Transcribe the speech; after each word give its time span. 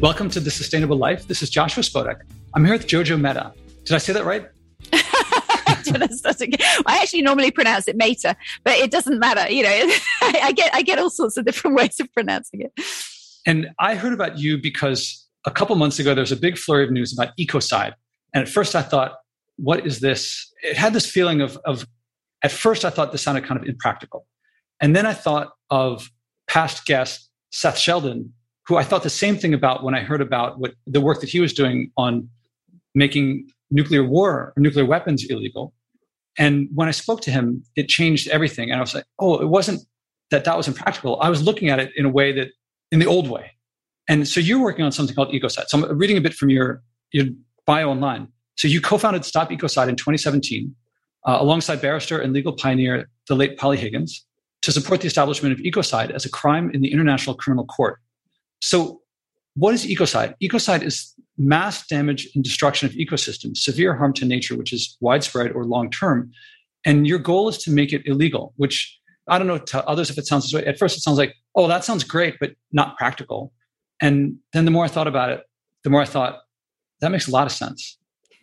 Welcome 0.00 0.30
to 0.30 0.38
The 0.38 0.52
Sustainable 0.52 0.96
Life. 0.96 1.26
This 1.26 1.42
is 1.42 1.50
Joshua 1.50 1.82
Spodek. 1.82 2.20
I'm 2.54 2.64
here 2.64 2.74
with 2.74 2.86
Jojo 2.86 3.20
Mehta. 3.20 3.52
Did 3.84 3.94
I 3.94 3.98
say 3.98 4.12
that 4.12 4.24
right? 4.24 4.48
I 6.86 7.00
actually 7.02 7.22
normally 7.22 7.50
pronounce 7.50 7.88
it 7.88 7.96
Mehta, 7.96 8.36
but 8.62 8.74
it 8.74 8.92
doesn't 8.92 9.18
matter. 9.18 9.50
You 9.50 9.64
know, 9.64 9.70
I 10.22 10.52
get 10.54 10.72
I 10.72 10.82
get 10.82 11.00
all 11.00 11.10
sorts 11.10 11.36
of 11.36 11.46
different 11.46 11.76
ways 11.78 11.98
of 11.98 12.12
pronouncing 12.12 12.60
it. 12.60 12.72
And 13.44 13.70
I 13.80 13.96
heard 13.96 14.12
about 14.12 14.38
you 14.38 14.56
because 14.56 15.26
a 15.44 15.50
couple 15.50 15.74
months 15.74 15.98
ago 15.98 16.14
there 16.14 16.22
was 16.22 16.30
a 16.30 16.36
big 16.36 16.58
flurry 16.58 16.84
of 16.84 16.92
news 16.92 17.12
about 17.12 17.36
ecocide, 17.36 17.94
and 18.32 18.42
at 18.42 18.48
first 18.48 18.76
I 18.76 18.82
thought, 18.82 19.16
"What 19.56 19.84
is 19.84 19.98
this?" 19.98 20.48
It 20.62 20.76
had 20.76 20.92
this 20.92 21.10
feeling 21.10 21.40
of 21.40 21.58
of. 21.64 21.84
At 22.44 22.52
first, 22.52 22.84
I 22.84 22.90
thought 22.90 23.10
this 23.10 23.22
sounded 23.22 23.44
kind 23.46 23.60
of 23.60 23.66
impractical, 23.66 24.28
and 24.80 24.94
then 24.94 25.06
I 25.06 25.12
thought 25.12 25.54
of 25.70 26.08
past 26.46 26.86
guest 26.86 27.28
Seth 27.50 27.78
Shelden, 27.78 28.30
who 28.68 28.76
I 28.76 28.84
thought 28.84 29.02
the 29.02 29.10
same 29.10 29.38
thing 29.38 29.54
about 29.54 29.82
when 29.82 29.94
I 29.94 30.00
heard 30.00 30.20
about 30.20 30.60
what 30.60 30.74
the 30.86 31.00
work 31.00 31.20
that 31.20 31.30
he 31.30 31.40
was 31.40 31.54
doing 31.54 31.90
on 31.96 32.28
making 32.94 33.48
nuclear 33.70 34.04
war 34.04 34.52
or 34.54 34.60
nuclear 34.60 34.84
weapons 34.84 35.24
illegal. 35.24 35.72
And 36.38 36.68
when 36.74 36.86
I 36.86 36.90
spoke 36.90 37.22
to 37.22 37.30
him, 37.30 37.64
it 37.76 37.88
changed 37.88 38.28
everything. 38.28 38.70
And 38.70 38.78
I 38.78 38.80
was 38.82 38.94
like, 38.94 39.04
oh, 39.18 39.38
it 39.38 39.48
wasn't 39.48 39.80
that 40.30 40.44
that 40.44 40.56
was 40.56 40.68
impractical. 40.68 41.18
I 41.22 41.30
was 41.30 41.42
looking 41.42 41.70
at 41.70 41.78
it 41.78 41.90
in 41.96 42.04
a 42.04 42.10
way 42.10 42.30
that, 42.32 42.48
in 42.92 42.98
the 42.98 43.06
old 43.06 43.30
way. 43.30 43.52
And 44.06 44.28
so 44.28 44.38
you're 44.38 44.60
working 44.60 44.84
on 44.84 44.92
something 44.92 45.16
called 45.16 45.32
Ecocide. 45.32 45.68
So 45.68 45.82
I'm 45.82 45.98
reading 45.98 46.18
a 46.18 46.20
bit 46.20 46.34
from 46.34 46.50
your, 46.50 46.82
your 47.12 47.26
bio 47.64 47.90
online. 47.90 48.28
So 48.56 48.68
you 48.68 48.82
co-founded 48.82 49.24
Stop 49.24 49.50
Ecocide 49.50 49.88
in 49.88 49.96
2017, 49.96 50.74
uh, 51.26 51.38
alongside 51.40 51.80
barrister 51.80 52.20
and 52.20 52.34
legal 52.34 52.52
pioneer, 52.52 53.08
the 53.28 53.34
late 53.34 53.56
Polly 53.56 53.78
Higgins, 53.78 54.26
to 54.60 54.72
support 54.72 55.00
the 55.00 55.06
establishment 55.06 55.52
of 55.52 55.60
ecocide 55.60 56.10
as 56.10 56.26
a 56.26 56.30
crime 56.30 56.70
in 56.74 56.82
the 56.82 56.92
International 56.92 57.34
Criminal 57.34 57.64
Court. 57.64 57.98
So, 58.60 59.00
what 59.54 59.74
is 59.74 59.86
ecocide? 59.86 60.34
Ecocide 60.42 60.82
is 60.82 61.14
mass 61.36 61.86
damage 61.86 62.28
and 62.34 62.44
destruction 62.44 62.86
of 62.86 62.94
ecosystems, 62.94 63.58
severe 63.58 63.94
harm 63.94 64.12
to 64.14 64.24
nature, 64.24 64.56
which 64.56 64.72
is 64.72 64.96
widespread 65.00 65.52
or 65.52 65.64
long 65.64 65.90
term. 65.90 66.30
And 66.84 67.06
your 67.06 67.18
goal 67.18 67.48
is 67.48 67.58
to 67.58 67.70
make 67.70 67.92
it 67.92 68.02
illegal, 68.04 68.52
which 68.56 68.98
I 69.28 69.38
don't 69.38 69.46
know 69.46 69.58
to 69.58 69.84
others 69.86 70.10
if 70.10 70.18
it 70.18 70.26
sounds 70.26 70.44
this 70.44 70.54
way. 70.54 70.66
At 70.66 70.78
first, 70.78 70.96
it 70.96 71.00
sounds 71.00 71.18
like, 71.18 71.34
oh, 71.54 71.66
that 71.66 71.84
sounds 71.84 72.04
great, 72.04 72.36
but 72.40 72.52
not 72.72 72.96
practical. 72.96 73.52
And 74.00 74.36
then 74.52 74.64
the 74.64 74.70
more 74.70 74.84
I 74.84 74.88
thought 74.88 75.08
about 75.08 75.30
it, 75.30 75.42
the 75.82 75.90
more 75.90 76.00
I 76.00 76.04
thought 76.04 76.40
that 77.00 77.10
makes 77.10 77.28
a 77.28 77.30
lot 77.30 77.46
of 77.46 77.52
sense. 77.52 77.98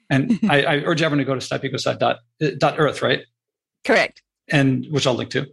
And 0.09 0.39
I, 0.49 0.63
I, 0.63 0.75
urge 0.77 1.01
everyone 1.01 1.19
to 1.19 1.25
go 1.25 1.37
to 1.37 1.45
stopecocide.earth, 1.45 3.01
right? 3.01 3.21
Correct. 3.83 4.21
And 4.51 4.85
which 4.91 5.07
I'll 5.07 5.15
link 5.15 5.31
to. 5.31 5.47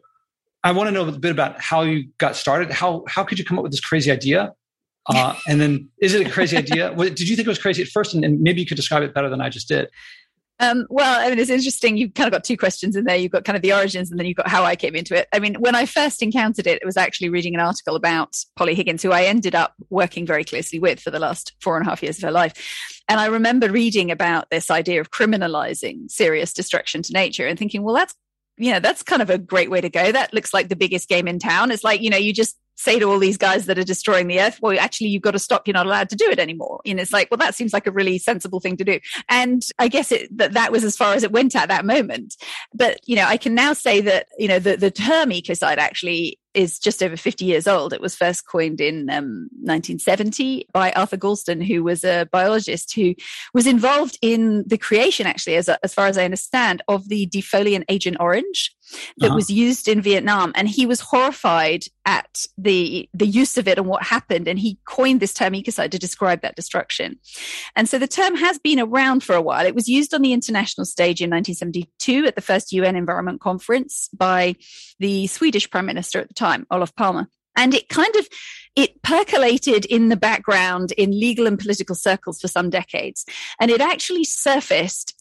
I 0.64 0.72
want 0.72 0.88
to 0.88 0.92
know 0.92 1.06
a 1.06 1.12
bit 1.12 1.30
about 1.30 1.60
how 1.60 1.82
you 1.82 2.08
got 2.18 2.36
started. 2.36 2.70
How 2.70 3.04
how 3.08 3.24
could 3.24 3.38
you 3.38 3.44
come 3.44 3.58
up 3.58 3.62
with 3.62 3.72
this 3.72 3.80
crazy 3.80 4.10
idea? 4.10 4.54
Uh, 5.06 5.34
and 5.48 5.60
then, 5.60 5.88
is 6.00 6.14
it 6.14 6.26
a 6.26 6.30
crazy 6.30 6.56
idea? 6.56 6.94
Did 6.94 7.28
you 7.28 7.36
think 7.36 7.46
it 7.46 7.50
was 7.50 7.58
crazy 7.58 7.82
at 7.82 7.88
first? 7.88 8.14
And, 8.14 8.24
and 8.24 8.40
maybe 8.40 8.60
you 8.60 8.66
could 8.66 8.76
describe 8.76 9.02
it 9.02 9.14
better 9.14 9.28
than 9.28 9.40
I 9.40 9.48
just 9.48 9.68
did. 9.68 9.88
Um, 10.60 10.86
well, 10.88 11.20
I 11.20 11.28
mean, 11.28 11.40
it's 11.40 11.50
interesting. 11.50 11.96
You've 11.96 12.14
kind 12.14 12.28
of 12.28 12.32
got 12.32 12.44
two 12.44 12.56
questions 12.56 12.94
in 12.94 13.04
there. 13.04 13.16
You've 13.16 13.32
got 13.32 13.44
kind 13.44 13.56
of 13.56 13.62
the 13.62 13.72
origins, 13.72 14.10
and 14.10 14.20
then 14.20 14.26
you've 14.26 14.36
got 14.36 14.46
how 14.46 14.62
I 14.62 14.76
came 14.76 14.94
into 14.94 15.16
it. 15.16 15.26
I 15.32 15.40
mean, 15.40 15.54
when 15.54 15.74
I 15.74 15.86
first 15.86 16.22
encountered 16.22 16.68
it, 16.68 16.80
it 16.80 16.86
was 16.86 16.96
actually 16.96 17.30
reading 17.30 17.54
an 17.54 17.60
article 17.60 17.96
about 17.96 18.36
Polly 18.54 18.76
Higgins, 18.76 19.02
who 19.02 19.10
I 19.10 19.24
ended 19.24 19.56
up 19.56 19.74
working 19.90 20.24
very 20.24 20.44
closely 20.44 20.78
with 20.78 21.00
for 21.00 21.10
the 21.10 21.18
last 21.18 21.52
four 21.60 21.76
and 21.76 21.84
a 21.84 21.90
half 21.90 22.00
years 22.00 22.18
of 22.18 22.22
her 22.22 22.30
life. 22.30 22.54
And 23.08 23.18
I 23.18 23.26
remember 23.26 23.70
reading 23.70 24.12
about 24.12 24.50
this 24.50 24.70
idea 24.70 25.00
of 25.00 25.10
criminalizing 25.10 26.08
serious 26.08 26.52
destruction 26.52 27.02
to 27.02 27.12
nature 27.12 27.48
and 27.48 27.58
thinking, 27.58 27.82
well, 27.82 27.96
that's 27.96 28.14
you 28.62 28.72
know, 28.72 28.80
that's 28.80 29.02
kind 29.02 29.22
of 29.22 29.30
a 29.30 29.38
great 29.38 29.70
way 29.70 29.80
to 29.80 29.90
go. 29.90 30.12
That 30.12 30.32
looks 30.32 30.54
like 30.54 30.68
the 30.68 30.76
biggest 30.76 31.08
game 31.08 31.26
in 31.26 31.38
town. 31.38 31.70
It's 31.70 31.84
like, 31.84 32.00
you 32.00 32.10
know, 32.10 32.16
you 32.16 32.32
just 32.32 32.56
say 32.76 32.98
to 32.98 33.06
all 33.06 33.18
these 33.18 33.36
guys 33.36 33.66
that 33.66 33.78
are 33.78 33.84
destroying 33.84 34.28
the 34.28 34.40
earth, 34.40 34.58
well, 34.62 34.78
actually, 34.78 35.08
you've 35.08 35.22
got 35.22 35.32
to 35.32 35.38
stop. 35.38 35.66
You're 35.66 35.74
not 35.74 35.86
allowed 35.86 36.08
to 36.10 36.16
do 36.16 36.28
it 36.30 36.38
anymore. 36.38 36.80
And 36.86 37.00
it's 37.00 37.12
like, 37.12 37.30
well, 37.30 37.38
that 37.38 37.54
seems 37.54 37.72
like 37.72 37.86
a 37.86 37.92
really 37.92 38.18
sensible 38.18 38.60
thing 38.60 38.76
to 38.76 38.84
do. 38.84 39.00
And 39.28 39.62
I 39.78 39.88
guess 39.88 40.12
it, 40.12 40.36
that 40.38 40.52
that 40.52 40.72
was 40.72 40.84
as 40.84 40.96
far 40.96 41.14
as 41.14 41.22
it 41.22 41.32
went 41.32 41.54
at 41.54 41.68
that 41.68 41.84
moment. 41.84 42.36
But, 42.72 43.00
you 43.06 43.16
know, 43.16 43.26
I 43.26 43.36
can 43.36 43.54
now 43.54 43.72
say 43.72 44.00
that, 44.02 44.28
you 44.38 44.48
know, 44.48 44.58
the, 44.58 44.76
the 44.76 44.90
term 44.90 45.30
ecocide 45.30 45.78
actually 45.78 46.38
is 46.54 46.78
just 46.78 47.02
over 47.02 47.16
50 47.16 47.44
years 47.44 47.66
old. 47.66 47.92
It 47.92 48.00
was 48.00 48.14
first 48.14 48.46
coined 48.46 48.80
in 48.80 49.08
um, 49.10 49.48
1970 49.60 50.68
by 50.72 50.92
Arthur 50.92 51.16
Galston, 51.16 51.64
who 51.64 51.82
was 51.82 52.04
a 52.04 52.28
biologist 52.30 52.94
who 52.94 53.14
was 53.54 53.66
involved 53.66 54.18
in 54.22 54.64
the 54.66 54.78
creation, 54.78 55.26
actually, 55.26 55.56
as, 55.56 55.68
as 55.68 55.94
far 55.94 56.06
as 56.06 56.18
I 56.18 56.24
understand, 56.24 56.82
of 56.88 57.08
the 57.08 57.26
defoliant 57.26 57.84
Agent 57.88 58.16
Orange 58.20 58.74
that 59.18 59.26
uh-huh. 59.26 59.34
was 59.34 59.50
used 59.50 59.88
in 59.88 60.02
Vietnam. 60.02 60.52
And 60.54 60.68
he 60.68 60.86
was 60.86 61.00
horrified 61.00 61.84
at 62.04 62.46
the, 62.58 63.08
the 63.14 63.26
use 63.26 63.56
of 63.56 63.68
it 63.68 63.78
and 63.78 63.86
what 63.86 64.02
happened. 64.02 64.48
And 64.48 64.58
he 64.58 64.78
coined 64.86 65.20
this 65.20 65.34
term 65.34 65.52
ecocide 65.52 65.90
to 65.90 65.98
describe 65.98 66.42
that 66.42 66.56
destruction. 66.56 67.18
And 67.76 67.88
so 67.88 67.98
the 67.98 68.08
term 68.08 68.36
has 68.36 68.58
been 68.58 68.80
around 68.80 69.22
for 69.22 69.34
a 69.34 69.42
while. 69.42 69.66
It 69.66 69.74
was 69.74 69.88
used 69.88 70.14
on 70.14 70.22
the 70.22 70.32
international 70.32 70.84
stage 70.84 71.20
in 71.20 71.30
1972 71.30 72.26
at 72.26 72.34
the 72.34 72.40
first 72.40 72.72
UN 72.72 72.96
Environment 72.96 73.40
Conference 73.40 74.08
by 74.16 74.56
the 74.98 75.26
Swedish 75.26 75.70
Prime 75.70 75.86
Minister 75.86 76.20
at 76.20 76.28
the 76.28 76.34
time, 76.34 76.66
Olof 76.70 76.94
Palme. 76.94 77.26
And 77.56 77.74
it 77.74 77.88
kind 77.88 78.14
of 78.16 78.26
it 78.74 79.02
percolated 79.02 79.84
in 79.84 80.08
the 80.08 80.16
background 80.16 80.92
in 80.92 81.10
legal 81.10 81.46
and 81.46 81.58
political 81.58 81.94
circles 81.94 82.40
for 82.40 82.48
some 82.48 82.70
decades. 82.70 83.26
And 83.60 83.70
it 83.70 83.80
actually 83.80 84.24
surfaced 84.24 85.14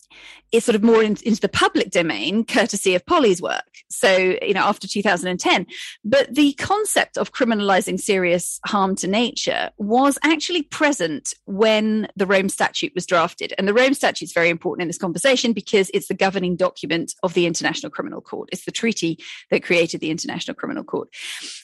it's 0.51 0.66
sort 0.66 0.75
of 0.75 0.83
more 0.83 1.01
in, 1.01 1.17
into 1.23 1.39
the 1.39 1.49
public 1.49 1.91
domain 1.91 2.45
courtesy 2.45 2.95
of 2.95 3.05
Polly's 3.05 3.41
work. 3.41 3.63
So, 3.89 4.38
you 4.41 4.53
know, 4.53 4.61
after 4.61 4.88
2010. 4.88 5.66
But 6.03 6.33
the 6.33 6.53
concept 6.53 7.17
of 7.17 7.31
criminalizing 7.31 7.99
serious 7.99 8.59
harm 8.66 8.95
to 8.97 9.07
nature 9.07 9.72
was 9.77 10.17
actually 10.23 10.63
present 10.63 11.33
when 11.45 12.07
the 12.16 12.25
Rome 12.25 12.49
Statute 12.49 12.94
was 12.95 13.05
drafted. 13.05 13.53
And 13.57 13.67
the 13.67 13.73
Rome 13.73 13.94
Statute 13.94 14.25
is 14.25 14.33
very 14.33 14.49
important 14.49 14.83
in 14.83 14.88
this 14.88 14.97
conversation 14.97 15.53
because 15.53 15.89
it's 15.94 16.07
the 16.07 16.13
governing 16.13 16.55
document 16.55 17.13
of 17.23 17.33
the 17.33 17.45
International 17.45 17.89
Criminal 17.89 18.22
Court. 18.22 18.49
It's 18.51 18.66
the 18.66 18.72
treaty 18.72 19.19
that 19.49 19.63
created 19.63 20.01
the 20.01 20.11
International 20.11 20.55
Criminal 20.55 20.83
Court. 20.83 21.09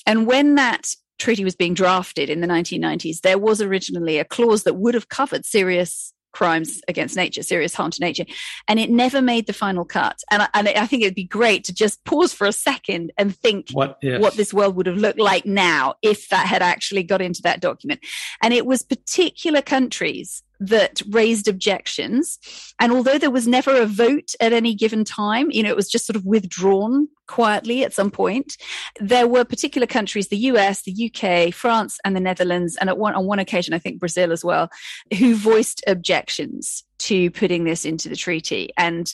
And 0.05 0.27
when 0.27 0.55
that 0.55 0.93
treaty 1.19 1.43
was 1.43 1.55
being 1.55 1.73
drafted 1.73 2.29
in 2.29 2.41
the 2.41 2.47
1990s, 2.47 3.21
there 3.21 3.39
was 3.39 3.61
originally 3.61 4.17
a 4.17 4.25
clause 4.25 4.63
that 4.63 4.75
would 4.75 4.93
have 4.93 5.09
covered 5.09 5.45
serious 5.45 6.13
crimes 6.37 6.81
against 6.87 7.15
nature, 7.15 7.41
serious 7.41 7.73
harm 7.73 7.89
to 7.89 7.99
nature. 7.99 8.23
And 8.67 8.79
it 8.79 8.91
never 8.91 9.23
made 9.23 9.47
the 9.47 9.53
final 9.53 9.83
cut. 9.83 10.21
And 10.29 10.43
I, 10.43 10.47
and 10.53 10.67
I 10.67 10.85
think 10.85 11.01
it'd 11.01 11.15
be 11.15 11.23
great 11.23 11.63
to 11.63 11.73
just 11.73 12.03
pause 12.05 12.31
for 12.31 12.45
a 12.45 12.51
second 12.51 13.11
and 13.17 13.35
think 13.35 13.71
what, 13.71 13.97
what 14.03 14.35
this 14.35 14.53
world 14.53 14.75
would 14.75 14.85
have 14.85 14.97
looked 14.97 15.19
like 15.19 15.47
now 15.47 15.95
if 16.03 16.29
that 16.29 16.45
had 16.45 16.61
actually 16.61 17.01
got 17.01 17.23
into 17.23 17.41
that 17.41 17.59
document. 17.59 18.01
And 18.43 18.53
it 18.53 18.67
was 18.67 18.83
particular 18.83 19.63
countries 19.63 20.43
that 20.59 21.01
raised 21.09 21.47
objections. 21.47 22.39
And 22.79 22.91
although 22.91 23.17
there 23.17 23.31
was 23.31 23.47
never 23.47 23.75
a 23.75 23.85
vote 23.85 24.33
at 24.39 24.53
any 24.53 24.73
given 24.73 25.03
time, 25.03 25.51
you 25.51 25.63
know, 25.63 25.69
it 25.69 25.75
was 25.75 25.89
just 25.89 26.05
sort 26.05 26.15
of 26.15 26.25
withdrawn 26.25 27.07
quietly 27.27 27.83
at 27.83 27.93
some 27.93 28.09
point, 28.09 28.57
there 28.99 29.27
were 29.27 29.43
particular 29.43 29.87
countries, 29.87 30.29
the 30.29 30.37
US, 30.37 30.83
the 30.83 31.11
UK, 31.11 31.53
France, 31.53 31.99
and 32.05 32.15
the 32.15 32.21
Netherlands, 32.21 32.77
and 32.77 32.89
at 32.89 32.97
one, 32.97 33.13
on 33.13 33.25
one 33.25 33.39
occasion, 33.39 33.73
I 33.73 33.79
think 33.79 33.99
Brazil 33.99 34.31
as 34.31 34.43
well, 34.43 34.69
who 35.17 35.35
voiced 35.35 35.83
objections 35.87 36.83
to 36.99 37.29
putting 37.31 37.63
this 37.65 37.85
into 37.85 38.09
the 38.09 38.15
treaty. 38.15 38.69
And 38.77 39.13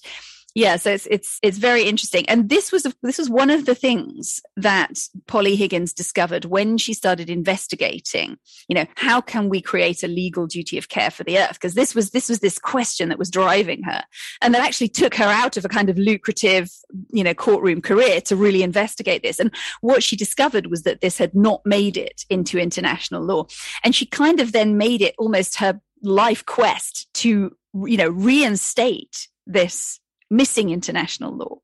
yeah 0.56 0.76
so 0.76 0.92
it's 0.92 1.08
it's 1.10 1.40
it's 1.42 1.58
very 1.58 1.84
interesting. 1.84 2.28
And 2.30 2.50
this 2.50 2.72
was 2.72 2.86
this 3.02 3.18
was 3.18 3.30
one 3.30 3.50
of 3.50 3.66
the 3.66 3.76
things 3.76 4.42
that 4.56 5.00
polly 5.28 5.56
higgins 5.56 5.94
discovered 5.94 6.46
when 6.46 6.78
she 6.78 6.94
started 6.94 7.30
investigating 7.30 8.38
you 8.68 8.76
know 8.76 8.86
how 8.96 9.22
can 9.22 9.50
we 9.50 9.62
create 9.62 10.04
a 10.04 10.08
legal 10.08 10.48
duty 10.48 10.78
of 10.78 10.90
care 10.90 11.12
for 11.12 11.24
the 11.24 11.40
earth? 11.40 11.54
Because 11.54 11.74
this 11.74 11.96
was 11.96 12.12
this 12.12 12.30
was 12.30 12.40
this 12.40 12.60
question 12.60 13.10
that 13.10 13.20
was 13.20 13.30
driving 13.30 13.84
her. 13.84 14.04
And 14.42 14.54
that 14.54 14.64
actually 14.64 14.90
took 14.90 15.16
her 15.16 15.26
out 15.26 15.58
of 15.58 15.66
a 15.66 15.70
kind 15.70 15.90
of 15.90 15.98
lucrative 15.98 16.70
you 17.12 17.24
know 17.24 17.34
courtroom 17.34 17.82
career 17.82 18.22
to 18.22 18.36
really 18.36 18.64
investigate 18.64 19.24
this. 19.24 19.40
And 19.40 19.52
what 19.82 20.04
she 20.04 20.16
discovered 20.16 20.68
was 20.68 20.84
that 20.84 21.02
this 21.02 21.18
had 21.18 21.34
not 21.36 21.62
made 21.66 21.98
it 21.98 22.26
into 22.30 22.60
international 22.60 23.24
law. 23.24 23.46
And 23.84 23.96
she 23.96 24.06
kind 24.06 24.40
of 24.40 24.52
then 24.52 24.78
made 24.78 25.02
it 25.02 25.16
almost 25.18 25.58
her 25.58 25.82
life 26.02 26.46
quest 26.46 27.08
to 27.14 27.56
you 27.74 27.98
know 27.98 28.10
reinstate 28.10 29.28
this 29.48 30.00
missing 30.34 30.70
international 30.70 31.36
law. 31.36 31.58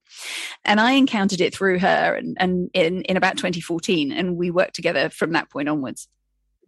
And 0.64 0.80
I 0.80 0.94
encountered 0.94 1.42
it 1.42 1.54
through 1.54 1.80
her 1.80 2.16
and, 2.16 2.38
and 2.40 2.70
in, 2.74 3.02
in 3.04 3.18
about 3.18 3.38
2014, 3.38 4.12
and 4.12 4.38
we 4.38 4.52
worked 4.52 4.76
together 4.76 5.10
from 5.10 5.32
that 5.34 5.50
point 5.50 5.68
onwards. 5.68 6.08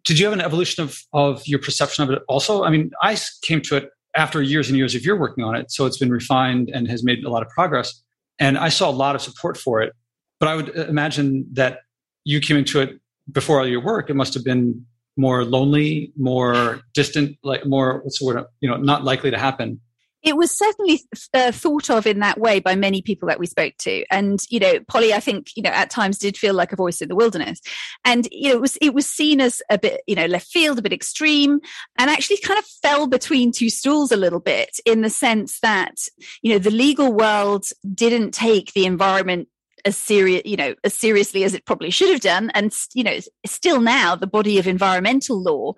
Did 0.03 0.17
you 0.17 0.25
have 0.25 0.33
an 0.33 0.41
evolution 0.41 0.83
of, 0.83 0.99
of 1.13 1.47
your 1.47 1.59
perception 1.59 2.03
of 2.03 2.09
it 2.09 2.23
also? 2.27 2.63
I 2.63 2.71
mean, 2.71 2.91
I 3.01 3.17
came 3.43 3.61
to 3.61 3.77
it 3.77 3.89
after 4.15 4.41
years 4.41 4.67
and 4.67 4.77
years 4.77 4.95
of 4.95 5.05
your 5.05 5.17
working 5.17 5.43
on 5.43 5.55
it, 5.55 5.71
so 5.71 5.85
it's 5.85 5.97
been 5.97 6.09
refined 6.09 6.69
and 6.73 6.87
has 6.89 7.03
made 7.03 7.23
a 7.23 7.29
lot 7.29 7.43
of 7.43 7.49
progress. 7.49 8.01
And 8.39 8.57
I 8.57 8.69
saw 8.69 8.89
a 8.89 8.91
lot 8.91 9.15
of 9.15 9.21
support 9.21 9.57
for 9.57 9.81
it. 9.81 9.93
But 10.39 10.49
I 10.49 10.55
would 10.55 10.75
uh, 10.75 10.87
imagine 10.87 11.45
that 11.53 11.81
you 12.23 12.39
came 12.39 12.57
into 12.57 12.81
it 12.81 12.99
before 13.31 13.59
all 13.59 13.67
your 13.67 13.83
work. 13.83 14.09
It 14.09 14.15
must 14.15 14.33
have 14.33 14.43
been 14.43 14.85
more 15.17 15.45
lonely, 15.45 16.11
more 16.17 16.81
distant, 16.95 17.37
like 17.43 17.65
more 17.65 18.01
what's 18.03 18.17
the 18.17 18.25
word? 18.25 18.43
You 18.59 18.69
know, 18.69 18.77
not 18.77 19.03
likely 19.03 19.29
to 19.29 19.37
happen 19.37 19.79
It 20.23 20.37
was 20.37 20.55
certainly 20.55 21.01
uh, 21.33 21.51
thought 21.51 21.89
of 21.89 22.05
in 22.05 22.19
that 22.19 22.39
way 22.39 22.59
by 22.59 22.75
many 22.75 23.01
people 23.01 23.27
that 23.27 23.39
we 23.39 23.47
spoke 23.47 23.73
to, 23.79 24.05
and 24.11 24.39
you 24.49 24.59
know, 24.59 24.79
Polly, 24.87 25.13
I 25.13 25.19
think 25.19 25.49
you 25.55 25.63
know 25.63 25.69
at 25.71 25.89
times 25.89 26.17
did 26.17 26.37
feel 26.37 26.53
like 26.53 26.71
a 26.71 26.77
voice 26.77 27.01
in 27.01 27.09
the 27.09 27.15
wilderness, 27.15 27.61
and 28.05 28.27
you 28.31 28.49
know, 28.49 28.55
it 28.55 28.61
was 28.61 28.77
it 28.77 28.93
was 28.93 29.07
seen 29.07 29.41
as 29.41 29.61
a 29.69 29.77
bit 29.77 30.01
you 30.07 30.15
know 30.15 30.25
left 30.25 30.47
field, 30.47 30.79
a 30.79 30.81
bit 30.81 30.93
extreme, 30.93 31.59
and 31.97 32.09
actually 32.09 32.37
kind 32.37 32.59
of 32.59 32.65
fell 32.65 33.07
between 33.07 33.51
two 33.51 33.69
stools 33.69 34.11
a 34.11 34.17
little 34.17 34.39
bit 34.39 34.79
in 34.85 35.01
the 35.01 35.09
sense 35.09 35.59
that 35.61 35.95
you 36.41 36.53
know 36.53 36.59
the 36.59 36.71
legal 36.71 37.11
world 37.13 37.65
didn't 37.93 38.31
take 38.31 38.73
the 38.73 38.85
environment 38.85 39.47
as 39.85 39.97
serious, 39.97 40.41
you 40.45 40.57
know, 40.57 40.75
as 40.83 40.93
seriously 40.93 41.43
as 41.43 41.53
it 41.53 41.65
probably 41.65 41.89
should 41.89 42.09
have 42.09 42.21
done. 42.21 42.51
And, 42.53 42.73
you 42.93 43.03
know, 43.03 43.17
still 43.45 43.81
now 43.81 44.15
the 44.15 44.27
body 44.27 44.59
of 44.59 44.67
environmental 44.67 45.41
law 45.41 45.73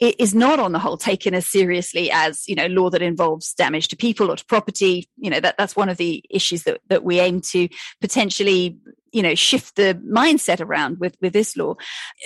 is 0.00 0.34
not 0.34 0.60
on 0.60 0.72
the 0.72 0.78
whole 0.78 0.96
taken 0.96 1.34
as 1.34 1.46
seriously 1.46 2.10
as, 2.10 2.46
you 2.48 2.54
know, 2.54 2.66
law 2.66 2.90
that 2.90 3.02
involves 3.02 3.54
damage 3.54 3.88
to 3.88 3.96
people 3.96 4.30
or 4.30 4.36
to 4.36 4.44
property. 4.44 5.08
You 5.16 5.30
know, 5.30 5.40
that, 5.40 5.56
that's 5.58 5.76
one 5.76 5.88
of 5.88 5.96
the 5.96 6.24
issues 6.30 6.64
that, 6.64 6.80
that 6.88 7.04
we 7.04 7.20
aim 7.20 7.40
to 7.52 7.68
potentially 8.00 8.78
you 9.12 9.22
know 9.22 9.34
shift 9.34 9.76
the 9.76 10.00
mindset 10.06 10.60
around 10.60 10.98
with 10.98 11.16
with 11.20 11.32
this 11.32 11.56
law. 11.56 11.74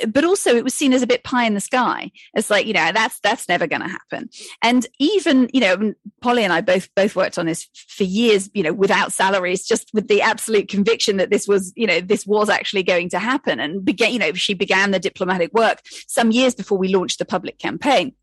But 0.06 0.24
also 0.24 0.54
it 0.54 0.64
was 0.64 0.74
seen 0.74 0.92
as 0.92 1.02
a 1.02 1.06
bit 1.06 1.24
pie 1.24 1.44
in 1.44 1.54
the 1.54 1.60
sky. 1.60 2.10
It's 2.34 2.50
like 2.50 2.66
you 2.66 2.72
know 2.72 2.90
that's 2.92 3.20
that's 3.20 3.48
never 3.48 3.66
going 3.66 3.82
to 3.82 3.88
happen. 3.88 4.28
And 4.62 4.86
even 4.98 5.48
you 5.52 5.60
know 5.60 5.94
polly 6.20 6.44
and 6.44 6.52
i 6.52 6.60
both 6.60 6.88
both 6.94 7.16
worked 7.16 7.38
on 7.38 7.46
this 7.46 7.68
for 7.74 8.04
years 8.04 8.50
you 8.54 8.62
know 8.62 8.72
without 8.72 9.12
salaries 9.12 9.66
just 9.66 9.90
with 9.92 10.08
the 10.08 10.22
absolute 10.22 10.68
conviction 10.68 11.16
that 11.16 11.30
this 11.30 11.48
was 11.48 11.72
you 11.76 11.86
know 11.86 12.00
this 12.00 12.26
was 12.26 12.48
actually 12.48 12.82
going 12.82 13.08
to 13.10 13.18
happen. 13.18 13.60
And 13.60 13.84
began 13.84 14.12
you 14.12 14.18
know 14.18 14.32
she 14.32 14.54
began 14.54 14.90
the 14.90 14.98
diplomatic 14.98 15.52
work 15.52 15.82
some 16.06 16.30
years 16.30 16.54
before 16.54 16.78
we 16.78 16.88
launched 16.88 17.18
the 17.18 17.24
public 17.24 17.58
campaign. 17.58 18.14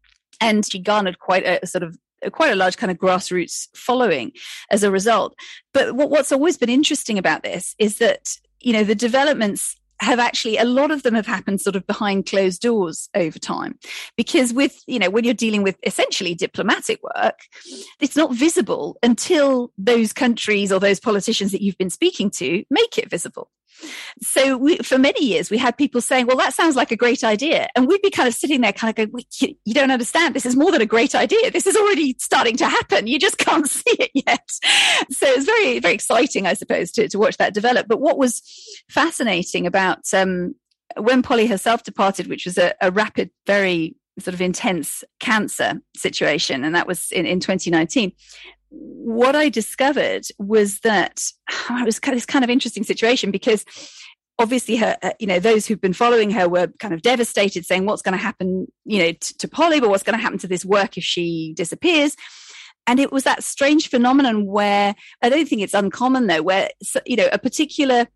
And 0.42 0.66
she 0.66 0.80
garnered 0.80 1.20
quite 1.20 1.46
a 1.46 1.66
sort 1.68 1.84
of 1.84 1.98
quite 2.32 2.52
a 2.52 2.56
large 2.56 2.78
kind 2.78 2.92
of 2.92 2.98
grassroots 2.98 3.68
following 3.76 4.32
as 4.70 4.84
a 4.84 4.92
result. 4.92 5.36
But 5.74 5.96
what, 5.96 6.10
what's 6.10 6.32
always 6.32 6.58
been 6.58 6.70
interesting 6.70 7.18
about 7.18 7.44
this 7.44 7.76
is 7.80 8.00
that 8.00 8.38
you 8.62 8.74
know, 8.74 8.84
the 8.84 8.96
developments 8.96 9.76
have 10.02 10.20
actually 10.20 10.58
a 10.58 10.64
lot 10.64 10.92
of 10.92 11.04
them 11.04 11.14
have 11.14 11.28
happened 11.28 11.60
sort 11.60 11.76
of 11.76 11.86
behind 11.86 12.26
closed 12.26 12.62
doors 12.62 13.10
over 13.16 13.38
time. 13.38 13.78
Because 14.16 14.54
with 14.54 14.82
you 14.88 15.00
know 15.00 15.10
when 15.10 15.24
you're 15.24 15.34
dealing 15.34 15.64
with 15.64 15.78
essentially 15.86 16.34
diplomatic 16.34 17.00
work 17.04 17.40
it's 18.00 18.16
not 18.16 18.34
visible 18.34 18.98
until 19.04 19.72
those 19.78 20.14
countries 20.14 20.72
or 20.72 20.80
those 20.80 21.00
politicians 21.00 21.52
that 21.52 21.62
you've 21.62 21.78
been 21.78 21.90
speaking 21.90 22.30
to 22.32 22.64
make 22.70 22.98
it 22.98 23.10
visible 23.10 23.50
so 24.22 24.58
we, 24.58 24.78
for 24.78 24.98
many 24.98 25.26
years, 25.26 25.50
we 25.50 25.58
had 25.58 25.78
people 25.78 26.02
saying, 26.02 26.28
well, 26.28 26.38
that 26.38 26.54
sounds 26.54 26.76
like 26.76 26.92
a 26.92 26.96
great 26.96 27.24
idea. 27.24 27.68
And 27.76 27.88
we'd 27.88 28.02
be 28.02 28.10
kind 28.10 28.28
of 28.28 28.34
sitting 28.34 28.62
there 28.62 28.74
kind 28.74 28.90
of 28.90 28.96
going, 28.96 29.24
you, 29.40 29.56
you 29.66 29.74
don't 29.74 29.92
understand. 29.92 30.36
This 30.36 30.46
is 30.46 30.56
more 30.56 30.72
than 30.72 30.82
a 30.82 30.86
great 30.86 31.16
idea. 31.16 31.52
This 31.52 31.68
is 31.68 31.76
already 31.76 32.16
starting 32.20 32.58
to 32.58 32.68
happen. 32.68 33.08
You 33.08 33.20
just 33.20 33.38
can't 33.40 33.70
see 33.70 33.92
it 33.92 34.12
yet. 34.14 34.50
So 35.12 35.28
it's 35.28 35.46
very, 35.46 35.80
very 35.80 35.94
exciting, 35.94 36.46
I 36.46 36.54
suppose, 36.54 36.92
to, 36.94 37.08
to 37.08 37.20
watch 37.20 37.38
that 37.38 37.54
develop. 37.54 37.88
But 37.88 38.02
what 38.02 38.18
was 38.18 38.42
fascinating 38.90 39.66
about 39.66 40.14
um, 40.14 40.56
when 40.98 41.22
Polly 41.22 41.48
herself 41.48 41.84
departed, 41.84 42.28
which 42.28 42.46
was 42.46 42.58
a, 42.58 42.74
a 42.82 42.92
rapid, 42.92 43.30
very 43.46 43.96
sort 44.20 44.34
of 44.34 44.42
intense 44.42 45.04
cancer 45.20 45.76
situation, 45.96 46.64
and 46.64 46.76
that 46.76 46.88
was 46.88 47.12
in, 47.12 47.26
in 47.26 47.40
2019 47.40 48.12
what 48.70 49.36
I 49.36 49.50
discovered 49.50 50.26
was 50.38 50.80
that 50.82 51.24
it 51.70 51.86
was 51.86 52.00
kind 52.00 52.14
of 52.14 52.18
this 52.18 52.26
kind 52.26 52.44
of 52.44 52.50
interesting 52.50 52.84
situation 52.84 53.32
because 53.32 53.66
obviously 54.38 54.78
her 54.78 54.98
uh, 55.02 55.12
you 55.20 55.28
know 55.28 55.40
those 55.40 55.66
who've 55.66 55.82
been 55.82 55.94
following 55.94 56.32
her 56.32 56.48
were 56.48 56.68
kind 56.80 56.94
of 56.94 57.02
devastated 57.02 57.66
saying 57.66 57.86
what's 57.86 58.02
going 58.02 58.18
to 58.18 58.24
happen 58.24 58.68
you 58.86 59.00
know 59.00 59.12
to, 59.12 59.38
to 59.38 59.48
polly? 59.48 59.80
But 59.80 59.90
what's 59.90 60.04
going 60.04 60.18
to 60.18 60.24
happen 60.24 60.40
to 60.40 60.48
this 60.48 60.66
work 60.66 60.98
if 60.98 61.04
she 61.04 61.54
disappears? 61.56 62.16
And 62.88 63.00
it 63.00 63.12
was 63.12 63.24
that 63.26 63.44
strange 63.44 63.88
phenomenon 63.90 64.46
where 64.48 64.96
i 65.22 65.30
don't 65.30 65.48
think 65.48 65.62
it's 65.62 65.76
uncommon 65.76 66.28
though 66.28 66.42
where 66.42 66.70
you 67.06 67.16
know 67.16 67.30
a 67.32 67.38
particular 67.38 68.08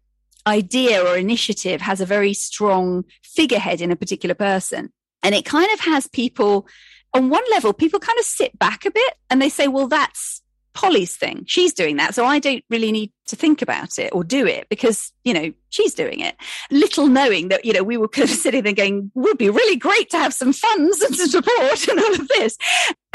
idea 0.47 1.03
or 1.03 1.17
initiative 1.17 1.81
has 1.81 2.01
a 2.01 2.05
very 2.05 2.33
strong 2.33 3.05
figurehead 3.23 3.81
in 3.81 3.91
a 3.91 3.95
particular 3.95 4.35
person. 4.35 4.91
And 5.21 5.33
it 5.33 5.45
kind 5.45 5.71
of 5.71 5.79
has 5.81 6.07
people 6.07 6.67
on 7.13 7.29
one 7.29 7.43
level 7.51 7.73
people 7.73 7.99
kind 7.99 8.17
of 8.19 8.25
sit 8.25 8.57
back 8.57 8.85
a 8.85 8.91
bit 8.91 9.13
and 9.29 9.41
they 9.41 9.49
say 9.49 9.67
well 9.67 9.87
that's 9.87 10.41
Polly's 10.73 11.15
thing. 11.15 11.43
She's 11.47 11.73
doing 11.73 11.97
that. 11.97 12.15
So 12.15 12.25
I 12.25 12.39
don't 12.39 12.63
really 12.69 12.91
need 12.91 13.11
to 13.27 13.35
think 13.35 13.61
about 13.61 13.97
it 13.97 14.13
or 14.13 14.23
do 14.23 14.45
it 14.45 14.67
because, 14.69 15.11
you 15.23 15.33
know, 15.33 15.53
she's 15.69 15.93
doing 15.93 16.19
it. 16.19 16.35
Little 16.71 17.07
knowing 17.07 17.47
that, 17.49 17.65
you 17.65 17.73
know, 17.73 17.83
we 17.83 17.97
were 17.97 18.07
kind 18.07 18.29
of 18.29 18.35
sitting 18.35 18.63
there 18.63 18.73
going, 18.73 19.11
would 19.15 19.37
be 19.37 19.49
really 19.49 19.77
great 19.77 20.09
to 20.11 20.17
have 20.17 20.33
some 20.33 20.53
funds 20.53 21.01
and 21.01 21.15
some 21.15 21.27
support 21.27 21.87
and 21.87 21.99
all 21.99 22.13
of 22.13 22.27
this. 22.29 22.57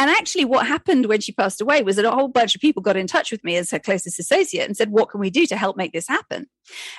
And 0.01 0.11
actually, 0.11 0.45
what 0.45 0.67
happened 0.67 1.07
when 1.07 1.21
she 1.21 1.33
passed 1.33 1.61
away 1.61 1.83
was 1.83 1.97
that 1.97 2.05
a 2.05 2.11
whole 2.13 2.29
bunch 2.29 2.55
of 2.55 2.61
people 2.61 2.83
got 2.83 2.97
in 2.97 3.09
touch 3.09 3.33
with 3.33 3.43
me 3.43 3.57
as 3.57 3.73
her 3.73 3.81
closest 3.81 4.21
associate 4.21 4.65
and 4.65 4.77
said, 4.77 4.91
what 4.91 5.11
can 5.11 5.21
we 5.21 5.29
do 5.29 5.45
to 5.47 5.57
help 5.57 5.77
make 5.77 5.93
this 5.93 6.07
happen? 6.07 6.47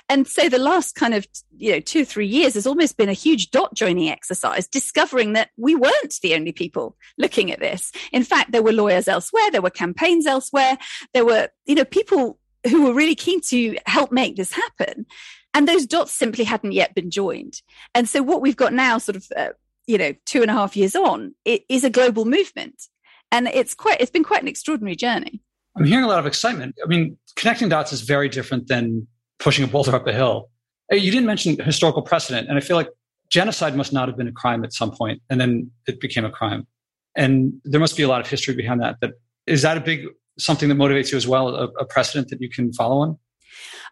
And 0.10 0.28
so 0.28 0.50
the 0.50 0.60
last 0.60 0.96
kind 0.96 1.14
of, 1.14 1.26
you 1.58 1.72
know, 1.72 1.80
two 1.80 2.04
three 2.04 2.28
years 2.28 2.56
has 2.56 2.68
almost 2.68 2.98
been 2.98 3.08
a 3.08 3.14
huge 3.14 3.52
dot 3.52 3.74
joining 3.74 4.10
exercise, 4.10 4.68
discovering 4.68 5.34
that 5.34 5.50
we 5.58 5.76
weren't 5.76 6.16
the 6.22 6.36
only 6.36 6.52
people 6.52 6.98
looking 7.18 7.52
at 7.52 7.60
this. 7.60 7.92
In 8.12 8.24
fact, 8.24 8.52
there 8.52 8.64
were 8.64 8.74
lawyers 8.74 9.08
elsewhere, 9.08 9.50
there 9.52 9.62
were 9.62 9.70
campaigns 9.70 10.26
elsewhere, 10.26 10.78
there 11.14 11.26
were, 11.26 11.48
you 11.66 11.76
know, 11.76 11.86
people 11.86 12.38
who 12.68 12.84
were 12.84 12.94
really 12.94 13.16
keen 13.16 13.42
to 13.42 13.78
help 13.86 14.12
make 14.12 14.36
this 14.36 14.52
happen. 14.52 15.06
And 15.54 15.68
those 15.68 15.86
dots 15.86 16.12
simply 16.12 16.44
hadn't 16.44 16.74
yet 16.74 16.94
been 16.94 17.10
joined. 17.10 17.62
And 17.96 18.08
so 18.08 18.22
what 18.22 18.42
we've 18.42 18.56
got 18.56 18.74
now, 18.74 18.98
sort 18.98 19.16
of, 19.16 19.26
uh, 19.36 19.50
you 19.88 19.98
know, 19.98 20.14
two 20.26 20.42
and 20.42 20.52
a 20.52 20.54
half 20.54 20.78
years 20.78 20.96
on, 20.96 21.34
it 21.46 21.64
is 21.70 21.84
a 21.84 21.90
global 21.90 22.26
movement. 22.26 22.84
And 23.32 23.48
it's 23.48 23.74
quite, 23.74 24.00
it's 24.00 24.12
been 24.12 24.24
quite 24.24 24.42
an 24.42 24.48
extraordinary 24.48 24.96
journey. 24.96 25.42
I'm 25.76 25.86
hearing 25.86 26.06
a 26.06 26.08
lot 26.08 26.20
of 26.20 26.26
excitement. 26.26 26.76
I 26.84 26.88
mean, 26.88 27.18
connecting 27.36 27.70
dots 27.70 27.94
is 27.94 28.02
very 28.02 28.30
different 28.30 28.68
than 28.68 29.08
pushing 29.40 29.64
a 29.64 29.68
boulder 29.68 29.96
up 29.96 30.06
a 30.08 30.14
hill. 30.14 30.50
You 30.92 31.12
didn't 31.12 31.28
mention 31.28 31.58
historical 31.64 32.02
precedent, 32.02 32.50
and 32.50 32.58
I 32.58 32.62
feel 32.62 32.76
like 32.76 32.90
genocide 33.30 33.76
must 33.76 33.94
not 33.94 34.08
have 34.08 34.18
been 34.18 34.28
a 34.28 34.32
crime 34.32 34.64
at 34.64 34.74
some 34.74 34.92
point, 34.92 35.22
and 35.30 35.40
then 35.40 35.72
it 35.88 36.00
became 36.02 36.26
a 36.26 36.32
crime. 36.32 36.68
And 37.16 37.54
there 37.64 37.80
must 37.80 37.96
be 37.96 38.04
a 38.04 38.08
lot 38.08 38.22
of 38.22 38.28
history 38.28 38.56
behind 38.56 38.82
that. 38.82 38.98
That 39.02 39.12
is 39.46 39.62
that 39.62 39.78
a 39.78 39.82
big 39.82 40.08
something 40.40 40.70
that 40.70 40.76
motivates 40.76 41.12
you 41.12 41.18
as 41.18 41.28
well, 41.28 41.50
a, 41.50 41.66
a 41.80 41.86
precedent 41.86 42.30
that 42.30 42.42
you 42.42 42.50
can 42.50 42.74
follow 42.74 43.02
on? 43.02 43.18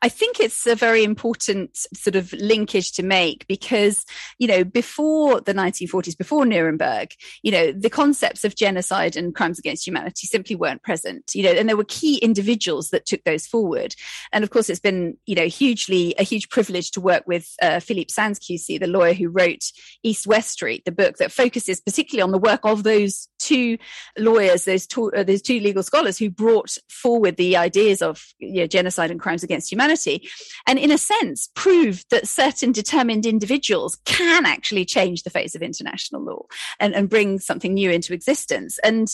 I 0.01 0.09
think 0.09 0.39
it's 0.39 0.67
a 0.67 0.75
very 0.75 1.03
important 1.03 1.75
sort 1.93 2.15
of 2.15 2.33
linkage 2.33 2.91
to 2.93 3.03
make 3.03 3.47
because, 3.47 4.05
you 4.37 4.47
know, 4.47 4.63
before 4.63 5.41
the 5.41 5.53
1940s, 5.53 6.17
before 6.17 6.45
Nuremberg, 6.45 7.13
you 7.41 7.51
know, 7.51 7.71
the 7.71 7.89
concepts 7.89 8.43
of 8.43 8.55
genocide 8.55 9.15
and 9.15 9.33
crimes 9.33 9.59
against 9.59 9.87
humanity 9.87 10.27
simply 10.27 10.55
weren't 10.55 10.83
present, 10.83 11.31
you 11.33 11.43
know, 11.43 11.51
and 11.51 11.67
there 11.67 11.77
were 11.77 11.83
key 11.85 12.17
individuals 12.17 12.89
that 12.89 13.05
took 13.05 13.23
those 13.23 13.47
forward. 13.47 13.95
And 14.31 14.43
of 14.43 14.51
course, 14.51 14.69
it's 14.69 14.79
been, 14.79 15.17
you 15.25 15.35
know, 15.35 15.47
hugely, 15.47 16.13
a 16.19 16.23
huge 16.23 16.49
privilege 16.49 16.91
to 16.91 17.01
work 17.01 17.23
with 17.25 17.49
uh, 17.61 17.79
Philippe 17.79 18.11
Sands 18.11 18.39
QC, 18.39 18.79
the 18.79 18.87
lawyer 18.87 19.13
who 19.13 19.29
wrote 19.29 19.71
East 20.03 20.27
West 20.27 20.51
Street, 20.51 20.85
the 20.85 20.91
book 20.91 21.17
that 21.17 21.31
focuses 21.31 21.81
particularly 21.81 22.21
on 22.21 22.31
the 22.31 22.37
work 22.37 22.61
of 22.63 22.83
those 22.83 23.27
two 23.39 23.77
lawyers, 24.17 24.65
those 24.65 24.85
two, 24.85 25.11
uh, 25.13 25.23
those 25.23 25.41
two 25.41 25.59
legal 25.59 25.83
scholars 25.83 26.17
who 26.17 26.29
brought 26.29 26.77
forward 26.89 27.37
the 27.37 27.57
ideas 27.57 28.01
of 28.01 28.23
you 28.39 28.61
know, 28.61 28.67
genocide 28.67 29.11
and 29.11 29.19
crimes 29.19 29.43
against 29.43 29.71
humanity 29.71 29.86
humanity. 29.87 30.29
And 30.65 30.77
in 30.79 30.91
a 30.91 30.97
sense, 30.97 31.49
proved 31.55 32.09
that 32.09 32.27
certain 32.27 32.71
determined 32.71 33.25
individuals 33.25 33.97
can 34.05 34.45
actually 34.45 34.85
change 34.85 35.23
the 35.23 35.29
face 35.29 35.55
of 35.55 35.61
international 35.61 36.23
law 36.23 36.45
and, 36.79 36.93
and 36.93 37.09
bring 37.09 37.39
something 37.39 37.73
new 37.73 37.91
into 37.91 38.13
existence. 38.13 38.79
And 38.83 39.07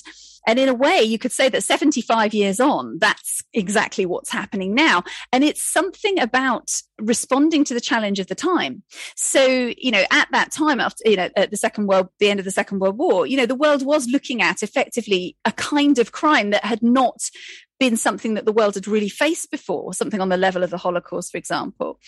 and 0.46 0.60
in 0.60 0.68
a 0.68 0.74
way, 0.74 1.02
you 1.02 1.18
could 1.18 1.32
say 1.32 1.48
that 1.48 1.64
75 1.64 2.34
years 2.34 2.60
on, 2.60 2.98
that's 3.00 3.42
exactly 3.54 4.06
what's 4.06 4.30
happening 4.30 4.76
now. 4.76 5.04
And 5.32 5.42
it's 5.42 5.64
something 5.64 6.20
about 6.20 6.82
responding 7.00 7.64
to 7.64 7.74
the 7.74 7.80
challenge 7.80 8.20
of 8.20 8.28
the 8.28 8.36
time. 8.36 8.84
So, 9.16 9.74
you 9.78 9.92
know, 9.92 10.04
at 10.12 10.28
that 10.34 10.52
time, 10.52 10.82
after, 10.82 11.02
you 11.06 11.16
know, 11.16 11.30
at 11.38 11.52
the 11.52 11.56
Second 11.56 11.88
World, 11.88 12.10
the 12.20 12.30
end 12.30 12.42
of 12.42 12.44
the 12.44 12.52
Second 12.52 12.80
World 12.80 12.98
War, 12.98 13.26
you 13.26 13.38
know, 13.38 13.46
the 13.46 13.56
world 13.56 13.86
was 13.86 14.10
looking 14.10 14.42
at 14.42 14.64
effectively 14.64 15.38
a 15.46 15.54
kind 15.54 15.98
of 15.98 16.12
crime 16.12 16.50
that 16.50 16.66
had 16.66 16.84
not 16.84 17.22
been 17.80 17.98
something 17.98 18.36
that 18.36 18.46
the 18.46 18.52
world 18.52 18.76
had 18.76 18.88
really 18.88 19.10
faced 19.10 19.52
before, 19.52 19.94
something 19.94 20.22
on 20.22 20.30
the 20.30 20.38
level 20.38 20.64
of 20.64 20.70
the 20.70 20.78
Holocaust, 20.78 21.32
for 21.32 21.38
example. 21.38 22.00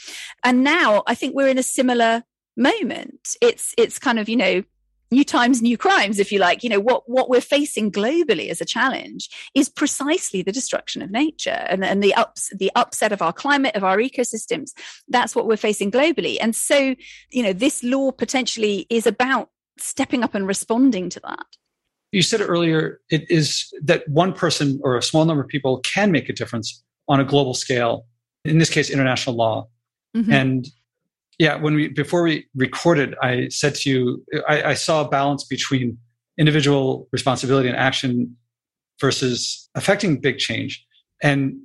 And 0.43 0.63
now 0.63 1.03
I 1.07 1.15
think 1.15 1.35
we're 1.35 1.49
in 1.49 1.57
a 1.57 1.63
similar 1.63 2.23
moment. 2.55 3.35
It's 3.41 3.73
it's 3.77 3.99
kind 3.99 4.19
of, 4.19 4.29
you 4.29 4.37
know, 4.37 4.63
new 5.11 5.23
times 5.23 5.61
new 5.61 5.77
crimes 5.77 6.19
if 6.19 6.31
you 6.31 6.39
like 6.39 6.63
you 6.63 6.69
know 6.69 6.79
what 6.79 7.03
what 7.07 7.29
we're 7.29 7.41
facing 7.41 7.91
globally 7.91 8.49
as 8.49 8.59
a 8.59 8.65
challenge 8.65 9.29
is 9.53 9.69
precisely 9.69 10.41
the 10.41 10.51
destruction 10.51 11.01
of 11.01 11.11
nature 11.11 11.65
and, 11.69 11.85
and 11.85 12.03
the 12.03 12.13
ups 12.15 12.51
the 12.55 12.71
upset 12.75 13.11
of 13.11 13.21
our 13.21 13.31
climate 13.31 13.75
of 13.75 13.83
our 13.83 13.97
ecosystems 13.97 14.71
that's 15.07 15.35
what 15.35 15.47
we're 15.47 15.57
facing 15.57 15.91
globally 15.91 16.37
and 16.41 16.55
so 16.55 16.95
you 17.31 17.43
know 17.43 17.53
this 17.53 17.83
law 17.83 18.11
potentially 18.11 18.87
is 18.89 19.05
about 19.05 19.49
stepping 19.77 20.23
up 20.23 20.33
and 20.33 20.47
responding 20.47 21.09
to 21.09 21.19
that 21.19 21.45
you 22.11 22.21
said 22.21 22.41
earlier 22.41 22.99
it 23.09 23.29
is 23.29 23.73
that 23.81 24.07
one 24.07 24.33
person 24.33 24.79
or 24.83 24.97
a 24.97 25.01
small 25.01 25.25
number 25.25 25.43
of 25.43 25.47
people 25.47 25.79
can 25.79 26.11
make 26.11 26.29
a 26.29 26.33
difference 26.33 26.83
on 27.07 27.19
a 27.19 27.23
global 27.23 27.53
scale 27.53 28.05
in 28.43 28.57
this 28.57 28.69
case 28.69 28.89
international 28.89 29.35
law 29.35 29.67
mm-hmm. 30.15 30.31
and 30.31 30.67
yeah 31.39 31.55
when 31.55 31.75
we 31.75 31.87
before 31.87 32.23
we 32.23 32.45
recorded 32.55 33.15
i 33.21 33.47
said 33.49 33.75
to 33.75 33.89
you 33.89 34.23
I, 34.47 34.63
I, 34.63 34.73
saw 34.73 35.01
a 35.01 35.09
balance 35.09 35.43
between 35.43 35.97
individual 36.37 37.07
responsibility 37.11 37.69
and 37.69 37.77
action 37.77 38.35
versus 38.99 39.69
affecting 39.75 40.19
big 40.19 40.37
change. 40.37 40.85
And 41.21 41.57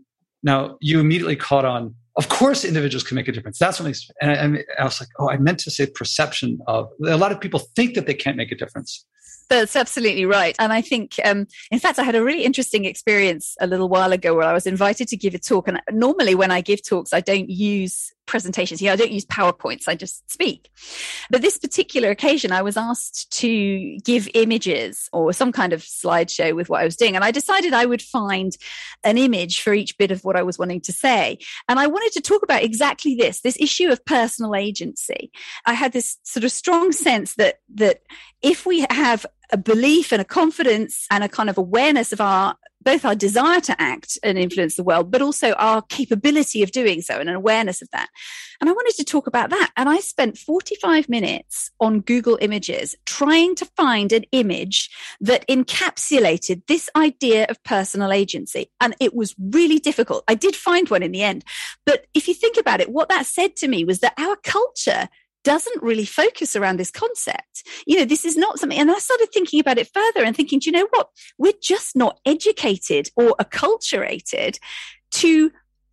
now 0.43 0.77
you 0.81 1.01
immediately 1.01 1.37
caught 1.37 1.65
on, 1.65 1.95
of 2.17 2.29
course, 2.29 2.65
individuals 2.65 3.03
can 3.03 3.15
make 3.15 3.29
a 3.29 3.33
difference. 3.33 3.59
That's 3.59 3.79
what 3.79 3.87
makes, 3.87 4.09
and 4.21 4.57
I, 4.59 4.65
I 4.81 4.85
was 4.85 5.01
like, 5.01 5.09
oh, 5.19 5.31
I 5.31 5.37
meant 5.39 5.59
to 5.61 5.71
say 5.71 5.87
perception 5.87 6.59
of, 6.67 6.89
a 7.07 7.17
lot 7.17 7.33
of 7.33 7.41
people 7.41 7.61
think 7.77 7.95
that 7.95 8.07
they 8.07 8.15
can't 8.15 8.37
make 8.37 8.53
a 8.53 8.57
difference. 8.57 9.07
That's 9.51 9.75
absolutely 9.75 10.27
right. 10.27 10.55
And 10.61 10.73
I 10.73 10.81
think, 10.81 11.19
um, 11.25 11.49
in 11.73 11.81
fact, 11.81 11.99
I 11.99 12.05
had 12.05 12.15
a 12.15 12.23
really 12.23 12.45
interesting 12.45 12.85
experience 12.85 13.57
a 13.61 13.67
little 13.67 13.89
while 13.89 14.13
ago 14.13 14.33
where 14.33 14.47
I 14.47 14.53
was 14.53 14.65
invited 14.65 15.09
to 15.09 15.17
give 15.17 15.35
a 15.35 15.41
talk. 15.41 15.67
And 15.67 15.83
normally, 15.91 16.37
when 16.37 16.53
I 16.53 16.61
give 16.61 16.87
talks, 16.87 17.13
I 17.13 17.21
don't 17.21 17.51
use 17.51 18.13
presentations. 18.27 18.81
Yeah, 18.81 18.93
I 18.93 18.97
don't 18.97 19.11
use 19.11 19.27
PowerPoints, 19.27 19.89
I 19.89 19.97
just 19.97 20.31
speak. 20.31 20.71
But 21.31 21.43
this 21.43 21.59
particular 21.59 22.11
occasion, 22.11 22.53
I 22.53 22.63
was 22.63 22.77
asked 22.77 23.29
to 23.41 23.99
give 24.05 24.29
images 24.35 25.09
or 25.13 25.33
some 25.33 25.51
kind 25.51 25.73
of 25.73 25.83
slideshow 25.83 26.55
with 26.55 26.69
what 26.69 26.81
I 26.81 26.85
was 26.85 26.95
doing. 26.95 27.17
And 27.17 27.25
I 27.25 27.33
decided 27.33 27.73
I 27.73 27.87
would 27.87 28.03
find 28.03 28.57
an 29.03 29.19
image 29.19 29.63
for 29.63 29.75
each 29.75 29.99
bit 29.99 30.13
of 30.13 30.23
what 30.23 30.37
I 30.37 30.45
was 30.45 30.61
wanting 30.61 30.81
to 30.83 30.93
say. 30.93 31.39
And 31.69 31.81
I 31.81 31.89
wanted 31.89 32.13
to 32.13 32.21
talk 32.21 32.45
about 32.45 32.63
exactly 32.63 33.17
this 33.17 33.41
this 33.41 33.57
issue 33.59 33.89
of 33.89 34.05
personal 34.05 34.55
agency. 34.55 35.33
I 35.67 35.73
had 35.73 35.93
this 35.93 36.19
sort 36.23 36.45
of 36.45 36.53
strong 36.53 36.93
sense 36.93 37.35
that, 37.35 37.57
that 37.75 38.03
if 38.43 38.65
we 38.65 38.87
have 38.91 39.27
a 39.53 39.57
belief 39.57 40.13
and 40.13 40.21
a 40.21 40.25
confidence 40.25 41.07
and 41.11 41.25
a 41.25 41.29
kind 41.29 41.51
of 41.51 41.59
awareness 41.59 42.13
of 42.13 42.21
our 42.21 42.57
both 42.83 43.05
our 43.05 43.15
desire 43.15 43.61
to 43.61 43.81
act 43.81 44.19
and 44.23 44.39
influence 44.39 44.77
the 44.77 44.83
world, 44.83 45.11
but 45.11 45.23
also 45.23 45.53
our 45.53 45.83
capability 45.83 46.63
of 46.63 46.73
doing 46.73 47.03
so 47.03 47.19
and 47.19 47.29
an 47.29 47.35
awareness 47.35 47.83
of 47.83 47.89
that. 47.93 48.09
And 48.61 48.69
I 48.69 48.73
wanted 48.73 48.95
to 48.97 49.05
talk 49.05 49.27
about 49.27 49.51
that. 49.51 49.71
And 49.77 49.89
I 49.89 50.01
spent 50.01 50.39
45 50.39 51.09
minutes 51.09 51.71
on 51.81 52.01
Google 52.01 52.39
Images 52.41 52.97
trying 53.07 53.55
to 53.57 53.65
find 53.77 54.13
an 54.13 54.25
image 54.33 54.91
that 55.21 55.47
encapsulated 55.49 56.67
this 56.67 56.89
idea 56.97 57.47
of 57.49 57.63
personal 57.65 58.13
agency. 58.13 58.71
And 58.81 58.95
it 59.01 59.15
was 59.15 59.35
really 59.39 59.79
difficult. 59.79 60.25
I 60.29 60.35
did 60.35 60.57
find 60.57 60.89
one 60.89 61.03
in 61.03 61.13
the 61.13 61.23
end. 61.23 61.45
But 61.85 62.07
if 62.15 62.29
you 62.29 62.35
think 62.35 62.57
about 62.57 62.81
it, 62.81 62.91
what 62.91 63.09
that 63.09 63.27
said 63.27 63.57
to 63.57 63.69
me 63.69 63.85
was 63.85 64.01
that 64.01 64.15
our 64.19 64.37
culture 64.37 65.09
doesn't 65.45 65.83
really 65.83 66.05
focus 66.05 66.55
around 66.57 66.79
this 66.79 66.91
concept. 66.91 67.65
You 67.87 67.99
know, 67.99 68.05
this 68.05 68.25
is 68.25 68.37
not 68.37 68.59
something, 68.59 68.79
and 68.79 68.91
I 68.91 68.99
started 68.99 69.29
thinking 69.33 69.61
about 69.61 69.79
it 69.79 69.91
further 69.93 70.25
and 70.25 70.37
thinking, 70.37 70.59
do 70.59 70.71
you 70.71 70.77
know 70.77 70.89
what? 70.91 71.09
We're 71.39 71.53
just 71.63 71.97
not 71.97 72.19
educated 72.25 73.11
or 73.17 73.35
acculturated 73.41 74.59
to 75.13 75.51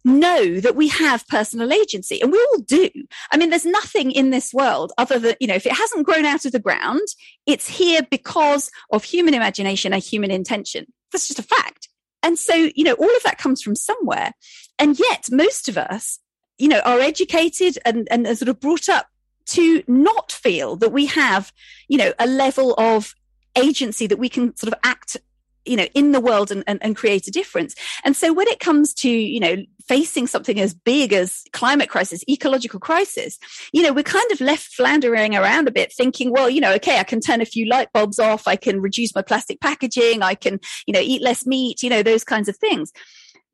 know 0.07 0.59
that 0.59 0.75
we 0.75 0.87
have 0.87 1.27
personal 1.27 1.73
agency 1.73 2.21
and 2.21 2.31
we 2.31 2.39
all 2.39 2.59
do. 2.59 2.89
I 3.31 3.37
mean, 3.37 3.49
there's 3.49 3.65
nothing 3.65 4.11
in 4.11 4.29
this 4.29 4.53
world 4.53 4.93
other 4.97 5.19
than, 5.19 5.35
you 5.39 5.47
know, 5.47 5.55
if 5.55 5.65
it 5.65 5.73
hasn't 5.73 6.05
grown 6.05 6.25
out 6.25 6.45
of 6.45 6.51
the 6.51 6.59
ground, 6.59 7.07
it's 7.45 7.67
here 7.67 8.01
because 8.09 8.71
of 8.91 9.03
human 9.03 9.33
imagination 9.33 9.93
and 9.93 10.01
human 10.01 10.31
intention. 10.31 10.85
That's 11.11 11.27
just 11.27 11.39
a 11.39 11.43
fact. 11.43 11.89
And 12.23 12.39
so, 12.39 12.53
you 12.53 12.83
know, 12.83 12.93
all 12.93 13.15
of 13.15 13.23
that 13.23 13.37
comes 13.37 13.61
from 13.61 13.75
somewhere. 13.75 14.31
And 14.79 14.97
yet 14.97 15.25
most 15.31 15.69
of 15.69 15.77
us, 15.77 16.19
you 16.57 16.67
know, 16.67 16.79
are 16.79 16.99
educated 16.99 17.77
and, 17.85 18.07
and 18.09 18.25
sort 18.37 18.49
of 18.49 18.59
brought 18.59 18.89
up 18.89 19.07
to 19.47 19.83
not 19.87 20.31
feel 20.31 20.75
that 20.77 20.91
we 20.91 21.05
have, 21.07 21.51
you 21.87 21.97
know, 21.97 22.13
a 22.19 22.27
level 22.27 22.73
of 22.77 23.13
agency 23.55 24.07
that 24.07 24.19
we 24.19 24.29
can 24.29 24.55
sort 24.55 24.71
of 24.71 24.79
act 24.83 25.17
you 25.65 25.75
know 25.75 25.87
in 25.93 26.13
the 26.13 26.21
world 26.21 26.49
and, 26.49 26.63
and, 26.65 26.79
and, 26.81 26.95
create 26.95 27.27
a 27.27 27.31
difference. 27.31 27.75
And 28.05 28.15
so 28.15 28.31
when 28.31 28.47
it 28.47 28.59
comes 28.59 28.93
to 28.95 29.09
you 29.09 29.39
know 29.39 29.57
facing 29.87 30.27
something 30.27 30.59
as 30.59 30.73
big 30.73 31.13
as 31.13 31.43
climate 31.53 31.89
crisis 31.89 32.23
ecological 32.29 32.79
crisis 32.79 33.39
you 33.71 33.81
know 33.81 33.93
we're 33.93 34.03
kind 34.03 34.29
of 34.33 34.41
left 34.41 34.73
floundering 34.73 35.33
around 35.33 35.65
a 35.67 35.71
bit 35.71 35.93
thinking 35.93 36.29
well 36.29 36.49
you 36.49 36.59
know 36.59 36.73
okay 36.73 36.99
i 36.99 37.03
can 37.03 37.21
turn 37.21 37.39
a 37.39 37.45
few 37.45 37.65
light 37.65 37.87
bulbs 37.93 38.19
off 38.19 38.49
i 38.49 38.57
can 38.57 38.81
reduce 38.81 39.15
my 39.15 39.21
plastic 39.21 39.61
packaging 39.61 40.21
i 40.21 40.35
can 40.35 40.59
you 40.85 40.93
know 40.93 40.99
eat 40.99 41.21
less 41.21 41.45
meat 41.45 41.81
you 41.81 41.89
know 41.89 42.03
those 42.03 42.23
kinds 42.23 42.49
of 42.49 42.57
things. 42.57 42.91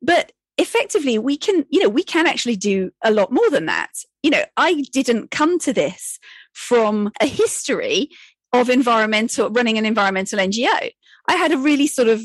But 0.02 0.32
effectively 0.58 1.18
we 1.18 1.36
can 1.36 1.64
you 1.68 1.82
know 1.82 1.88
we 1.88 2.02
can 2.02 2.26
actually 2.26 2.56
do 2.56 2.90
a 3.02 3.10
lot 3.10 3.32
more 3.32 3.48
than 3.50 3.66
that. 3.66 3.90
You 4.22 4.30
know 4.30 4.44
i 4.56 4.82
didn't 4.92 5.30
come 5.30 5.58
to 5.60 5.72
this 5.72 6.18
from 6.52 7.10
a 7.20 7.26
history 7.26 8.08
of 8.52 8.70
environmental 8.70 9.50
running 9.50 9.78
an 9.78 9.84
environmental 9.84 10.38
ngo 10.38 10.90
i 11.28 11.34
had 11.34 11.52
a 11.52 11.58
really 11.58 11.86
sort 11.86 12.08
of 12.08 12.22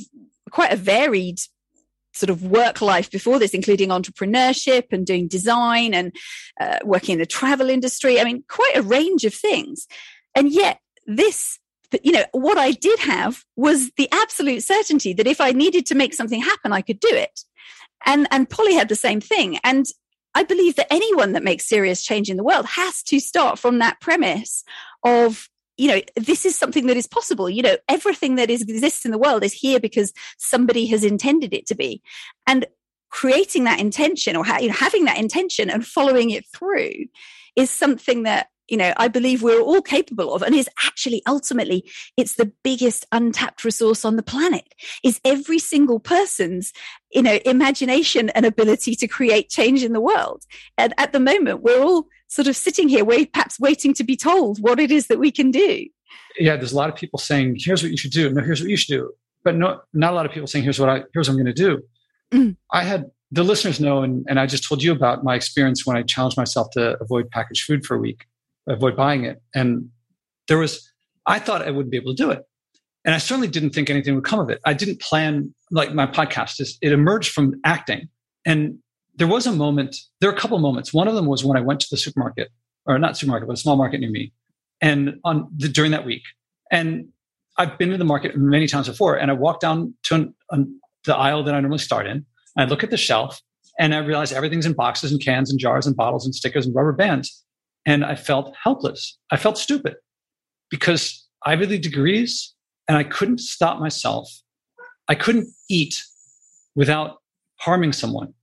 quite 0.51 0.71
a 0.71 0.77
varied 0.77 1.39
sort 2.13 2.29
of 2.29 2.43
work 2.43 2.81
life 2.81 3.09
before 3.11 3.39
this 3.39 3.53
including 3.53 3.89
entrepreneurship 3.89 4.85
and 4.91 5.05
doing 5.05 5.27
design 5.27 5.93
and 5.93 6.15
uh, 6.59 6.79
working 6.83 7.13
in 7.13 7.19
the 7.19 7.25
travel 7.25 7.69
industry. 7.69 8.19
I 8.19 8.23
mean 8.23 8.43
quite 8.47 8.75
a 8.75 8.81
range 8.81 9.25
of 9.25 9.33
things. 9.33 9.87
And 10.35 10.51
yet 10.51 10.79
this 11.05 11.59
you 12.03 12.11
know 12.11 12.23
what 12.33 12.57
i 12.57 12.71
did 12.71 12.99
have 12.99 13.43
was 13.55 13.91
the 13.97 14.07
absolute 14.11 14.61
certainty 14.61 15.11
that 15.11 15.25
if 15.25 15.41
i 15.41 15.51
needed 15.51 15.87
to 15.87 15.95
make 15.95 16.13
something 16.13 16.39
happen 16.39 16.71
i 16.71 16.81
could 16.81 16.99
do 16.99 17.09
it 17.09 17.41
and, 18.05 18.27
and 18.31 18.49
Polly 18.49 18.73
had 18.73 18.89
the 18.89 18.95
same 18.95 19.21
thing. 19.21 19.59
And 19.63 19.85
I 20.35 20.43
believe 20.43 20.75
that 20.75 20.91
anyone 20.91 21.33
that 21.33 21.43
makes 21.43 21.67
serious 21.67 22.03
change 22.03 22.29
in 22.29 22.37
the 22.37 22.43
world 22.43 22.65
has 22.65 23.03
to 23.03 23.19
start 23.19 23.57
from 23.59 23.79
that 23.79 23.99
premise 23.99 24.63
of, 25.03 25.49
you 25.77 25.87
know, 25.87 26.01
this 26.15 26.45
is 26.45 26.55
something 26.55 26.87
that 26.87 26.97
is 26.97 27.07
possible. 27.07 27.49
You 27.49 27.63
know, 27.63 27.77
everything 27.87 28.35
that 28.35 28.49
is, 28.49 28.61
exists 28.61 29.05
in 29.05 29.11
the 29.11 29.17
world 29.17 29.43
is 29.43 29.53
here 29.53 29.79
because 29.79 30.13
somebody 30.37 30.85
has 30.87 31.03
intended 31.03 31.53
it 31.53 31.65
to 31.67 31.75
be. 31.75 32.01
And 32.45 32.65
creating 33.09 33.63
that 33.63 33.79
intention 33.79 34.35
or 34.35 34.45
ha- 34.45 34.59
you 34.59 34.67
know, 34.67 34.73
having 34.73 35.05
that 35.05 35.17
intention 35.17 35.69
and 35.69 35.85
following 35.85 36.29
it 36.29 36.45
through 36.53 37.05
is 37.55 37.69
something 37.69 38.23
that 38.23 38.47
you 38.69 38.77
know 38.77 38.93
i 38.97 39.07
believe 39.07 39.41
we're 39.43 39.61
all 39.61 39.81
capable 39.81 40.33
of 40.33 40.41
and 40.41 40.55
is 40.55 40.69
actually 40.85 41.21
ultimately 41.27 41.83
it's 42.17 42.35
the 42.35 42.51
biggest 42.63 43.05
untapped 43.11 43.63
resource 43.63 44.05
on 44.05 44.15
the 44.15 44.23
planet 44.23 44.73
is 45.03 45.19
every 45.25 45.59
single 45.59 45.99
person's 45.99 46.73
you 47.11 47.21
know 47.21 47.39
imagination 47.45 48.29
and 48.29 48.45
ability 48.45 48.95
to 48.95 49.07
create 49.07 49.49
change 49.49 49.83
in 49.83 49.93
the 49.93 50.01
world. 50.01 50.43
And 50.77 50.93
at 50.97 51.11
the 51.13 51.19
moment 51.19 51.61
we're 51.61 51.81
all 51.81 52.07
sort 52.27 52.47
of 52.47 52.55
sitting 52.55 52.87
here 52.87 53.03
wait, 53.03 53.33
perhaps 53.33 53.59
waiting 53.59 53.93
to 53.95 54.03
be 54.03 54.15
told 54.15 54.59
what 54.59 54.79
it 54.79 54.91
is 54.91 55.07
that 55.07 55.19
we 55.19 55.31
can 55.31 55.51
do. 55.51 55.85
Yeah 56.37 56.55
there's 56.55 56.71
a 56.71 56.75
lot 56.77 56.89
of 56.89 56.95
people 56.95 57.19
saying 57.19 57.57
here's 57.59 57.81
what 57.81 57.91
you 57.91 57.97
should 57.97 58.11
do 58.11 58.29
no 58.29 58.41
here's 58.41 58.61
what 58.61 58.69
you 58.69 58.77
should 58.77 58.93
do. 58.93 59.11
But 59.43 59.55
no 59.55 59.81
not 59.93 60.13
a 60.13 60.15
lot 60.15 60.25
of 60.25 60.31
people 60.31 60.47
saying 60.47 60.63
here's 60.63 60.79
what 60.79 60.89
i 60.89 61.03
here's 61.13 61.27
what 61.27 61.37
i'm 61.37 61.43
going 61.43 61.53
to 61.53 61.63
do. 61.67 61.81
Mm. 62.31 62.57
i 62.71 62.83
had 62.83 63.05
the 63.31 63.43
listeners 63.43 63.79
know 63.79 64.03
and, 64.03 64.23
and 64.29 64.39
i 64.39 64.45
just 64.45 64.63
told 64.63 64.83
you 64.83 64.91
about 64.91 65.23
my 65.23 65.33
experience 65.33 65.83
when 65.83 65.97
i 65.97 66.03
challenged 66.03 66.37
myself 66.37 66.67
to 66.73 66.95
avoid 67.01 67.27
packaged 67.31 67.63
food 67.63 67.83
for 67.83 67.95
a 67.95 67.99
week 67.99 68.25
avoid 68.67 68.95
buying 68.95 69.25
it. 69.25 69.41
And 69.53 69.89
there 70.47 70.57
was, 70.57 70.91
I 71.25 71.39
thought 71.39 71.61
I 71.61 71.71
wouldn't 71.71 71.91
be 71.91 71.97
able 71.97 72.15
to 72.15 72.23
do 72.23 72.31
it. 72.31 72.43
And 73.05 73.15
I 73.15 73.17
certainly 73.17 73.47
didn't 73.47 73.71
think 73.71 73.89
anything 73.89 74.15
would 74.15 74.25
come 74.25 74.39
of 74.39 74.49
it. 74.49 74.59
I 74.65 74.73
didn't 74.73 74.99
plan 75.01 75.53
like 75.71 75.93
my 75.93 76.05
podcast 76.05 76.59
is 76.59 76.77
it 76.81 76.91
emerged 76.91 77.31
from 77.31 77.55
acting. 77.63 78.09
And 78.45 78.79
there 79.15 79.27
was 79.27 79.45
a 79.47 79.51
moment, 79.51 79.95
there 80.19 80.29
were 80.29 80.35
a 80.35 80.39
couple 80.39 80.57
moments. 80.59 80.93
One 80.93 81.07
of 81.07 81.15
them 81.15 81.25
was 81.25 81.43
when 81.43 81.57
I 81.57 81.61
went 81.61 81.79
to 81.81 81.87
the 81.91 81.97
supermarket, 81.97 82.49
or 82.85 82.97
not 82.99 83.17
supermarket, 83.17 83.47
but 83.47 83.53
a 83.53 83.61
small 83.61 83.75
market 83.75 83.99
near 83.99 84.09
me. 84.09 84.33
And 84.81 85.19
on 85.23 85.49
the, 85.55 85.67
during 85.69 85.91
that 85.91 86.05
week. 86.05 86.23
And 86.71 87.09
I've 87.57 87.77
been 87.77 87.89
to 87.89 87.97
the 87.97 88.05
market 88.05 88.37
many 88.37 88.67
times 88.67 88.87
before, 88.87 89.15
and 89.15 89.29
I 89.29 89.33
walked 89.33 89.61
down 89.61 89.93
to 90.03 90.15
an, 90.15 90.35
an, 90.51 90.79
the 91.05 91.15
aisle 91.15 91.43
that 91.43 91.53
I 91.53 91.59
normally 91.59 91.79
start 91.79 92.07
in. 92.07 92.25
I 92.57 92.65
look 92.65 92.83
at 92.83 92.89
the 92.89 92.97
shelf, 92.97 93.41
and 93.77 93.93
I 93.93 93.99
realize 93.99 94.31
everything's 94.31 94.65
in 94.65 94.73
boxes 94.73 95.11
and 95.11 95.23
cans 95.23 95.49
and 95.49 95.59
jars 95.59 95.85
and 95.85 95.95
bottles 95.95 96.25
and 96.25 96.33
stickers 96.33 96.65
and 96.65 96.73
rubber 96.73 96.93
bands. 96.93 97.43
And 97.85 98.03
I 98.05 98.15
felt 98.15 98.53
helpless. 98.61 99.17
I 99.31 99.37
felt 99.37 99.57
stupid 99.57 99.95
because 100.69 101.27
Ivy 101.45 101.65
League 101.65 101.81
degrees 101.81 102.53
and 102.87 102.97
I 102.97 103.03
couldn't 103.03 103.39
stop 103.39 103.79
myself. 103.79 104.29
I 105.07 105.15
couldn't 105.15 105.47
eat 105.69 106.03
without 106.75 107.17
harming 107.57 107.93
someone. 107.93 108.33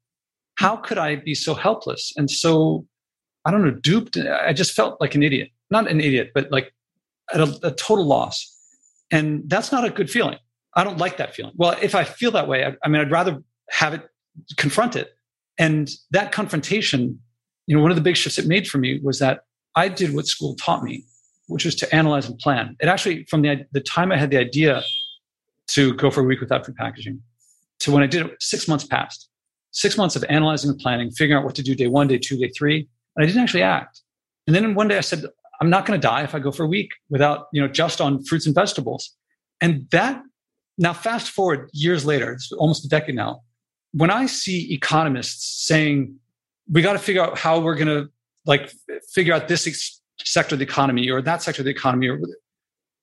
How 0.57 0.77
could 0.77 0.99
I 0.99 1.17
be 1.17 1.35
so 1.35 1.55
helpless 1.55 2.13
and 2.17 2.31
so, 2.31 2.87
I 3.45 3.51
don't 3.51 3.63
know, 3.63 3.73
duped? 3.73 4.17
I 4.17 4.53
just 4.53 4.73
felt 4.73 5.01
like 5.01 5.15
an 5.15 5.23
idiot. 5.23 5.51
Not 5.71 5.91
an 5.91 6.01
idiot, 6.01 6.31
but 6.35 6.51
like 6.51 6.73
at 7.33 7.41
a, 7.41 7.59
a 7.63 7.71
total 7.73 8.07
loss. 8.07 8.53
And 9.11 9.43
that's 9.47 9.71
not 9.71 9.85
a 9.85 9.91
good 9.91 10.11
feeling. 10.11 10.39
I 10.75 10.85
don't 10.85 10.99
like 10.99 11.17
that 11.19 11.35
feeling. 11.35 11.53
Well, 11.57 11.77
if 11.81 11.95
I 11.95 12.05
feel 12.05 12.31
that 12.33 12.49
way, 12.49 12.65
I, 12.65 12.75
I 12.85 12.89
mean, 12.89 13.01
I'd 13.01 13.11
rather 13.11 13.43
have 13.71 13.95
it 13.95 14.09
confront 14.57 14.97
it. 14.97 15.17
And 15.59 15.91
that 16.11 16.33
confrontation 16.33 17.21
you 17.67 17.77
know, 17.77 17.83
one 17.83 17.91
of 17.91 17.97
the 17.97 18.03
big 18.03 18.17
shifts 18.17 18.39
it 18.39 18.47
made 18.47 18.67
for 18.69 18.79
me 18.79 19.01
was 19.03 19.19
that 19.19 19.41
I 19.75 19.89
did 19.89 20.15
what 20.15 20.27
school 20.27 20.55
taught 20.55 20.83
me, 20.83 21.05
which 21.49 21.65
was 21.65 21.75
to 21.77 21.95
analyze 21.95 22.29
and 22.29 22.39
plan. 22.39 22.77
It 22.81 22.87
actually, 22.87 23.25
from 23.25 23.43
the, 23.43 23.67
the 23.73 23.81
time 23.81 24.13
I 24.13 24.17
had 24.17 24.31
the 24.31 24.39
idea 24.39 24.83
to 25.69 25.95
go 25.95 26.11
for 26.11 26.21
a 26.21 26.25
week 26.25 26.41
without 26.41 26.65
food 26.65 26.77
packaging 26.77 27.21
to 27.81 27.93
when 27.93 28.03
I 28.03 28.07
did 28.07 28.27
it, 28.27 28.37
six 28.41 28.69
months 28.69 28.85
passed. 28.85 29.29
Six 29.73 29.99
months 29.99 30.17
of 30.17 30.25
analyzing 30.31 30.71
and 30.71 30.79
planning, 30.79 31.11
figuring 31.11 31.39
out 31.39 31.45
what 31.45 31.55
to 31.57 31.63
do 31.63 31.75
day 31.75 31.87
one, 31.87 32.09
day 32.09 32.19
two, 32.19 32.39
day 32.39 32.49
three. 32.49 32.89
And 33.15 33.23
I 33.23 33.27
didn't 33.27 33.43
actually 33.43 33.63
act. 33.63 34.01
And 34.47 34.57
then 34.57 34.75
one 34.75 34.89
day 34.89 34.97
I 34.97 35.03
said, 35.03 35.25
I'm 35.61 35.69
not 35.69 35.85
going 35.85 36.01
to 36.01 36.07
die 36.07 36.23
if 36.23 36.35
I 36.35 36.39
go 36.39 36.51
for 36.51 36.65
a 36.65 36.69
week 36.69 36.93
without, 37.11 37.49
you 37.53 37.61
know, 37.61 37.69
just 37.69 38.01
on 38.01 38.25
fruits 38.25 38.47
and 38.47 38.55
vegetables. 38.55 39.15
And 39.61 39.87
that 39.91 40.23
now 40.79 40.93
fast 40.93 41.31
forward 41.31 41.69
years 41.73 42.07
later, 42.07 42.33
it's 42.33 42.53
almost 42.53 42.85
a 42.85 42.89
decade 42.89 43.15
now. 43.15 43.43
When 43.93 44.11
I 44.11 44.27
see 44.27 44.73
economists 44.73 45.67
saying 45.67 46.17
we 46.71 46.83
got 46.83 46.95
to 46.95 46.99
figure 46.99 47.23
out 47.23 47.39
how 47.39 47.61
we're 47.61 47.75
going 47.75 47.89
to 47.89 48.11
like 48.45 48.73
figure 49.13 49.35
out 49.35 49.49
this 49.49 49.67
ex- 49.67 50.01
sector 50.19 50.55
of 50.55 50.59
the 50.59 50.65
economy 50.65 51.11
or 51.11 51.21
that 51.23 51.43
sector 51.43 51.63
of 51.63 51.65
the 51.65 51.71
economy. 51.71 52.09
Or 52.09 52.19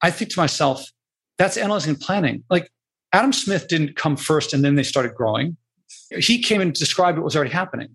I 0.02 0.12
think 0.12 0.32
to 0.32 0.40
myself, 0.40 0.86
that's 1.38 1.58
analyzing 1.58 1.92
and 1.92 2.00
planning. 2.00 2.44
Like 2.50 2.72
Adam 3.14 3.34
Smith 3.34 3.68
didn't 3.68 3.96
come 3.96 4.16
first 4.18 4.54
and 4.54 4.64
then 4.64 4.76
they 4.76 4.84
started 4.84 5.16
growing. 5.16 5.58
He 6.18 6.42
came 6.42 6.62
and 6.62 6.74
described 6.74 7.18
what 7.18 7.24
was 7.24 7.36
already 7.36 7.52
happening. 7.52 7.90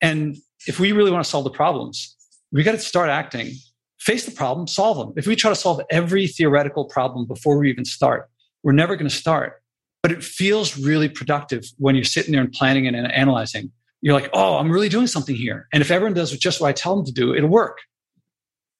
And 0.00 0.36
if 0.66 0.78
we 0.80 0.92
really 0.92 1.10
want 1.10 1.24
to 1.24 1.30
solve 1.30 1.44
the 1.44 1.50
problems, 1.50 2.16
we 2.52 2.62
got 2.62 2.72
to 2.72 2.78
start 2.78 3.10
acting, 3.10 3.52
face 4.00 4.24
the 4.24 4.30
problem, 4.32 4.66
solve 4.66 4.98
them. 4.98 5.14
If 5.16 5.26
we 5.26 5.36
try 5.36 5.50
to 5.50 5.56
solve 5.56 5.80
every 5.90 6.26
theoretical 6.26 6.84
problem 6.84 7.26
before 7.26 7.58
we 7.58 7.70
even 7.70 7.84
start, 7.84 8.28
we're 8.62 8.72
never 8.72 8.96
going 8.96 9.08
to 9.08 9.14
start. 9.14 9.62
But 10.02 10.12
it 10.12 10.22
feels 10.22 10.78
really 10.78 11.08
productive 11.08 11.64
when 11.78 11.94
you're 11.94 12.04
sitting 12.04 12.32
there 12.32 12.40
and 12.40 12.52
planning 12.52 12.86
and 12.86 12.96
analyzing. 12.96 13.72
You're 14.00 14.14
like, 14.14 14.30
oh, 14.32 14.56
I'm 14.56 14.70
really 14.70 14.88
doing 14.88 15.06
something 15.06 15.34
here. 15.34 15.66
And 15.72 15.80
if 15.80 15.90
everyone 15.90 16.14
does 16.14 16.30
just 16.38 16.60
what 16.60 16.68
I 16.68 16.72
tell 16.72 16.96
them 16.96 17.04
to 17.06 17.12
do, 17.12 17.34
it'll 17.34 17.48
work. 17.48 17.78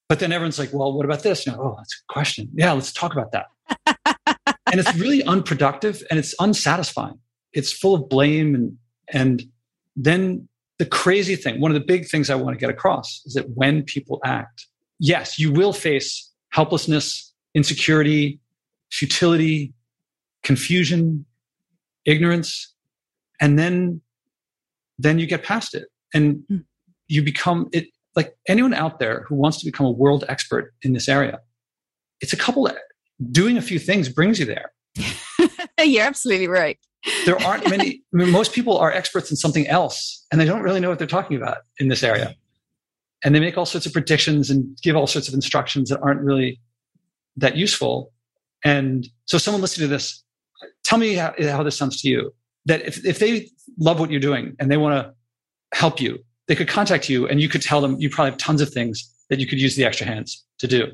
But 0.08 0.20
then 0.20 0.32
everyone's 0.32 0.58
like, 0.58 0.72
well, 0.72 0.92
what 0.92 1.04
about 1.04 1.22
this? 1.22 1.46
Oh, 1.48 1.74
that's 1.76 1.94
a 1.94 2.12
question. 2.12 2.48
Yeah, 2.54 2.72
let's 2.72 2.92
talk 2.92 3.12
about 3.12 3.32
that. 3.32 3.46
and 4.72 4.80
it's 4.80 4.94
really 4.94 5.22
unproductive 5.24 6.02
and 6.10 6.18
it's 6.18 6.34
unsatisfying. 6.40 7.18
It's 7.52 7.72
full 7.72 7.94
of 7.94 8.08
blame 8.08 8.54
and 8.54 8.76
and 9.10 9.42
then 9.96 10.48
the 10.78 10.86
crazy 10.86 11.34
thing, 11.34 11.60
one 11.60 11.70
of 11.70 11.74
the 11.74 11.84
big 11.84 12.06
things 12.06 12.30
I 12.30 12.36
want 12.36 12.54
to 12.54 12.60
get 12.60 12.70
across 12.70 13.22
is 13.26 13.34
that 13.34 13.50
when 13.50 13.82
people 13.82 14.20
act, 14.24 14.66
yes, 15.00 15.38
you 15.38 15.52
will 15.52 15.72
face 15.72 16.30
helplessness, 16.50 17.32
insecurity, 17.54 18.38
futility, 18.90 19.72
confusion, 20.42 21.24
ignorance, 22.04 22.72
and 23.40 23.58
then 23.58 24.00
then 24.98 25.18
you 25.18 25.26
get 25.26 25.44
past 25.44 25.74
it. 25.74 25.88
And 26.14 26.42
hmm. 26.48 26.58
you 27.06 27.22
become 27.22 27.68
it 27.72 27.88
like 28.16 28.34
anyone 28.48 28.74
out 28.74 28.98
there 28.98 29.24
who 29.28 29.34
wants 29.34 29.58
to 29.60 29.66
become 29.66 29.86
a 29.86 29.90
world 29.90 30.24
expert 30.28 30.72
in 30.82 30.94
this 30.94 31.08
area 31.08 31.38
it's 32.20 32.32
a 32.32 32.36
couple 32.36 32.66
of, 32.66 32.76
doing 33.30 33.56
a 33.56 33.62
few 33.62 33.78
things 33.78 34.08
brings 34.08 34.38
you 34.38 34.46
there. 34.46 34.72
You're 35.82 36.04
absolutely 36.04 36.48
right. 36.48 36.78
There 37.24 37.40
aren't 37.42 37.68
many 37.70 38.02
I 38.14 38.16
mean, 38.16 38.30
most 38.30 38.52
people 38.52 38.76
are 38.78 38.92
experts 38.92 39.30
in 39.30 39.36
something 39.36 39.66
else 39.66 40.24
and 40.30 40.40
they 40.40 40.44
don't 40.44 40.62
really 40.62 40.80
know 40.80 40.88
what 40.88 40.98
they're 40.98 41.06
talking 41.06 41.36
about 41.36 41.58
in 41.78 41.88
this 41.88 42.02
area. 42.02 42.34
And 43.24 43.34
they 43.34 43.40
make 43.40 43.58
all 43.58 43.66
sorts 43.66 43.86
of 43.86 43.92
predictions 43.92 44.50
and 44.50 44.76
give 44.82 44.96
all 44.96 45.06
sorts 45.06 45.28
of 45.28 45.34
instructions 45.34 45.90
that 45.90 46.00
aren't 46.00 46.20
really 46.20 46.60
that 47.36 47.56
useful. 47.56 48.12
And 48.64 49.08
so 49.26 49.38
someone 49.38 49.60
listening 49.60 49.88
to 49.88 49.94
this 49.94 50.22
tell 50.84 50.98
me 50.98 51.14
how, 51.14 51.34
how 51.40 51.62
this 51.62 51.76
sounds 51.76 52.00
to 52.02 52.08
you 52.08 52.34
that 52.68 52.80
if, 52.86 53.04
if 53.04 53.18
they 53.18 53.48
love 53.78 54.00
what 54.00 54.10
you're 54.10 54.20
doing 54.20 54.54
and 54.58 54.70
they 54.70 54.76
want 54.76 54.94
to 54.94 55.02
help 55.76 56.00
you 56.00 56.18
they 56.46 56.54
could 56.54 56.68
contact 56.68 57.08
you 57.10 57.28
and 57.28 57.40
you 57.42 57.48
could 57.48 57.60
tell 57.60 57.80
them 57.80 57.96
you 57.98 58.08
probably 58.08 58.30
have 58.30 58.38
tons 58.38 58.60
of 58.60 58.70
things 58.70 59.12
that 59.28 59.38
you 59.38 59.46
could 59.46 59.60
use 59.60 59.76
the 59.76 59.84
extra 59.84 60.06
hands 60.06 60.44
to 60.58 60.66
do 60.66 60.90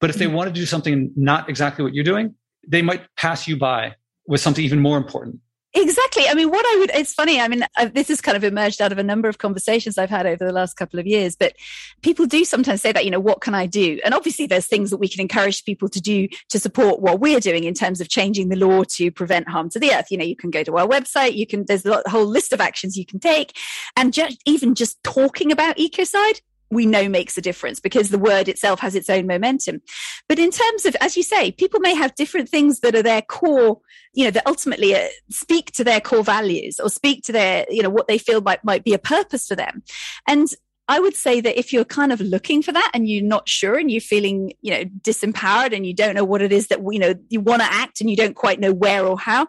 but 0.00 0.10
if 0.10 0.16
they 0.16 0.26
mm-hmm. 0.26 0.34
want 0.34 0.48
to 0.48 0.52
do 0.60 0.66
something 0.66 1.10
not 1.16 1.48
exactly 1.48 1.82
what 1.82 1.94
you're 1.94 2.04
doing 2.04 2.34
they 2.66 2.82
might 2.82 3.02
pass 3.16 3.48
you 3.48 3.56
by 3.56 3.94
with 4.26 4.40
something 4.40 4.64
even 4.64 4.78
more 4.78 4.96
important. 4.96 5.40
Exactly. 5.72 6.24
I 6.28 6.34
mean, 6.34 6.50
what 6.50 6.66
I 6.66 6.78
would, 6.80 6.90
it's 6.94 7.14
funny. 7.14 7.40
I 7.40 7.46
mean, 7.46 7.64
uh, 7.76 7.88
this 7.94 8.08
has 8.08 8.20
kind 8.20 8.36
of 8.36 8.42
emerged 8.42 8.82
out 8.82 8.90
of 8.90 8.98
a 8.98 9.04
number 9.04 9.28
of 9.28 9.38
conversations 9.38 9.98
I've 9.98 10.10
had 10.10 10.26
over 10.26 10.44
the 10.44 10.52
last 10.52 10.74
couple 10.74 10.98
of 10.98 11.06
years, 11.06 11.36
but 11.36 11.54
people 12.02 12.26
do 12.26 12.44
sometimes 12.44 12.82
say 12.82 12.90
that, 12.90 13.04
you 13.04 13.10
know, 13.10 13.20
what 13.20 13.40
can 13.40 13.54
I 13.54 13.66
do? 13.66 14.00
And 14.04 14.12
obviously 14.12 14.48
there's 14.48 14.66
things 14.66 14.90
that 14.90 14.96
we 14.96 15.06
can 15.06 15.20
encourage 15.20 15.64
people 15.64 15.88
to 15.90 16.00
do 16.00 16.26
to 16.48 16.58
support 16.58 17.00
what 17.00 17.20
we're 17.20 17.38
doing 17.38 17.64
in 17.64 17.74
terms 17.74 18.00
of 18.00 18.08
changing 18.08 18.48
the 18.48 18.56
law 18.56 18.82
to 18.82 19.12
prevent 19.12 19.48
harm 19.48 19.70
to 19.70 19.78
the 19.78 19.92
earth. 19.92 20.10
You 20.10 20.18
know, 20.18 20.24
you 20.24 20.34
can 20.34 20.50
go 20.50 20.64
to 20.64 20.76
our 20.76 20.88
website, 20.88 21.36
you 21.36 21.46
can, 21.46 21.66
there's 21.66 21.86
a 21.86 22.02
whole 22.08 22.26
list 22.26 22.52
of 22.52 22.60
actions 22.60 22.96
you 22.96 23.06
can 23.06 23.20
take. 23.20 23.56
And 23.96 24.12
just, 24.12 24.42
even 24.46 24.74
just 24.74 25.00
talking 25.04 25.52
about 25.52 25.76
ecocide 25.76 26.40
we 26.70 26.86
know 26.86 27.08
makes 27.08 27.36
a 27.36 27.42
difference 27.42 27.80
because 27.80 28.10
the 28.10 28.18
word 28.18 28.48
itself 28.48 28.80
has 28.80 28.94
its 28.94 29.10
own 29.10 29.26
momentum. 29.26 29.82
But 30.28 30.38
in 30.38 30.50
terms 30.50 30.86
of, 30.86 30.96
as 31.00 31.16
you 31.16 31.22
say, 31.22 31.52
people 31.52 31.80
may 31.80 31.94
have 31.94 32.14
different 32.14 32.48
things 32.48 32.80
that 32.80 32.94
are 32.94 33.02
their 33.02 33.22
core, 33.22 33.80
you 34.12 34.24
know, 34.24 34.30
that 34.30 34.46
ultimately 34.46 34.94
uh, 34.94 35.08
speak 35.30 35.72
to 35.72 35.84
their 35.84 36.00
core 36.00 36.24
values 36.24 36.78
or 36.78 36.88
speak 36.88 37.24
to 37.24 37.32
their, 37.32 37.66
you 37.68 37.82
know, 37.82 37.90
what 37.90 38.06
they 38.06 38.18
feel 38.18 38.40
might, 38.40 38.64
might 38.64 38.84
be 38.84 38.94
a 38.94 38.98
purpose 38.98 39.48
for 39.48 39.56
them. 39.56 39.82
And 40.26 40.48
I 40.90 40.98
would 40.98 41.14
say 41.14 41.40
that 41.40 41.56
if 41.56 41.72
you're 41.72 41.84
kind 41.84 42.10
of 42.10 42.20
looking 42.20 42.62
for 42.62 42.72
that 42.72 42.90
and 42.92 43.08
you're 43.08 43.22
not 43.22 43.48
sure 43.48 43.78
and 43.78 43.88
you're 43.88 44.00
feeling, 44.00 44.54
you 44.60 44.72
know, 44.72 44.84
disempowered 45.02 45.72
and 45.72 45.86
you 45.86 45.94
don't 45.94 46.16
know 46.16 46.24
what 46.24 46.42
it 46.42 46.50
is 46.50 46.66
that, 46.66 46.80
you 46.80 46.98
know, 46.98 47.14
you 47.28 47.40
want 47.40 47.62
to 47.62 47.72
act 47.72 48.00
and 48.00 48.10
you 48.10 48.16
don't 48.16 48.34
quite 48.34 48.58
know 48.58 48.72
where 48.72 49.06
or 49.06 49.16
how, 49.16 49.46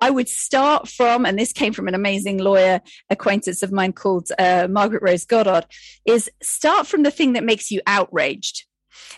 I 0.00 0.10
would 0.10 0.28
start 0.28 0.86
from, 0.86 1.26
and 1.26 1.36
this 1.36 1.52
came 1.52 1.72
from 1.72 1.88
an 1.88 1.96
amazing 1.96 2.38
lawyer 2.38 2.80
acquaintance 3.10 3.60
of 3.64 3.72
mine 3.72 3.92
called 3.92 4.28
uh, 4.38 4.68
Margaret 4.70 5.02
Rose 5.02 5.24
Goddard, 5.24 5.66
is 6.06 6.30
start 6.44 6.86
from 6.86 7.02
the 7.02 7.10
thing 7.10 7.32
that 7.32 7.42
makes 7.42 7.72
you 7.72 7.80
outraged. 7.88 8.64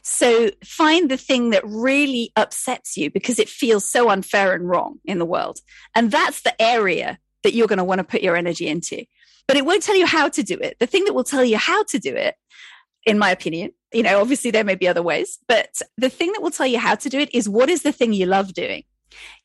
So 0.03 0.53
find 0.65 1.11
the 1.11 1.19
thing 1.19 1.51
that 1.51 1.63
really 1.67 2.33
upsets 2.37 2.97
you 2.97 3.11
because 3.11 3.39
it 3.39 3.51
feels 3.51 3.87
so 3.87 4.09
unfair 4.09 4.55
and 4.55 4.67
wrong 4.67 4.99
in 5.05 5.19
the 5.19 5.27
world. 5.27 5.59
And 5.95 6.11
that's 6.11 6.41
the 6.41 6.61
area 6.61 7.19
that 7.43 7.53
you're 7.53 7.69
going 7.69 7.77
to 7.79 7.85
want 7.85 7.99
to 7.99 8.05
put 8.05 8.23
your 8.23 8.35
energy 8.35 8.67
into 8.67 9.05
but 9.49 9.57
it 9.57 9.65
won't 9.65 9.83
tell 9.83 9.97
you 9.97 10.07
how 10.07 10.29
to 10.29 10.43
do 10.43 10.59
it. 10.61 10.77
The 10.79 10.87
thing 10.87 11.05
that 11.05 11.15
will 11.15 11.25
tell 11.25 11.45
you 11.45 11.59
how 11.59 11.85
to 11.85 11.99
do 11.99 12.15
it, 12.15 12.35
in 13.05 13.19
my 13.19 13.31
opinion, 13.31 13.71
you 13.93 14.03
know, 14.03 14.21
obviously 14.21 14.51
there 14.51 14.65
may 14.65 14.75
be 14.75 14.89
other 14.89 15.03
ways, 15.03 15.39
but 15.47 15.81
the 15.97 16.11
thing 16.11 16.33
that 16.33 16.43
will 16.43 16.51
tell 16.51 16.67
you 16.67 16.79
how 16.79 16.95
to 16.97 17.09
do 17.09 17.19
it 17.19 17.33
is 17.35 17.49
what 17.49 17.71
is 17.71 17.83
the 17.83 17.93
thing 17.93 18.13
you 18.13 18.27
love 18.27 18.53
doing? 18.53 18.83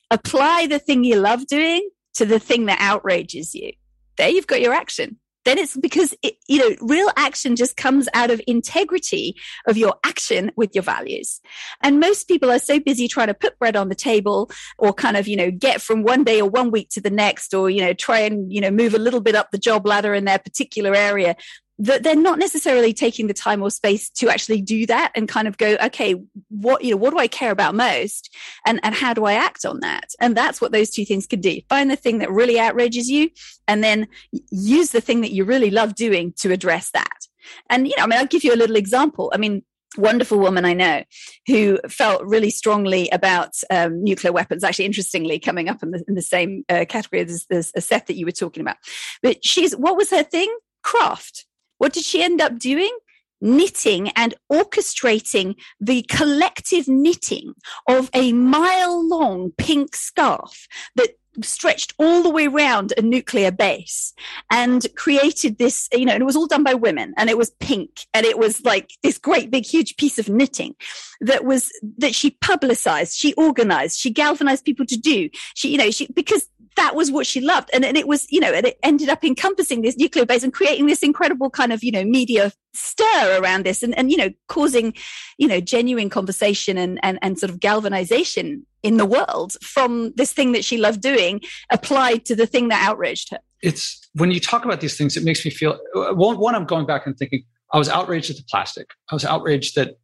Apply 0.10 0.68
the 0.68 0.80
thing 0.80 1.04
you 1.04 1.16
love 1.16 1.46
doing 1.48 1.90
to 2.16 2.26
the 2.26 2.40
thing 2.40 2.66
that 2.66 2.80
outrages 2.82 3.54
you. 3.54 3.72
There 4.18 4.30
you've 4.30 4.48
got 4.48 4.62
your 4.62 4.74
action 4.74 5.18
then 5.46 5.58
it's 5.58 5.78
because 5.78 6.14
it, 6.22 6.36
you 6.48 6.58
know 6.58 6.76
real 6.82 7.10
action 7.18 7.56
just 7.56 7.78
comes 7.78 8.08
out 8.14 8.32
of 8.32 8.42
integrity 8.48 9.36
of 9.68 9.78
your 9.78 9.96
action 10.04 10.52
with 10.56 10.74
your 10.76 10.84
values. 10.84 11.42
And 11.82 12.00
most 12.00 12.28
people 12.28 12.52
are 12.52 12.60
so 12.60 12.80
busy 12.80 13.08
trying 13.08 13.28
to 13.28 13.34
put 13.34 13.58
bread 13.60 13.76
on 13.76 13.90
the 13.90 13.96
table 13.96 14.52
or 14.78 14.94
kind 14.94 15.18
of 15.18 15.28
you 15.28 15.36
know 15.36 15.52
get 15.52 15.82
from 15.82 16.04
one 16.04 16.24
day 16.24 16.42
or 16.42 16.50
one 16.50 16.72
week 16.72 16.90
to 16.90 17.02
the 17.02 17.10
next 17.10 17.54
or 17.54 17.70
you 17.70 17.82
know 17.82 17.94
try 17.94 18.20
and 18.20 18.52
you 18.52 18.62
know 18.62 18.72
move 18.72 18.94
a 18.94 19.00
little 19.00 19.22
bit 19.22 19.36
up 19.36 19.52
the 19.52 19.58
job 19.58 19.86
ladder 19.86 20.14
in 20.14 20.26
their 20.26 20.40
particular 20.40 20.96
area 20.96 21.36
that 21.82 22.04
they're 22.04 22.16
not 22.16 22.38
necessarily 22.38 22.94
taking 22.94 23.26
the 23.26 23.34
time 23.34 23.64
or 23.64 23.72
space 23.72 24.10
to 24.12 24.30
actually 24.30 24.62
do 24.62 24.86
that 24.86 25.12
and 25.16 25.28
kind 25.28 25.48
of 25.48 25.58
go 25.58 25.76
okay 25.84 26.16
what 26.50 26.84
you 26.84 26.92
know 26.92 26.98
what 26.98 27.10
do 27.10 27.18
i 27.18 27.28
care 27.28 27.52
about 27.52 27.74
most 27.74 28.34
and 28.66 28.80
and 28.84 28.94
how 28.94 29.14
do 29.14 29.26
i 29.26 29.34
act 29.34 29.66
on 29.66 29.80
that 29.80 30.12
and 30.20 30.38
that's 30.38 30.62
what 30.62 30.72
those 30.72 30.92
two 30.92 31.04
things 31.04 31.26
can 31.26 31.42
do 31.42 31.60
find 31.70 31.90
the 31.90 31.96
thing 31.96 32.20
that 32.20 32.32
really 32.32 32.60
outrages 32.60 33.10
you 33.10 33.30
and 33.68 33.84
then 33.84 34.08
use 34.52 34.92
the 34.92 35.02
thing 35.02 35.22
that 35.22 35.32
you 35.32 35.44
really 35.44 35.72
love 35.72 35.96
doing 35.96 36.34
to 36.38 36.52
address 36.52 36.92
that 36.92 37.28
and 37.70 37.88
you 37.88 37.94
know 37.98 38.04
i 38.04 38.08
mean 38.08 38.20
i'll 38.20 38.28
give 38.28 38.44
you 38.44 38.54
a 38.54 38.56
little 38.56 38.76
example 38.76 39.32
i 39.34 39.38
mean 39.38 39.64
wonderful 39.98 40.40
woman 40.40 40.64
I 40.64 40.72
know 40.72 41.04
who 41.48 41.78
felt 41.90 42.24
really 42.24 42.50
strongly 42.50 43.10
about 43.10 43.50
um, 43.70 44.02
nuclear 44.02 44.32
weapons. 44.32 44.64
Actually, 44.64 44.86
interestingly, 44.86 45.38
coming 45.38 45.68
up 45.68 45.84
in 45.84 45.92
the, 45.92 46.02
in 46.08 46.16
the 46.16 46.22
same 46.22 46.64
uh, 46.70 46.86
category 46.88 47.22
as, 47.24 47.46
as 47.52 47.74
Seth 47.78 48.06
that 48.06 48.16
you 48.16 48.26
were 48.26 48.32
talking 48.32 48.62
about. 48.62 48.78
But 49.22 49.44
she's 49.44 49.76
what 49.76 49.98
was 49.98 50.10
her 50.12 50.24
thing? 50.24 50.50
Craft. 50.82 51.46
What 51.82 51.94
did 51.94 52.04
she 52.04 52.22
end 52.22 52.42
up 52.42 52.60
doing? 52.60 52.96
knitting 53.44 54.10
and 54.10 54.36
orchestrating 54.52 55.56
the 55.80 56.04
collective 56.04 56.88
knitting 56.88 57.56
of 57.88 58.08
a 58.14 58.34
mile 58.34 59.08
long 59.08 59.52
pink 59.58 59.96
scarf 59.96 60.68
that 60.96 61.10
stretched 61.42 61.94
all 61.98 62.24
the 62.24 62.30
way 62.30 62.48
around 62.48 62.94
a 62.98 63.02
nuclear 63.02 63.52
base 63.52 64.14
and 64.52 64.86
created 64.96 65.58
this, 65.58 65.88
you 65.94 66.06
know, 66.06 66.14
and 66.14 66.22
it 66.22 66.26
was 66.26 66.36
all 66.36 66.48
done 66.48 66.64
by 66.64 66.74
women 66.74 67.14
and 67.18 67.30
it 67.30 67.38
was 67.38 67.52
pink 67.60 68.06
and 68.14 68.26
it 68.26 68.38
was 68.38 68.64
like 68.64 68.92
this 69.04 69.18
great 69.18 69.50
big 69.50 69.66
huge 69.66 69.96
piece 69.98 70.20
of 70.20 70.30
knitting 70.30 70.76
that 71.22 71.46
was 71.46 71.72
that 71.98 72.14
she 72.14 72.32
publicized, 72.32 73.18
she 73.18 73.34
organized, 73.36 74.00
she 74.00 74.10
galvanized 74.10 74.66
people 74.66 74.86
to 74.86 74.98
do. 74.98 75.30
She, 75.56 75.70
you 75.70 75.78
know, 75.78 75.92
she 75.92 76.08
because 76.14 76.48
that 76.76 76.96
was 76.96 77.12
what 77.12 77.28
she 77.28 77.42
loved. 77.42 77.70
And, 77.74 77.84
and 77.84 77.98
it 77.98 78.08
was, 78.08 78.28
you 78.32 78.40
know, 78.40 78.52
and 78.52 78.66
it 78.66 78.80
ended 78.84 79.10
up 79.10 79.24
encompassing 79.24 79.82
this 79.82 79.98
nuclear 79.98 80.26
base 80.26 80.44
and 80.44 80.54
creating 80.54 80.88
this 80.88 81.04
incredible 81.04 81.50
kind 81.50 81.74
of, 81.74 81.84
you 81.84 81.92
know, 81.92 82.04
media 82.04 82.52
stir 82.74 83.40
around 83.42 83.66
this 83.66 83.84
and, 83.84 83.98
and 83.98 84.12
you 84.12 84.18
know, 84.18 84.30
causing, 84.48 84.94
you 85.38 85.48
know, 85.48 85.60
genuine 85.60 86.10
conversation 86.10 86.78
and, 86.78 87.00
and, 87.04 87.20
and 87.22 87.38
sort 87.40 87.50
of 87.50 87.60
galvanization 87.60 88.66
in 88.84 88.98
the 88.98 89.06
world 89.06 89.54
from 89.62 90.12
this 90.16 90.34
thing 90.34 90.54
that 90.54 90.66
she 90.66 90.78
loved 90.78 91.02
doing 91.02 91.42
applied 91.72 92.26
to 92.26 92.36
the 92.36 92.46
thing 92.46 92.70
that 92.70 92.88
outraged 92.88 93.30
her. 93.32 93.40
It's 93.62 94.08
when 94.14 94.32
you 94.32 94.40
talk 94.40 94.66
about 94.66 94.82
these 94.82 94.98
things, 94.98 95.16
it 95.16 95.24
makes 95.24 95.46
me 95.46 95.52
feel 95.52 95.78
one, 95.94 96.40
one 96.40 96.56
I'm 96.56 96.66
going 96.66 96.86
back 96.86 97.06
and 97.06 97.18
thinking, 97.18 97.44
I 97.74 97.78
was 97.78 97.90
outraged 97.90 98.30
at 98.30 98.38
the 98.38 98.44
plastic. 98.50 98.90
I 99.12 99.16
was 99.16 99.24
outraged 99.24 99.76
that 99.76 100.00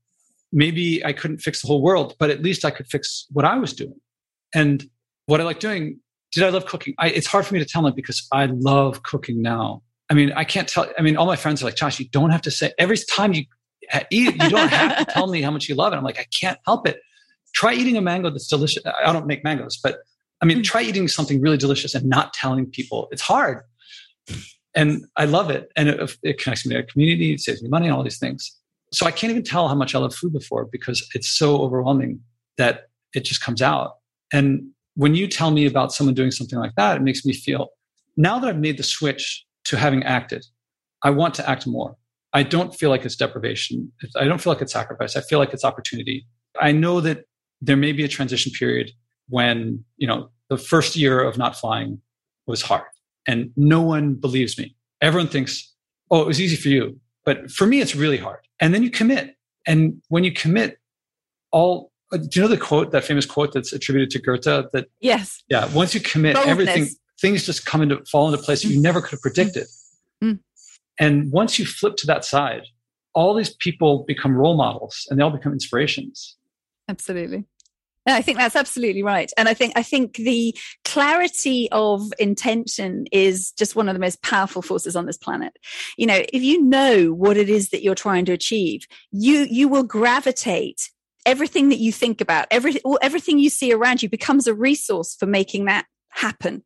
maybe 0.52 1.04
I 1.06 1.14
couldn't 1.14 1.40
fix 1.40 1.62
the 1.62 1.68
whole 1.68 1.82
world, 1.82 2.16
but 2.20 2.30
at 2.30 2.42
least 2.42 2.64
I 2.64 2.72
could 2.72 2.88
fix 2.88 3.26
what 3.32 3.46
I 3.46 3.58
was 3.58 3.74
doing. 3.74 4.00
And 4.54 4.90
what 5.26 5.42
I 5.42 5.44
like 5.44 5.60
doing 5.60 6.00
did 6.32 6.44
I 6.44 6.50
love 6.50 6.66
cooking? 6.66 6.94
I, 7.00 7.10
it's 7.10 7.28
hard 7.28 7.46
for 7.46 7.54
me 7.54 7.60
to 7.60 7.66
tell 7.66 7.82
them 7.82 7.94
because 7.96 8.28
I 8.32 8.46
love 8.48 9.04
cooking 9.04 9.42
now. 9.42 9.82
I 10.10 10.14
mean, 10.14 10.32
I 10.34 10.44
can't 10.44 10.68
tell. 10.68 10.88
I 10.98 11.02
mean, 11.02 11.18
all 11.18 11.26
my 11.26 11.36
friends 11.36 11.62
are 11.62 11.66
like, 11.66 11.76
Josh, 11.76 12.00
you 12.00 12.08
don't 12.10 12.30
have 12.30 12.42
to 12.44 12.52
say 12.52 12.72
every 12.78 12.98
time 12.98 13.34
you 13.34 13.46
eat, 14.10 14.42
you 14.42 14.50
don't 14.50 14.70
have 14.70 14.98
to 15.00 15.06
tell 15.14 15.28
me 15.28 15.42
how 15.42 15.52
much 15.52 15.68
you 15.68 15.76
love 15.76 15.94
it. 15.94 15.98
I'm 15.98 16.04
like, 16.04 16.20
I 16.20 16.26
can't 16.40 16.60
help 16.66 16.88
it. 16.88 17.00
Try 17.54 17.74
eating 17.74 17.98
a 17.98 18.02
mango 18.02 18.30
that's 18.30 18.48
delicious. 18.48 18.84
I 18.86 19.12
don't 19.12 19.28
make 19.28 19.44
mangoes, 19.44 19.80
but 19.82 20.00
I 20.42 20.46
mean, 20.46 20.58
hmm. 20.58 20.64
try 20.64 20.82
eating 20.82 21.08
something 21.08 21.42
really 21.42 21.58
delicious 21.58 21.96
and 21.96 22.06
not 22.06 22.34
telling 22.34 22.68
people. 22.68 23.08
It's 23.12 23.22
hard. 23.22 23.64
And 24.76 25.06
I 25.16 25.26
love 25.26 25.50
it. 25.50 25.72
And 25.76 25.90
it, 25.90 26.18
it 26.22 26.38
connects 26.40 26.66
me 26.66 26.76
to 26.76 26.82
a 26.82 26.84
community, 26.84 27.34
it 27.34 27.40
saves 27.40 27.64
me 27.64 27.70
money, 27.70 27.88
and 27.88 27.96
all 27.96 28.04
these 28.04 28.20
things. 28.20 28.56
So 28.94 29.06
I 29.06 29.12
can't 29.12 29.32
even 29.32 29.44
tell 29.44 29.68
how 29.68 29.76
much 29.76 29.96
I 29.96 30.00
love 30.00 30.14
food 30.14 30.34
before 30.34 30.66
because 30.66 31.08
it's 31.14 31.30
so 31.30 31.62
overwhelming 31.62 32.22
that 32.58 32.90
it 33.14 33.26
just 33.26 33.42
comes 33.42 33.62
out. 33.62 33.96
And 34.32 34.70
when 34.96 35.16
you 35.16 35.28
tell 35.28 35.52
me 35.52 35.66
about 35.66 35.92
someone 35.92 36.14
doing 36.14 36.32
something 36.32 36.60
like 36.60 36.76
that, 36.78 36.98
it 36.98 37.02
makes 37.02 37.26
me 37.26 37.34
feel 37.34 37.70
now 38.16 38.40
that 38.40 38.48
I've 38.48 38.58
made 38.58 38.78
the 38.78 38.84
switch 38.84 39.46
to 39.68 39.78
having 39.78 40.04
acted, 40.04 40.46
I 41.04 41.12
want 41.12 41.34
to 41.36 41.50
act 41.50 41.68
more. 41.68 41.96
I 42.34 42.44
don't 42.44 42.76
feel 42.76 42.90
like 42.90 43.06
it's 43.06 43.16
deprivation. 43.16 43.92
I 44.16 44.26
don't 44.26 44.40
feel 44.40 44.52
like 44.54 44.62
it's 44.62 44.74
sacrifice. 44.74 45.16
I 45.16 45.22
feel 45.22 45.40
like 45.40 45.54
it's 45.54 45.64
opportunity. 45.64 46.26
I 46.60 46.72
know 46.72 47.02
that 47.02 47.26
there 47.62 47.78
may 47.78 47.92
be 47.92 48.04
a 48.04 48.08
transition 48.08 48.52
period 48.52 48.92
when, 49.30 49.84
you 49.98 50.08
know, 50.08 50.30
the 50.50 50.58
first 50.58 50.96
year 50.96 51.22
of 51.22 51.38
not 51.38 51.56
flying 51.56 52.02
was 52.46 52.62
hard 52.62 52.86
and 53.28 53.52
no 53.56 53.82
one 53.82 54.16
believes 54.16 54.58
me. 54.58 54.76
Everyone 55.02 55.28
thinks, 55.28 55.74
oh, 56.12 56.22
it 56.22 56.28
was 56.28 56.40
easy 56.40 56.56
for 56.56 56.70
you. 56.70 57.00
But 57.26 57.52
for 57.52 57.66
me, 57.66 57.82
it's 57.82 57.96
really 57.96 58.18
hard. 58.18 58.40
And 58.60 58.74
then 58.74 58.84
you 58.84 58.90
commit. 58.90 59.36
And 59.66 60.02
when 60.08 60.24
you 60.24 60.32
commit, 60.32 60.78
all 61.52 61.92
do 62.12 62.20
you 62.34 62.42
know 62.42 62.48
the 62.48 62.58
quote, 62.58 62.92
that 62.92 63.04
famous 63.04 63.26
quote 63.26 63.52
that's 63.54 63.74
attributed 63.74 64.10
to 64.12 64.22
Goethe? 64.22 64.70
That 64.72 64.86
yes, 65.02 65.44
yeah. 65.50 65.70
Once 65.74 65.94
you 65.94 66.00
commit, 66.00 66.36
Boldness. 66.36 66.52
everything 66.52 66.88
things 67.20 67.46
just 67.46 67.66
come 67.66 67.82
into 67.82 68.04
fall 68.06 68.32
into 68.32 68.42
place 68.44 68.64
you 68.64 68.82
never 68.82 69.02
could 69.02 69.12
have 69.12 69.22
predicted. 69.22 69.68
Mm. 70.24 70.40
And 71.00 71.32
once 71.32 71.60
you 71.60 71.66
flip 71.66 71.96
to 71.98 72.08
that 72.08 72.26
side, 72.26 72.64
all 73.14 73.34
these 73.34 73.56
people 73.56 74.04
become 74.08 74.36
role 74.36 74.58
models 74.58 75.08
and 75.10 75.20
they 75.20 75.24
all 75.24 75.32
become 75.32 75.54
inspirations. 75.54 76.36
Absolutely. 76.88 77.46
I 78.10 78.22
think 78.22 78.38
that's 78.38 78.56
absolutely 78.56 79.04
right. 79.04 79.32
And 79.38 79.50
I 79.50 79.54
think 79.54 79.74
I 79.76 79.84
think 79.84 80.16
the 80.16 80.56
clarity 80.86 81.68
of 81.72 82.14
intention 82.20 83.06
is 83.12 83.52
just 83.52 83.76
one 83.76 83.90
of 83.90 83.96
the 83.96 84.00
most 84.00 84.22
powerful 84.22 84.62
forces 84.62 84.96
on 84.96 85.06
this 85.06 85.18
planet. 85.18 85.58
You 85.98 86.08
know, 86.08 86.24
if 86.32 86.42
you 86.42 86.64
know 86.64 87.12
what 87.12 87.36
it 87.36 87.50
is 87.50 87.70
that 87.70 87.84
you're 87.84 87.96
trying 87.96 88.24
to 88.26 88.32
achieve, 88.32 88.88
you 89.12 89.48
you 89.50 89.68
will 89.68 89.84
gravitate 89.84 90.90
everything 91.26 91.68
that 91.70 91.80
you 91.80 91.92
think 91.92 92.22
about, 92.22 92.48
every, 92.50 92.80
everything 93.02 93.38
you 93.38 93.50
see 93.50 93.74
around 93.74 94.02
you 94.02 94.08
becomes 94.08 94.48
a 94.48 94.54
resource 94.54 95.14
for 95.14 95.26
making 95.26 95.66
that 95.66 95.86
happen. 96.18 96.64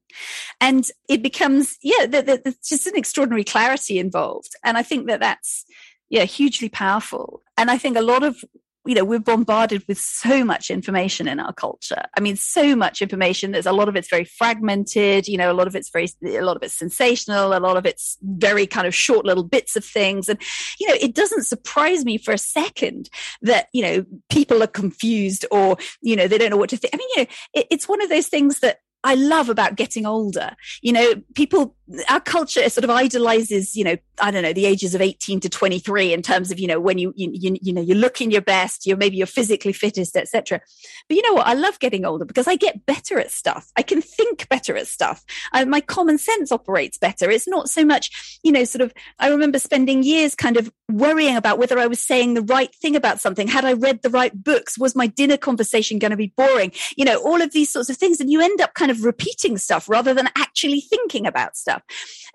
And 0.60 0.88
it 1.10 1.22
becomes, 1.22 1.78
yeah, 1.82 2.06
there's 2.06 2.58
just 2.58 2.88
an 2.88 2.96
extraordinary 2.96 3.44
clarity 3.44 4.00
involved. 4.00 4.56
And 4.64 4.78
I 4.78 4.84
think 4.84 5.08
that 5.08 5.20
that's, 5.20 5.66
yeah, 6.10 6.26
hugely 6.26 6.70
powerful. 6.70 7.42
And 7.58 7.70
I 7.70 7.78
think 7.78 7.98
a 7.98 8.02
lot 8.02 8.24
of 8.24 8.44
you 8.86 8.96
know 8.96 9.06
we're 9.06 9.20
bombarded 9.20 9.84
with 9.88 10.00
so 10.00 10.44
much 10.44 10.72
information 10.72 11.28
in 11.28 11.40
our 11.40 11.54
culture 11.54 12.04
i 12.18 12.20
mean 12.20 12.36
so 12.36 12.76
much 12.76 13.02
information 13.02 13.52
there's 13.52 13.68
a 13.68 13.72
lot 13.72 13.88
of 13.88 13.96
it's 13.96 14.10
very 14.10 14.24
fragmented 14.24 15.28
you 15.28 15.38
know 15.38 15.52
a 15.52 15.54
lot 15.54 15.68
of 15.68 15.76
it's 15.76 15.90
very 15.90 16.08
a 16.26 16.42
lot 16.42 16.56
of 16.56 16.64
it's 16.64 16.74
sensational 16.74 17.56
a 17.56 17.60
lot 17.60 17.78
of 17.78 17.86
it's 17.86 18.18
very 18.24 18.66
kind 18.66 18.88
of 18.88 18.96
short 18.96 19.26
little 19.26 19.44
bits 19.44 19.76
of 19.76 19.86
things 19.86 20.28
and 20.28 20.42
you 20.80 20.88
know 20.88 20.96
it 21.00 21.14
doesn't 21.14 21.46
surprise 21.46 22.04
me 22.04 22.18
for 22.18 22.34
a 22.34 22.40
second 22.40 23.10
that 23.42 23.68
you 23.72 23.84
know 23.84 24.06
people 24.30 24.64
are 24.64 24.68
confused 24.68 25.46
or 25.52 25.78
you 26.02 26.16
know 26.16 26.28
they 26.28 26.38
don't 26.40 26.50
know 26.50 26.58
what 26.58 26.70
to 26.70 26.78
think 26.78 26.94
i 26.94 26.98
mean 26.98 27.10
you 27.16 27.24
know 27.24 27.30
it, 27.54 27.68
it's 27.70 27.88
one 27.88 28.02
of 28.02 28.10
those 28.10 28.28
things 28.28 28.62
that 28.62 28.80
I 29.04 29.16
love 29.16 29.50
about 29.50 29.76
getting 29.76 30.06
older. 30.06 30.56
You 30.82 30.94
know, 30.94 31.14
people, 31.34 31.76
our 32.10 32.20
culture 32.20 32.70
sort 32.70 32.84
of 32.84 32.90
idolizes, 32.90 33.76
you 33.76 33.84
know, 33.84 33.98
I 34.22 34.30
don't 34.30 34.44
know, 34.44 34.54
the 34.54 34.66
ages 34.68 34.94
of 34.94 35.02
18 35.02 35.40
to 35.42 35.50
23 35.50 36.14
in 36.14 36.22
terms 36.22 36.52
of, 36.52 36.60
you 36.60 36.68
know, 36.68 36.80
when 36.80 36.98
you, 36.98 37.12
you, 37.16 37.32
you, 37.34 37.58
you 37.62 37.74
know, 37.74 37.82
you're 37.82 37.98
looking 37.98 38.32
your 38.32 38.42
best, 38.42 38.86
you're 38.86 38.98
maybe 38.98 39.18
you're 39.18 39.28
physically 39.28 39.74
fittest, 39.74 40.16
etc. 40.16 40.62
But 41.08 41.18
you 41.18 41.24
know 41.24 41.34
what? 41.34 41.48
I 41.48 41.54
love 41.54 41.80
getting 41.80 42.06
older 42.06 42.26
because 42.26 42.48
I 42.48 42.56
get 42.56 42.86
better 42.86 43.20
at 43.20 43.32
stuff. 43.32 43.72
I 43.76 43.82
can 43.82 44.02
think 44.02 44.48
better 44.50 44.78
at 44.78 44.88
stuff. 44.88 45.24
I, 45.52 45.66
my 45.66 45.82
common 45.82 46.18
sense 46.18 46.52
operates 46.52 46.98
better. 46.98 47.32
It's 47.32 47.48
not 47.48 47.70
so 47.70 47.84
much, 47.84 48.40
you 48.44 48.52
know, 48.52 48.64
sort 48.64 48.82
of, 48.82 48.94
I 49.20 49.30
remember 49.30 49.58
spending 49.58 50.04
years 50.04 50.36
kind 50.36 50.58
of 50.58 50.72
worrying 50.90 51.36
about 51.36 51.58
whether 51.58 51.80
I 51.80 51.88
was 51.88 52.00
saying 52.00 52.36
the 52.36 52.44
right 52.44 52.74
thing 52.76 52.96
about 52.96 53.20
something. 53.20 53.48
Had 53.48 53.66
I 53.66 53.74
read 53.74 54.04
the 54.04 54.10
right 54.10 54.44
books? 54.44 54.78
Was 54.78 54.96
my 54.96 55.08
dinner 55.08 55.38
conversation 55.38 55.98
going 55.98 56.12
to 56.12 56.18
be 56.18 56.34
boring? 56.38 56.72
You 56.96 57.06
know, 57.06 57.18
all 57.18 57.42
of 57.42 57.52
these 57.52 57.72
sorts 57.72 57.90
of 57.90 57.98
things. 57.98 58.20
And 58.20 58.30
you 58.30 58.42
end 58.42 58.62
up 58.62 58.76
kind 58.76 58.91
of 58.91 58.91
repeating 59.00 59.58
stuff 59.58 59.90
rather 59.90 60.14
than 60.14 60.30
actually 60.38 60.82
thinking 60.82 61.26
about 61.26 61.56
stuff. 61.56 61.82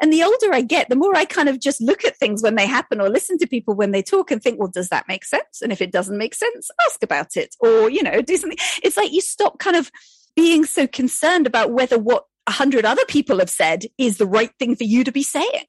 And 0.01 0.13
the 0.13 0.23
older 0.23 0.53
I 0.53 0.63
get, 0.63 0.89
the 0.89 0.97
more 0.97 1.15
I 1.15 1.25
kind 1.27 1.49
of 1.49 1.61
just 1.61 1.81
look 1.81 2.05
at 2.05 2.17
things 2.17 2.43
when 2.43 2.55
they 2.55 2.67
happen 2.67 3.01
or 3.01 3.09
listen 3.09 3.39
to 3.39 3.47
people 3.47 3.75
when 3.75 3.93
they 3.93 4.03
talk 4.03 4.31
and 4.31 4.43
think, 4.43 4.59
well, 4.59 4.71
does 4.71 4.89
that 4.89 5.09
make 5.09 5.25
sense? 5.25 5.61
And 5.63 5.73
if 5.73 5.81
it 5.81 5.93
doesn't 5.93 6.19
make 6.19 6.35
sense, 6.35 6.71
ask 6.87 7.03
about 7.03 7.37
it 7.37 7.55
or, 7.61 7.91
you 7.91 8.03
know, 8.03 8.23
do 8.23 8.37
something. 8.37 8.59
It's 8.83 8.97
like 8.97 9.13
you 9.13 9.21
stop 9.21 9.59
kind 9.59 9.77
of 9.77 9.91
being 10.35 10.65
so 10.65 10.87
concerned 10.87 11.47
about 11.47 11.73
whether 11.73 11.99
what 11.99 12.25
a 12.47 12.53
hundred 12.53 12.85
other 12.85 13.05
people 13.07 13.39
have 13.39 13.51
said 13.51 13.87
is 13.99 14.19
the 14.19 14.27
right 14.27 14.53
thing 14.59 14.77
for 14.77 14.85
you 14.85 15.03
to 15.05 15.13
be 15.13 15.23
saying 15.23 15.65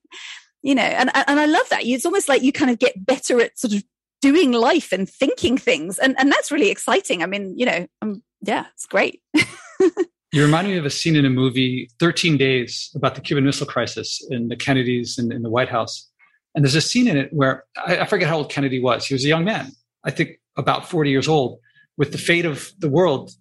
you 0.62 0.76
know 0.76 0.84
and 0.84 1.10
and 1.16 1.40
i 1.40 1.46
love 1.46 1.68
that 1.70 1.84
it's 1.84 2.06
almost 2.06 2.30
like 2.30 2.42
you 2.42 2.52
kind 2.52 2.72
of 2.72 2.80
get 2.80 3.06
better 3.06 3.40
at 3.42 3.58
sort 3.58 3.74
of 3.74 3.84
doing 4.22 4.52
life 4.52 4.92
and 4.92 5.10
thinking 5.10 5.58
things 5.58 6.00
and 6.00 6.16
and 6.20 6.32
that's 6.32 6.52
really 6.52 6.70
exciting 6.70 7.24
i 7.24 7.26
mean 7.26 7.58
you 7.58 7.66
know 7.66 7.88
um, 8.02 8.22
yeah 8.42 8.66
it's 8.74 8.86
great 8.86 9.22
you 10.34 10.44
remind 10.44 10.68
me 10.68 10.78
of 10.78 10.86
a 10.86 10.90
scene 10.90 11.16
in 11.16 11.26
a 11.26 11.30
movie 11.30 11.90
13 12.00 12.38
days 12.38 12.92
about 12.96 13.16
the 13.16 13.22
cuban 13.22 13.46
missile 13.46 13.68
crisis 13.68 14.26
in 14.30 14.48
the 14.48 14.56
kennedys 14.56 15.18
and 15.18 15.32
in 15.32 15.42
the 15.42 15.50
white 15.50 15.70
house 15.70 16.10
and 16.56 16.64
there's 16.64 16.76
a 16.76 16.82
scene 16.82 17.08
in 17.08 17.18
it 17.18 17.32
where 17.32 17.64
I, 17.86 18.00
I 18.00 18.06
forget 18.06 18.28
how 18.28 18.38
old 18.38 18.52
kennedy 18.52 18.82
was 18.82 19.06
he 19.06 19.14
was 19.14 19.24
a 19.26 19.30
young 19.30 19.46
man 19.46 19.72
i 20.04 20.12
think 20.12 20.40
about 20.58 20.90
40 20.90 21.10
years 21.10 21.28
old 21.28 21.60
with 21.98 22.12
the 22.12 22.18
fate 22.18 22.46
of 22.46 22.72
the 22.80 22.90
world 22.90 23.32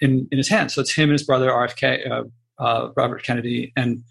in, 0.00 0.28
in 0.30 0.38
his 0.38 0.48
hands 0.48 0.74
so 0.74 0.80
it's 0.80 0.94
him 0.94 1.04
and 1.04 1.12
his 1.12 1.24
brother 1.24 1.50
rfk 1.50 2.10
uh, 2.10 2.24
uh, 2.62 2.90
robert 2.96 3.22
kennedy 3.22 3.72
and 3.76 4.02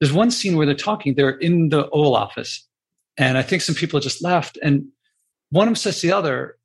there's 0.00 0.12
one 0.12 0.30
scene 0.30 0.56
where 0.56 0.66
they're 0.66 0.74
talking, 0.74 1.14
they're 1.14 1.30
in 1.30 1.68
the 1.68 1.88
Oval 1.90 2.16
Office, 2.16 2.66
and 3.18 3.36
I 3.36 3.42
think 3.42 3.62
some 3.62 3.74
people 3.74 4.00
just 4.00 4.24
left. 4.24 4.58
And 4.62 4.86
one 5.50 5.68
of 5.68 5.68
them 5.68 5.76
says 5.76 6.00
to 6.00 6.06
the 6.06 6.16
other, 6.16 6.56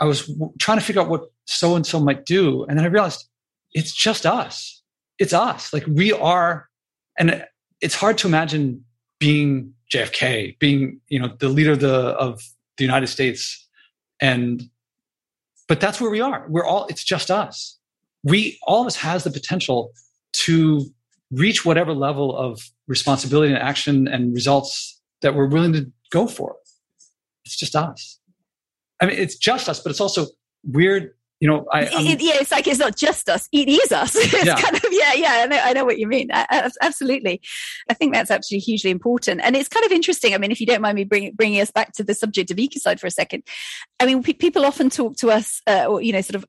I 0.00 0.04
was 0.04 0.26
w- 0.26 0.52
trying 0.58 0.78
to 0.78 0.84
figure 0.84 1.00
out 1.00 1.08
what 1.08 1.22
so 1.44 1.76
and 1.76 1.86
so 1.86 2.00
might 2.00 2.26
do. 2.26 2.64
And 2.64 2.76
then 2.76 2.84
I 2.84 2.88
realized 2.88 3.28
it's 3.74 3.92
just 3.92 4.26
us. 4.26 4.82
It's 5.18 5.32
us. 5.32 5.72
Like 5.72 5.86
we 5.86 6.12
are, 6.12 6.68
and 7.18 7.44
it's 7.80 7.94
hard 7.94 8.18
to 8.18 8.28
imagine 8.28 8.84
being 9.18 9.74
JFK, 9.92 10.58
being, 10.58 11.00
you 11.08 11.18
know, 11.18 11.34
the 11.38 11.48
leader 11.48 11.72
of 11.72 11.80
the, 11.80 11.94
of 11.94 12.40
the 12.76 12.84
United 12.84 13.08
States. 13.08 13.68
And, 14.20 14.62
but 15.68 15.80
that's 15.80 16.00
where 16.00 16.10
we 16.10 16.20
are. 16.20 16.46
We're 16.48 16.64
all, 16.64 16.86
it's 16.86 17.04
just 17.04 17.30
us. 17.30 17.78
We, 18.24 18.58
all 18.66 18.80
of 18.80 18.86
us 18.86 18.96
has 18.96 19.24
the 19.24 19.30
potential 19.30 19.92
to 20.44 20.86
reach 21.30 21.64
whatever 21.64 21.94
level 21.94 22.36
of 22.36 22.60
responsibility 22.86 23.52
and 23.52 23.62
action 23.62 24.06
and 24.06 24.34
results 24.34 25.00
that 25.22 25.34
we're 25.34 25.46
willing 25.46 25.72
to 25.72 25.90
go 26.10 26.26
for. 26.26 26.56
It's 27.44 27.56
just 27.56 27.74
us. 27.74 28.18
I 29.00 29.06
mean, 29.06 29.18
it's 29.18 29.36
just 29.36 29.68
us, 29.68 29.80
but 29.80 29.90
it's 29.90 30.00
also 30.00 30.26
weird. 30.64 31.14
You 31.42 31.48
know, 31.48 31.66
I, 31.72 31.88
it, 31.90 32.20
yeah, 32.20 32.34
it's 32.36 32.52
like 32.52 32.68
it's 32.68 32.78
not 32.78 32.94
just 32.94 33.28
us; 33.28 33.48
it 33.50 33.68
is 33.68 33.90
us. 33.90 34.14
it's 34.16 34.44
yeah. 34.44 34.54
kind 34.54 34.76
of 34.76 34.84
yeah, 34.92 35.12
yeah. 35.14 35.40
I 35.42 35.46
know, 35.46 35.60
I 35.60 35.72
know 35.72 35.84
what 35.84 35.98
you 35.98 36.06
mean. 36.06 36.28
I, 36.32 36.70
absolutely, 36.80 37.40
I 37.90 37.94
think 37.94 38.14
that's 38.14 38.30
actually 38.30 38.60
hugely 38.60 38.92
important, 38.92 39.40
and 39.42 39.56
it's 39.56 39.68
kind 39.68 39.84
of 39.84 39.90
interesting. 39.90 40.34
I 40.34 40.38
mean, 40.38 40.52
if 40.52 40.60
you 40.60 40.66
don't 40.66 40.80
mind 40.80 40.94
me 40.94 41.02
bring, 41.02 41.32
bringing 41.32 41.60
us 41.60 41.72
back 41.72 41.94
to 41.94 42.04
the 42.04 42.14
subject 42.14 42.52
of 42.52 42.58
ecocide 42.58 43.00
for 43.00 43.08
a 43.08 43.10
second, 43.10 43.42
I 43.98 44.06
mean, 44.06 44.22
pe- 44.22 44.34
people 44.34 44.64
often 44.64 44.88
talk 44.88 45.16
to 45.16 45.32
us, 45.32 45.60
uh, 45.66 45.86
or 45.86 46.00
you 46.00 46.12
know, 46.12 46.20
sort 46.20 46.36
of 46.36 46.44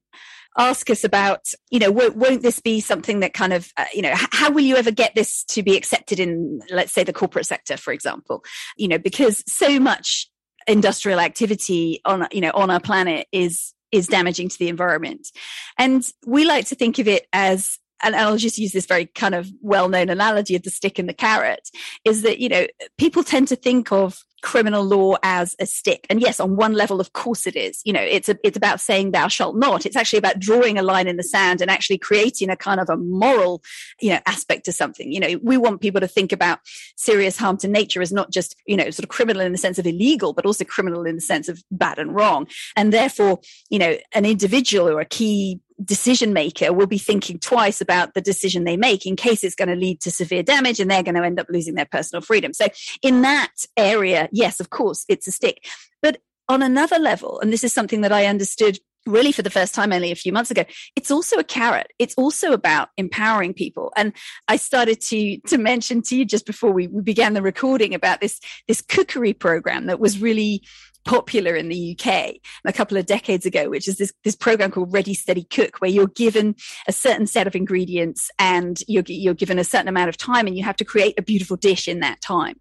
ask 0.59 0.91
us 0.91 1.03
about, 1.03 1.47
you 1.71 1.79
know, 1.79 1.89
won't, 1.89 2.15
won't 2.15 2.43
this 2.43 2.59
be 2.59 2.79
something 2.79 3.21
that 3.21 3.33
kind 3.33 3.51
of, 3.51 3.73
uh, 3.77 3.85
you 3.95 4.03
know, 4.03 4.13
how 4.13 4.51
will 4.51 4.61
you 4.61 4.75
ever 4.75 4.91
get 4.91 5.15
this 5.15 5.43
to 5.45 5.63
be 5.63 5.75
accepted 5.75 6.19
in, 6.19 6.61
let's 6.69 6.93
say, 6.93 7.03
the 7.03 7.11
corporate 7.11 7.47
sector, 7.47 7.77
for 7.77 7.91
example? 7.93 8.43
You 8.77 8.89
know, 8.89 8.99
because 8.99 9.43
so 9.51 9.79
much 9.79 10.29
industrial 10.67 11.19
activity 11.19 11.99
on, 12.05 12.27
you 12.31 12.41
know, 12.41 12.51
on 12.53 12.69
our 12.69 12.79
planet 12.79 13.25
is 13.31 13.73
is 13.93 14.07
damaging 14.07 14.49
to 14.49 14.59
the 14.59 14.67
environment. 14.67 15.29
And 15.77 16.05
we 16.25 16.43
like 16.43 16.65
to 16.67 16.75
think 16.75 16.99
of 16.99 17.07
it 17.07 17.27
as 17.31 17.79
and 18.03 18.15
I'll 18.15 18.37
just 18.37 18.57
use 18.57 18.73
this 18.73 18.85
very 18.85 19.05
kind 19.05 19.33
of 19.33 19.49
well-known 19.61 20.09
analogy 20.09 20.55
of 20.55 20.63
the 20.63 20.69
stick 20.69 20.99
and 20.99 21.07
the 21.07 21.13
carrot, 21.13 21.69
is 22.03 22.21
that, 22.23 22.39
you 22.39 22.49
know, 22.49 22.67
people 22.97 23.23
tend 23.23 23.47
to 23.47 23.55
think 23.55 23.93
of 23.93 24.23
criminal 24.43 24.83
law 24.83 25.15
as 25.23 25.55
a 25.59 25.65
stick. 25.65 26.05
And 26.09 26.21
yes, 26.21 26.39
on 26.39 26.55
one 26.55 26.73
level, 26.73 26.99
of 26.99 27.13
course 27.13 27.47
it 27.47 27.55
is. 27.55 27.81
You 27.85 27.93
know, 27.93 28.01
it's 28.01 28.29
a, 28.29 28.37
it's 28.43 28.57
about 28.57 28.79
saying 28.79 29.11
thou 29.11 29.27
shalt 29.27 29.55
not. 29.55 29.85
It's 29.85 29.95
actually 29.95 30.19
about 30.19 30.37
drawing 30.37 30.77
a 30.77 30.83
line 30.83 31.07
in 31.07 31.17
the 31.17 31.23
sand 31.23 31.61
and 31.61 31.71
actually 31.71 31.97
creating 31.97 32.49
a 32.49 32.55
kind 32.55 32.79
of 32.79 32.89
a 32.89 32.97
moral, 32.97 33.63
you 33.99 34.09
know, 34.09 34.19
aspect 34.27 34.65
to 34.65 34.71
something. 34.71 35.11
You 35.11 35.19
know, 35.19 35.39
we 35.41 35.57
want 35.57 35.81
people 35.81 36.01
to 36.01 36.07
think 36.07 36.31
about 36.31 36.59
serious 36.95 37.37
harm 37.37 37.57
to 37.57 37.67
nature 37.67 38.01
as 38.01 38.11
not 38.11 38.31
just, 38.31 38.55
you 38.67 38.77
know, 38.77 38.89
sort 38.91 39.05
of 39.05 39.09
criminal 39.09 39.41
in 39.41 39.53
the 39.53 39.57
sense 39.57 39.79
of 39.79 39.87
illegal, 39.87 40.33
but 40.33 40.45
also 40.45 40.65
criminal 40.65 41.05
in 41.05 41.15
the 41.15 41.21
sense 41.21 41.49
of 41.49 41.63
bad 41.71 41.97
and 41.97 42.13
wrong. 42.13 42.47
And 42.75 42.93
therefore, 42.93 43.39
you 43.69 43.79
know, 43.79 43.97
an 44.13 44.25
individual 44.25 44.89
or 44.89 44.99
a 44.99 45.05
key 45.05 45.61
decision 45.83 46.33
maker 46.33 46.73
will 46.73 46.87
be 46.87 46.97
thinking 46.97 47.39
twice 47.39 47.81
about 47.81 48.13
the 48.13 48.21
decision 48.21 48.63
they 48.63 48.77
make 48.77 49.05
in 49.05 49.15
case 49.15 49.43
it's 49.43 49.55
going 49.55 49.69
to 49.69 49.75
lead 49.75 50.01
to 50.01 50.11
severe 50.11 50.43
damage 50.43 50.79
and 50.79 50.89
they're 50.89 51.03
going 51.03 51.15
to 51.15 51.23
end 51.23 51.39
up 51.39 51.47
losing 51.49 51.75
their 51.75 51.85
personal 51.85 52.21
freedom. 52.21 52.53
So, 52.53 52.67
in 53.01 53.21
that 53.21 53.53
area, 53.77 54.29
yes, 54.31 54.59
of 54.59 54.69
course, 54.69 55.05
it's 55.07 55.27
a 55.27 55.31
stick. 55.31 55.65
But 56.01 56.19
on 56.49 56.61
another 56.61 56.99
level, 56.99 57.39
and 57.39 57.51
this 57.51 57.63
is 57.63 57.73
something 57.73 58.01
that 58.01 58.11
I 58.11 58.25
understood 58.25 58.79
really 59.05 59.31
for 59.31 59.41
the 59.41 59.49
first 59.49 59.75
time 59.75 59.91
only 59.91 60.11
a 60.11 60.15
few 60.15 60.31
months 60.31 60.49
ago 60.49 60.63
it's 60.95 61.11
also 61.11 61.37
a 61.37 61.43
carrot 61.43 61.91
it's 61.99 62.15
also 62.15 62.53
about 62.53 62.89
empowering 62.97 63.53
people 63.53 63.91
and 63.97 64.13
i 64.47 64.55
started 64.55 65.01
to 65.01 65.37
to 65.39 65.57
mention 65.57 66.01
to 66.01 66.15
you 66.15 66.23
just 66.23 66.45
before 66.45 66.71
we, 66.71 66.87
we 66.87 67.01
began 67.01 67.33
the 67.33 67.41
recording 67.41 67.93
about 67.93 68.21
this 68.21 68.39
this 68.67 68.81
cookery 68.81 69.33
program 69.33 69.87
that 69.87 69.99
was 69.99 70.21
really 70.21 70.63
popular 71.05 71.55
in 71.55 71.69
the 71.69 71.97
UK 71.97 72.35
a 72.65 72.73
couple 72.73 72.97
of 72.97 73.05
decades 73.05 73.45
ago, 73.45 73.69
which 73.69 73.87
is 73.87 73.97
this, 73.97 74.13
this 74.23 74.35
program 74.35 74.71
called 74.71 74.93
Ready 74.93 75.13
Steady 75.13 75.43
Cook, 75.43 75.77
where 75.79 75.91
you're 75.91 76.07
given 76.07 76.55
a 76.87 76.93
certain 76.93 77.27
set 77.27 77.47
of 77.47 77.55
ingredients 77.55 78.31
and 78.39 78.81
you're, 78.87 79.03
you're 79.07 79.33
given 79.33 79.59
a 79.59 79.63
certain 79.63 79.87
amount 79.87 80.09
of 80.09 80.17
time 80.17 80.47
and 80.47 80.57
you 80.57 80.63
have 80.63 80.77
to 80.77 80.85
create 80.85 81.15
a 81.17 81.21
beautiful 81.21 81.57
dish 81.57 81.87
in 81.87 81.99
that 81.99 82.21
time. 82.21 82.59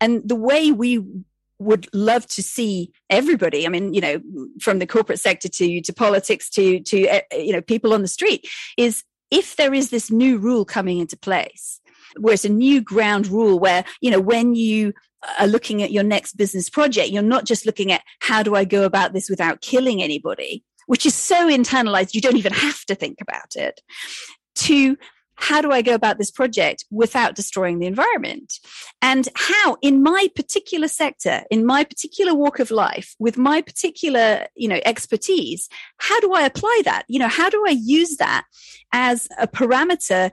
And 0.00 0.26
the 0.26 0.36
way 0.36 0.72
we 0.72 1.04
would 1.58 1.86
love 1.92 2.26
to 2.26 2.42
see 2.42 2.90
everybody 3.10 3.66
i 3.66 3.68
mean 3.68 3.92
you 3.92 4.00
know 4.00 4.18
from 4.60 4.78
the 4.78 4.86
corporate 4.86 5.20
sector 5.20 5.46
to 5.46 5.82
to 5.82 5.92
politics 5.92 6.48
to 6.48 6.80
to 6.80 7.06
eh, 7.06 7.20
you 7.32 7.52
know 7.52 7.60
people 7.60 7.92
on 7.92 8.00
the 8.00 8.08
street 8.08 8.48
is 8.78 9.04
if 9.30 9.56
there 9.56 9.74
is 9.74 9.90
this 9.90 10.10
new 10.10 10.38
rule 10.38 10.64
coming 10.64 10.98
into 10.98 11.18
place 11.18 11.80
where 12.18 12.34
it's 12.34 12.44
a 12.44 12.48
new 12.48 12.80
ground 12.80 13.26
rule 13.26 13.58
where 13.58 13.84
you 14.00 14.10
know 14.10 14.20
when 14.20 14.54
you 14.54 14.92
are 15.38 15.46
looking 15.46 15.82
at 15.82 15.92
your 15.92 16.02
next 16.02 16.36
business 16.36 16.70
project 16.70 17.10
you're 17.10 17.22
not 17.22 17.44
just 17.44 17.66
looking 17.66 17.92
at 17.92 18.02
how 18.20 18.42
do 18.42 18.54
i 18.54 18.64
go 18.64 18.84
about 18.84 19.12
this 19.12 19.28
without 19.28 19.60
killing 19.60 20.02
anybody 20.02 20.64
which 20.86 21.06
is 21.06 21.14
so 21.14 21.48
internalized 21.48 22.14
you 22.14 22.20
don't 22.20 22.36
even 22.36 22.52
have 22.52 22.84
to 22.84 22.94
think 22.94 23.18
about 23.20 23.56
it 23.56 23.80
to 24.54 24.96
how 25.40 25.62
do 25.62 25.72
I 25.72 25.80
go 25.80 25.94
about 25.94 26.18
this 26.18 26.30
project 26.30 26.84
without 26.90 27.34
destroying 27.34 27.78
the 27.78 27.86
environment? 27.86 28.58
And 29.00 29.26
how, 29.34 29.78
in 29.80 30.02
my 30.02 30.28
particular 30.36 30.86
sector, 30.86 31.42
in 31.50 31.64
my 31.64 31.82
particular 31.82 32.34
walk 32.34 32.58
of 32.58 32.70
life, 32.70 33.14
with 33.18 33.38
my 33.38 33.62
particular, 33.62 34.46
you 34.54 34.68
know, 34.68 34.80
expertise, 34.84 35.68
how 35.96 36.20
do 36.20 36.34
I 36.34 36.42
apply 36.42 36.82
that? 36.84 37.04
You 37.08 37.18
know, 37.18 37.28
how 37.28 37.48
do 37.48 37.64
I 37.66 37.70
use 37.70 38.16
that 38.18 38.44
as 38.92 39.28
a 39.38 39.48
parameter 39.48 40.30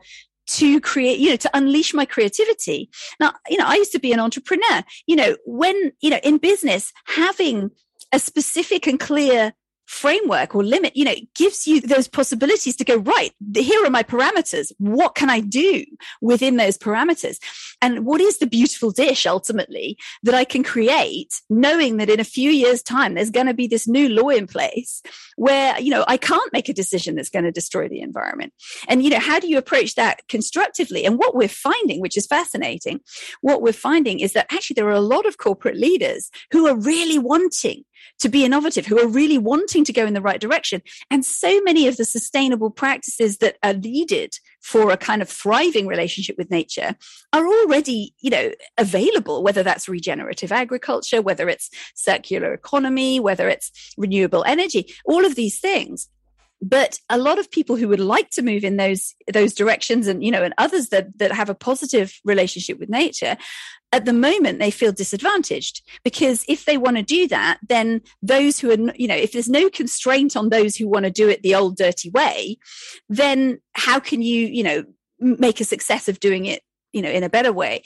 to 0.48 0.80
create, 0.82 1.20
you 1.20 1.30
know, 1.30 1.36
to 1.36 1.50
unleash 1.54 1.94
my 1.94 2.06
creativity. 2.06 2.90
Now, 3.20 3.34
you 3.50 3.58
know, 3.58 3.66
I 3.68 3.76
used 3.76 3.92
to 3.94 4.00
be 4.00 4.14
an 4.14 4.20
entrepreneur. 4.20 4.84
You 5.06 5.16
know, 5.16 5.36
when, 5.46 5.92
you 6.02 6.10
know, 6.10 6.20
in 6.24 6.38
business, 6.38 6.92
having 7.06 7.72
a 8.14 8.20
specific 8.20 8.88
and 8.88 9.00
clear 9.00 9.54
framework 9.88 10.54
or 10.54 10.64
limit, 10.64 10.96
you 10.96 11.06
know, 11.06 11.16
gives 11.34 11.66
you 11.66 11.82
those 11.82 12.08
possibilities 12.08 12.76
to 12.76 12.84
go, 12.84 12.98
right, 12.98 13.32
here 13.56 13.84
are 13.86 13.90
my 13.90 14.04
parameters. 14.04 14.72
What 14.78 15.16
can 15.16 15.30
I 15.30 15.40
do 15.40 15.86
within 16.22 16.58
those 16.58 16.78
parameters? 16.78 17.40
And 17.82 18.06
what 18.06 18.20
is 18.20 18.38
the 18.38 18.48
beautiful 18.48 18.92
dish 18.92 19.26
ultimately 19.26 19.98
that 20.24 20.36
I 20.36 20.44
can 20.44 20.64
create, 20.64 21.42
knowing 21.50 21.98
that 21.98 22.10
in 22.10 22.20
a 22.20 22.26
few 22.26 22.52
years' 22.52 22.84
time, 22.84 23.14
there's 23.14 23.32
going 23.32 23.48
to 23.48 23.54
be 23.54 23.68
this 23.68 23.88
new 23.88 24.10
law 24.10 24.30
in 24.30 24.46
place 24.46 25.02
where, 25.38 25.80
you 25.80 25.90
know, 25.90 26.04
I 26.08 26.18
can't 26.18 26.52
make 26.52 26.68
a 26.68 26.74
decision 26.74 27.16
that's 27.16 27.30
going 27.30 27.46
to 27.46 27.52
destroy 27.52 27.88
the 27.88 28.02
environment. 28.02 28.54
And, 28.90 29.04
you 29.04 29.10
know, 29.10 29.20
how 29.20 29.40
do 29.40 29.48
you 29.48 29.58
approach 29.58 29.96
that 29.96 30.28
constructively? 30.28 31.06
And 31.06 31.18
what 31.18 31.34
we're 31.34 31.48
finding, 31.48 32.02
which 32.02 32.18
is 32.18 32.28
fascinating, 32.28 33.00
what 33.42 33.62
we're 33.62 33.72
finding 33.74 34.20
is 34.20 34.34
that 34.34 34.52
actually 34.52 34.76
there 34.76 34.88
are 34.88 34.92
a 34.92 35.00
lot 35.00 35.26
of 35.26 35.38
corporate 35.38 35.78
leaders 35.78 36.30
who 36.52 36.68
are 36.68 36.76
really 36.76 37.20
wanting 37.20 37.84
to 38.20 38.30
be 38.30 38.46
innovative, 38.46 38.86
who 38.86 39.00
are 39.00 39.08
really 39.08 39.38
wanting 39.38 39.84
to 39.86 39.94
go 39.94 40.06
in 40.06 40.14
the 40.14 40.22
right 40.22 40.42
direction. 40.42 40.82
And 41.10 41.26
so 41.26 41.62
many 41.62 41.88
of 41.88 41.98
the 41.98 42.06
sustainable 42.06 42.70
practices 42.70 43.38
that 43.38 43.58
are 43.64 43.74
needed 43.74 44.38
for 44.62 44.92
a 44.92 44.98
kind 44.98 45.22
of 45.22 45.30
thriving 45.30 45.88
relationship 45.88 46.38
with 46.38 46.52
nature 46.52 46.96
are 47.34 47.46
already, 47.46 48.14
you 48.20 48.30
know, 48.30 48.52
available, 48.78 49.44
whether 49.44 49.64
that's 49.64 49.88
regenerative 49.88 50.52
agriculture, 50.52 51.22
whether 51.22 51.48
it's 51.50 51.70
circular 51.96 52.54
economy, 52.54 53.20
whether 53.20 53.48
it's 53.48 53.94
renewable 53.98 54.44
energy, 54.46 54.94
all 55.06 55.26
of 55.26 55.36
these 55.36 55.60
things 55.60 56.10
but 56.62 57.00
a 57.10 57.18
lot 57.18 57.40
of 57.40 57.52
people 57.52 57.76
who 57.76 57.88
would 57.88 58.00
like 58.00 58.30
to 58.32 58.42
move 58.42 58.64
in 58.64 58.78
those 58.78 59.16
those 59.32 59.54
directions 59.54 60.08
and 60.08 60.24
you 60.24 60.32
know 60.32 60.44
and 60.44 60.54
others 60.58 60.90
that 60.90 61.18
that 61.18 61.32
have 61.32 61.50
a 61.50 61.56
positive 61.56 62.20
relationship 62.24 62.80
with 62.80 62.90
nature 62.90 63.38
at 63.92 64.06
the 64.06 64.14
moment 64.14 64.60
they 64.60 64.72
feel 64.72 64.92
disadvantaged 64.92 65.82
because 66.04 66.44
if 66.48 66.66
they 66.66 66.78
want 66.78 66.98
to 66.98 67.04
do 67.04 67.28
that 67.28 67.60
then 67.68 68.02
those 68.22 68.60
who 68.60 68.72
are 68.72 68.94
you 68.96 69.08
know 69.08 69.16
if 69.16 69.32
there's 69.32 69.50
no 69.50 69.70
constraint 69.70 70.36
on 70.36 70.50
those 70.50 70.76
who 70.76 70.88
want 70.88 71.06
to 71.06 71.12
do 71.12 71.30
it 71.30 71.44
the 71.44 71.56
old 71.56 71.78
dirty 71.78 72.10
way 72.10 72.58
then 73.10 73.60
how 73.74 74.00
can 74.00 74.22
you 74.22 74.48
you 74.48 74.64
know 74.64 74.84
make 75.20 75.62
a 75.62 75.66
success 75.66 76.08
of 76.08 76.20
doing 76.20 76.46
it 76.46 76.62
you 76.92 77.02
know 77.02 77.10
in 77.10 77.24
a 77.24 77.30
better 77.30 77.54
way? 77.54 77.84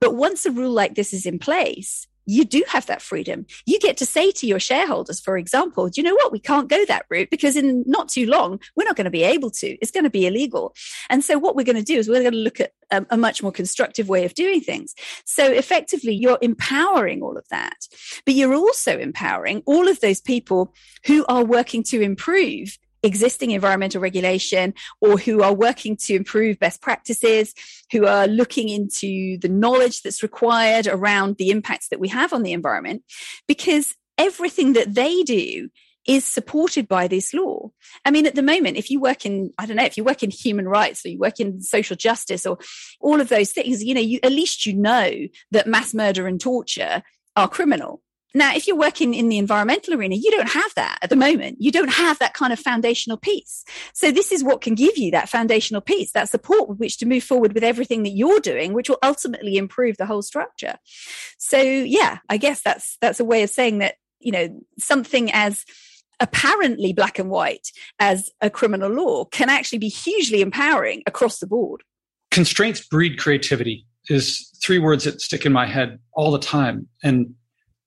But 0.00 0.16
once 0.16 0.44
a 0.46 0.50
rule 0.50 0.72
like 0.72 0.94
this 0.94 1.12
is 1.12 1.26
in 1.26 1.38
place 1.38 2.08
you 2.26 2.44
do 2.44 2.62
have 2.68 2.86
that 2.86 3.02
freedom. 3.02 3.46
You 3.66 3.78
get 3.78 3.96
to 3.98 4.06
say 4.06 4.30
to 4.32 4.46
your 4.46 4.60
shareholders, 4.60 5.20
for 5.20 5.36
example, 5.36 5.88
do 5.88 6.00
you 6.00 6.04
know 6.06 6.14
what? 6.14 6.32
We 6.32 6.38
can't 6.38 6.68
go 6.68 6.84
that 6.86 7.06
route 7.08 7.30
because 7.30 7.56
in 7.56 7.84
not 7.86 8.08
too 8.08 8.26
long, 8.26 8.60
we're 8.76 8.84
not 8.84 8.96
going 8.96 9.04
to 9.06 9.10
be 9.10 9.24
able 9.24 9.50
to. 9.50 9.76
It's 9.80 9.90
going 9.90 10.04
to 10.04 10.10
be 10.10 10.26
illegal. 10.26 10.74
And 11.10 11.24
so 11.24 11.38
what 11.38 11.56
we're 11.56 11.64
going 11.64 11.76
to 11.76 11.82
do 11.82 11.98
is 11.98 12.08
we're 12.08 12.20
going 12.20 12.32
to 12.32 12.38
look 12.38 12.60
at 12.60 12.72
a, 12.90 13.04
a 13.10 13.16
much 13.16 13.42
more 13.42 13.52
constructive 13.52 14.08
way 14.08 14.24
of 14.24 14.34
doing 14.34 14.60
things. 14.60 14.94
So 15.24 15.50
effectively, 15.50 16.14
you're 16.14 16.38
empowering 16.40 17.22
all 17.22 17.36
of 17.36 17.48
that, 17.50 17.88
but 18.24 18.34
you're 18.34 18.54
also 18.54 18.98
empowering 18.98 19.62
all 19.66 19.88
of 19.88 20.00
those 20.00 20.20
people 20.20 20.74
who 21.06 21.24
are 21.26 21.44
working 21.44 21.82
to 21.84 22.00
improve 22.00 22.78
existing 23.02 23.50
environmental 23.50 24.00
regulation 24.00 24.74
or 25.00 25.18
who 25.18 25.42
are 25.42 25.54
working 25.54 25.96
to 25.96 26.14
improve 26.14 26.58
best 26.58 26.80
practices, 26.80 27.54
who 27.90 28.06
are 28.06 28.26
looking 28.26 28.68
into 28.68 29.38
the 29.38 29.48
knowledge 29.48 30.02
that's 30.02 30.22
required 30.22 30.86
around 30.86 31.36
the 31.36 31.50
impacts 31.50 31.88
that 31.88 32.00
we 32.00 32.08
have 32.08 32.32
on 32.32 32.42
the 32.42 32.52
environment, 32.52 33.02
because 33.48 33.94
everything 34.18 34.74
that 34.74 34.94
they 34.94 35.22
do 35.22 35.68
is 36.06 36.24
supported 36.24 36.88
by 36.88 37.06
this 37.06 37.32
law. 37.32 37.70
I 38.04 38.10
mean, 38.10 38.26
at 38.26 38.34
the 38.34 38.42
moment, 38.42 38.76
if 38.76 38.90
you 38.90 39.00
work 39.00 39.24
in, 39.24 39.52
I 39.58 39.66
don't 39.66 39.76
know, 39.76 39.84
if 39.84 39.96
you 39.96 40.04
work 40.04 40.22
in 40.22 40.30
human 40.30 40.68
rights 40.68 41.04
or 41.04 41.10
you 41.10 41.18
work 41.18 41.38
in 41.38 41.60
social 41.60 41.96
justice 41.96 42.44
or 42.44 42.58
all 43.00 43.20
of 43.20 43.28
those 43.28 43.52
things, 43.52 43.84
you 43.84 43.94
know, 43.94 44.00
you, 44.00 44.18
at 44.22 44.32
least 44.32 44.66
you 44.66 44.74
know 44.74 45.12
that 45.52 45.68
mass 45.68 45.94
murder 45.94 46.26
and 46.26 46.40
torture 46.40 47.02
are 47.36 47.48
criminal. 47.48 48.02
Now, 48.34 48.54
if 48.54 48.66
you're 48.66 48.76
working 48.76 49.14
in 49.14 49.28
the 49.28 49.38
environmental 49.38 49.94
arena, 49.94 50.16
you 50.16 50.30
don't 50.30 50.48
have 50.48 50.74
that 50.74 50.98
at 51.02 51.10
the 51.10 51.16
moment. 51.16 51.58
You 51.60 51.70
don't 51.70 51.92
have 51.92 52.18
that 52.18 52.34
kind 52.34 52.52
of 52.52 52.58
foundational 52.58 53.16
piece. 53.16 53.64
So 53.92 54.10
this 54.10 54.32
is 54.32 54.42
what 54.42 54.60
can 54.60 54.74
give 54.74 54.96
you 54.96 55.10
that 55.10 55.28
foundational 55.28 55.80
piece, 55.80 56.12
that 56.12 56.28
support 56.28 56.68
with 56.68 56.78
which 56.78 56.98
to 56.98 57.06
move 57.06 57.24
forward 57.24 57.52
with 57.52 57.64
everything 57.64 58.02
that 58.04 58.10
you're 58.10 58.40
doing, 58.40 58.72
which 58.72 58.88
will 58.88 58.98
ultimately 59.02 59.56
improve 59.56 59.96
the 59.96 60.06
whole 60.06 60.22
structure. 60.22 60.76
So 61.38 61.60
yeah, 61.60 62.18
I 62.28 62.36
guess 62.36 62.62
that's, 62.62 62.96
that's 63.00 63.20
a 63.20 63.24
way 63.24 63.42
of 63.42 63.50
saying 63.50 63.78
that, 63.78 63.96
you 64.20 64.32
know, 64.32 64.60
something 64.78 65.30
as 65.32 65.64
apparently 66.20 66.92
black 66.92 67.18
and 67.18 67.28
white 67.28 67.68
as 67.98 68.30
a 68.40 68.48
criminal 68.48 68.90
law 68.90 69.24
can 69.24 69.50
actually 69.50 69.78
be 69.78 69.88
hugely 69.88 70.40
empowering 70.40 71.02
across 71.06 71.38
the 71.38 71.46
board. 71.46 71.82
Constraints 72.30 72.86
breed 72.86 73.18
creativity 73.18 73.86
is 74.08 74.48
three 74.62 74.78
words 74.78 75.04
that 75.04 75.20
stick 75.20 75.44
in 75.44 75.52
my 75.52 75.66
head 75.66 75.98
all 76.12 76.30
the 76.30 76.38
time. 76.38 76.88
And 77.02 77.34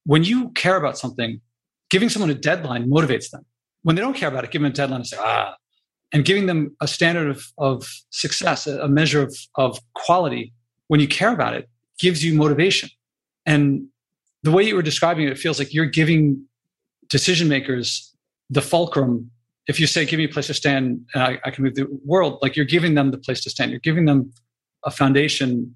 when 0.06 0.24
you 0.24 0.50
care 0.52 0.78
about 0.78 0.98
something, 0.98 1.42
giving 1.90 2.10
someone 2.10 2.30
a 2.30 2.36
deadline 2.36 2.90
motivates 2.90 3.30
them. 3.30 3.46
When 3.84 3.96
they 3.96 4.02
don't 4.02 4.16
care 4.16 4.30
about 4.30 4.44
it, 4.44 4.52
give 4.52 4.62
them 4.62 4.72
a 4.72 4.74
deadline 4.74 5.02
and 5.02 5.08
say, 5.08 5.18
ah, 5.20 5.56
and 6.14 6.24
giving 6.24 6.46
them 6.46 6.76
a 6.82 6.88
standard 6.88 7.30
of, 7.30 7.46
of 7.58 7.88
success, 8.10 8.68
a 8.68 8.88
measure 8.88 9.22
of, 9.22 9.36
of 9.56 9.80
quality 9.94 10.54
when 10.88 11.00
you 11.00 11.08
care 11.08 11.34
about 11.34 11.54
it 11.54 11.70
gives 12.00 12.24
you 12.24 12.36
motivation. 12.36 12.90
And 13.46 13.88
the 14.44 14.52
way 14.52 14.64
you 14.64 14.76
were 14.76 14.82
describing 14.82 15.26
it, 15.26 15.32
it 15.32 15.38
feels 15.38 15.60
like 15.60 15.74
you're 15.74 15.86
giving 15.86 16.46
decision 17.10 17.48
makers 17.48 18.14
the 18.50 18.62
fulcrum. 18.62 19.30
If 19.68 19.80
you 19.80 19.88
say, 19.88 20.06
give 20.06 20.18
me 20.20 20.26
a 20.26 20.30
place 20.30 20.48
to 20.48 20.54
stand 20.54 21.02
and 21.14 21.24
I, 21.24 21.40
I 21.44 21.52
can 21.52 21.64
move 21.64 21.76
the 21.76 21.88
world, 22.06 22.40
like 22.42 22.56
you're 22.56 22.66
giving 22.66 22.94
them 22.94 23.12
the 23.12 23.18
place 23.18 23.42
to 23.44 23.50
stand. 23.50 23.72
You're 23.72 23.80
giving 23.80 24.06
them 24.06 24.32
a 24.84 24.92
foundation 24.92 25.76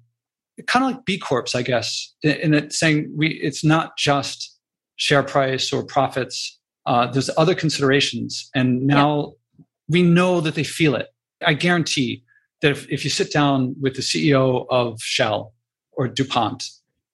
kind 0.66 0.84
of 0.84 0.92
like 0.92 1.04
B 1.04 1.18
Corps, 1.18 1.54
I 1.54 1.62
guess, 1.62 2.14
in 2.22 2.54
it 2.54 2.72
saying 2.72 3.12
we 3.16 3.28
it's 3.42 3.64
not 3.64 3.96
just 3.96 4.58
share 4.96 5.22
price 5.22 5.72
or 5.72 5.84
profits. 5.84 6.58
Uh, 6.86 7.06
there's 7.06 7.30
other 7.36 7.54
considerations, 7.54 8.50
and 8.54 8.86
now 8.86 9.34
yeah. 9.58 9.64
we 9.88 10.02
know 10.02 10.40
that 10.40 10.54
they 10.54 10.64
feel 10.64 10.94
it. 10.94 11.08
I 11.46 11.54
guarantee 11.54 12.24
that 12.62 12.72
if, 12.72 12.88
if 12.90 13.04
you 13.04 13.10
sit 13.10 13.32
down 13.32 13.74
with 13.80 13.94
the 13.94 14.02
CEO 14.02 14.66
of 14.70 15.00
Shell 15.00 15.54
or 15.92 16.08
DuPont, 16.08 16.64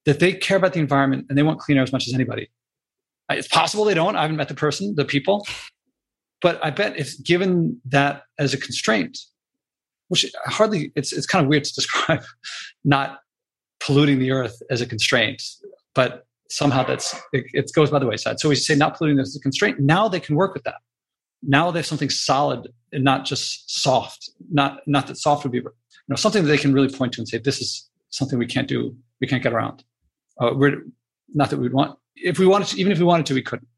that 0.04 0.20
they 0.20 0.32
care 0.32 0.56
about 0.56 0.72
the 0.72 0.80
environment 0.80 1.26
and 1.28 1.36
they 1.36 1.42
want 1.42 1.60
clean 1.60 1.76
air 1.76 1.82
as 1.82 1.92
much 1.92 2.08
as 2.08 2.14
anybody. 2.14 2.48
It's 3.30 3.48
possible 3.48 3.84
they 3.84 3.94
don't. 3.94 4.16
I 4.16 4.22
haven't 4.22 4.36
met 4.36 4.48
the 4.48 4.54
person, 4.54 4.94
the 4.94 5.04
people, 5.04 5.46
but 6.40 6.64
I 6.64 6.70
bet 6.70 6.96
if 6.96 7.22
given 7.24 7.80
that 7.86 8.22
as 8.38 8.54
a 8.54 8.58
constraint, 8.58 9.18
which 10.08 10.30
hardly 10.44 10.92
it's 10.94 11.12
it's 11.12 11.26
kind 11.26 11.44
of 11.44 11.48
weird 11.48 11.64
to 11.64 11.74
describe 11.74 12.22
not 12.84 13.18
polluting 13.86 14.18
the 14.18 14.32
earth 14.32 14.60
as 14.70 14.80
a 14.80 14.86
constraint, 14.86 15.42
but 15.94 16.26
somehow 16.50 16.82
that's 16.84 17.14
it, 17.32 17.44
it 17.52 17.70
goes 17.74 17.90
by 17.90 17.98
the 17.98 18.06
wayside. 18.06 18.40
So 18.40 18.48
we 18.48 18.56
say 18.56 18.74
not 18.74 18.96
polluting 18.96 19.20
as 19.20 19.36
a 19.36 19.40
constraint. 19.40 19.80
Now 19.80 20.08
they 20.08 20.20
can 20.20 20.36
work 20.36 20.54
with 20.54 20.64
that. 20.64 20.76
Now 21.42 21.70
they 21.70 21.78
have 21.78 21.86
something 21.86 22.10
solid 22.10 22.68
and 22.92 23.04
not 23.04 23.24
just 23.24 23.70
soft. 23.82 24.30
Not 24.50 24.80
not 24.86 25.06
that 25.06 25.16
soft 25.16 25.44
would 25.44 25.52
be, 25.52 25.58
you 25.58 25.72
know, 26.08 26.16
something 26.16 26.42
that 26.42 26.48
they 26.48 26.58
can 26.58 26.72
really 26.72 26.88
point 26.88 27.12
to 27.14 27.20
and 27.20 27.28
say, 27.28 27.38
this 27.38 27.60
is 27.60 27.88
something 28.10 28.38
we 28.38 28.46
can't 28.46 28.68
do. 28.68 28.96
We 29.20 29.26
can't 29.26 29.42
get 29.42 29.52
around. 29.52 29.84
Uh, 30.40 30.52
we're 30.54 30.82
not 31.34 31.50
that 31.50 31.58
we'd 31.58 31.72
want. 31.72 31.98
If 32.16 32.38
we 32.38 32.46
wanted 32.46 32.68
to, 32.68 32.80
even 32.80 32.92
if 32.92 32.98
we 32.98 33.04
wanted 33.04 33.26
to, 33.26 33.34
we 33.34 33.42
couldn't. 33.42 33.68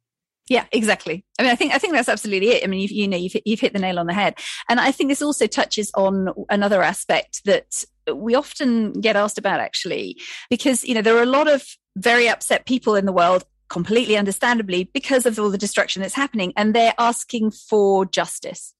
Yeah, 0.48 0.64
exactly. 0.72 1.24
I 1.38 1.42
mean, 1.42 1.52
I 1.52 1.56
think 1.56 1.74
I 1.74 1.78
think 1.78 1.92
that's 1.92 2.08
absolutely 2.08 2.50
it. 2.50 2.64
I 2.64 2.66
mean, 2.68 2.80
you've, 2.80 2.90
you 2.90 3.06
know, 3.06 3.18
you've 3.18 3.36
you've 3.44 3.60
hit 3.60 3.74
the 3.74 3.78
nail 3.78 3.98
on 3.98 4.06
the 4.06 4.14
head, 4.14 4.38
and 4.68 4.80
I 4.80 4.92
think 4.92 5.10
this 5.10 5.20
also 5.20 5.46
touches 5.46 5.90
on 5.94 6.28
another 6.48 6.82
aspect 6.82 7.42
that 7.44 7.84
we 8.14 8.34
often 8.34 8.92
get 8.92 9.16
asked 9.16 9.38
about, 9.38 9.60
actually, 9.60 10.20
because 10.50 10.84
you 10.84 10.94
know 10.94 11.02
there 11.02 11.16
are 11.16 11.22
a 11.22 11.26
lot 11.26 11.48
of 11.48 11.64
very 11.96 12.28
upset 12.28 12.66
people 12.66 12.94
in 12.94 13.06
the 13.06 13.12
world 13.12 13.44
completely 13.68 14.16
understandably 14.16 14.84
because 14.94 15.26
of 15.26 15.38
all 15.38 15.50
the 15.50 15.58
destruction 15.58 16.00
that's 16.00 16.14
happening 16.14 16.52
and 16.56 16.74
they're 16.74 16.94
asking 16.98 17.50
for 17.50 18.06
justice. 18.06 18.74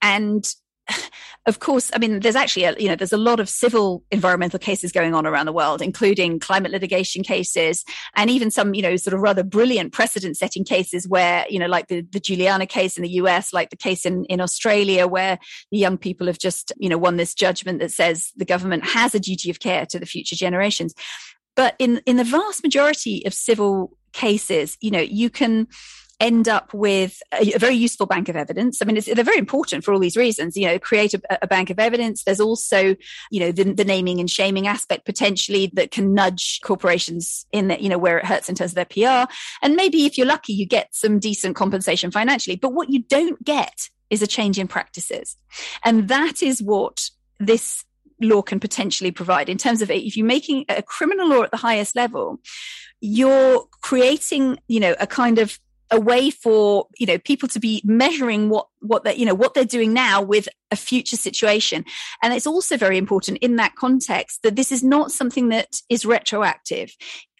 And 0.00 0.50
of 1.46 1.58
course, 1.58 1.90
I 1.94 1.98
mean, 1.98 2.20
there's 2.20 2.36
actually, 2.36 2.64
a, 2.64 2.74
you 2.78 2.88
know, 2.88 2.96
there's 2.96 3.12
a 3.12 3.18
lot 3.18 3.40
of 3.40 3.48
civil 3.48 4.04
environmental 4.10 4.58
cases 4.58 4.92
going 4.92 5.14
on 5.14 5.26
around 5.26 5.46
the 5.46 5.52
world, 5.52 5.82
including 5.82 6.38
climate 6.38 6.70
litigation 6.70 7.22
cases 7.22 7.84
and 8.14 8.30
even 8.30 8.50
some, 8.50 8.74
you 8.74 8.82
know, 8.82 8.96
sort 8.96 9.14
of 9.14 9.20
rather 9.20 9.42
brilliant 9.42 9.92
precedent 9.92 10.36
setting 10.36 10.64
cases 10.64 11.08
where, 11.08 11.44
you 11.48 11.58
know, 11.58 11.66
like 11.66 11.88
the, 11.88 12.02
the 12.12 12.20
Juliana 12.20 12.66
case 12.66 12.96
in 12.96 13.02
the 13.02 13.10
US, 13.10 13.52
like 13.52 13.70
the 13.70 13.76
case 13.76 14.06
in, 14.06 14.24
in 14.26 14.40
Australia, 14.40 15.06
where 15.06 15.38
the 15.70 15.78
young 15.78 15.98
people 15.98 16.26
have 16.26 16.38
just, 16.38 16.72
you 16.76 16.88
know, 16.88 16.98
won 16.98 17.16
this 17.16 17.34
judgment 17.34 17.80
that 17.80 17.90
says 17.90 18.30
the 18.36 18.44
government 18.44 18.84
has 18.84 19.14
a 19.14 19.20
duty 19.20 19.50
of 19.50 19.60
care 19.60 19.86
to 19.86 19.98
the 19.98 20.06
future 20.06 20.36
generations. 20.36 20.94
But 21.56 21.74
in, 21.78 22.00
in 22.06 22.16
the 22.16 22.24
vast 22.24 22.62
majority 22.62 23.24
of 23.26 23.34
civil 23.34 23.96
cases, 24.12 24.76
you 24.80 24.90
know, 24.90 25.00
you 25.00 25.28
can, 25.28 25.66
end 26.22 26.48
up 26.48 26.72
with 26.72 27.20
a, 27.32 27.54
a, 27.54 27.58
very 27.58 27.74
useful 27.74 28.06
bank 28.06 28.28
of 28.28 28.36
evidence. 28.36 28.80
I 28.80 28.84
mean, 28.84 29.00
they're 29.04 29.24
very 29.24 29.38
important 29.38 29.84
for 29.84 29.92
all 29.92 29.98
these 29.98 30.16
reasons. 30.16 30.56
You 30.56 30.68
know, 30.68 30.78
create 30.78 31.14
a, 31.14 31.20
a 31.42 31.48
bank 31.48 31.68
of 31.68 31.80
evidence. 31.80 32.22
There's 32.22 32.40
also, 32.40 32.94
you 33.32 33.40
know, 33.40 33.50
the, 33.50 33.64
the, 33.64 33.84
naming 33.84 34.20
and 34.20 34.30
shaming 34.30 34.68
aspect 34.68 35.04
potentially 35.04 35.72
that 35.74 35.90
can 35.90 36.14
nudge 36.14 36.60
corporations 36.62 37.44
in 37.50 37.66
that, 37.68 37.80
you 37.80 37.88
know, 37.88 37.98
where 37.98 38.18
it 38.18 38.24
hurts 38.24 38.48
in 38.48 38.54
terms 38.54 38.70
of 38.70 38.76
their 38.76 38.84
PR. 38.84 39.30
And 39.62 39.74
maybe 39.74 40.06
if 40.06 40.16
you're 40.16 40.26
lucky, 40.26 40.52
you 40.52 40.64
get 40.64 40.94
some 40.94 41.18
decent 41.18 41.56
compensation 41.56 42.12
financially. 42.12 42.54
But 42.54 42.72
what 42.72 42.88
you 42.88 43.00
don't 43.00 43.42
get 43.44 43.90
is 44.08 44.22
a 44.22 44.26
change 44.28 44.60
in 44.60 44.68
practices. 44.68 45.36
And 45.84 46.06
that 46.06 46.40
is 46.40 46.62
what 46.62 47.10
this 47.40 47.84
law 48.20 48.42
can 48.42 48.60
potentially 48.60 49.10
provide 49.10 49.48
in 49.48 49.58
terms 49.58 49.82
of 49.82 49.90
if 49.90 50.16
you're 50.16 50.24
making 50.24 50.66
a 50.68 50.82
criminal 50.82 51.28
law 51.28 51.42
at 51.42 51.50
the 51.50 51.56
highest 51.56 51.96
level, 51.96 52.38
you're 53.00 53.66
creating, 53.80 54.60
you 54.68 54.78
know, 54.78 54.94
a 55.00 55.06
kind 55.08 55.40
of 55.40 55.58
a 55.92 56.00
way 56.00 56.30
for 56.30 56.88
you 56.98 57.06
know 57.06 57.18
people 57.18 57.48
to 57.50 57.60
be 57.60 57.82
measuring 57.84 58.48
what 58.48 58.66
what 58.80 59.04
they 59.04 59.14
you 59.14 59.26
know 59.26 59.34
what 59.34 59.54
they're 59.54 59.64
doing 59.64 59.92
now 59.92 60.20
with 60.20 60.48
a 60.70 60.76
future 60.76 61.16
situation. 61.16 61.84
And 62.22 62.32
it's 62.32 62.46
also 62.46 62.76
very 62.76 62.98
important 62.98 63.38
in 63.38 63.56
that 63.56 63.76
context 63.76 64.40
that 64.42 64.56
this 64.56 64.72
is 64.72 64.82
not 64.82 65.12
something 65.12 65.50
that 65.50 65.76
is 65.88 66.04
retroactive. 66.04 66.92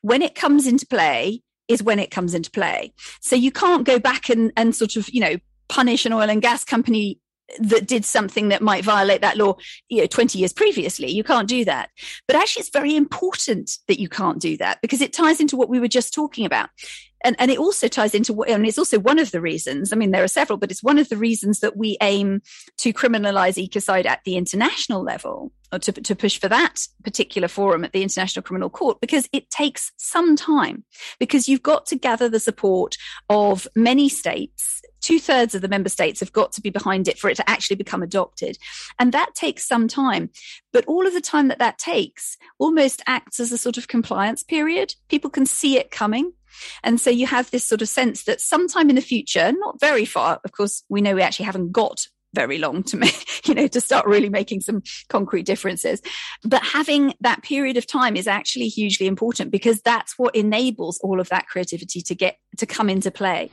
When 0.03 0.23
it 0.23 0.35
comes 0.35 0.67
into 0.67 0.87
play 0.87 1.43
is 1.67 1.83
when 1.83 1.99
it 1.99 2.11
comes 2.11 2.35
into 2.35 2.51
play. 2.51 2.93
So 3.21 3.35
you 3.35 3.51
can't 3.51 3.85
go 3.85 3.99
back 3.99 4.29
and 4.29 4.53
and 4.57 4.77
sort 4.77 4.97
of 4.97 5.09
you 5.09 5.21
know 5.21 5.37
punish 5.69 6.05
an 6.05 6.12
oil 6.12 6.29
and 6.29 6.43
gas 6.43 6.65
company 6.65 7.19
that 7.59 7.87
did 7.87 8.05
something 8.05 8.49
that 8.49 8.62
might 8.62 8.85
violate 8.85 9.21
that 9.21 9.37
law 9.37 9.55
you 9.88 10.01
know 10.01 10.07
20 10.07 10.38
years 10.38 10.53
previously. 10.53 11.11
You 11.11 11.25
can't 11.25 11.49
do 11.49 11.65
that. 11.65 11.88
But 12.27 12.37
actually 12.37 12.61
it's 12.61 12.71
very 12.71 12.95
important 12.95 13.79
that 13.88 13.99
you 13.99 14.11
can't 14.11 14.41
do 14.41 14.59
that 14.59 14.81
because 14.83 15.01
it 15.01 15.15
ties 15.15 15.41
into 15.41 15.57
what 15.57 15.71
we 15.71 15.81
were 15.81 15.88
just 15.88 16.12
talking 16.12 16.45
about 16.45 16.69
and, 17.25 17.37
and 17.39 17.51
it 17.51 17.59
also 17.59 17.89
ties 17.89 18.15
into 18.15 18.43
and 18.45 18.67
it's 18.67 18.79
also 18.79 18.99
one 18.99 19.19
of 19.19 19.31
the 19.31 19.41
reasons, 19.41 19.93
I 19.93 19.97
mean, 19.97 20.11
there 20.11 20.25
are 20.25 20.29
several, 20.29 20.59
but 20.59 20.71
it's 20.71 20.83
one 20.83 20.99
of 20.99 21.09
the 21.09 21.17
reasons 21.17 21.61
that 21.61 21.77
we 21.77 21.97
aim 22.01 22.43
to 22.79 22.93
criminalize 22.93 23.63
ecocide 23.63 24.07
at 24.07 24.21
the 24.25 24.37
international 24.37 25.03
level 25.03 25.53
or 25.73 25.79
to, 25.79 25.93
to 25.93 26.15
push 26.15 26.39
for 26.39 26.49
that 26.49 26.87
particular 27.05 27.49
forum 27.49 27.85
at 27.85 27.93
the 27.93 28.03
International 28.03 28.43
Criminal 28.43 28.71
Court 28.71 29.01
because 29.01 29.29
it 29.33 29.51
takes 29.51 29.93
some 29.97 30.37
time 30.37 30.85
because 31.19 31.49
you've 31.49 31.63
got 31.63 31.87
to 31.87 31.97
gather 31.97 32.29
the 32.29 32.41
support 32.41 32.97
of 33.29 33.67
many 33.75 34.09
states 34.09 34.83
two 35.03 35.19
thirds 35.19 35.55
of 35.55 35.61
the 35.61 35.69
member 35.69 35.89
states 35.89 36.21
have 36.21 36.33
got 36.33 36.53
to 36.53 36.63
be 36.63 36.71
behind 36.71 37.09
it 37.09 37.19
for 37.19 37.29
it 37.29 37.37
to 37.37 37.51
actually 37.51 37.77
become 37.77 38.03
adopted. 38.03 38.57
And 38.99 39.13
that 39.13 39.35
takes 39.35 39.67
some 39.67 39.89
time. 39.89 40.31
But 40.73 40.87
all 40.87 41.07
of 41.07 41.13
the 41.13 41.21
time 41.21 41.49
that 41.49 41.59
that 41.59 41.79
takes 41.79 42.39
almost 42.59 43.03
acts 43.07 43.41
as 43.41 43.53
a 43.53 43.59
sort 43.59 43.77
of 43.77 43.89
compliance 43.89 44.43
period. 44.43 44.95
People 45.09 45.29
can 45.29 45.45
see 45.45 45.77
it 45.77 45.91
coming. 45.91 46.33
And 46.83 47.01
so 47.01 47.11
you 47.11 47.27
have 47.27 47.51
this 47.51 47.65
sort 47.65 47.83
of 47.83 47.88
sense 47.88 48.25
that 48.25 48.41
sometime 48.41 48.88
in 48.88 48.97
the 48.97 49.03
future, 49.03 49.53
not 49.53 49.81
very 49.81 50.05
far, 50.05 50.41
of 50.45 50.53
course, 50.53 50.85
we 50.88 51.01
know 51.01 51.15
we 51.15 51.23
actually 51.23 51.47
haven't 51.47 51.73
got 51.73 52.07
very 52.35 52.59
long 52.59 52.83
to 52.85 52.97
make, 52.97 53.27
you 53.49 53.55
know, 53.55 53.67
to 53.67 53.81
start 53.81 54.07
really 54.07 54.29
making 54.29 54.61
some 54.61 54.83
concrete 55.09 55.45
differences. 55.45 56.01
But 56.45 56.62
having 56.62 57.15
that 57.21 57.43
period 57.43 57.77
of 57.77 57.87
time 57.87 58.17
is 58.17 58.27
actually 58.27 58.69
hugely 58.69 59.07
important 59.07 59.51
because 59.51 59.81
that's 59.83 60.19
what 60.19 60.35
enables 60.35 60.99
all 61.01 61.21
of 61.21 61.29
that 61.29 61.47
creativity 61.47 62.01
to 62.03 62.15
get 62.15 62.38
to 62.59 62.67
come 62.67 62.88
into 62.88 63.11
play. 63.11 63.51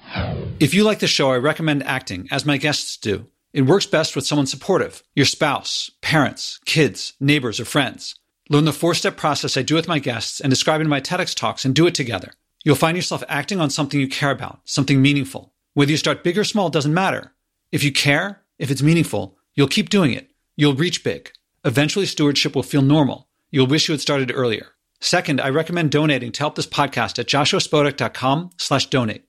If 0.60 0.74
you 0.74 0.84
like 0.84 1.00
the 1.00 1.08
show, 1.08 1.32
I 1.32 1.38
recommend 1.38 1.84
acting, 1.84 2.28
as 2.32 2.46
my 2.46 2.58
guests 2.58 2.98
do. 2.98 3.28
It 3.52 3.64
works 3.64 3.88
best 3.88 4.16
with 4.16 4.28
someone 4.28 4.46
supportive, 4.46 5.02
your 5.16 5.26
spouse, 5.26 5.90
parents, 6.02 6.60
kids, 6.66 7.14
neighbors, 7.20 7.60
or 7.60 7.66
friends. 7.66 8.16
Learn 8.48 8.66
the 8.66 8.74
four 8.74 8.94
step 8.94 9.18
process 9.18 9.58
I 9.58 9.64
do 9.64 9.76
with 9.76 9.88
my 9.88 10.00
guests 10.00 10.40
and 10.40 10.50
describe 10.50 10.82
in 10.82 10.90
my 10.90 11.02
TEDx 11.02 11.36
talks 11.36 11.66
and 11.66 11.74
do 11.74 11.88
it 11.88 11.96
together. 11.96 12.32
You'll 12.64 12.76
find 12.76 12.98
yourself 12.98 13.24
acting 13.30 13.62
on 13.62 13.70
something 13.70 14.00
you 14.00 14.08
care 14.08 14.32
about, 14.32 14.60
something 14.66 15.02
meaningful. 15.02 15.54
Whether 15.74 15.92
you 15.92 15.98
start 15.98 16.24
big 16.24 16.38
or 16.38 16.44
small 16.44 16.70
doesn't 16.70 16.94
matter. 16.94 17.34
If 17.72 17.84
you 17.84 17.92
care, 17.92 18.42
if 18.58 18.70
it's 18.70 18.82
meaningful, 18.82 19.38
you'll 19.54 19.68
keep 19.68 19.90
doing 19.90 20.12
it. 20.12 20.32
You'll 20.58 20.74
reach 20.74 21.04
big. 21.04 21.32
Eventually, 21.64 22.06
stewardship 22.06 22.56
will 22.56 22.64
feel 22.64 22.82
normal. 22.82 23.30
You'll 23.52 23.68
wish 23.68 23.88
you 23.88 23.94
had 23.94 24.02
started 24.02 24.32
earlier. 24.34 24.68
Second, 25.00 25.40
I 25.40 25.50
recommend 25.50 25.92
donating 25.92 26.34
to 26.34 26.40
help 26.40 26.56
this 26.56 26.68
podcast 26.68 27.18
at 27.20 27.28
joshuaspodek.com 27.28 28.50
slash 28.58 28.88
donate. 28.88 29.24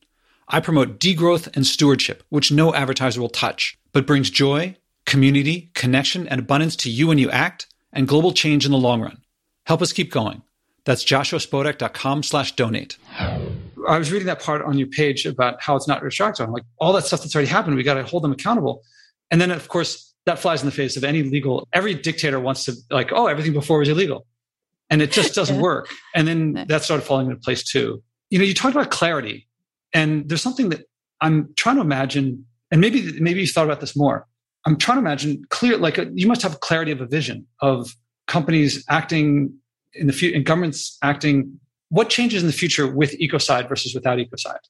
I 0.48 0.58
promote 0.58 0.98
degrowth 0.98 1.54
and 1.54 1.64
stewardship, 1.64 2.24
which 2.28 2.50
no 2.50 2.74
advertiser 2.74 3.20
will 3.20 3.28
touch, 3.28 3.78
but 3.92 4.06
brings 4.06 4.30
joy, 4.30 4.76
community, 5.06 5.70
connection, 5.74 6.26
and 6.26 6.40
abundance 6.40 6.74
to 6.76 6.90
you 6.90 7.06
when 7.06 7.18
you 7.18 7.30
act, 7.30 7.68
and 7.92 8.08
global 8.08 8.32
change 8.32 8.64
in 8.64 8.72
the 8.72 8.78
long 8.78 9.00
run. 9.00 9.22
Help 9.66 9.82
us 9.82 9.92
keep 9.92 10.10
going. 10.10 10.42
That's 10.90 11.04
joshuaspodek.com 11.04 12.24
slash 12.24 12.56
donate. 12.56 12.98
I 13.16 13.96
was 13.96 14.10
reading 14.10 14.26
that 14.26 14.42
part 14.42 14.60
on 14.62 14.76
your 14.76 14.88
page 14.88 15.24
about 15.24 15.62
how 15.62 15.76
it's 15.76 15.86
not 15.86 16.02
retroactive. 16.02 16.48
I'm 16.48 16.52
like, 16.52 16.64
all 16.80 16.92
that 16.94 17.06
stuff 17.06 17.20
that's 17.20 17.32
already 17.32 17.48
happened, 17.48 17.76
we 17.76 17.84
got 17.84 17.94
to 17.94 18.02
hold 18.02 18.24
them 18.24 18.32
accountable. 18.32 18.82
And 19.30 19.40
then, 19.40 19.52
of 19.52 19.68
course, 19.68 20.12
that 20.26 20.40
flies 20.40 20.62
in 20.62 20.66
the 20.66 20.72
face 20.72 20.96
of 20.96 21.04
any 21.04 21.22
legal. 21.22 21.68
Every 21.72 21.94
dictator 21.94 22.40
wants 22.40 22.64
to, 22.64 22.74
like, 22.90 23.12
oh, 23.12 23.28
everything 23.28 23.52
before 23.52 23.78
was 23.78 23.88
illegal. 23.88 24.26
And 24.90 25.00
it 25.00 25.12
just 25.12 25.32
doesn't 25.32 25.54
yeah. 25.58 25.62
work. 25.62 25.90
And 26.12 26.26
then 26.26 26.64
that 26.66 26.82
started 26.82 27.04
falling 27.04 27.28
into 27.28 27.38
place 27.38 27.62
too. 27.62 28.02
You 28.30 28.40
know, 28.40 28.44
you 28.44 28.52
talked 28.52 28.74
about 28.74 28.90
clarity, 28.90 29.46
and 29.94 30.28
there's 30.28 30.42
something 30.42 30.70
that 30.70 30.86
I'm 31.20 31.54
trying 31.54 31.76
to 31.76 31.82
imagine, 31.82 32.44
and 32.72 32.80
maybe 32.80 33.12
maybe 33.20 33.42
you 33.42 33.46
thought 33.46 33.64
about 33.64 33.78
this 33.78 33.94
more. 33.94 34.26
I'm 34.66 34.76
trying 34.76 34.96
to 34.96 35.02
imagine 35.02 35.44
clear, 35.50 35.76
like 35.76 35.98
a, 35.98 36.10
you 36.14 36.26
must 36.26 36.42
have 36.42 36.58
clarity 36.58 36.90
of 36.90 37.00
a 37.00 37.06
vision 37.06 37.46
of 37.60 37.94
companies 38.26 38.84
acting 38.88 39.52
in 39.94 40.06
the 40.06 40.12
future, 40.12 40.36
and 40.36 40.44
governments 40.44 40.98
acting. 41.02 41.58
What 41.88 42.08
changes 42.08 42.42
in 42.42 42.46
the 42.46 42.52
future 42.52 42.86
with 42.86 43.18
ecocide 43.18 43.68
versus 43.68 43.94
without 43.94 44.18
ecocide? 44.18 44.60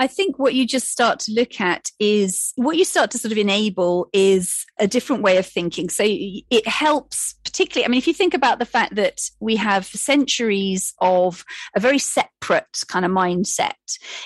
I 0.00 0.06
think 0.06 0.38
what 0.38 0.54
you 0.54 0.64
just 0.64 0.92
start 0.92 1.18
to 1.20 1.32
look 1.32 1.60
at 1.60 1.90
is 1.98 2.52
what 2.54 2.76
you 2.76 2.84
start 2.84 3.10
to 3.12 3.18
sort 3.18 3.32
of 3.32 3.38
enable 3.38 4.08
is 4.12 4.64
a 4.78 4.86
different 4.86 5.22
way 5.22 5.38
of 5.38 5.46
thinking. 5.46 5.88
So 5.88 6.04
it 6.06 6.68
helps, 6.68 7.34
particularly, 7.44 7.84
I 7.84 7.88
mean, 7.88 7.98
if 7.98 8.06
you 8.06 8.14
think 8.14 8.32
about 8.32 8.60
the 8.60 8.64
fact 8.64 8.94
that 8.94 9.28
we 9.40 9.56
have 9.56 9.86
centuries 9.86 10.94
of 11.00 11.44
a 11.76 11.80
very 11.80 11.98
separate 12.40 12.84
kind 12.88 13.04
of 13.04 13.10
mindset 13.10 13.72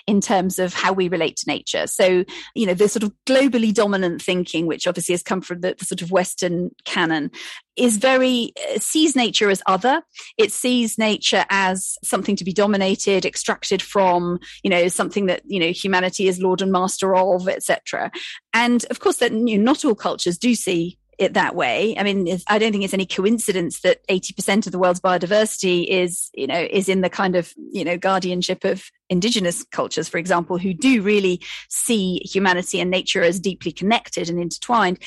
in 0.07 0.20
terms 0.20 0.59
of 0.59 0.75
how 0.75 0.92
we 0.92 1.09
relate 1.09 1.37
to 1.37 1.48
nature. 1.48 1.87
So, 1.87 2.25
you 2.55 2.66
know, 2.66 2.75
the 2.75 2.88
sort 2.88 3.03
of 3.03 3.12
globally 3.27 3.72
dominant 3.72 4.22
thinking, 4.22 4.66
which 4.66 4.87
obviously 4.87 5.14
has 5.14 5.22
come 5.22 5.40
from 5.40 5.61
the, 5.61 5.75
the 5.79 5.85
sort 5.85 6.03
of 6.03 6.11
Western 6.11 6.70
canon, 6.85 7.31
is 7.77 7.96
very 7.96 8.53
uh, 8.75 8.79
sees 8.79 9.16
nature 9.16 9.48
as 9.48 9.62
other 9.64 10.03
it 10.37 10.53
sees 10.53 10.98
nature 10.98 11.46
as 11.48 11.96
something 12.05 12.37
to 12.37 12.44
be 12.44 12.53
dominated 12.53 13.25
extracted 13.25 13.81
from 13.81 14.38
you 14.62 14.68
know 14.68 14.88
something 14.88 15.25
that 15.25 15.40
you 15.46 15.59
know 15.59 15.70
humanity 15.72 16.29
is 16.29 16.38
lord 16.38 16.61
and 16.61 16.70
master 16.70 17.16
of 17.16 17.48
etc 17.48 18.11
and 18.53 18.85
of 18.90 19.01
course 19.01 19.16
that 19.16 19.33
you 19.33 19.57
know, 19.57 19.64
not 19.64 19.87
all 19.87 19.94
cultures 19.94 20.37
do 20.37 20.55
see 20.55 20.98
it 21.18 21.35
that 21.35 21.55
way. 21.55 21.96
I 21.98 22.03
mean, 22.03 22.27
I 22.48 22.59
don't 22.59 22.72
think 22.72 22.85
it's 22.85 22.94
any 22.94 23.07
coincidence 23.07 23.81
that 23.81 24.07
80% 24.09 24.66
of 24.66 24.72
the 24.72 24.79
world's 24.79 25.01
biodiversity 25.01 25.87
is, 25.87 26.31
you 26.35 26.46
know, 26.46 26.66
is 26.70 26.88
in 26.88 27.01
the 27.01 27.11
kind 27.11 27.37
of, 27.37 27.53
you 27.70 27.85
know, 27.85 27.96
guardianship 27.96 28.64
of 28.64 28.85
indigenous 29.11 29.64
cultures, 29.72 30.09
for 30.09 30.18
example, 30.18 30.59
who 30.59 30.72
do 30.72 31.03
really 31.03 31.40
see 31.68 32.20
humanity 32.25 32.81
and 32.81 32.90
nature 32.90 33.22
as 33.22 33.40
deeply 33.40 33.72
connected 33.72 34.29
and 34.29 34.40
intertwined. 34.40 34.98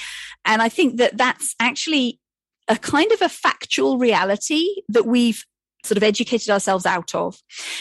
And 0.46 0.62
I 0.62 0.70
think 0.70 0.98
that 0.98 1.18
that's 1.18 1.56
actually 1.60 2.20
a 2.68 2.76
kind 2.76 3.12
of 3.12 3.22
a 3.22 3.30
factual 3.30 3.98
reality 3.98 4.68
that 4.89 5.06
we've 5.06 5.45
sort 5.86 5.98
of 5.98 6.04
educated 6.04 6.50
ourselves 6.50 6.86
out 6.86 7.14
of. 7.16 7.38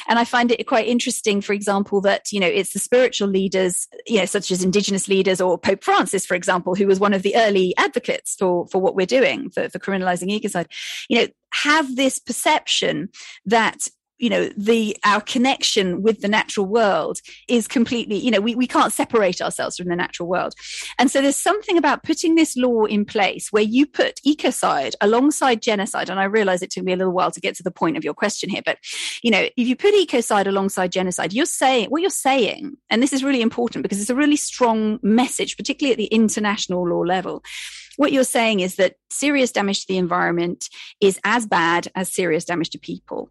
And 0.09 0.19
I 0.19 0.25
find 0.25 0.51
it 0.51 0.67
quite 0.67 0.87
interesting, 0.87 1.41
for 1.41 1.53
example, 1.53 2.01
that, 2.03 2.33
you 2.33 2.41
know, 2.41 2.47
it's 2.47 2.73
the 2.73 2.79
spiritual 2.79 3.29
leaders, 3.29 3.87
you 4.07 4.19
know, 4.19 4.27
such 4.27 4.51
as 4.51 4.63
indigenous 4.63 5.09
leaders 5.09 5.41
or 5.41 5.59
Pope 5.59 5.83
Francis, 5.83 6.27
for 6.27 6.35
example, 6.35 6.75
who 6.75 6.87
was 6.87 7.01
one 7.01 7.15
of 7.15 7.23
the 7.23 7.37
early 7.37 7.75
advocates 7.77 8.37
for, 8.37 8.67
for 8.69 8.81
what 8.81 8.95
we're 8.95 9.07
doing 9.07 9.51
for, 9.51 9.69
for 9.69 9.79
criminalizing 9.79 10.31
ecocide, 10.31 10.67
you 11.09 11.21
know, 11.21 11.27
have 11.53 11.97
this 11.97 12.19
perception 12.19 13.09
that 13.47 13.89
you 14.19 14.31
know 14.31 14.49
the 14.57 14.97
our 15.05 15.21
connection 15.21 16.03
with 16.03 16.21
the 16.21 16.29
natural 16.29 16.67
world 16.67 17.19
is 17.49 17.67
completely 17.67 18.17
you 18.17 18.31
know 18.31 18.41
we, 18.41 18.55
we 18.55 18.67
can't 18.67 18.93
separate 18.93 19.41
ourselves 19.41 19.77
from 19.77 19.89
the 19.89 19.97
natural 19.97 20.29
world. 20.29 20.55
And 20.99 21.11
so 21.11 21.21
there's 21.21 21.37
something 21.37 21.77
about 21.77 22.03
putting 22.03 22.35
this 22.35 22.57
law 22.57 22.85
in 22.85 23.05
place 23.05 23.49
where 23.51 23.63
you 23.63 23.87
put 23.87 24.21
ecocide 24.27 24.95
alongside 25.01 25.63
genocide 25.63 26.11
and 26.11 26.21
i 26.21 26.25
realize 26.25 26.63
it 26.63 26.71
took 26.71 26.85
me 26.85 26.93
a 26.93 26.97
little 26.97 27.13
while 27.13 27.31
to 27.31 27.41
get 27.41 27.55
to 27.57 27.63
the 27.63 27.71
point 27.71 27.97
of 27.97 28.05
your 28.05 28.15
question 28.15 28.49
here 28.49 28.63
but 28.65 28.79
you 29.23 29.31
know 29.31 29.49
if 29.57 29.69
you 29.69 29.77
put 29.77 29.95
ecocide 29.95 30.47
alongside 30.47 30.93
genocide 30.93 31.33
you're 31.33 31.47
saying 31.47 31.89
what 31.91 32.03
you're 32.03 32.11
saying 32.11 32.77
and 32.91 33.03
this 33.03 33.13
is 33.13 33.25
really 33.25 33.43
important 33.43 33.83
because 33.83 34.01
it's 34.01 34.11
a 34.11 34.15
really 34.15 34.37
strong 34.37 34.99
message 35.03 35.57
particularly 35.57 35.93
at 35.93 35.99
the 35.99 36.15
international 36.15 36.89
law 36.89 37.01
level 37.01 37.43
what 37.97 38.13
you're 38.13 38.25
saying 38.25 38.61
is 38.61 38.77
that 38.77 38.97
serious 39.11 39.53
damage 39.53 39.81
to 39.81 39.87
the 39.89 39.99
environment 39.99 40.69
is 41.01 41.19
as 41.25 41.47
bad 41.47 41.89
as 41.95 42.13
serious 42.13 42.45
damage 42.45 42.71
to 42.71 42.79
people 42.79 43.31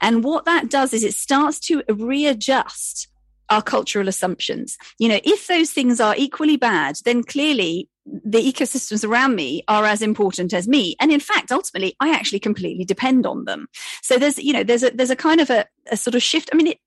and 0.00 0.24
what 0.24 0.44
that 0.44 0.70
does 0.70 0.92
is 0.92 1.04
it 1.04 1.14
starts 1.14 1.58
to 1.60 1.82
readjust 1.88 3.08
our 3.50 3.62
cultural 3.62 4.08
assumptions. 4.08 4.76
You 4.98 5.08
know, 5.08 5.20
if 5.24 5.46
those 5.46 5.70
things 5.70 6.00
are 6.00 6.14
equally 6.16 6.56
bad, 6.56 6.96
then 7.04 7.22
clearly 7.22 7.88
the 8.06 8.40
ecosystems 8.40 9.06
around 9.06 9.34
me 9.34 9.62
are 9.68 9.84
as 9.84 10.02
important 10.02 10.52
as 10.52 10.68
me. 10.68 10.94
And 11.00 11.10
in 11.10 11.20
fact, 11.20 11.52
ultimately, 11.52 11.94
I 12.00 12.10
actually 12.10 12.40
completely 12.40 12.84
depend 12.84 13.26
on 13.26 13.44
them. 13.44 13.66
So 14.02 14.18
there's, 14.18 14.38
you 14.38 14.52
know, 14.52 14.62
there's 14.62 14.82
a, 14.82 14.90
there's 14.90 15.10
a 15.10 15.16
kind 15.16 15.40
of 15.40 15.50
a, 15.50 15.66
a 15.90 15.96
sort 15.96 16.14
of 16.14 16.22
shift. 16.22 16.50
I 16.52 16.56
mean, 16.56 16.68
it, 16.68 16.78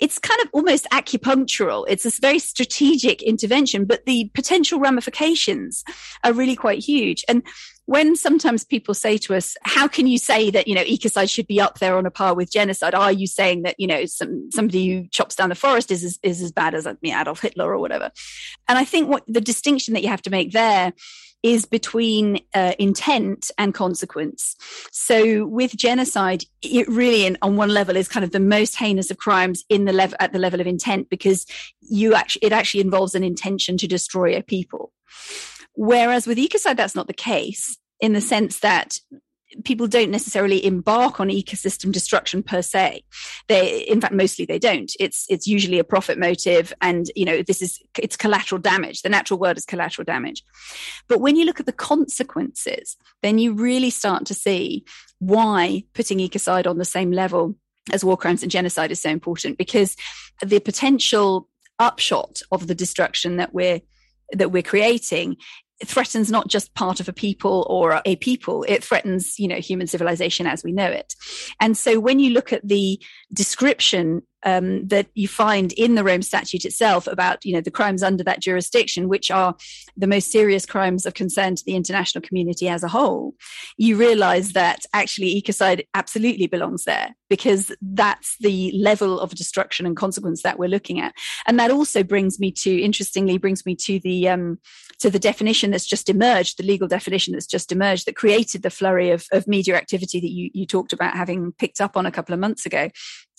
it's 0.00 0.18
kind 0.18 0.40
of 0.40 0.48
almost 0.52 0.86
acupunctural. 0.92 1.84
It's 1.88 2.04
this 2.04 2.18
very 2.18 2.38
strategic 2.38 3.22
intervention, 3.22 3.84
but 3.84 4.06
the 4.06 4.30
potential 4.34 4.80
ramifications 4.80 5.84
are 6.24 6.32
really 6.32 6.56
quite 6.56 6.82
huge. 6.82 7.24
And 7.28 7.42
when 7.86 8.14
sometimes 8.16 8.64
people 8.64 8.94
say 8.94 9.18
to 9.18 9.34
us, 9.34 9.56
how 9.64 9.88
can 9.88 10.06
you 10.06 10.16
say 10.16 10.50
that, 10.50 10.68
you 10.68 10.74
know, 10.74 10.84
ecocide 10.84 11.28
should 11.30 11.46
be 11.46 11.60
up 11.60 11.80
there 11.80 11.96
on 11.96 12.06
a 12.06 12.10
par 12.10 12.34
with 12.34 12.50
genocide? 12.50 12.94
Are 12.94 13.12
you 13.12 13.26
saying 13.26 13.62
that, 13.62 13.74
you 13.78 13.86
know, 13.86 14.06
some, 14.06 14.50
somebody 14.52 14.88
who 14.88 15.08
chops 15.08 15.34
down 15.34 15.48
the 15.48 15.54
forest 15.54 15.90
is, 15.90 16.04
is, 16.04 16.18
is 16.22 16.40
as 16.40 16.52
bad 16.52 16.74
as 16.74 16.86
know, 16.86 17.12
Adolf 17.12 17.40
Hitler 17.40 17.70
or 17.70 17.78
whatever? 17.78 18.10
And 18.68 18.78
I 18.78 18.84
think 18.84 19.08
what 19.08 19.24
the 19.26 19.40
distinction 19.40 19.94
that 19.94 20.02
you 20.02 20.08
have 20.08 20.22
to 20.22 20.30
make 20.30 20.52
there 20.52 20.92
is 21.42 21.64
between 21.64 22.40
uh, 22.54 22.72
intent 22.78 23.50
and 23.56 23.74
consequence. 23.74 24.56
So 24.90 25.46
with 25.46 25.76
genocide, 25.76 26.44
it 26.62 26.88
really, 26.88 27.26
in, 27.26 27.38
on 27.42 27.56
one 27.56 27.70
level, 27.70 27.96
is 27.96 28.08
kind 28.08 28.24
of 28.24 28.32
the 28.32 28.40
most 28.40 28.76
heinous 28.76 29.10
of 29.10 29.18
crimes 29.18 29.64
in 29.68 29.84
the 29.84 29.92
level 29.92 30.16
at 30.20 30.32
the 30.32 30.38
level 30.38 30.60
of 30.60 30.66
intent 30.66 31.08
because 31.08 31.46
you 31.80 32.14
actually 32.14 32.44
it 32.44 32.52
actually 32.52 32.80
involves 32.80 33.14
an 33.14 33.24
intention 33.24 33.76
to 33.78 33.86
destroy 33.86 34.36
a 34.36 34.42
people. 34.42 34.92
Whereas 35.74 36.26
with 36.26 36.38
ecocide, 36.38 36.76
that's 36.76 36.94
not 36.94 37.06
the 37.06 37.14
case 37.14 37.78
in 38.00 38.12
the 38.12 38.20
sense 38.20 38.60
that 38.60 38.98
people 39.64 39.86
don't 39.86 40.10
necessarily 40.10 40.64
embark 40.64 41.20
on 41.20 41.28
ecosystem 41.28 41.92
destruction 41.92 42.42
per 42.42 42.62
se. 42.62 43.02
They 43.48 43.80
in 43.80 44.00
fact 44.00 44.14
mostly 44.14 44.44
they 44.44 44.58
don't. 44.58 44.92
It's 44.98 45.26
it's 45.28 45.46
usually 45.46 45.78
a 45.78 45.84
profit 45.84 46.18
motive 46.18 46.72
and 46.80 47.10
you 47.16 47.24
know 47.24 47.42
this 47.42 47.62
is 47.62 47.80
it's 47.98 48.16
collateral 48.16 48.60
damage. 48.60 49.02
The 49.02 49.08
natural 49.08 49.38
world 49.38 49.58
is 49.58 49.64
collateral 49.64 50.04
damage. 50.04 50.42
But 51.08 51.20
when 51.20 51.36
you 51.36 51.44
look 51.44 51.60
at 51.60 51.66
the 51.66 51.72
consequences 51.72 52.96
then 53.22 53.38
you 53.38 53.52
really 53.52 53.90
start 53.90 54.26
to 54.26 54.34
see 54.34 54.84
why 55.18 55.84
putting 55.94 56.18
ecocide 56.18 56.66
on 56.66 56.78
the 56.78 56.84
same 56.84 57.10
level 57.10 57.54
as 57.92 58.04
war 58.04 58.16
crimes 58.16 58.42
and 58.42 58.52
genocide 58.52 58.90
is 58.90 59.02
so 59.02 59.10
important 59.10 59.58
because 59.58 59.96
the 60.42 60.60
potential 60.60 61.48
upshot 61.78 62.42
of 62.52 62.66
the 62.66 62.74
destruction 62.74 63.36
that 63.36 63.52
we're 63.52 63.80
that 64.32 64.52
we're 64.52 64.62
creating 64.62 65.36
threatens 65.84 66.30
not 66.30 66.48
just 66.48 66.74
part 66.74 67.00
of 67.00 67.08
a 67.08 67.12
people 67.12 67.66
or 67.70 68.02
a 68.04 68.16
people 68.16 68.64
it 68.68 68.84
threatens 68.84 69.38
you 69.38 69.48
know 69.48 69.56
human 69.56 69.86
civilization 69.86 70.46
as 70.46 70.62
we 70.62 70.72
know 70.72 70.86
it. 70.90 71.14
And 71.60 71.76
so 71.76 71.98
when 71.98 72.18
you 72.18 72.30
look 72.30 72.52
at 72.52 72.66
the 72.66 73.00
description 73.32 74.22
um, 74.44 74.86
that 74.88 75.06
you 75.14 75.28
find 75.28 75.72
in 75.72 75.94
the 75.94 76.04
Rome 76.04 76.22
Statute 76.22 76.64
itself 76.64 77.06
about 77.06 77.44
you 77.44 77.52
know 77.52 77.60
the 77.60 77.70
crimes 77.70 78.02
under 78.02 78.24
that 78.24 78.40
jurisdiction, 78.40 79.08
which 79.08 79.30
are 79.30 79.54
the 79.96 80.06
most 80.06 80.30
serious 80.30 80.66
crimes 80.66 81.06
of 81.06 81.14
concern 81.14 81.54
to 81.56 81.64
the 81.64 81.76
international 81.76 82.22
community 82.22 82.68
as 82.68 82.82
a 82.82 82.88
whole, 82.88 83.34
you 83.76 83.96
realise 83.96 84.52
that 84.52 84.84
actually 84.92 85.40
ecocide 85.40 85.86
absolutely 85.94 86.46
belongs 86.46 86.84
there 86.84 87.14
because 87.28 87.72
that's 87.80 88.36
the 88.40 88.72
level 88.76 89.20
of 89.20 89.34
destruction 89.34 89.86
and 89.86 89.96
consequence 89.96 90.42
that 90.42 90.58
we're 90.58 90.68
looking 90.68 91.00
at, 91.00 91.14
and 91.46 91.58
that 91.58 91.70
also 91.70 92.02
brings 92.02 92.40
me 92.40 92.50
to 92.50 92.80
interestingly 92.80 93.38
brings 93.38 93.64
me 93.66 93.74
to 93.74 94.00
the 94.00 94.28
um, 94.28 94.58
to 95.00 95.10
the 95.10 95.18
definition 95.18 95.70
that's 95.70 95.86
just 95.86 96.08
emerged, 96.08 96.58
the 96.58 96.62
legal 96.62 96.86
definition 96.86 97.32
that's 97.32 97.46
just 97.46 97.72
emerged 97.72 98.06
that 98.06 98.16
created 98.16 98.62
the 98.62 98.70
flurry 98.70 99.10
of, 99.10 99.24
of 99.32 99.48
media 99.48 99.76
activity 99.76 100.20
that 100.20 100.30
you, 100.30 100.50
you 100.52 100.66
talked 100.66 100.92
about 100.92 101.16
having 101.16 101.52
picked 101.52 101.80
up 101.80 101.96
on 101.96 102.06
a 102.06 102.12
couple 102.12 102.34
of 102.34 102.40
months 102.40 102.66
ago. 102.66 102.90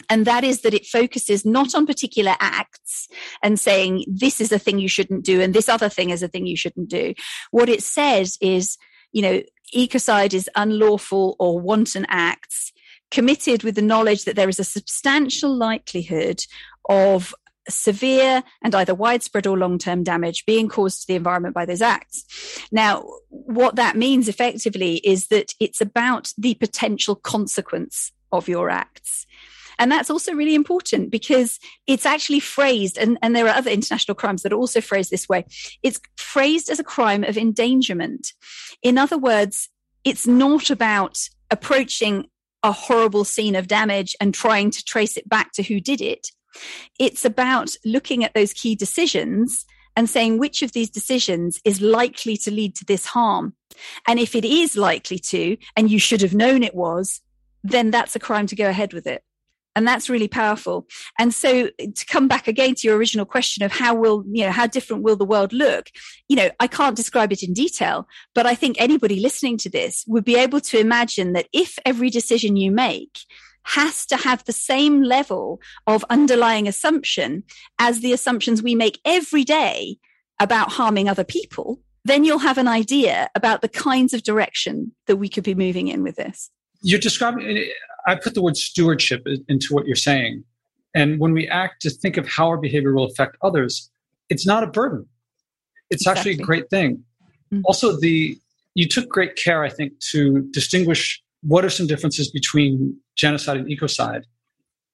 And 0.09 0.25
that 0.25 0.43
is 0.43 0.61
that 0.61 0.73
it 0.73 0.85
focuses 0.85 1.45
not 1.45 1.75
on 1.75 1.85
particular 1.85 2.35
acts 2.39 3.07
and 3.43 3.59
saying 3.59 4.05
this 4.07 4.41
is 4.41 4.51
a 4.51 4.59
thing 4.59 4.79
you 4.79 4.87
shouldn't 4.87 5.25
do 5.25 5.41
and 5.41 5.53
this 5.53 5.69
other 5.69 5.89
thing 5.89 6.09
is 6.09 6.23
a 6.23 6.27
thing 6.27 6.45
you 6.45 6.57
shouldn't 6.57 6.89
do. 6.89 7.13
What 7.51 7.69
it 7.69 7.83
says 7.83 8.37
is, 8.41 8.77
you 9.11 9.21
know, 9.21 9.41
ecocide 9.75 10.33
is 10.33 10.49
unlawful 10.55 11.35
or 11.39 11.59
wanton 11.59 12.05
acts 12.09 12.71
committed 13.09 13.63
with 13.63 13.75
the 13.75 13.81
knowledge 13.81 14.25
that 14.25 14.35
there 14.35 14.49
is 14.49 14.59
a 14.59 14.63
substantial 14.63 15.55
likelihood 15.55 16.43
of 16.89 17.33
severe 17.69 18.43
and 18.63 18.73
either 18.73 18.95
widespread 18.95 19.45
or 19.45 19.57
long 19.57 19.77
term 19.77 20.03
damage 20.03 20.45
being 20.45 20.67
caused 20.67 21.01
to 21.01 21.07
the 21.07 21.15
environment 21.15 21.53
by 21.53 21.65
those 21.65 21.81
acts. 21.81 22.25
Now, 22.71 23.05
what 23.29 23.75
that 23.75 23.95
means 23.95 24.27
effectively 24.27 24.95
is 24.97 25.27
that 25.27 25.53
it's 25.59 25.81
about 25.81 26.33
the 26.37 26.55
potential 26.55 27.15
consequence 27.15 28.11
of 28.31 28.47
your 28.47 28.69
acts. 28.69 29.25
And 29.81 29.91
that's 29.91 30.11
also 30.11 30.33
really 30.33 30.53
important 30.53 31.09
because 31.09 31.59
it's 31.87 32.05
actually 32.05 32.39
phrased, 32.39 32.99
and, 32.99 33.17
and 33.23 33.35
there 33.35 33.47
are 33.47 33.55
other 33.55 33.71
international 33.71 34.13
crimes 34.13 34.43
that 34.43 34.53
are 34.53 34.57
also 34.57 34.79
phrased 34.79 35.09
this 35.09 35.27
way. 35.27 35.43
It's 35.81 35.99
phrased 36.17 36.69
as 36.69 36.79
a 36.79 36.83
crime 36.83 37.23
of 37.23 37.35
endangerment. 37.35 38.33
In 38.83 38.99
other 38.99 39.17
words, 39.17 39.69
it's 40.03 40.27
not 40.27 40.69
about 40.69 41.17
approaching 41.49 42.27
a 42.61 42.71
horrible 42.71 43.23
scene 43.23 43.55
of 43.55 43.65
damage 43.65 44.15
and 44.21 44.35
trying 44.35 44.69
to 44.69 44.85
trace 44.85 45.17
it 45.17 45.27
back 45.27 45.51
to 45.53 45.63
who 45.63 45.79
did 45.79 45.99
it. 45.99 46.27
It's 46.99 47.25
about 47.25 47.75
looking 47.83 48.23
at 48.23 48.35
those 48.35 48.53
key 48.53 48.75
decisions 48.75 49.65
and 49.95 50.07
saying 50.07 50.37
which 50.37 50.61
of 50.61 50.73
these 50.73 50.91
decisions 50.91 51.59
is 51.65 51.81
likely 51.81 52.37
to 52.37 52.51
lead 52.51 52.75
to 52.75 52.85
this 52.85 53.07
harm. 53.07 53.55
And 54.07 54.19
if 54.19 54.35
it 54.35 54.45
is 54.45 54.77
likely 54.77 55.17
to, 55.17 55.57
and 55.75 55.89
you 55.89 55.97
should 55.97 56.21
have 56.21 56.35
known 56.35 56.61
it 56.61 56.75
was, 56.75 57.19
then 57.63 57.89
that's 57.89 58.15
a 58.15 58.19
crime 58.19 58.45
to 58.45 58.55
go 58.55 58.69
ahead 58.69 58.93
with 58.93 59.07
it. 59.07 59.23
And 59.75 59.87
that's 59.87 60.09
really 60.09 60.27
powerful. 60.27 60.85
And 61.17 61.33
so 61.33 61.69
to 61.77 62.05
come 62.07 62.27
back 62.27 62.47
again 62.47 62.75
to 62.75 62.87
your 62.87 62.97
original 62.97 63.25
question 63.25 63.63
of 63.63 63.71
how 63.71 63.95
will, 63.95 64.25
you 64.29 64.43
know, 64.43 64.51
how 64.51 64.67
different 64.67 65.03
will 65.03 65.15
the 65.15 65.25
world 65.25 65.53
look? 65.53 65.89
You 66.27 66.35
know, 66.35 66.49
I 66.59 66.67
can't 66.67 66.95
describe 66.95 67.31
it 67.31 67.43
in 67.43 67.53
detail, 67.53 68.07
but 68.35 68.45
I 68.45 68.53
think 68.53 68.75
anybody 68.79 69.19
listening 69.19 69.57
to 69.59 69.69
this 69.69 70.03
would 70.07 70.25
be 70.25 70.35
able 70.35 70.59
to 70.61 70.79
imagine 70.79 71.33
that 71.33 71.47
if 71.53 71.79
every 71.85 72.09
decision 72.09 72.57
you 72.57 72.71
make 72.71 73.19
has 73.63 74.05
to 74.07 74.17
have 74.17 74.43
the 74.43 74.51
same 74.51 75.03
level 75.03 75.61
of 75.87 76.03
underlying 76.09 76.67
assumption 76.67 77.43
as 77.79 78.01
the 78.01 78.11
assumptions 78.11 78.61
we 78.61 78.75
make 78.75 78.99
every 79.05 79.43
day 79.43 79.97
about 80.39 80.71
harming 80.71 81.07
other 81.07 81.23
people, 81.23 81.79
then 82.03 82.23
you'll 82.23 82.39
have 82.39 82.57
an 82.57 82.67
idea 82.67 83.29
about 83.35 83.61
the 83.61 83.69
kinds 83.69 84.13
of 84.13 84.23
direction 84.23 84.91
that 85.05 85.17
we 85.17 85.29
could 85.29 85.43
be 85.43 85.53
moving 85.53 85.87
in 85.87 86.01
with 86.03 86.15
this. 86.15 86.49
You're 86.81 86.99
describing, 86.99 87.65
I 88.07 88.15
put 88.15 88.33
the 88.33 88.41
word 88.41 88.57
stewardship 88.57 89.25
into 89.47 89.73
what 89.73 89.85
you're 89.85 89.95
saying. 89.95 90.43
And 90.93 91.19
when 91.19 91.33
we 91.33 91.47
act 91.47 91.81
to 91.83 91.89
think 91.89 92.17
of 92.17 92.27
how 92.27 92.47
our 92.47 92.57
behavior 92.57 92.93
will 92.93 93.05
affect 93.05 93.37
others, 93.41 93.89
it's 94.29 94.45
not 94.45 94.63
a 94.63 94.67
burden. 94.67 95.07
It's 95.89 96.01
exactly. 96.01 96.31
actually 96.31 96.43
a 96.43 96.45
great 96.45 96.69
thing. 96.69 97.03
Mm-hmm. 97.53 97.61
Also, 97.65 97.99
the 97.99 98.37
you 98.73 98.87
took 98.87 99.09
great 99.09 99.35
care, 99.35 99.63
I 99.63 99.69
think, 99.69 99.99
to 100.11 100.47
distinguish 100.51 101.21
what 101.41 101.65
are 101.65 101.69
some 101.69 101.87
differences 101.87 102.31
between 102.31 102.97
genocide 103.15 103.57
and 103.57 103.67
ecocide? 103.67 104.23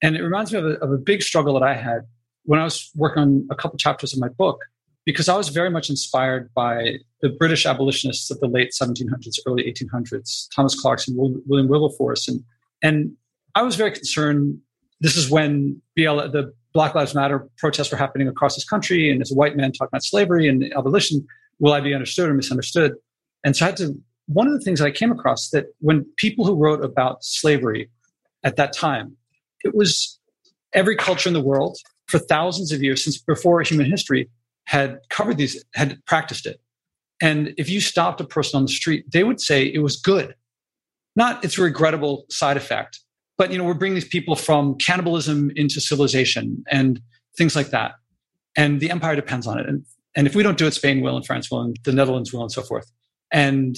And 0.02 0.16
it 0.16 0.24
reminds 0.24 0.52
me 0.52 0.60
of 0.60 0.66
a, 0.66 0.74
of 0.80 0.92
a 0.92 0.98
big 0.98 1.22
struggle 1.22 1.54
that 1.60 1.64
I 1.64 1.76
had 1.76 2.02
when 2.44 2.60
I 2.60 2.64
was 2.64 2.90
working 2.96 3.22
on 3.22 3.48
a 3.52 3.56
couple 3.56 3.78
chapters 3.78 4.14
of 4.14 4.20
my 4.20 4.30
book, 4.30 4.60
because 5.08 5.30
I 5.30 5.38
was 5.38 5.48
very 5.48 5.70
much 5.70 5.90
inspired 5.90 6.54
by 6.54 6.98
the 7.22 7.30
British 7.30 7.66
abolitionists 7.66 8.30
of 8.30 8.42
the 8.42 8.48
late 8.48 8.72
1700s, 8.80 9.40
early 9.48 9.64
1800s, 9.64 10.50
Thomas 10.54 10.78
Clarkson, 10.78 11.16
William 11.18 11.70
Wilberforce, 11.70 12.28
and 12.28 12.44
and 12.84 13.14
I 13.56 13.62
was 13.64 13.78
very 13.78 13.92
concerned. 13.92 14.60
This 15.00 15.16
is 15.16 15.30
when 15.30 15.82
BL, 15.96 16.28
the 16.32 16.54
Black 16.74 16.94
Lives 16.94 17.16
Matter 17.16 17.48
protests 17.58 17.90
were 17.90 17.98
happening 17.98 18.28
across 18.28 18.56
this 18.56 18.68
country, 18.68 19.10
and 19.10 19.22
as 19.22 19.32
a 19.32 19.36
white 19.36 19.56
man 19.56 19.72
talking 19.72 19.88
about 19.94 20.04
slavery 20.04 20.46
and 20.50 20.72
abolition, 20.76 21.26
will 21.60 21.72
I 21.72 21.80
be 21.80 21.94
understood 21.94 22.30
or 22.30 22.34
misunderstood? 22.34 22.96
And 23.46 23.56
so 23.56 23.66
I 23.66 23.70
had 23.70 23.78
to 23.78 23.98
one 24.26 24.46
of 24.46 24.54
the 24.54 24.60
things 24.60 24.80
that 24.80 24.86
I 24.86 24.92
came 24.92 25.14
across 25.14 25.52
that 25.52 25.68
when 25.80 26.06
people 26.18 26.44
who 26.44 26.54
wrote 26.54 26.84
about 26.84 27.24
slavery 27.24 27.90
at 28.44 28.58
that 28.58 28.74
time, 28.74 29.16
it 29.64 29.74
was 29.74 30.20
every 30.74 30.98
culture 30.98 31.30
in 31.30 31.34
the 31.34 31.42
world 31.42 31.78
for 32.08 32.20
thousands 32.20 32.74
of 32.74 32.84
years 32.84 33.02
since 33.02 33.18
before 33.18 33.62
human 33.62 33.90
history 33.90 34.30
had 34.68 35.00
covered 35.10 35.38
these, 35.38 35.64
had 35.76 35.98
practiced 36.06 36.46
it. 36.46 36.60
And 37.22 37.54
if 37.58 37.70
you 37.70 37.80
stopped 37.80 38.20
a 38.22 38.26
person 38.26 38.58
on 38.58 38.64
the 38.64 38.72
street, 38.72 39.06
they 39.12 39.24
would 39.24 39.40
say 39.40 39.64
it 39.64 39.80
was 39.80 39.96
good. 39.96 40.36
Not 41.16 41.44
it's 41.44 41.58
a 41.58 41.62
regrettable 41.64 42.26
side 42.30 42.58
effect, 42.58 43.00
but 43.38 43.52
you 43.52 43.58
know 43.58 43.64
we're 43.64 43.74
bringing 43.74 43.96
these 43.96 44.08
people 44.08 44.36
from 44.36 44.76
cannibalism 44.76 45.52
into 45.56 45.82
civilization 45.82 46.64
and 46.70 47.02
things 47.38 47.56
like 47.56 47.70
that. 47.70 47.94
And 48.56 48.80
the 48.80 48.92
empire 48.92 49.16
depends 49.16 49.48
on 49.48 49.58
it. 49.58 49.68
And 49.68 49.84
and 50.16 50.28
if 50.28 50.36
we 50.36 50.44
don't 50.44 50.58
do 50.58 50.68
it 50.68 50.74
spain 50.74 51.02
will 51.02 51.16
and 51.16 51.26
france 51.26 51.50
will 51.50 51.62
and 51.62 51.76
the 51.84 51.94
netherlands 51.94 52.34
will 52.34 52.42
and 52.42 52.52
so 52.52 52.62
forth. 52.62 52.92
And 53.32 53.76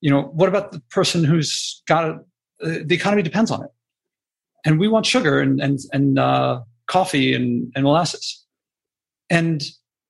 you 0.00 0.10
know 0.10 0.22
what 0.22 0.48
about 0.48 0.72
the 0.72 0.80
person 0.90 1.24
who's 1.24 1.82
got 1.86 2.04
a, 2.04 2.12
uh, 2.64 2.78
the 2.84 2.94
economy 2.94 3.22
depends 3.22 3.50
on 3.50 3.62
it? 3.62 3.70
And 4.64 4.80
we 4.80 4.88
want 4.88 5.06
sugar 5.06 5.40
and 5.40 5.60
and 5.60 5.78
and 5.92 6.18
uh, 6.18 6.62
coffee 6.86 7.34
and, 7.34 7.70
and 7.76 7.84
molasses. 7.84 8.44
And 9.30 9.62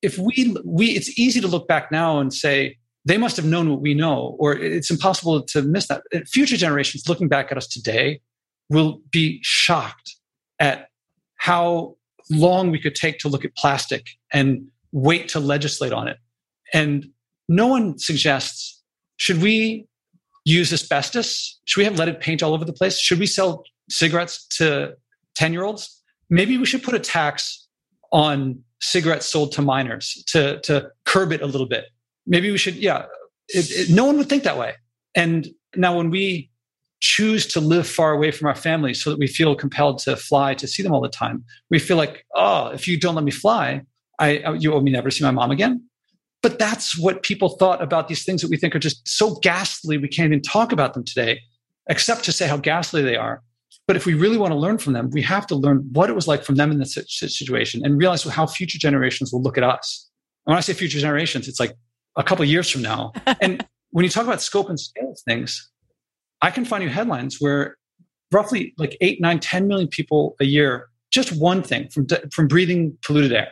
if 0.03 0.19
we 0.19 0.55
we 0.65 0.91
it's 0.91 1.19
easy 1.19 1.41
to 1.41 1.49
look 1.49 1.67
back 1.67 1.91
now 1.91 2.19
and 2.19 2.33
say 2.33 2.77
they 3.05 3.17
must 3.17 3.37
have 3.37 3.47
known 3.47 3.71
what 3.71 3.81
we 3.81 3.95
know 3.95 4.37
or 4.39 4.55
it's 4.55 4.91
impossible 4.91 5.43
to 5.43 5.63
miss 5.63 5.89
that 5.89 6.03
uh, 6.15 6.21
future 6.27 6.57
generations 6.57 7.09
looking 7.09 7.29
back 7.29 7.51
at 7.51 7.57
us 7.57 7.67
today 7.67 8.21
will 8.69 9.01
be 9.11 9.39
shocked 9.43 10.17
at 10.59 10.89
how 11.37 11.97
long 12.31 12.71
we 12.71 12.81
could 12.81 12.95
take 12.95 13.19
to 13.19 13.29
look 13.29 13.45
at 13.45 13.55
plastic 13.57 14.07
and 14.33 14.67
wait 14.93 15.29
to 15.29 15.41
legislate 15.41 15.93
on 15.93 16.09
it. 16.09 16.19
And 16.73 17.07
no 17.49 17.67
one 17.67 17.99
suggests 17.99 18.81
should 19.17 19.43
we 19.43 19.87
use 20.45 20.73
asbestos? 20.73 21.61
Should 21.67 21.81
we 21.81 21.85
have 21.85 21.99
leaded 21.99 22.21
paint 22.21 22.43
all 22.43 22.55
over 22.55 22.65
the 22.65 22.73
place? 22.73 22.99
Should 22.99 23.19
we 23.19 23.27
sell 23.27 23.65
cigarettes 23.89 24.47
to 24.57 24.95
10 25.35 25.53
year 25.53 25.65
olds? 25.65 26.03
Maybe 26.31 26.57
we 26.57 26.67
should 26.67 26.83
put 26.83 26.95
a 26.95 26.99
tax 26.99 27.69
on 28.11 28.63
cigarettes 28.83 29.27
sold 29.27 29.53
to 29.53 29.63
minors 29.63 30.23
to, 30.27 30.61
to 30.61 30.91
curb 31.07 31.33
it 31.33 31.41
a 31.41 31.47
little 31.47 31.67
bit. 31.67 31.87
Maybe 32.27 32.51
we 32.51 32.59
should, 32.59 32.75
yeah. 32.75 33.07
It, 33.49 33.71
it, 33.71 33.91
no 33.91 34.05
one 34.05 34.19
would 34.19 34.29
think 34.29 34.43
that 34.43 34.59
way. 34.59 34.75
And 35.15 35.49
now 35.75 35.97
when 35.97 36.11
we 36.11 36.51
choose 37.03 37.47
to 37.49 37.61
live 37.61 37.87
far 37.87 38.13
away 38.13 38.31
from 38.31 38.47
our 38.47 38.55
families 38.55 39.03
so 39.03 39.11
that 39.11 39.19
we 39.19 39.27
feel 39.27 39.57
compelled 39.57 39.99
to 39.99 40.17
fly 40.17 40.55
to 40.55 40.69
see 40.69 40.85
them 40.85 40.93
all 40.93 41.01
the 41.01 41.09
time. 41.09 41.45
We 41.69 41.81
feel 41.81 41.97
like, 41.97 42.25
oh, 42.37 42.69
if 42.69 42.87
you 42.87 42.99
don't 42.99 43.17
let 43.17 43.25
me 43.25 43.33
fly, 43.33 43.83
I, 44.21 44.39
uh, 44.39 44.53
you 44.53 44.73
owe 44.73 44.81
me 44.81 44.93
never 44.93 45.11
see 45.11 45.25
my 45.25 45.33
mom 45.33 45.51
again. 45.51 45.85
But 46.43 46.61
that's 46.61 46.97
what 46.97 47.25
people 47.25 47.51
thought 47.51 47.83
about 47.83 48.07
these 48.07 48.25
things 48.25 48.41
that 48.43 48.51
we 48.51 48.57
think 48.57 48.77
are 48.77 48.81
just 48.81 49.07
so 49.07 49.35
ghastly. 49.37 49.99
We 49.99 50.09
can't 50.09 50.27
even 50.27 50.43
talk 50.43 50.71
about 50.71 50.95
them 50.95 51.05
today, 51.05 51.41
except 51.89 52.25
to 52.25 52.33
say 52.33 52.47
how 52.47 52.57
ghastly 52.57 53.03
they 53.03 53.17
are. 53.17 53.43
But 53.87 53.97
if 53.97 54.07
we 54.07 54.15
really 54.15 54.37
want 54.37 54.53
to 54.53 54.59
learn 54.59 54.79
from 54.79 54.93
them, 54.93 55.11
we 55.11 55.23
have 55.23 55.47
to 55.49 55.55
learn 55.55 55.89
what 55.93 56.09
it 56.09 56.15
was 56.15 56.29
like 56.29 56.45
from 56.45 56.57
them 56.57 56.71
in 56.71 56.79
this 56.79 56.95
situation 57.11 57.85
and 57.85 57.99
realize 57.99 58.23
how 58.25 58.47
future 58.47 58.79
generations 58.79 59.33
will 59.33 59.43
look 59.43 59.59
at 59.59 59.65
us. 59.65 60.09
And 60.47 60.53
when 60.53 60.59
I 60.59 60.61
say 60.61 60.73
future 60.73 61.01
generations, 61.01 61.49
it's 61.49 61.61
like 61.61 61.75
a 62.17 62.23
couple 62.23 62.45
years 62.45 62.71
from 62.71 62.83
now. 62.83 63.13
and 63.41 63.67
when 63.91 64.05
you 64.05 64.11
talk 64.11 64.25
about 64.25 64.41
scope 64.41 64.69
and 64.69 64.79
scale 64.79 65.11
of 65.11 65.19
things, 65.27 65.71
I 66.41 66.51
can 66.51 66.65
find 66.65 66.83
you 66.83 66.91
headlines 66.91 67.41
where 67.41 67.77
roughly 68.33 68.75
like 68.79 68.97
eight, 69.01 69.21
nine, 69.21 69.41
10 69.41 69.69
million 69.69 69.89
people 69.89 70.37
a 70.41 70.45
year, 70.45 70.89
just 71.11 71.33
one 71.33 71.63
thing 71.63 71.89
from, 71.91 72.07
from 72.33 72.49
breathing 72.49 72.97
polluted 73.03 73.33
air. 73.33 73.49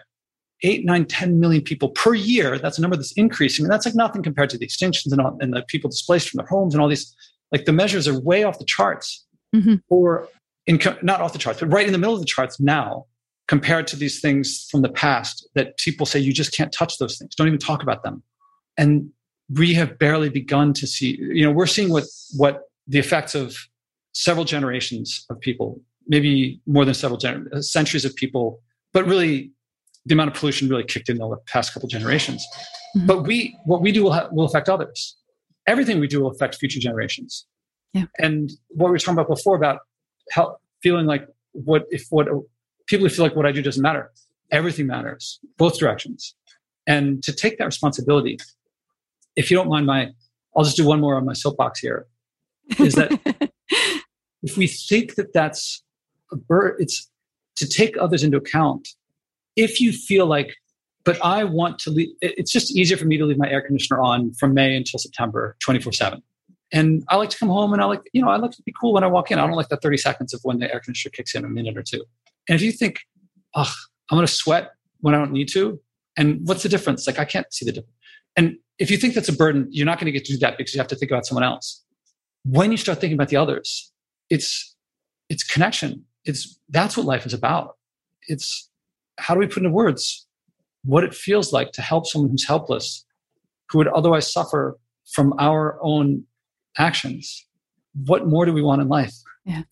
Eight, 0.62 0.84
nine, 0.84 1.06
10 1.06 1.40
million 1.40 1.62
people 1.62 1.88
per 1.90 2.14
year. 2.14 2.58
That's 2.58 2.76
a 2.76 2.82
number 2.82 2.96
that's 2.96 3.12
increasing. 3.12 3.64
And 3.64 3.72
that's 3.72 3.86
like 3.86 3.94
nothing 3.94 4.22
compared 4.22 4.50
to 4.50 4.58
the 4.58 4.66
extinctions 4.66 5.10
and, 5.10 5.20
all, 5.20 5.36
and 5.40 5.54
the 5.54 5.62
people 5.68 5.88
displaced 5.88 6.28
from 6.28 6.38
their 6.38 6.46
homes 6.46 6.74
and 6.74 6.82
all 6.82 6.88
these. 6.88 7.14
Like 7.50 7.64
the 7.64 7.72
measures 7.72 8.06
are 8.06 8.20
way 8.20 8.44
off 8.44 8.58
the 8.58 8.64
charts 8.66 9.26
mm-hmm. 9.55 9.76
or 9.88 10.28
in, 10.66 10.78
not 11.03 11.20
off 11.20 11.32
the 11.32 11.38
charts, 11.38 11.61
but 11.61 11.72
right 11.72 11.86
in 11.86 11.92
the 11.92 11.98
middle 11.98 12.14
of 12.14 12.20
the 12.20 12.26
charts 12.26 12.61
now 12.61 13.07
compared 13.48 13.86
to 13.88 13.96
these 13.96 14.20
things 14.20 14.68
from 14.70 14.82
the 14.82 14.88
past 14.88 15.48
that 15.55 15.76
people 15.78 16.07
say 16.07 16.18
you 16.18 16.32
just 16.32 16.53
can't 16.53 16.72
touch 16.72 16.98
those 16.98 17.18
things. 17.18 17.34
Don't 17.34 17.48
even 17.48 17.59
talk 17.59 17.82
about 17.82 18.03
them. 18.05 18.22
And 18.78 19.11
we 19.53 19.74
have 19.74 19.98
barely 19.98 20.28
begun 20.28 20.72
to 20.74 20.86
see, 20.86 21.18
you 21.20 21.44
know, 21.44 21.51
we're 21.51 21.66
seeing 21.66 21.90
what, 21.90 22.05
what 22.36 22.62
the 22.86 22.98
effects 23.01 23.34
of 23.34 23.57
several 24.12 24.44
generations 24.44 25.26
of 25.30 25.40
people, 25.40 25.80
maybe 26.07 26.61
more 26.66 26.84
than 26.84 26.94
several 26.94 27.18
gener- 27.18 27.62
centuries 27.64 28.05
of 28.05 28.14
people, 28.14 28.61
but 28.92 29.05
really 29.07 29.51
the 30.07 30.14
amount 30.14 30.30
of 30.30 30.36
pollution 30.36 30.68
really 30.68 30.84
kicked 30.84 31.09
in 31.09 31.18
the 31.18 31.36
past 31.46 31.74
couple 31.74 31.88
generations. 31.88 32.46
Mm-hmm. 32.96 33.07
But 33.07 33.26
we, 33.26 33.57
what 33.64 33.82
we 33.82 33.90
do 33.92 34.05
will, 34.05 34.12
ha- 34.12 34.28
will 34.30 34.44
affect 34.44 34.68
others. 34.68 35.16
Everything 35.66 36.01
we 36.01 36.07
do 36.07 36.20
will 36.20 36.30
affect 36.30 36.55
future 36.55 36.80
generations. 36.80 37.46
Yeah. 37.93 38.05
And 38.18 38.51
what 38.68 38.86
we 38.86 38.93
were 38.93 38.99
talking 38.99 39.14
about 39.14 39.28
before 39.28 39.57
about 39.57 39.80
how 40.32 40.59
feeling 40.82 41.07
like 41.07 41.26
what 41.53 41.86
if 41.91 42.07
what 42.11 42.28
people 42.86 43.09
feel 43.09 43.24
like 43.24 43.36
what 43.36 43.47
I 43.47 43.53
do 43.53 43.62
doesn't 43.62 43.82
matter. 43.82 44.11
Everything 44.51 44.86
matters, 44.86 45.38
both 45.57 45.78
directions. 45.78 46.34
And 46.86 47.22
to 47.22 47.32
take 47.32 47.59
that 47.59 47.64
responsibility, 47.64 48.38
if 49.36 49.51
you 49.51 49.57
don't 49.57 49.68
mind 49.68 49.86
my, 49.86 50.11
I'll 50.57 50.64
just 50.64 50.76
do 50.76 50.84
one 50.84 51.01
more 51.01 51.16
on 51.16 51.24
my 51.24 51.34
soapbox 51.34 51.78
here 51.78 52.07
is 52.78 52.95
that 52.95 53.12
if 54.43 54.57
we 54.57 54.66
think 54.66 55.14
that 55.14 55.32
that's 55.32 55.84
a 56.32 56.36
bird, 56.36 56.76
it's 56.80 57.09
to 57.57 57.68
take 57.68 57.97
others 57.97 58.24
into 58.24 58.36
account. 58.36 58.88
If 59.55 59.80
you 59.80 59.93
feel 59.93 60.26
like, 60.26 60.57
but 61.05 61.22
I 61.24 61.45
want 61.45 61.78
to 61.80 61.91
leave, 61.91 62.09
it's 62.20 62.51
just 62.51 62.76
easier 62.76 62.97
for 62.97 63.05
me 63.05 63.16
to 63.18 63.24
leave 63.24 63.38
my 63.38 63.49
air 63.49 63.61
conditioner 63.61 64.01
on 64.01 64.32
from 64.34 64.55
May 64.55 64.74
until 64.74 64.99
September 64.99 65.57
24 65.61 65.93
7. 65.93 66.22
And 66.72 67.02
I 67.08 67.16
like 67.16 67.30
to 67.30 67.38
come 67.38 67.48
home 67.48 67.72
and 67.72 67.82
I 67.82 67.86
like, 67.86 68.02
you 68.12 68.22
know, 68.22 68.28
I 68.28 68.36
like 68.36 68.52
to 68.52 68.62
be 68.62 68.72
cool 68.80 68.92
when 68.92 69.02
I 69.02 69.08
walk 69.08 69.30
in. 69.30 69.38
I 69.38 69.46
don't 69.46 69.56
like 69.56 69.68
the 69.68 69.76
30 69.76 69.96
seconds 69.96 70.32
of 70.32 70.40
when 70.44 70.58
the 70.58 70.72
air 70.72 70.80
conditioner 70.80 71.10
kicks 71.10 71.34
in 71.34 71.44
a 71.44 71.48
minute 71.48 71.76
or 71.76 71.82
two. 71.82 72.04
And 72.48 72.54
if 72.54 72.62
you 72.62 72.70
think, 72.70 73.00
oh, 73.54 73.72
I'm 74.10 74.16
going 74.16 74.26
to 74.26 74.32
sweat 74.32 74.70
when 75.00 75.14
I 75.14 75.18
don't 75.18 75.32
need 75.32 75.48
to, 75.48 75.80
and 76.16 76.40
what's 76.46 76.62
the 76.62 76.68
difference? 76.68 77.06
Like, 77.06 77.18
I 77.18 77.24
can't 77.24 77.52
see 77.52 77.64
the 77.64 77.72
difference. 77.72 77.96
And 78.36 78.56
if 78.78 78.90
you 78.90 78.96
think 78.96 79.14
that's 79.14 79.28
a 79.28 79.32
burden, 79.32 79.66
you're 79.70 79.86
not 79.86 79.98
going 79.98 80.06
to 80.06 80.12
get 80.12 80.24
to 80.26 80.32
do 80.32 80.38
that 80.38 80.56
because 80.58 80.74
you 80.74 80.78
have 80.78 80.88
to 80.88 80.96
think 80.96 81.10
about 81.10 81.26
someone 81.26 81.44
else 81.44 81.82
when 82.44 82.70
you 82.70 82.76
start 82.76 83.00
thinking 83.00 83.16
about 83.16 83.28
the 83.28 83.36
others, 83.36 83.92
it's 84.28 84.74
it's 85.28 85.44
connection. 85.44 86.04
It's 86.24 86.58
that's 86.68 86.96
what 86.96 87.06
life 87.06 87.26
is 87.26 87.34
about. 87.34 87.76
It's 88.28 88.68
how 89.18 89.34
do 89.34 89.40
we 89.40 89.46
put 89.46 89.58
into 89.58 89.70
words 89.70 90.26
what 90.84 91.04
it 91.04 91.14
feels 91.14 91.52
like 91.52 91.72
to 91.72 91.82
help 91.82 92.06
someone 92.06 92.30
who's 92.30 92.46
helpless, 92.46 93.04
who 93.68 93.78
would 93.78 93.88
otherwise 93.88 94.32
suffer 94.32 94.78
from 95.12 95.34
our 95.38 95.78
own 95.82 96.24
actions. 96.80 97.46
What 97.94 98.26
more 98.26 98.46
do 98.46 98.52
we 98.52 98.62
want 98.62 98.82
in 98.82 98.88
life? 98.88 99.14
Yeah. 99.44 99.62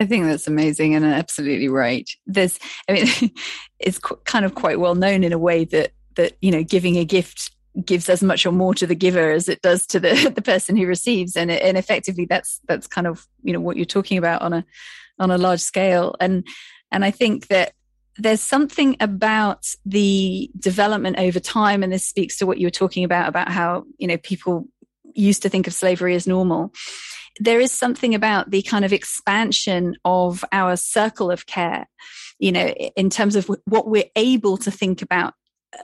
I 0.00 0.06
think 0.06 0.24
that's 0.24 0.48
amazing 0.48 0.94
and 0.94 1.04
absolutely 1.04 1.68
right. 1.68 2.08
There's, 2.26 2.58
I 2.88 2.92
mean, 2.92 3.30
it's 3.78 3.98
kind 3.98 4.44
of 4.44 4.54
quite 4.54 4.80
well 4.80 4.94
known 4.94 5.22
in 5.22 5.32
a 5.32 5.38
way 5.38 5.64
that 5.66 5.92
that 6.16 6.36
you 6.40 6.50
know 6.50 6.62
giving 6.62 6.96
a 6.96 7.04
gift 7.04 7.50
gives 7.84 8.08
as 8.08 8.22
much 8.22 8.44
or 8.44 8.52
more 8.52 8.74
to 8.74 8.86
the 8.86 8.94
giver 8.94 9.30
as 9.30 9.48
it 9.48 9.62
does 9.62 9.86
to 9.86 10.00
the 10.00 10.32
the 10.34 10.42
person 10.42 10.76
who 10.76 10.86
receives 10.86 11.36
and 11.36 11.50
and 11.50 11.78
effectively 11.78 12.26
that's 12.26 12.60
that's 12.68 12.86
kind 12.86 13.06
of 13.06 13.26
you 13.42 13.52
know 13.52 13.60
what 13.60 13.76
you're 13.76 13.86
talking 13.86 14.18
about 14.18 14.42
on 14.42 14.52
a 14.52 14.64
on 15.18 15.30
a 15.30 15.38
large 15.38 15.60
scale 15.60 16.14
and 16.20 16.46
and 16.90 17.04
i 17.04 17.10
think 17.10 17.46
that 17.46 17.72
there's 18.18 18.42
something 18.42 18.94
about 19.00 19.74
the 19.86 20.50
development 20.58 21.18
over 21.18 21.40
time 21.40 21.82
and 21.82 21.92
this 21.92 22.06
speaks 22.06 22.36
to 22.36 22.46
what 22.46 22.58
you 22.58 22.66
were 22.66 22.70
talking 22.70 23.04
about 23.04 23.28
about 23.28 23.48
how 23.48 23.84
you 23.96 24.06
know 24.06 24.18
people 24.18 24.66
used 25.14 25.42
to 25.42 25.48
think 25.48 25.66
of 25.66 25.74
slavery 25.74 26.14
as 26.14 26.26
normal 26.26 26.72
there 27.40 27.60
is 27.60 27.72
something 27.72 28.14
about 28.14 28.50
the 28.50 28.60
kind 28.62 28.84
of 28.84 28.92
expansion 28.92 29.96
of 30.04 30.44
our 30.52 30.76
circle 30.76 31.30
of 31.30 31.46
care 31.46 31.86
you 32.38 32.52
know 32.52 32.66
in 32.68 33.10
terms 33.10 33.36
of 33.36 33.48
what 33.64 33.88
we're 33.88 34.10
able 34.16 34.56
to 34.56 34.70
think 34.70 35.02
about 35.02 35.34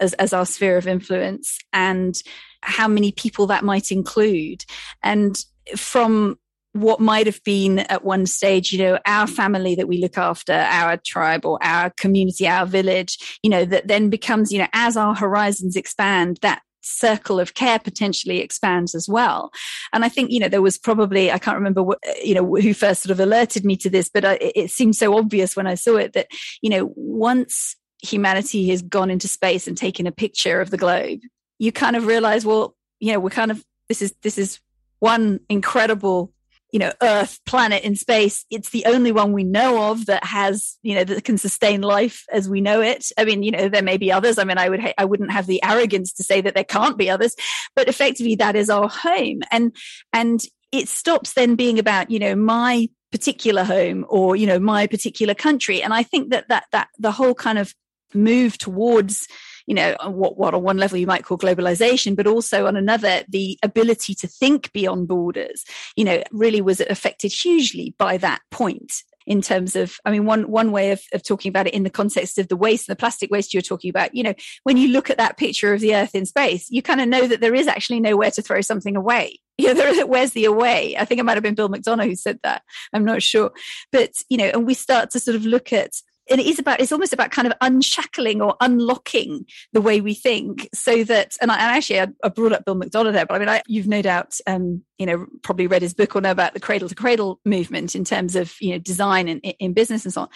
as, 0.00 0.14
as 0.14 0.32
our 0.32 0.46
sphere 0.46 0.76
of 0.76 0.86
influence 0.86 1.58
and 1.72 2.22
how 2.62 2.88
many 2.88 3.12
people 3.12 3.46
that 3.48 3.64
might 3.64 3.90
include. 3.92 4.64
And 5.02 5.36
from 5.76 6.38
what 6.72 7.00
might 7.00 7.26
have 7.26 7.42
been 7.44 7.80
at 7.80 8.04
one 8.04 8.26
stage, 8.26 8.72
you 8.72 8.78
know, 8.78 8.98
our 9.06 9.26
family 9.26 9.74
that 9.74 9.88
we 9.88 9.98
look 9.98 10.18
after, 10.18 10.52
our 10.52 10.98
tribe 10.98 11.44
or 11.44 11.58
our 11.62 11.90
community, 11.90 12.46
our 12.46 12.66
village, 12.66 13.38
you 13.42 13.50
know, 13.50 13.64
that 13.64 13.88
then 13.88 14.10
becomes, 14.10 14.52
you 14.52 14.58
know, 14.58 14.68
as 14.72 14.96
our 14.96 15.14
horizons 15.14 15.76
expand, 15.76 16.38
that 16.42 16.62
circle 16.80 17.40
of 17.40 17.54
care 17.54 17.78
potentially 17.78 18.40
expands 18.40 18.94
as 18.94 19.08
well. 19.08 19.50
And 19.92 20.04
I 20.04 20.08
think, 20.08 20.30
you 20.30 20.40
know, 20.40 20.48
there 20.48 20.62
was 20.62 20.78
probably, 20.78 21.30
I 21.30 21.38
can't 21.38 21.56
remember 21.56 21.82
what, 21.82 21.98
you 22.22 22.34
know, 22.34 22.56
who 22.56 22.74
first 22.74 23.02
sort 23.02 23.10
of 23.10 23.20
alerted 23.20 23.64
me 23.64 23.76
to 23.76 23.90
this, 23.90 24.08
but 24.08 24.24
I, 24.24 24.38
it 24.40 24.70
seemed 24.70 24.96
so 24.96 25.16
obvious 25.16 25.56
when 25.56 25.66
I 25.66 25.74
saw 25.74 25.96
it 25.96 26.12
that, 26.12 26.28
you 26.62 26.70
know, 26.70 26.92
once 26.96 27.76
humanity 28.02 28.68
has 28.68 28.82
gone 28.82 29.10
into 29.10 29.28
space 29.28 29.66
and 29.66 29.76
taken 29.76 30.06
a 30.06 30.12
picture 30.12 30.60
of 30.60 30.70
the 30.70 30.76
globe, 30.76 31.20
you 31.58 31.72
kind 31.72 31.96
of 31.96 32.06
realize, 32.06 32.46
well, 32.46 32.76
you 33.00 33.12
know, 33.12 33.20
we're 33.20 33.30
kind 33.30 33.50
of 33.50 33.64
this 33.88 34.02
is 34.02 34.14
this 34.22 34.38
is 34.38 34.60
one 35.00 35.40
incredible 35.48 36.32
you 36.72 36.78
know 36.78 36.92
earth 37.02 37.40
planet 37.46 37.82
in 37.82 37.96
space 37.96 38.44
it's 38.50 38.70
the 38.70 38.84
only 38.86 39.12
one 39.12 39.32
we 39.32 39.44
know 39.44 39.90
of 39.90 40.06
that 40.06 40.24
has 40.24 40.76
you 40.82 40.94
know 40.94 41.04
that 41.04 41.24
can 41.24 41.38
sustain 41.38 41.80
life 41.80 42.24
as 42.32 42.48
we 42.48 42.60
know 42.60 42.80
it. 42.80 43.06
I 43.16 43.24
mean 43.24 43.42
you 43.42 43.50
know 43.50 43.68
there 43.68 43.82
may 43.82 43.96
be 43.96 44.12
others. 44.12 44.38
I 44.38 44.44
mean 44.44 44.58
i 44.58 44.68
would 44.68 44.80
i 44.98 45.04
wouldn't 45.04 45.32
have 45.32 45.46
the 45.46 45.62
arrogance 45.64 46.12
to 46.14 46.22
say 46.22 46.40
that 46.40 46.54
there 46.54 46.64
can't 46.64 46.98
be 46.98 47.10
others 47.10 47.34
but 47.74 47.88
effectively 47.88 48.34
that 48.36 48.56
is 48.56 48.70
our 48.70 48.88
home. 48.88 49.40
And 49.50 49.74
and 50.12 50.40
it 50.72 50.88
stops 50.88 51.32
then 51.32 51.54
being 51.54 51.78
about 51.78 52.10
you 52.10 52.18
know 52.18 52.34
my 52.34 52.88
particular 53.10 53.64
home 53.64 54.04
or 54.08 54.36
you 54.36 54.46
know 54.46 54.58
my 54.58 54.86
particular 54.86 55.34
country. 55.34 55.82
And 55.82 55.94
i 55.94 56.02
think 56.02 56.30
that 56.30 56.48
that 56.48 56.64
that 56.72 56.88
the 56.98 57.12
whole 57.12 57.34
kind 57.34 57.58
of 57.58 57.74
move 58.14 58.58
towards 58.58 59.26
you 59.68 59.74
know, 59.74 59.94
what, 60.06 60.38
what 60.38 60.54
on 60.54 60.62
one 60.62 60.78
level 60.78 60.96
you 60.96 61.06
might 61.06 61.24
call 61.24 61.36
globalization, 61.36 62.16
but 62.16 62.26
also 62.26 62.66
on 62.66 62.74
another, 62.74 63.22
the 63.28 63.58
ability 63.62 64.14
to 64.14 64.26
think 64.26 64.72
beyond 64.72 65.06
borders, 65.06 65.62
you 65.94 66.04
know, 66.04 66.22
really 66.32 66.62
was 66.62 66.80
affected 66.80 67.30
hugely 67.30 67.94
by 67.98 68.16
that 68.16 68.40
point 68.50 69.02
in 69.26 69.42
terms 69.42 69.76
of 69.76 69.98
i 70.06 70.10
mean 70.10 70.24
one 70.24 70.50
one 70.50 70.72
way 70.72 70.90
of, 70.90 71.02
of 71.12 71.22
talking 71.22 71.50
about 71.50 71.66
it 71.66 71.74
in 71.74 71.82
the 71.82 71.90
context 71.90 72.38
of 72.38 72.48
the 72.48 72.56
waste 72.56 72.86
the 72.86 72.96
plastic 72.96 73.30
waste 73.30 73.52
you're 73.52 73.60
talking 73.60 73.90
about 73.90 74.14
you 74.14 74.22
know 74.22 74.32
when 74.62 74.78
you 74.78 74.88
look 74.88 75.10
at 75.10 75.18
that 75.18 75.36
picture 75.36 75.74
of 75.74 75.80
the 75.80 75.94
earth 75.94 76.14
in 76.14 76.24
space 76.24 76.70
you 76.70 76.80
kind 76.80 76.98
of 76.98 77.06
know 77.06 77.26
that 77.26 77.42
there 77.42 77.54
is 77.54 77.66
actually 77.66 78.00
nowhere 78.00 78.30
to 78.30 78.40
throw 78.40 78.62
something 78.62 78.96
away 78.96 79.38
you 79.58 79.74
know, 79.74 80.06
where's 80.06 80.30
the 80.30 80.44
away? 80.44 80.96
I 80.96 81.04
think 81.04 81.18
it 81.18 81.24
might 81.24 81.34
have 81.34 81.42
been 81.42 81.56
Bill 81.56 81.68
McDonough 81.68 82.06
who 82.06 82.14
said 82.14 82.38
that. 82.44 82.62
I'm 82.92 83.04
not 83.04 83.24
sure. 83.24 83.50
But, 83.90 84.12
you 84.28 84.38
know, 84.38 84.44
and 84.54 84.64
we 84.64 84.74
start 84.74 85.10
to 85.10 85.18
sort 85.18 85.34
of 85.34 85.44
look 85.44 85.72
at 85.72 85.94
and 86.30 86.40
it 86.40 86.46
is 86.46 86.58
about 86.58 86.80
it's 86.80 86.92
almost 86.92 87.12
about 87.12 87.30
kind 87.30 87.46
of 87.46 87.54
unshackling 87.60 88.42
or 88.42 88.56
unlocking 88.60 89.44
the 89.72 89.80
way 89.80 90.00
we 90.00 90.14
think 90.14 90.68
so 90.74 91.04
that 91.04 91.34
and, 91.40 91.50
I, 91.50 91.54
and 91.54 91.76
actually 91.76 92.00
I, 92.00 92.08
I, 92.24 92.28
brought 92.28 92.52
up 92.52 92.64
bill 92.64 92.76
mcdonough 92.76 93.12
there 93.12 93.26
but 93.26 93.34
i 93.34 93.38
mean 93.38 93.48
I, 93.48 93.62
you've 93.66 93.88
no 93.88 94.02
doubt 94.02 94.34
um, 94.46 94.82
you 94.98 95.06
know 95.06 95.26
probably 95.42 95.66
read 95.66 95.82
his 95.82 95.94
book 95.94 96.14
or 96.14 96.20
know 96.20 96.30
about 96.30 96.54
the 96.54 96.60
cradle 96.60 96.88
to 96.88 96.94
cradle 96.94 97.40
movement 97.44 97.94
in 97.94 98.04
terms 98.04 98.36
of 98.36 98.54
you 98.60 98.72
know 98.72 98.78
design 98.78 99.28
and 99.28 99.40
in 99.40 99.72
business 99.72 100.04
and 100.04 100.12
so 100.12 100.22
on. 100.22 100.28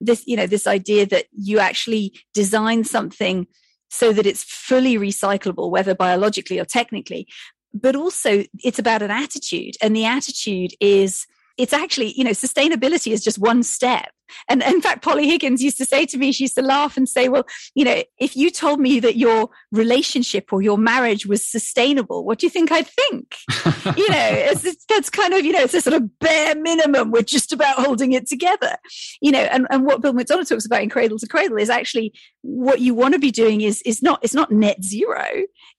This 0.00 0.24
you 0.26 0.36
know 0.36 0.46
this 0.46 0.66
idea 0.66 1.06
that 1.06 1.26
you 1.32 1.58
actually 1.58 2.18
design 2.34 2.84
something 2.84 3.46
so 3.90 4.12
that 4.12 4.26
it's 4.26 4.42
fully 4.42 4.96
recyclable 4.96 5.70
whether 5.70 5.94
biologically 5.94 6.58
or 6.58 6.64
technically 6.64 7.28
but 7.72 7.94
also 7.94 8.42
it's 8.64 8.78
about 8.78 9.02
an 9.02 9.10
attitude 9.10 9.74
and 9.82 9.94
the 9.94 10.04
attitude 10.04 10.72
is 10.80 11.26
it's 11.56 11.72
actually, 11.72 12.12
you 12.16 12.24
know, 12.24 12.30
sustainability 12.30 13.12
is 13.12 13.22
just 13.22 13.38
one 13.38 13.62
step. 13.62 14.10
And 14.48 14.62
in 14.62 14.80
fact, 14.80 15.02
Polly 15.02 15.28
Higgins 15.28 15.62
used 15.62 15.78
to 15.78 15.84
say 15.84 16.06
to 16.06 16.18
me, 16.18 16.32
she 16.32 16.44
used 16.44 16.56
to 16.56 16.62
laugh 16.62 16.96
and 16.96 17.08
say, 17.08 17.28
well, 17.28 17.46
you 17.74 17.84
know, 17.84 18.02
if 18.18 18.36
you 18.36 18.50
told 18.50 18.80
me 18.80 19.00
that 19.00 19.16
your 19.16 19.48
relationship 19.72 20.52
or 20.52 20.62
your 20.62 20.78
marriage 20.78 21.26
was 21.26 21.46
sustainable, 21.46 22.24
what 22.24 22.38
do 22.38 22.46
you 22.46 22.50
think 22.50 22.72
I'd 22.72 22.88
think? 22.88 23.36
you 23.96 24.10
know, 24.10 24.28
it's, 24.30 24.64
it's, 24.64 24.84
that's 24.86 25.10
kind 25.10 25.32
of, 25.32 25.44
you 25.44 25.52
know, 25.52 25.60
it's 25.60 25.74
a 25.74 25.80
sort 25.80 25.94
of 25.94 26.18
bare 26.18 26.54
minimum. 26.56 27.10
We're 27.10 27.22
just 27.22 27.52
about 27.52 27.76
holding 27.76 28.12
it 28.12 28.26
together, 28.26 28.76
you 29.20 29.30
know, 29.30 29.42
and, 29.42 29.66
and 29.70 29.84
what 29.84 30.02
Bill 30.02 30.12
McDonough 30.12 30.48
talks 30.48 30.66
about 30.66 30.82
in 30.82 30.90
Cradle 30.90 31.18
to 31.18 31.26
Cradle 31.26 31.58
is 31.58 31.70
actually 31.70 32.12
what 32.42 32.80
you 32.80 32.94
want 32.94 33.14
to 33.14 33.20
be 33.20 33.30
doing 33.30 33.60
is, 33.60 33.82
is 33.82 34.02
not, 34.02 34.20
it's 34.22 34.34
not 34.34 34.50
net 34.50 34.82
zero. 34.82 35.24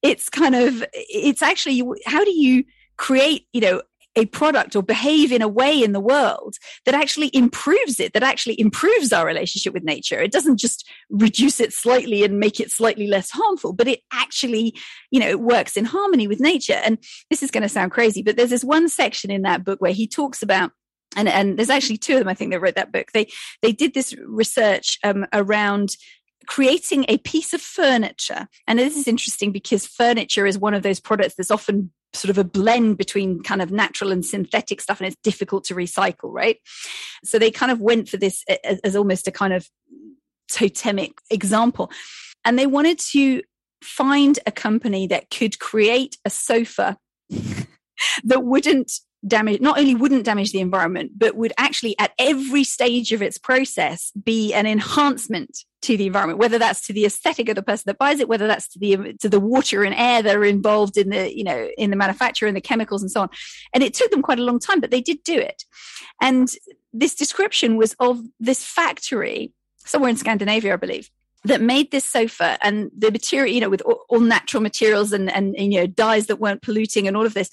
It's 0.02 0.30
kind 0.30 0.56
of, 0.56 0.84
it's 0.94 1.42
actually, 1.42 1.84
how 2.06 2.24
do 2.24 2.32
you 2.32 2.64
create, 2.98 3.48
you 3.54 3.62
know, 3.62 3.82
a 4.18 4.26
product 4.26 4.76
or 4.76 4.82
behave 4.82 5.32
in 5.32 5.42
a 5.42 5.48
way 5.48 5.82
in 5.82 5.94
the 5.94 6.00
world 6.00 6.58
that 6.86 6.96
actually 6.96 7.30
improves 7.34 8.00
it, 8.00 8.14
that 8.14 8.24
actually 8.24 8.60
improves 8.60 9.14
our 9.14 9.26
relationship 9.26 9.74
with 9.74 9.84
nature. 9.84 10.20
It 10.20 10.32
doesn't 10.32 10.58
just 10.58 10.90
reduce 11.10 11.60
it 11.60 11.72
slightly 11.72 12.24
and 12.24 12.40
make 12.40 12.60
it 12.60 12.72
slightly 12.72 13.08
less 13.08 13.30
harmful, 13.30 13.74
but 13.74 13.88
it 13.88 14.02
actually, 14.12 14.76
you 15.12 15.20
know, 15.20 15.30
it 15.30 15.40
works 15.40 15.78
in 15.78 15.86
harmony 15.86 16.28
with 16.28 16.40
nature. 16.40 16.82
And 16.84 16.98
this 17.30 17.44
is 17.44 17.52
going 17.52 17.62
to 17.62 17.70
sound 17.70 17.92
crazy, 17.92 18.24
but 18.24 18.36
there's 18.36 18.50
this 18.50 18.64
one 18.64 18.90
section 18.90 19.30
in 19.30 19.44
that 19.44 19.64
book 19.64 19.80
where 19.80 19.94
he 19.94 20.08
talks 20.08 20.42
about 20.42 20.72
and, 21.16 21.30
and 21.30 21.58
there's 21.58 21.70
actually 21.70 21.98
two 21.98 22.14
of 22.14 22.20
them, 22.20 22.28
I 22.28 22.34
think, 22.34 22.52
that 22.52 22.60
wrote 22.60 22.76
that 22.76 22.92
book. 22.92 23.12
They 23.14 23.30
they 23.62 23.72
did 23.72 23.94
this 23.94 24.14
research 24.28 25.00
um, 25.06 25.26
around 25.32 25.96
creating 26.48 27.06
a 27.08 27.18
piece 27.20 27.54
of 27.54 27.62
furniture. 27.62 28.48
And 28.68 28.80
this 28.80 28.98
is 28.98 29.08
interesting 29.08 29.52
because 29.52 29.86
furniture 29.86 30.46
is 30.46 30.58
one 30.58 30.74
of 30.74 30.84
those 30.84 31.00
products 31.00 31.36
that's 31.36 31.52
often 31.52 31.92
sort 32.14 32.30
of 32.30 32.38
a 32.38 32.44
blend 32.44 32.98
between 32.98 33.44
kind 33.44 33.62
of 33.62 33.72
natural 33.72 34.12
and 34.12 34.26
synthetic 34.26 34.82
stuff 34.82 35.00
and 35.00 35.08
it's 35.08 35.18
difficult 35.24 35.64
to 35.66 35.76
recycle 35.76 36.32
right? 36.32 36.58
So 37.24 37.38
they 37.38 37.52
kind 37.52 37.72
of 37.72 37.80
went 37.80 38.10
for 38.10 38.18
this 38.18 38.44
as, 38.64 38.80
as 38.80 38.96
almost 38.96 39.28
a 39.28 39.32
kind 39.32 39.54
of 39.54 39.70
totemic 40.50 41.20
example. 41.30 41.92
And 42.46 42.58
they 42.58 42.68
wanted 42.68 43.00
to 43.12 43.42
find 43.84 44.40
a 44.46 44.52
company 44.52 45.08
that 45.08 45.30
could 45.30 45.60
create 45.60 46.18
a 46.26 46.30
sofa 46.30 46.98
that 48.24 48.44
wouldn't 48.44 48.92
damage 49.26 49.60
not 49.62 49.80
only 49.80 49.96
wouldn't 49.96 50.24
damage 50.24 50.52
the 50.52 50.60
environment 50.60 51.12
but 51.18 51.36
would 51.36 51.52
actually 51.58 51.98
at 52.00 52.12
every 52.20 52.64
stage 52.64 53.12
of 53.12 53.22
its 53.22 53.38
process 53.38 54.12
be 54.24 54.54
an 54.54 54.68
enhancement 54.68 55.66
to 55.88 55.96
the 55.96 56.06
environment 56.06 56.38
whether 56.38 56.60
that's 56.60 56.86
to 56.86 56.92
the 56.92 57.06
aesthetic 57.06 57.48
of 57.48 57.56
the 57.56 57.64
person 57.64 57.84
that 57.86 57.98
buys 57.98 58.20
it 58.20 58.28
whether 58.28 58.46
that's 58.46 58.68
to 58.68 58.78
the 58.78 59.14
to 59.22 59.30
the 59.30 59.40
water 59.40 59.86
and 59.86 59.96
air 59.96 60.22
that 60.22 60.36
are 60.36 60.44
involved 60.44 60.98
in 60.98 61.10
the 61.10 61.36
you 61.36 61.46
know 61.46 61.70
in 61.78 61.90
the 61.92 61.96
manufacture 61.96 62.46
and 62.46 62.58
the 62.58 62.62
chemicals 62.62 63.02
and 63.02 63.10
so 63.10 63.22
on. 63.22 63.30
And 63.74 63.84
it 63.84 63.94
took 63.94 64.12
them 64.12 64.22
quite 64.22 64.38
a 64.38 64.44
long 64.44 64.60
time 64.60 64.82
but 64.82 64.92
they 64.92 65.02
did 65.02 65.24
do 65.24 65.38
it. 65.38 65.64
And 66.22 66.50
this 66.92 67.16
description 67.16 67.78
was 67.78 67.96
of 68.00 68.20
this 68.40 68.64
factory 68.66 69.54
somewhere 69.78 70.10
in 70.10 70.18
Scandinavia 70.18 70.74
I 70.74 70.78
believe 70.78 71.10
that 71.46 71.62
made 71.62 71.92
this 71.92 72.04
sofa 72.04 72.58
and 72.62 72.92
the 72.98 73.10
material 73.10 73.54
you 73.54 73.62
know 73.62 73.70
with 73.70 73.82
all, 73.82 74.04
all 74.10 74.20
natural 74.20 74.62
materials 74.62 75.14
and, 75.14 75.32
and 75.32 75.56
and 75.56 75.72
you 75.72 75.80
know 75.80 75.88
dyes 75.88 76.28
that 76.28 76.42
weren't 76.42 76.62
polluting 76.62 77.08
and 77.08 77.16
all 77.16 77.26
of 77.26 77.34
this. 77.34 77.50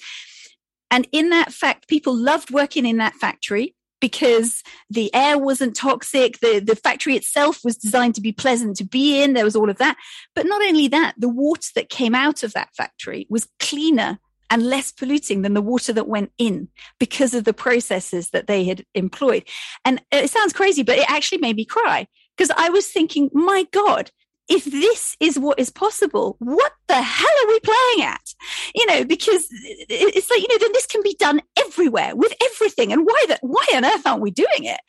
And 0.91 1.07
in 1.11 1.29
that 1.29 1.51
fact, 1.51 1.87
people 1.87 2.15
loved 2.15 2.51
working 2.51 2.85
in 2.85 2.97
that 2.97 3.15
factory 3.15 3.75
because 3.99 4.63
the 4.89 5.13
air 5.13 5.37
wasn't 5.37 5.75
toxic. 5.75 6.39
The, 6.39 6.59
the 6.59 6.75
factory 6.75 7.15
itself 7.15 7.59
was 7.63 7.77
designed 7.77 8.15
to 8.15 8.21
be 8.21 8.31
pleasant 8.31 8.77
to 8.77 8.85
be 8.85 9.21
in. 9.21 9.33
There 9.33 9.45
was 9.45 9.55
all 9.55 9.69
of 9.69 9.77
that. 9.77 9.97
But 10.35 10.45
not 10.45 10.61
only 10.61 10.87
that, 10.89 11.15
the 11.17 11.29
water 11.29 11.69
that 11.75 11.89
came 11.89 12.15
out 12.15 12.43
of 12.43 12.53
that 12.53 12.69
factory 12.75 13.25
was 13.29 13.47
cleaner 13.59 14.19
and 14.49 14.63
less 14.63 14.91
polluting 14.91 15.41
than 15.41 15.53
the 15.53 15.61
water 15.61 15.91
that 15.93 16.07
went 16.07 16.31
in 16.37 16.67
because 16.99 17.33
of 17.33 17.45
the 17.45 17.53
processes 17.53 18.29
that 18.29 18.47
they 18.47 18.63
had 18.63 18.85
employed. 18.93 19.43
And 19.83 20.01
it 20.11 20.29
sounds 20.29 20.53
crazy, 20.53 20.83
but 20.83 20.97
it 20.97 21.09
actually 21.09 21.39
made 21.39 21.55
me 21.55 21.65
cry 21.65 22.07
because 22.37 22.51
I 22.55 22.69
was 22.69 22.87
thinking, 22.87 23.29
my 23.33 23.65
God, 23.71 24.11
if 24.47 24.65
this 24.65 25.17
is 25.19 25.39
what 25.39 25.59
is 25.59 25.71
possible, 25.71 26.35
what 26.39 26.71
the 26.87 27.01
hell 27.01 27.27
are 27.43 27.47
we 27.47 27.59
playing 27.61 28.03
at? 28.03 28.21
You 28.75 28.85
know, 28.85 29.03
because 29.03 29.47
it's 29.49 30.29
like, 30.29 30.41
you 30.41 30.47
know, 30.47 30.57
then 30.59 30.71
this 30.73 30.85
can 30.85 31.01
be 31.01 31.15
done 31.19 31.41
everywhere 31.57 32.15
with 32.15 32.33
everything. 32.51 32.91
And 32.91 33.05
why 33.05 33.25
that, 33.29 33.39
why 33.41 33.65
on 33.73 33.85
earth 33.85 34.05
aren't 34.05 34.21
we 34.21 34.31
doing 34.31 34.47
it? 34.63 34.79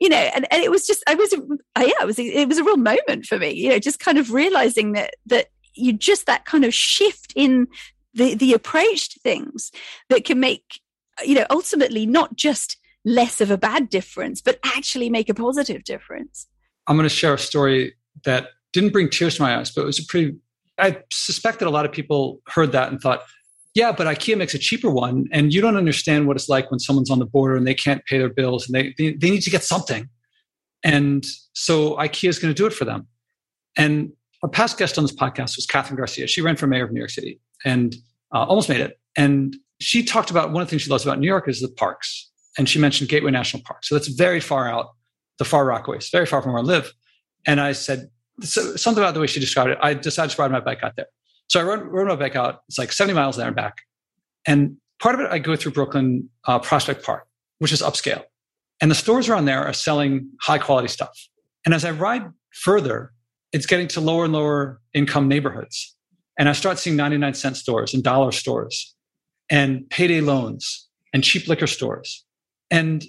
You 0.00 0.10
know, 0.10 0.16
and, 0.16 0.46
and 0.52 0.62
it 0.62 0.70
was 0.70 0.86
just, 0.86 1.02
I 1.06 1.14
was, 1.14 1.32
yeah, 1.32 1.92
it 2.00 2.06
was, 2.06 2.18
it 2.18 2.48
was 2.48 2.58
a 2.58 2.64
real 2.64 2.76
moment 2.76 3.24
for 3.24 3.38
me, 3.38 3.52
you 3.52 3.70
know, 3.70 3.78
just 3.78 4.00
kind 4.00 4.18
of 4.18 4.32
realizing 4.32 4.92
that, 4.92 5.14
that 5.26 5.46
you 5.74 5.92
just 5.92 6.26
that 6.26 6.44
kind 6.44 6.64
of 6.64 6.74
shift 6.74 7.32
in 7.34 7.68
the, 8.12 8.34
the 8.34 8.52
approach 8.52 9.10
to 9.10 9.20
things 9.20 9.70
that 10.10 10.24
can 10.24 10.40
make, 10.40 10.80
you 11.24 11.34
know, 11.34 11.46
ultimately 11.48 12.04
not 12.04 12.36
just 12.36 12.76
less 13.04 13.40
of 13.40 13.50
a 13.50 13.58
bad 13.58 13.88
difference, 13.88 14.42
but 14.42 14.58
actually 14.64 15.08
make 15.08 15.28
a 15.28 15.34
positive 15.34 15.84
difference. 15.84 16.48
I'm 16.86 16.96
going 16.96 17.08
to 17.08 17.14
share 17.14 17.34
a 17.34 17.38
story 17.38 17.94
that 18.24 18.48
didn't 18.76 18.92
bring 18.92 19.08
tears 19.08 19.36
to 19.36 19.42
my 19.42 19.58
eyes, 19.58 19.70
but 19.70 19.82
it 19.82 19.86
was 19.86 19.98
a 19.98 20.04
pretty, 20.06 20.36
I 20.78 20.98
suspect 21.10 21.60
that 21.60 21.66
a 21.66 21.70
lot 21.70 21.86
of 21.86 21.92
people 21.92 22.40
heard 22.46 22.72
that 22.72 22.90
and 22.92 23.00
thought, 23.00 23.22
yeah, 23.74 23.90
but 23.90 24.06
IKEA 24.06 24.36
makes 24.36 24.52
a 24.52 24.58
cheaper 24.58 24.90
one. 24.90 25.28
And 25.32 25.52
you 25.52 25.62
don't 25.62 25.76
understand 25.76 26.26
what 26.26 26.36
it's 26.36 26.48
like 26.48 26.70
when 26.70 26.78
someone's 26.78 27.10
on 27.10 27.18
the 27.18 27.26
border 27.26 27.56
and 27.56 27.66
they 27.66 27.74
can't 27.74 28.04
pay 28.04 28.18
their 28.18 28.28
bills 28.28 28.66
and 28.66 28.74
they, 28.74 28.94
they, 28.98 29.14
they 29.14 29.30
need 29.30 29.40
to 29.42 29.50
get 29.50 29.64
something. 29.64 30.08
And 30.84 31.24
so 31.54 31.96
IKEA 31.96 32.28
is 32.28 32.38
going 32.38 32.54
to 32.54 32.56
do 32.56 32.66
it 32.66 32.72
for 32.74 32.84
them. 32.84 33.06
And 33.78 34.12
a 34.42 34.48
past 34.48 34.76
guest 34.76 34.98
on 34.98 35.04
this 35.04 35.14
podcast 35.14 35.56
was 35.56 35.66
Kathryn 35.66 35.96
Garcia. 35.96 36.26
She 36.26 36.42
ran 36.42 36.56
for 36.56 36.66
mayor 36.66 36.84
of 36.84 36.92
New 36.92 37.00
York 37.00 37.10
City 37.10 37.40
and 37.64 37.96
uh, 38.34 38.44
almost 38.44 38.68
made 38.68 38.80
it. 38.80 38.98
And 39.16 39.56
she 39.80 40.04
talked 40.04 40.30
about 40.30 40.52
one 40.52 40.60
of 40.62 40.68
the 40.68 40.70
things 40.70 40.82
she 40.82 40.90
loves 40.90 41.04
about 41.04 41.18
New 41.18 41.26
York 41.26 41.48
is 41.48 41.60
the 41.60 41.68
parks. 41.68 42.30
And 42.58 42.68
she 42.68 42.78
mentioned 42.78 43.08
Gateway 43.08 43.30
National 43.30 43.62
Park. 43.62 43.84
So 43.84 43.94
that's 43.94 44.08
very 44.08 44.40
far 44.40 44.70
out, 44.70 44.90
the 45.38 45.44
far 45.44 45.64
Rockaways, 45.64 46.10
very 46.10 46.26
far 46.26 46.42
from 46.42 46.52
where 46.52 46.62
I 46.62 46.64
live. 46.64 46.92
And 47.46 47.60
I 47.60 47.72
said, 47.72 48.10
so 48.42 48.76
something 48.76 49.02
about 49.02 49.14
the 49.14 49.20
way 49.20 49.26
she 49.26 49.40
described 49.40 49.70
it. 49.70 49.78
I 49.80 49.94
decided 49.94 50.34
to 50.34 50.42
ride 50.42 50.50
my 50.50 50.60
bike 50.60 50.82
out 50.82 50.96
there. 50.96 51.06
So 51.48 51.60
I 51.60 51.62
rode, 51.62 51.86
rode 51.86 52.08
my 52.08 52.16
bike 52.16 52.36
out. 52.36 52.62
It's 52.68 52.78
like 52.78 52.92
70 52.92 53.14
miles 53.14 53.36
there 53.36 53.46
and 53.46 53.56
back. 53.56 53.78
And 54.46 54.76
part 55.00 55.14
of 55.14 55.20
it, 55.20 55.28
I 55.30 55.38
go 55.38 55.56
through 55.56 55.72
Brooklyn 55.72 56.28
uh, 56.46 56.58
Prospect 56.58 57.04
Park, 57.04 57.26
which 57.58 57.72
is 57.72 57.82
upscale. 57.82 58.24
And 58.80 58.90
the 58.90 58.94
stores 58.94 59.28
around 59.28 59.46
there 59.46 59.64
are 59.64 59.72
selling 59.72 60.30
high 60.42 60.58
quality 60.58 60.88
stuff. 60.88 61.16
And 61.64 61.74
as 61.74 61.84
I 61.84 61.90
ride 61.92 62.24
further, 62.52 63.12
it's 63.52 63.66
getting 63.66 63.88
to 63.88 64.00
lower 64.00 64.24
and 64.24 64.32
lower 64.32 64.80
income 64.92 65.28
neighborhoods. 65.28 65.96
And 66.38 66.48
I 66.48 66.52
start 66.52 66.78
seeing 66.78 66.96
99 66.96 67.34
cent 67.34 67.56
stores 67.56 67.94
and 67.94 68.02
dollar 68.02 68.32
stores 68.32 68.94
and 69.48 69.88
payday 69.88 70.20
loans 70.20 70.88
and 71.14 71.24
cheap 71.24 71.48
liquor 71.48 71.66
stores. 71.66 72.24
And 72.70 73.04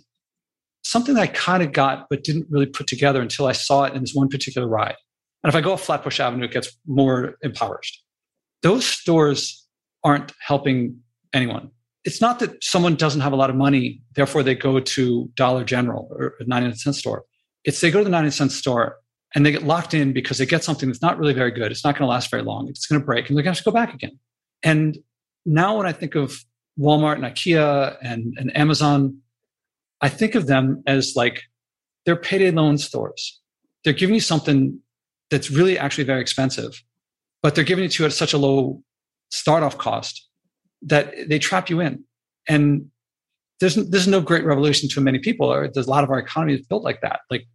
something 0.84 1.16
that 1.16 1.22
I 1.22 1.28
kind 1.28 1.62
of 1.62 1.74
got, 1.74 2.08
but 2.10 2.24
didn't 2.24 2.48
really 2.50 2.66
put 2.66 2.88
together 2.88 3.22
until 3.22 3.48
I 3.48 3.52
saw 3.52 3.84
it 3.84 3.94
in 3.94 4.02
this 4.02 4.14
one 4.14 4.30
particular 4.30 4.68
ride. 4.68 4.96
And 5.44 5.50
if 5.50 5.56
I 5.56 5.62
go 5.62 5.74
off 5.74 5.84
Flatbush 5.84 6.20
Avenue, 6.20 6.46
it 6.46 6.52
gets 6.52 6.76
more 6.88 7.36
impoverished. 7.42 8.04
Those 8.64 8.86
stores 8.86 9.66
aren't 10.04 10.34
helping 10.40 11.00
anyone. 11.34 11.72
It's 12.06 12.22
not 12.22 12.40
that 12.40 12.64
someone 12.64 12.96
doesn't 12.96 13.22
have 13.22 13.34
a 13.34 13.36
lot 13.36 13.50
of 13.50 13.56
money, 13.56 14.02
therefore 14.16 14.44
they 14.44 14.56
go 14.56 14.80
to 14.80 15.30
Dollar 15.36 15.64
General 15.64 16.08
or 16.12 16.36
a 16.40 16.46
99 16.46 16.76
cent 16.76 16.96
store. 16.96 17.26
It's 17.66 17.82
they 17.82 17.92
go 17.92 18.00
to 18.00 18.06
the 18.06 18.10
99 18.10 18.32
cent 18.32 18.52
store 18.52 18.98
and 19.36 19.46
they 19.46 19.52
get 19.52 19.64
locked 19.64 19.94
in 19.94 20.14
because 20.14 20.38
they 20.38 20.46
get 20.46 20.64
something 20.64 20.88
that's 20.88 21.02
not 21.02 21.20
really 21.20 21.34
very 21.34 21.52
good. 21.52 21.72
It's 21.72 21.84
not 21.84 21.96
going 21.96 22.08
to 22.08 22.10
last 22.10 22.32
very 22.32 22.44
long. 22.44 22.70
It's 22.70 22.88
going 22.88 23.02
to 23.02 23.06
break 23.06 23.28
and 23.28 23.38
they're 23.38 23.44
going 23.44 23.54
to 23.54 23.60
have 23.60 23.64
to 23.64 23.70
go 23.70 23.74
back 23.74 23.94
again. 23.94 24.18
And 24.64 24.98
now 25.46 25.78
when 25.78 25.86
I 25.86 25.92
think 25.92 26.16
of 26.16 26.44
Walmart 26.80 27.16
and 27.16 27.24
IKEA 27.24 27.98
and, 28.02 28.36
and 28.38 28.56
Amazon, 28.56 29.20
I 30.02 30.10
think 30.10 30.36
of 30.36 30.48
them 30.48 30.84
as 30.88 31.14
like 31.16 31.44
they're 32.06 32.16
payday 32.16 32.52
loan 32.52 32.78
stores. 32.78 33.42
They're 33.84 33.94
giving 33.94 34.16
you 34.16 34.22
something 34.22 34.80
that's 35.30 35.52
really 35.52 35.78
actually 35.78 36.04
very 36.04 36.22
expensive 36.22 36.82
but 37.44 37.56
they're 37.56 37.64
giving 37.64 37.86
it 37.86 37.92
to 37.92 38.04
you 38.04 38.08
at 38.08 38.14
such 38.14 38.34
a 38.34 38.38
low 38.38 38.82
start 39.30 39.64
off 39.64 39.78
cost 39.78 40.28
that 40.82 41.14
they 41.28 41.40
trap 41.40 41.70
you 41.70 41.80
in. 41.80 42.04
And 42.48 42.90
there's 43.60 43.76
there's 43.76 44.08
no 44.08 44.22
great 44.22 44.46
revolution 44.46 44.90
to 44.90 45.02
many 45.02 45.20
people. 45.20 45.52
Or 45.52 45.68
there's 45.68 45.88
a 45.88 45.90
lot 45.90 46.04
of 46.04 46.10
our 46.10 46.20
economy 46.20 46.54
is 46.54 46.66
built 46.66 46.84
like 46.84 47.02
that. 47.02 47.22
Like 47.30 47.46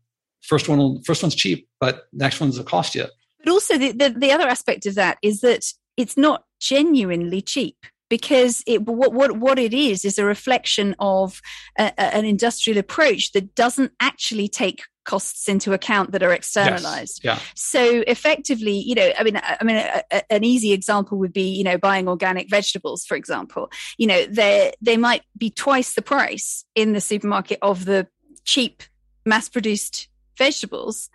first 0.42 0.68
one, 0.68 1.02
first 1.02 1.22
one's 1.22 1.34
cheap, 1.34 1.68
but 1.80 2.04
next 2.12 2.40
one's 2.40 2.58
will 2.58 2.64
cost 2.64 2.94
you. 2.94 3.06
But 3.44 3.52
also 3.52 3.76
the, 3.78 3.92
the, 3.92 4.10
the 4.10 4.32
other 4.32 4.48
aspect 4.48 4.86
of 4.86 4.94
that 4.96 5.18
is 5.22 5.40
that 5.40 5.64
it's 5.96 6.16
not 6.16 6.44
genuinely 6.60 7.40
cheap 7.40 7.76
because 8.08 8.62
it, 8.66 8.82
what, 8.82 9.12
what, 9.12 9.38
what 9.38 9.58
it 9.58 9.74
is 9.74 10.04
is 10.04 10.18
a 10.18 10.24
reflection 10.24 10.94
of 10.98 11.40
a, 11.78 11.92
a, 11.98 12.14
an 12.14 12.24
industrial 12.24 12.78
approach 12.78 13.32
that 13.32 13.54
doesn't 13.54 13.92
actually 14.00 14.48
take 14.48 14.82
costs 15.04 15.48
into 15.48 15.72
account 15.72 16.12
that 16.12 16.22
are 16.22 16.32
externalized. 16.32 17.20
Yes. 17.22 17.38
Yeah. 17.38 17.38
So 17.54 18.04
effectively, 18.06 18.78
you 18.78 18.94
know, 18.94 19.10
I 19.18 19.24
mean, 19.24 19.40
I 19.42 19.64
mean, 19.64 19.76
a, 19.76 20.02
a, 20.10 20.32
an 20.32 20.44
easy 20.44 20.72
example 20.72 21.18
would 21.18 21.32
be, 21.32 21.50
you 21.50 21.64
know, 21.64 21.78
buying 21.78 22.08
organic 22.08 22.48
vegetables, 22.48 23.04
for 23.04 23.16
example. 23.16 23.70
You 23.98 24.06
know, 24.06 24.24
they 24.26 24.72
they 24.80 24.96
might 24.96 25.22
be 25.36 25.50
twice 25.50 25.94
the 25.94 26.02
price 26.02 26.64
in 26.74 26.92
the 26.92 27.00
supermarket 27.00 27.58
of 27.62 27.84
the 27.84 28.06
cheap 28.44 28.82
mass-produced 29.24 30.08
vegetables, 30.36 31.10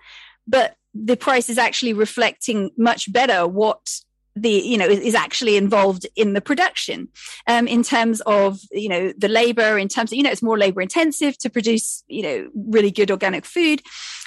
but 0.47 0.75
the 0.93 1.17
price 1.17 1.49
is 1.49 1.57
actually 1.57 1.93
reflecting 1.93 2.71
much 2.77 3.11
better 3.11 3.47
what 3.47 4.01
the 4.41 4.49
you 4.49 4.77
know 4.77 4.87
is 4.87 5.15
actually 5.15 5.57
involved 5.57 6.05
in 6.15 6.33
the 6.33 6.41
production 6.41 7.07
um, 7.47 7.67
in 7.67 7.83
terms 7.83 8.21
of 8.21 8.59
you 8.71 8.89
know 8.89 9.13
the 9.17 9.27
labor 9.27 9.77
in 9.77 9.87
terms 9.87 10.11
of 10.11 10.17
you 10.17 10.23
know 10.23 10.31
it's 10.31 10.41
more 10.41 10.57
labor 10.57 10.81
intensive 10.81 11.37
to 11.37 11.49
produce 11.49 12.03
you 12.07 12.23
know 12.23 12.47
really 12.55 12.91
good 12.91 13.11
organic 13.11 13.45
food. 13.45 13.81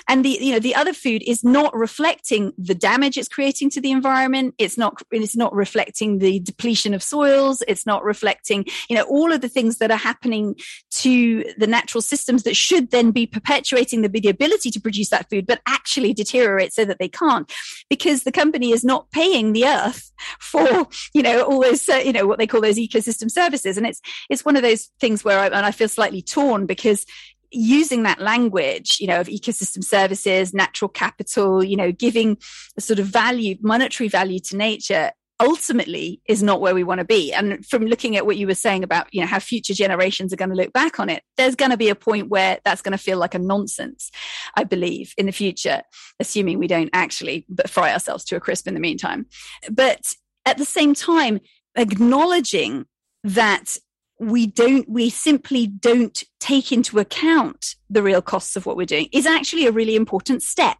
And 0.09 0.25
the 0.25 0.39
you 0.41 0.53
know 0.53 0.59
the 0.59 0.75
other 0.75 0.93
food 0.93 1.23
is 1.27 1.45
not 1.45 1.75
reflecting 1.75 2.53
the 2.59 2.75
damage 2.75 3.17
it's 3.17 3.29
creating 3.29 3.71
to 3.71 3.81
the 3.81 3.91
environment. 3.91 4.55
It's 4.59 4.77
not 4.77 5.03
it's 5.11 5.37
not 5.37 5.55
reflecting 5.55 6.19
the 6.19 6.41
depletion 6.41 6.95
of 6.95 7.03
soils. 7.03 7.63
It's 7.69 7.87
not 7.87 8.03
reflecting 8.05 8.65
you 8.89 8.97
know 8.97 9.05
all 9.05 9.33
of 9.33 9.41
the 9.41 9.49
things 9.49 9.79
that 9.79 9.91
are 9.91 9.97
happening 9.97 10.57
to 10.91 11.45
the 11.59 11.67
natural 11.67 12.03
systems 12.03 12.43
that 12.45 12.57
should 12.57 12.91
then 12.91 13.11
be 13.11 13.27
perpetuating 13.27 14.03
the, 14.03 14.09
the 14.09 14.29
ability 14.29 14.71
to 14.71 14.81
produce 14.81 15.11
that 15.11 15.29
food 15.31 15.47
but 15.47 15.61
actually 15.67 16.13
deteriorate 16.13 16.73
so 16.73 16.85
that 16.85 16.99
they 16.99 17.09
can't. 17.09 17.51
Because 17.89 18.23
the 18.23 18.33
company 18.33 18.73
is 18.73 18.85
not 18.85 19.11
paying 19.11 19.53
the 19.53 19.67
earth 19.67 20.00
for 20.39 20.87
you 21.15 21.23
know 21.23 21.43
all 21.43 21.61
those 21.61 21.89
uh, 21.89 22.03
you 22.05 22.13
know 22.13 22.27
what 22.27 22.39
they 22.39 22.47
call 22.47 22.61
those 22.61 22.79
ecosystem 22.79 23.31
services. 23.31 23.77
And 23.77 23.87
it's 23.87 24.01
it's 24.29 24.45
one 24.45 24.57
of 24.57 24.63
those 24.63 24.91
things 25.01 25.25
where 25.25 25.39
I, 25.39 25.47
and 25.47 25.67
I 25.67 25.71
feel 25.71 25.89
slightly 25.89 26.23
torn 26.23 26.67
because 26.67 27.07
using 27.53 28.05
that 28.05 28.21
language, 28.21 28.99
you 29.01 29.07
know, 29.07 29.21
of 29.21 29.27
ecosystem 29.27 29.83
services, 29.83 30.55
natural 30.55 30.89
capital, 30.89 31.65
you 31.65 31.77
know, 31.77 31.91
giving 31.91 32.37
a 32.77 32.81
sort 32.81 32.99
of 32.99 33.07
value, 33.07 33.57
monetary 33.61 34.09
value 34.09 34.39
to 34.39 34.57
nature 34.57 35.11
ultimately 35.41 36.21
is 36.27 36.43
not 36.43 36.61
where 36.61 36.75
we 36.75 36.85
want 36.85 36.99
to 36.99 37.05
be. 37.05 37.33
And 37.33 37.65
from 37.67 37.87
looking 37.87 38.17
at 38.17 38.27
what 38.27 38.37
you 38.37 38.47
were 38.47 38.55
saying 38.55 38.85
about, 38.85 39.13
you 39.13 39.21
know, 39.21 39.27
how 39.27 39.39
future 39.39 39.75
generations 39.75 40.33
are 40.33 40.37
going 40.37 40.51
to 40.51 40.57
look 40.57 40.73
back 40.73 41.01
on 41.01 41.09
it, 41.09 41.23
there's 41.37 41.57
going 41.57 41.71
to 41.71 41.77
be 41.77 41.89
a 41.89 41.95
point 41.95 42.29
where 42.29 42.59
that's 42.65 42.83
going 42.83 42.93
to 42.93 42.99
feel 42.99 43.19
like 43.19 43.35
a 43.35 43.39
nonsense, 43.39 44.11
I 44.55 44.65
believe, 44.65 45.15
in 45.17 45.27
the 45.27 45.33
future, 45.33 45.83
assuming 46.21 46.59
we 46.59 46.67
don't 46.67 46.91
actually 46.93 47.47
fry 47.67 47.93
ourselves 47.93 48.25
to 48.27 48.37
a 48.37 48.41
crisp 48.41 48.69
in 48.69 48.75
the 48.75 48.81
meantime. 48.81 49.27
But 49.71 50.13
at 50.45 50.59
the 50.59 50.65
same 50.65 50.95
time, 50.95 51.41
acknowledging 51.77 52.87
that 53.25 53.77
we 54.19 54.47
don't 54.47 54.87
we 54.87 55.09
simply 55.09 55.67
don't 55.67 56.25
take 56.41 56.73
into 56.73 56.99
account 56.99 57.75
the 57.89 58.03
real 58.03 58.21
costs 58.21 58.55
of 58.55 58.67
what 58.67 58.77
we're 58.77 58.85
doing 58.85 59.09
is 59.13 59.25
actually 59.25 59.67
a 59.67 59.73
really 59.73 59.97
important 59.97 60.43
step 60.43 60.77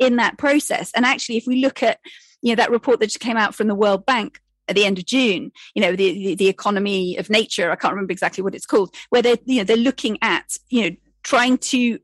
in 0.00 0.16
that 0.16 0.36
process 0.38 0.90
and 0.96 1.06
actually 1.06 1.36
if 1.36 1.46
we 1.46 1.62
look 1.62 1.84
at 1.84 2.00
you 2.42 2.52
know 2.52 2.56
that 2.56 2.70
report 2.70 3.00
that 3.00 3.06
just 3.06 3.20
came 3.20 3.36
out 3.36 3.54
from 3.54 3.68
the 3.68 3.74
world 3.74 4.06
bank 4.06 4.40
at 4.68 4.76
the 4.76 4.84
end 4.84 4.98
of 4.98 5.04
June, 5.04 5.50
you 5.74 5.82
know, 5.82 5.96
the, 5.96 6.12
the, 6.12 6.34
the 6.36 6.48
economy 6.48 7.16
of 7.16 7.28
nature, 7.28 7.72
I 7.72 7.74
can't 7.74 7.92
remember 7.92 8.12
exactly 8.12 8.44
what 8.44 8.54
it's 8.54 8.66
called, 8.66 8.94
where 9.08 9.20
they're, 9.20 9.36
you 9.44 9.58
know, 9.58 9.64
they're 9.64 9.76
looking 9.76 10.16
at, 10.22 10.56
you 10.68 10.88
know, 10.88 10.96
trying 11.24 11.58
to 11.58 11.98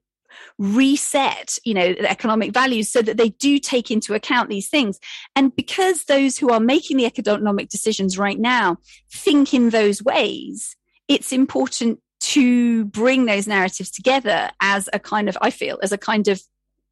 reset 0.58 1.58
you 1.64 1.74
know 1.74 1.92
the 1.92 2.10
economic 2.10 2.52
values 2.52 2.90
so 2.90 3.02
that 3.02 3.16
they 3.16 3.28
do 3.28 3.58
take 3.58 3.90
into 3.90 4.14
account 4.14 4.48
these 4.48 4.68
things. 4.68 4.98
And 5.34 5.54
because 5.54 6.04
those 6.04 6.38
who 6.38 6.50
are 6.50 6.60
making 6.60 6.96
the 6.96 7.06
economic 7.06 7.68
decisions 7.68 8.18
right 8.18 8.38
now 8.38 8.78
think 9.10 9.54
in 9.54 9.70
those 9.70 10.02
ways 10.02 10.76
it's 11.08 11.32
important 11.32 12.00
to 12.18 12.84
bring 12.86 13.26
those 13.26 13.46
narratives 13.46 13.90
together 13.90 14.50
as 14.60 14.88
a 14.92 14.98
kind 14.98 15.28
of 15.28 15.36
i 15.40 15.50
feel 15.50 15.78
as 15.82 15.92
a 15.92 15.98
kind 15.98 16.28
of 16.28 16.42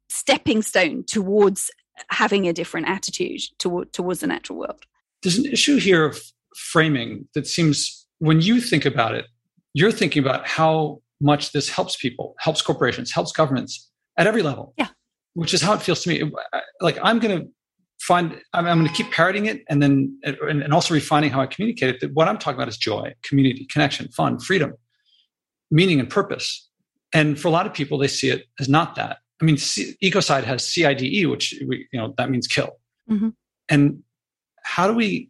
stepping 0.09 0.61
stone 0.61 1.03
towards 1.03 1.71
having 2.09 2.47
a 2.47 2.53
different 2.53 2.87
attitude 2.87 3.41
toward, 3.57 3.91
towards 3.93 4.19
the 4.19 4.27
natural 4.27 4.59
world 4.59 4.85
there's 5.23 5.37
an 5.37 5.45
issue 5.45 5.77
here 5.77 6.05
of 6.05 6.21
framing 6.55 7.27
that 7.33 7.47
seems 7.47 8.07
when 8.19 8.41
you 8.41 8.61
think 8.61 8.85
about 8.85 9.13
it 9.13 9.25
you're 9.75 9.91
thinking 9.91 10.23
about 10.23 10.47
how 10.47 11.01
much 11.21 11.51
this 11.51 11.69
helps 11.69 11.95
people, 11.97 12.33
helps 12.39 12.61
corporations, 12.61 13.11
helps 13.11 13.31
governments 13.31 13.91
at 14.17 14.25
every 14.25 14.41
level. 14.41 14.73
Yeah. 14.77 14.87
Which 15.33 15.53
is 15.53 15.61
how 15.61 15.73
it 15.73 15.81
feels 15.81 16.01
to 16.03 16.09
me. 16.09 16.31
Like 16.79 16.97
I'm 17.03 17.19
going 17.19 17.39
to 17.39 17.47
find, 17.99 18.39
I'm, 18.53 18.65
I'm 18.65 18.79
going 18.79 18.89
to 18.89 18.93
keep 18.95 19.11
parroting 19.11 19.47
it 19.47 19.63
and 19.69 19.83
then, 19.83 20.17
and, 20.23 20.63
and 20.63 20.73
also 20.73 20.93
refining 20.93 21.29
how 21.29 21.41
I 21.41 21.47
communicate 21.47 21.89
it. 21.89 21.99
That 21.99 22.13
what 22.13 22.29
I'm 22.29 22.37
talking 22.37 22.55
about 22.55 22.69
is 22.69 22.77
joy, 22.77 23.13
community, 23.23 23.65
connection, 23.65 24.07
fun, 24.09 24.39
freedom, 24.39 24.73
meaning, 25.69 25.99
and 25.99 26.09
purpose. 26.09 26.69
And 27.13 27.37
for 27.37 27.49
a 27.49 27.51
lot 27.51 27.65
of 27.65 27.73
people, 27.73 27.97
they 27.97 28.07
see 28.07 28.29
it 28.29 28.45
as 28.61 28.69
not 28.69 28.95
that. 28.95 29.17
I 29.41 29.45
mean, 29.45 29.57
C- 29.57 29.95
Ecocide 30.01 30.43
has 30.43 30.63
CIDE, 30.63 31.29
which 31.29 31.53
we, 31.67 31.87
you 31.91 31.99
know, 31.99 32.13
that 32.17 32.29
means 32.29 32.47
kill. 32.47 32.77
Mm-hmm. 33.09 33.29
And 33.69 34.03
how 34.63 34.87
do 34.87 34.93
we 34.93 35.29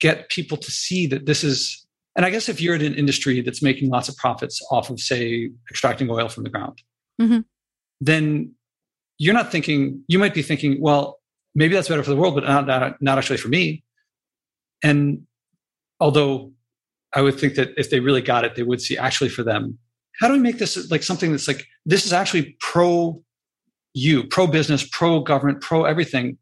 get 0.00 0.30
people 0.30 0.56
to 0.56 0.70
see 0.70 1.06
that 1.08 1.26
this 1.26 1.44
is 1.44 1.86
and 2.16 2.26
I 2.26 2.30
guess 2.30 2.48
if 2.48 2.60
you're 2.60 2.74
in 2.74 2.82
an 2.82 2.94
industry 2.94 3.40
that's 3.40 3.62
making 3.62 3.88
lots 3.88 4.08
of 4.08 4.16
profits 4.16 4.60
off 4.70 4.90
of, 4.90 5.00
say, 5.00 5.50
extracting 5.70 6.10
oil 6.10 6.28
from 6.28 6.42
the 6.42 6.50
ground, 6.50 6.82
mm-hmm. 7.20 7.40
then 8.00 8.54
you're 9.18 9.34
not 9.34 9.52
thinking, 9.52 10.02
you 10.08 10.18
might 10.18 10.34
be 10.34 10.42
thinking, 10.42 10.80
well, 10.80 11.20
maybe 11.54 11.74
that's 11.74 11.88
better 11.88 12.02
for 12.02 12.10
the 12.10 12.16
world, 12.16 12.34
but 12.34 12.44
not, 12.44 12.66
not, 12.66 13.00
not 13.00 13.18
actually 13.18 13.36
for 13.36 13.48
me. 13.48 13.84
And 14.82 15.22
although 16.00 16.52
I 17.14 17.22
would 17.22 17.38
think 17.38 17.54
that 17.54 17.70
if 17.76 17.90
they 17.90 18.00
really 18.00 18.22
got 18.22 18.44
it, 18.44 18.56
they 18.56 18.62
would 18.62 18.80
see 18.80 18.98
actually 18.98 19.30
for 19.30 19.42
them. 19.42 19.78
How 20.20 20.28
do 20.28 20.34
we 20.34 20.40
make 20.40 20.58
this 20.58 20.90
like 20.90 21.02
something 21.02 21.30
that's 21.30 21.46
like, 21.46 21.64
this 21.86 22.04
is 22.04 22.12
actually 22.12 22.56
pro 22.60 23.22
you, 23.94 24.24
pro 24.24 24.46
business, 24.46 24.86
pro 24.90 25.20
government, 25.20 25.60
pro 25.60 25.84
everything? 25.84 26.38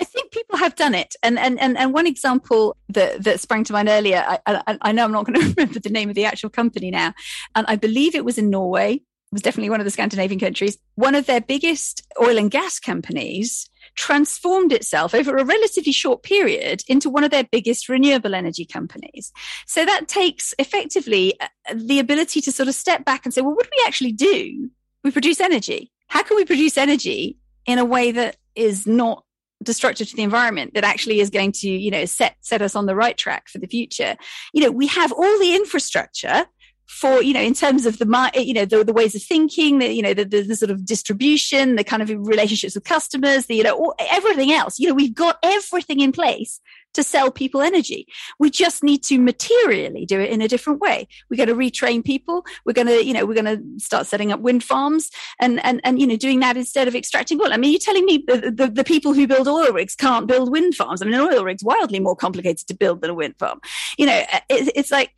I 0.00 0.04
think 0.04 0.32
people 0.32 0.58
have 0.58 0.74
done 0.74 0.94
it, 0.94 1.14
and 1.22 1.38
and 1.38 1.60
and, 1.60 1.78
and 1.78 1.92
one 1.92 2.06
example 2.06 2.76
that 2.88 3.22
that 3.24 3.40
sprang 3.40 3.64
to 3.64 3.72
mind 3.72 3.88
earlier. 3.88 4.24
I, 4.26 4.38
I, 4.46 4.78
I 4.82 4.92
know 4.92 5.04
I'm 5.04 5.12
not 5.12 5.26
going 5.26 5.40
to 5.40 5.54
remember 5.54 5.78
the 5.78 5.90
name 5.90 6.08
of 6.08 6.14
the 6.14 6.24
actual 6.24 6.50
company 6.50 6.90
now, 6.90 7.14
and 7.54 7.66
I 7.68 7.76
believe 7.76 8.14
it 8.14 8.24
was 8.24 8.38
in 8.38 8.50
Norway. 8.50 8.94
It 8.94 9.34
was 9.34 9.42
definitely 9.42 9.70
one 9.70 9.80
of 9.80 9.84
the 9.84 9.90
Scandinavian 9.90 10.40
countries. 10.40 10.76
One 10.96 11.14
of 11.14 11.26
their 11.26 11.40
biggest 11.40 12.06
oil 12.20 12.36
and 12.36 12.50
gas 12.50 12.78
companies 12.78 13.70
transformed 13.94 14.72
itself 14.72 15.14
over 15.14 15.36
a 15.36 15.44
relatively 15.44 15.92
short 15.92 16.22
period 16.22 16.82
into 16.88 17.08
one 17.08 17.24
of 17.24 17.30
their 17.30 17.44
biggest 17.44 17.88
renewable 17.88 18.34
energy 18.34 18.64
companies. 18.64 19.32
So 19.66 19.84
that 19.84 20.08
takes 20.08 20.54
effectively 20.58 21.38
uh, 21.40 21.46
the 21.74 21.98
ability 21.98 22.40
to 22.42 22.52
sort 22.52 22.68
of 22.68 22.74
step 22.74 23.04
back 23.04 23.24
and 23.24 23.32
say, 23.32 23.40
well, 23.40 23.54
what 23.54 23.64
do 23.64 23.70
we 23.76 23.84
actually 23.86 24.12
do? 24.12 24.70
We 25.04 25.10
produce 25.10 25.40
energy. 25.40 25.90
How 26.12 26.22
can 26.22 26.36
we 26.36 26.44
produce 26.44 26.76
energy 26.76 27.38
in 27.64 27.78
a 27.78 27.86
way 27.86 28.12
that 28.12 28.36
is 28.54 28.86
not 28.86 29.24
destructive 29.62 30.10
to 30.10 30.14
the 30.14 30.22
environment 30.22 30.74
that 30.74 30.84
actually 30.84 31.20
is 31.20 31.30
going 31.30 31.52
to 31.52 31.70
you 31.70 31.90
know 31.90 32.04
set 32.04 32.36
set 32.40 32.60
us 32.60 32.76
on 32.76 32.84
the 32.84 32.94
right 32.94 33.16
track 33.16 33.48
for 33.48 33.56
the 33.56 33.66
future? 33.66 34.14
You 34.52 34.62
know 34.62 34.70
we 34.70 34.88
have 34.88 35.10
all 35.10 35.38
the 35.38 35.54
infrastructure 35.54 36.44
for 36.86 37.22
you 37.22 37.32
know 37.32 37.40
in 37.40 37.54
terms 37.54 37.86
of 37.86 37.96
the 37.96 38.30
you 38.34 38.52
know 38.52 38.66
the, 38.66 38.84
the 38.84 38.92
ways 38.92 39.14
of 39.14 39.22
thinking 39.22 39.78
the 39.78 39.90
you 39.90 40.02
know 40.02 40.12
the, 40.12 40.26
the, 40.26 40.42
the, 40.42 40.54
sort 40.54 40.70
of 40.70 40.84
distribution 40.84 41.76
the 41.76 41.84
kind 41.84 42.02
of 42.02 42.10
relationships 42.10 42.74
with 42.74 42.84
customers 42.84 43.46
the 43.46 43.54
you 43.54 43.62
know 43.62 43.74
all, 43.74 43.94
everything 43.98 44.52
else. 44.52 44.78
You 44.78 44.88
know 44.88 44.94
we've 44.94 45.14
got 45.14 45.38
everything 45.42 46.00
in 46.00 46.12
place 46.12 46.60
to 46.94 47.02
sell 47.02 47.30
people 47.30 47.62
energy. 47.62 48.06
We 48.38 48.50
just 48.50 48.82
need 48.82 49.02
to 49.04 49.18
materially 49.18 50.06
do 50.06 50.20
it 50.20 50.30
in 50.30 50.40
a 50.40 50.48
different 50.48 50.80
way. 50.80 51.08
We're 51.30 51.44
going 51.44 51.48
to 51.48 51.54
retrain 51.54 52.04
people. 52.04 52.44
We're 52.64 52.72
going 52.72 52.88
to 52.88 53.04
you 53.04 53.12
know 53.12 53.26
we're 53.26 53.40
going 53.40 53.56
to 53.56 53.62
start 53.82 54.06
setting 54.06 54.32
up 54.32 54.40
wind 54.40 54.64
farms 54.64 55.10
and 55.40 55.64
and 55.64 55.80
and 55.84 56.00
you 56.00 56.06
know 56.06 56.16
doing 56.16 56.40
that 56.40 56.56
instead 56.56 56.88
of 56.88 56.94
extracting 56.94 57.40
oil 57.40 57.52
i 57.52 57.56
mean 57.56 57.72
you're 57.72 57.78
telling 57.78 58.04
me 58.04 58.24
the, 58.26 58.52
the, 58.54 58.68
the 58.68 58.84
people 58.84 59.12
who 59.12 59.26
build 59.26 59.48
oil 59.48 59.72
rigs 59.72 59.94
can't 59.94 60.26
build 60.26 60.50
wind 60.50 60.74
farms. 60.74 61.02
I 61.02 61.04
mean 61.04 61.14
an 61.14 61.20
oil 61.20 61.44
rig's 61.44 61.64
wildly 61.64 62.00
more 62.00 62.16
complicated 62.16 62.66
to 62.68 62.74
build 62.74 63.00
than 63.00 63.10
a 63.10 63.14
wind 63.14 63.34
farm. 63.38 63.60
You 63.98 64.06
know 64.06 64.22
uh, 64.32 64.40
it, 64.48 64.72
it's 64.74 64.90
like 64.90 65.12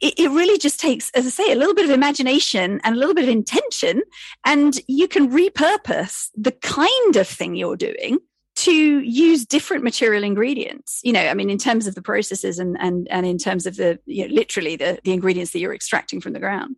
it 0.00 0.30
really 0.30 0.56
just 0.56 0.78
takes, 0.78 1.10
as 1.10 1.26
I 1.26 1.30
say, 1.30 1.52
a 1.52 1.56
little 1.56 1.74
bit 1.74 1.84
of 1.84 1.90
imagination 1.90 2.80
and 2.84 2.94
a 2.94 2.98
little 2.98 3.14
bit 3.14 3.24
of 3.24 3.30
intention, 3.30 4.02
and 4.46 4.80
you 4.86 5.08
can 5.08 5.30
repurpose 5.30 6.28
the 6.36 6.52
kind 6.52 7.16
of 7.16 7.26
thing 7.26 7.56
you're 7.56 7.76
doing 7.76 8.18
to 8.56 9.00
use 9.00 9.44
different 9.44 9.82
material 9.82 10.22
ingredients 10.22 11.00
you 11.02 11.12
know 11.12 11.26
i 11.26 11.34
mean 11.34 11.50
in 11.50 11.58
terms 11.58 11.86
of 11.86 11.94
the 11.94 12.02
processes 12.02 12.58
and 12.58 12.76
and 12.80 13.08
and 13.10 13.26
in 13.26 13.38
terms 13.38 13.66
of 13.66 13.76
the 13.76 13.98
you 14.06 14.26
know, 14.26 14.34
literally 14.34 14.76
the 14.76 14.98
the 15.04 15.12
ingredients 15.12 15.52
that 15.52 15.58
you're 15.58 15.74
extracting 15.74 16.20
from 16.20 16.32
the 16.32 16.40
ground 16.40 16.76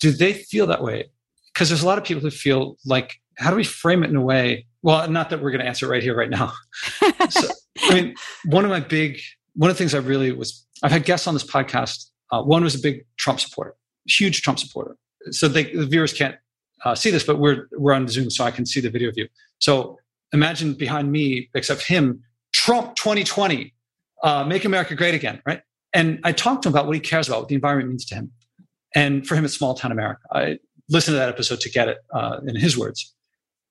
do 0.00 0.10
they 0.10 0.32
feel 0.32 0.66
that 0.66 0.82
way 0.82 1.04
because 1.52 1.68
there's 1.68 1.82
a 1.82 1.86
lot 1.86 1.98
of 1.98 2.04
people 2.04 2.22
who 2.22 2.30
feel 2.30 2.76
like 2.84 3.14
how 3.38 3.50
do 3.50 3.56
we 3.56 3.64
frame 3.64 4.02
it 4.02 4.10
in 4.10 4.16
a 4.16 4.20
way 4.20 4.66
well 4.82 5.08
not 5.08 5.30
that 5.30 5.40
we're 5.40 5.50
going 5.50 5.60
to 5.60 5.66
answer 5.66 5.88
right 5.88 6.02
here 6.02 6.16
right 6.16 6.30
now 6.30 6.52
so, 7.30 7.48
I 7.82 7.94
mean, 7.94 8.14
one 8.44 8.64
of 8.64 8.70
my 8.70 8.80
big, 8.80 9.18
one 9.54 9.70
of 9.70 9.76
the 9.76 9.78
things 9.78 9.94
I 9.94 9.98
really 9.98 10.32
was, 10.32 10.66
I've 10.82 10.92
had 10.92 11.04
guests 11.04 11.26
on 11.26 11.34
this 11.34 11.44
podcast. 11.44 12.10
Uh, 12.32 12.42
one 12.42 12.64
was 12.64 12.74
a 12.74 12.80
big 12.80 13.04
Trump 13.16 13.40
supporter, 13.40 13.74
huge 14.06 14.42
Trump 14.42 14.58
supporter. 14.58 14.96
So 15.30 15.48
they, 15.48 15.72
the 15.72 15.86
viewers 15.86 16.12
can't 16.12 16.36
uh, 16.84 16.94
see 16.94 17.10
this, 17.10 17.24
but 17.24 17.38
we're 17.38 17.68
we're 17.72 17.94
on 17.94 18.06
Zoom, 18.06 18.30
so 18.30 18.44
I 18.44 18.50
can 18.50 18.66
see 18.66 18.80
the 18.80 18.90
video 18.90 19.10
view. 19.10 19.28
So 19.58 19.98
imagine 20.32 20.74
behind 20.74 21.12
me, 21.12 21.48
except 21.54 21.82
him, 21.82 22.22
Trump 22.52 22.96
2020, 22.96 23.72
uh, 24.22 24.44
make 24.44 24.64
America 24.64 24.94
great 24.94 25.14
again, 25.14 25.40
right? 25.46 25.62
And 25.94 26.20
I 26.24 26.32
talked 26.32 26.62
to 26.62 26.68
him 26.68 26.74
about 26.74 26.86
what 26.86 26.94
he 26.94 27.00
cares 27.00 27.28
about, 27.28 27.40
what 27.40 27.48
the 27.48 27.54
environment 27.54 27.90
means 27.90 28.04
to 28.06 28.14
him, 28.14 28.32
and 28.94 29.26
for 29.26 29.34
him, 29.34 29.44
it's 29.44 29.54
small 29.54 29.74
town 29.74 29.92
America. 29.92 30.20
I 30.32 30.58
listened 30.88 31.14
to 31.14 31.18
that 31.18 31.28
episode 31.28 31.60
to 31.60 31.70
get 31.70 31.88
it 31.88 31.98
uh, 32.14 32.40
in 32.46 32.56
his 32.56 32.76
words, 32.76 33.14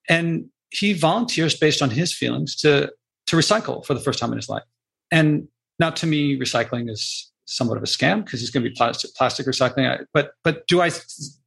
and 0.10 0.46
he 0.70 0.94
volunteers 0.94 1.56
based 1.56 1.82
on 1.82 1.90
his 1.90 2.14
feelings 2.14 2.56
to 2.58 2.92
to 3.28 3.36
recycle 3.36 3.84
for 3.86 3.94
the 3.94 4.00
first 4.00 4.20
time 4.20 4.32
in 4.32 4.38
his 4.38 4.50
life. 4.50 4.64
And 5.12 5.48
now, 5.80 5.90
to 5.92 6.08
me, 6.08 6.38
recycling 6.40 6.90
is 6.90 7.32
somewhat 7.46 7.78
of 7.78 7.84
a 7.84 7.88
scam 7.88 8.24
because 8.24 8.42
it's 8.42 8.52
going 8.52 8.64
to 8.64 8.70
be 8.70 8.76
plastic, 8.76 9.14
plastic 9.16 9.46
recycling. 9.46 10.06
But 10.14 10.32
but 10.44 10.68
do 10.68 10.82
I 10.82 10.92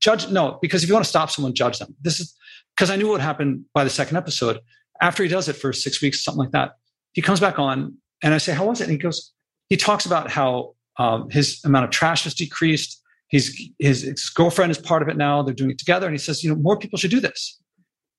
judge? 0.01 0.29
No, 0.29 0.59
because 0.61 0.83
if 0.83 0.89
you 0.89 0.95
want 0.95 1.05
to 1.05 1.09
stop 1.09 1.31
someone, 1.31 1.55
judge 1.55 1.79
them. 1.79 1.95
This 2.01 2.21
is 2.21 2.35
because 2.77 2.91
I 2.91 2.97
knew 2.97 3.09
what 3.09 3.21
happened 3.21 3.65
by 3.75 3.85
the 3.85 3.91
second 3.91 4.17
episode. 4.17 4.61
After 5.01 5.23
he 5.23 5.29
does 5.29 5.49
it 5.49 5.55
for 5.55 5.73
six 5.73 6.03
weeks, 6.03 6.23
something 6.23 6.41
like 6.41 6.53
that, 6.53 6.73
he 7.13 7.23
comes 7.23 7.41
back 7.41 7.59
on, 7.59 7.95
and 8.23 8.35
I 8.35 8.39
say, 8.39 8.53
"How 8.53 8.67
was 8.67 8.81
it?" 8.81 8.85
And 8.85 8.93
he 8.93 8.99
goes, 8.99 9.33
he 9.69 9.77
talks 9.77 10.07
about 10.07 10.31
how 10.31 10.75
um, 10.99 11.29
his 11.31 11.61
amount 11.65 11.85
of 11.85 11.91
trash 11.91 12.25
has 12.25 12.35
decreased. 12.35 13.01
He's 13.29 13.71
his, 13.79 14.03
his 14.03 14.31
girlfriend 14.31 14.71
is 14.71 14.79
part 14.79 15.03
of 15.03 15.09
it 15.09 15.17
now. 15.17 15.43
They're 15.43 15.55
doing 15.55 15.71
it 15.71 15.79
together, 15.79 16.07
and 16.07 16.15
he 16.15 16.19
says, 16.19 16.43
"You 16.43 16.51
know, 16.51 16.57
more 16.57 16.79
people 16.79 16.99
should 16.99 17.11
do 17.11 17.21
this." 17.21 17.61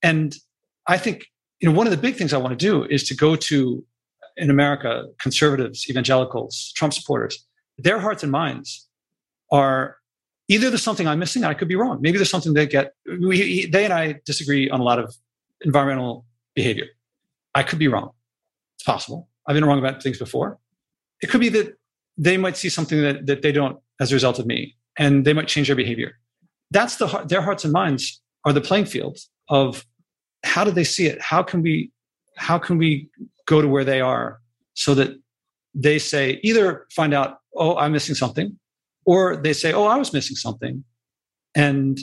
And 0.02 0.36
I 0.88 0.98
think 0.98 1.26
you 1.60 1.70
know 1.70 1.76
one 1.76 1.88
of 1.88 1.92
the 1.92 1.98
big 1.98 2.16
things 2.16 2.34
I 2.34 2.38
want 2.38 2.58
to 2.58 2.66
do 2.66 2.86
is 2.86 3.04
to 3.06 3.16
go 3.16 3.36
to 3.36 3.84
in 4.38 4.50
America 4.50 5.06
conservatives, 5.20 5.90
evangelicals, 5.90 6.72
Trump 6.76 6.94
supporters, 6.94 7.46
their 7.78 8.00
hearts 8.00 8.24
and 8.24 8.32
minds 8.32 8.88
are 9.52 9.98
either 10.48 10.70
there's 10.70 10.84
something 10.84 11.08
I'm 11.08 11.20
missing, 11.20 11.44
I 11.44 11.54
could 11.54 11.68
be 11.68 11.76
wrong. 11.76 12.00
Maybe 12.02 12.18
there's 12.18 12.30
something 12.30 12.54
they 12.54 12.68
get. 12.68 12.94
We, 13.06 13.66
they 13.66 13.84
and 13.86 13.94
I 13.94 14.20
disagree 14.26 14.70
on 14.70 14.80
a 14.80 14.84
lot 14.84 15.00
of 15.00 15.16
environmental 15.62 16.26
behavior. 16.56 16.88
I 17.56 17.64
could 17.64 17.80
be 17.80 17.88
wrong. 17.88 18.12
It's 18.78 18.84
possible. 18.84 19.30
I've 19.48 19.56
been 19.56 19.66
wrong 19.66 19.80
about 19.80 20.02
things 20.04 20.18
before. 20.18 20.60
It 21.22 21.28
could 21.28 21.42
be 21.42 21.50
that 21.50 21.78
they 22.18 22.38
might 22.38 22.58
see 22.58 22.70
something 22.70 23.02
that, 23.02 23.26
that 23.26 23.42
they 23.42 23.52
don't 23.52 23.78
as 24.00 24.12
a 24.12 24.16
result 24.16 24.40
of 24.40 24.46
me, 24.46 24.76
and 24.98 25.26
they 25.26 25.34
might 25.34 25.48
change 25.48 25.68
their 25.68 25.76
behavior. 25.76 26.14
That's 26.72 26.98
the 26.98 27.08
their 27.28 27.42
hearts 27.42 27.64
and 27.64 27.74
minds 27.74 28.22
are 28.46 28.54
the 28.54 28.62
playing 28.62 28.86
field 28.86 29.18
of 29.50 29.86
how 30.44 30.64
do 30.64 30.72
they 30.72 30.84
see 30.84 31.08
it? 31.08 31.22
How 31.22 31.44
can 31.44 31.62
we 31.62 31.92
how 32.38 32.58
can 32.58 32.78
we 32.78 33.10
go 33.46 33.62
to 33.62 33.68
where 33.68 33.84
they 33.84 34.00
are 34.00 34.40
so 34.76 34.94
that 34.96 35.18
they 35.74 36.00
say 36.00 36.40
either 36.44 36.86
find 36.92 37.14
out 37.14 37.40
oh, 37.56 37.78
I'm 37.78 37.92
missing 37.92 38.16
something, 38.16 38.58
or 39.06 39.38
they 39.38 39.54
say, 39.54 39.74
oh, 39.74 39.86
I 39.86 39.98
was 39.98 40.14
missing 40.14 40.36
something. 40.36 40.84
And 41.56 42.00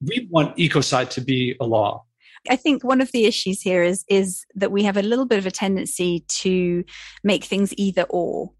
we 0.00 0.28
want 0.30 0.56
ecocide 0.56 1.10
to 1.10 1.20
be 1.20 1.56
a 1.60 1.66
law. 1.66 2.04
I 2.48 2.56
think 2.56 2.84
one 2.84 3.00
of 3.00 3.12
the 3.12 3.26
issues 3.26 3.60
here 3.60 3.82
is 3.82 4.04
is 4.08 4.44
that 4.54 4.72
we 4.72 4.84
have 4.84 4.96
a 4.96 5.02
little 5.02 5.26
bit 5.26 5.38
of 5.38 5.46
a 5.46 5.50
tendency 5.50 6.24
to 6.28 6.84
make 7.22 7.44
things 7.44 7.72
either 7.76 8.02
or 8.04 8.52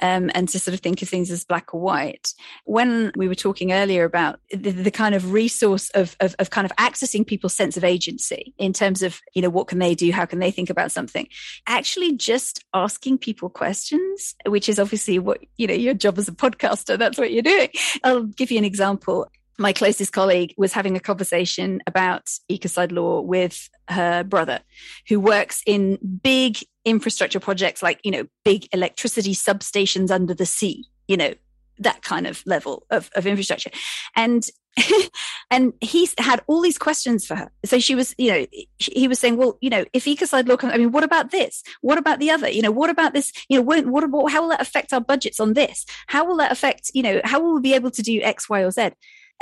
um, 0.00 0.30
and 0.34 0.48
to 0.48 0.58
sort 0.58 0.74
of 0.74 0.80
think 0.80 1.02
of 1.02 1.08
things 1.08 1.30
as 1.30 1.44
black 1.44 1.72
or 1.72 1.80
white. 1.80 2.34
When 2.64 3.12
we 3.16 3.28
were 3.28 3.34
talking 3.34 3.72
earlier 3.72 4.04
about 4.04 4.40
the, 4.50 4.70
the 4.70 4.90
kind 4.90 5.14
of 5.14 5.32
resource 5.32 5.90
of, 5.90 6.16
of, 6.20 6.34
of 6.38 6.50
kind 6.50 6.64
of 6.64 6.76
accessing 6.76 7.26
people's 7.26 7.54
sense 7.54 7.76
of 7.76 7.84
agency 7.84 8.54
in 8.58 8.72
terms 8.72 9.02
of, 9.02 9.20
you 9.34 9.42
know, 9.42 9.50
what 9.50 9.68
can 9.68 9.78
they 9.78 9.94
do? 9.94 10.10
How 10.12 10.26
can 10.26 10.38
they 10.38 10.50
think 10.50 10.70
about 10.70 10.92
something? 10.92 11.28
Actually, 11.66 12.16
just 12.16 12.64
asking 12.74 13.18
people 13.18 13.48
questions, 13.48 14.34
which 14.46 14.68
is 14.68 14.78
obviously 14.78 15.18
what, 15.18 15.40
you 15.56 15.66
know, 15.66 15.74
your 15.74 15.94
job 15.94 16.18
as 16.18 16.28
a 16.28 16.32
podcaster, 16.32 16.98
that's 16.98 17.18
what 17.18 17.32
you're 17.32 17.42
doing. 17.42 17.70
I'll 18.02 18.24
give 18.24 18.50
you 18.50 18.58
an 18.58 18.64
example 18.64 19.28
my 19.58 19.72
closest 19.72 20.12
colleague 20.12 20.54
was 20.56 20.72
having 20.72 20.96
a 20.96 21.00
conversation 21.00 21.80
about 21.86 22.30
ecocide 22.50 22.92
law 22.92 23.20
with 23.20 23.68
her 23.88 24.24
brother 24.24 24.60
who 25.08 25.20
works 25.20 25.62
in 25.66 25.98
big 26.22 26.58
infrastructure 26.84 27.40
projects 27.40 27.82
like 27.82 28.00
you 28.04 28.10
know 28.10 28.24
big 28.44 28.66
electricity 28.72 29.34
substations 29.34 30.10
under 30.10 30.34
the 30.34 30.46
sea 30.46 30.84
you 31.08 31.16
know 31.16 31.32
that 31.78 32.02
kind 32.02 32.26
of 32.26 32.42
level 32.46 32.86
of, 32.90 33.10
of 33.14 33.26
infrastructure. 33.26 33.70
And 34.16 34.44
and 35.52 35.72
he's 35.80 36.14
had 36.18 36.42
all 36.48 36.60
these 36.60 36.78
questions 36.78 37.24
for 37.24 37.36
her. 37.36 37.50
So 37.64 37.78
she 37.78 37.94
was 37.94 38.12
you 38.18 38.32
know 38.32 38.46
he 38.78 39.06
was 39.06 39.20
saying 39.20 39.36
well 39.36 39.56
you 39.60 39.70
know 39.70 39.84
if 39.92 40.04
ecocide 40.04 40.48
law 40.48 40.56
comes 40.56 40.72
i 40.72 40.78
mean 40.78 40.90
what 40.90 41.04
about 41.04 41.30
this? 41.30 41.62
What 41.80 41.96
about 41.96 42.18
the 42.18 42.30
other? 42.30 42.48
You 42.48 42.62
know 42.62 42.72
what 42.72 42.90
about 42.90 43.14
this? 43.14 43.32
You 43.48 43.58
know 43.58 43.62
what, 43.62 43.86
what 43.86 44.02
about 44.02 44.32
how 44.32 44.42
will 44.42 44.48
that 44.48 44.60
affect 44.60 44.92
our 44.92 45.00
budgets 45.00 45.38
on 45.38 45.52
this? 45.52 45.86
How 46.08 46.24
will 46.24 46.36
that 46.38 46.50
affect 46.50 46.90
you 46.92 47.02
know 47.02 47.20
how 47.24 47.40
will 47.40 47.54
we 47.54 47.60
be 47.60 47.74
able 47.74 47.92
to 47.92 48.02
do 48.02 48.20
x 48.22 48.48
y 48.48 48.62
or 48.62 48.72
z 48.72 48.90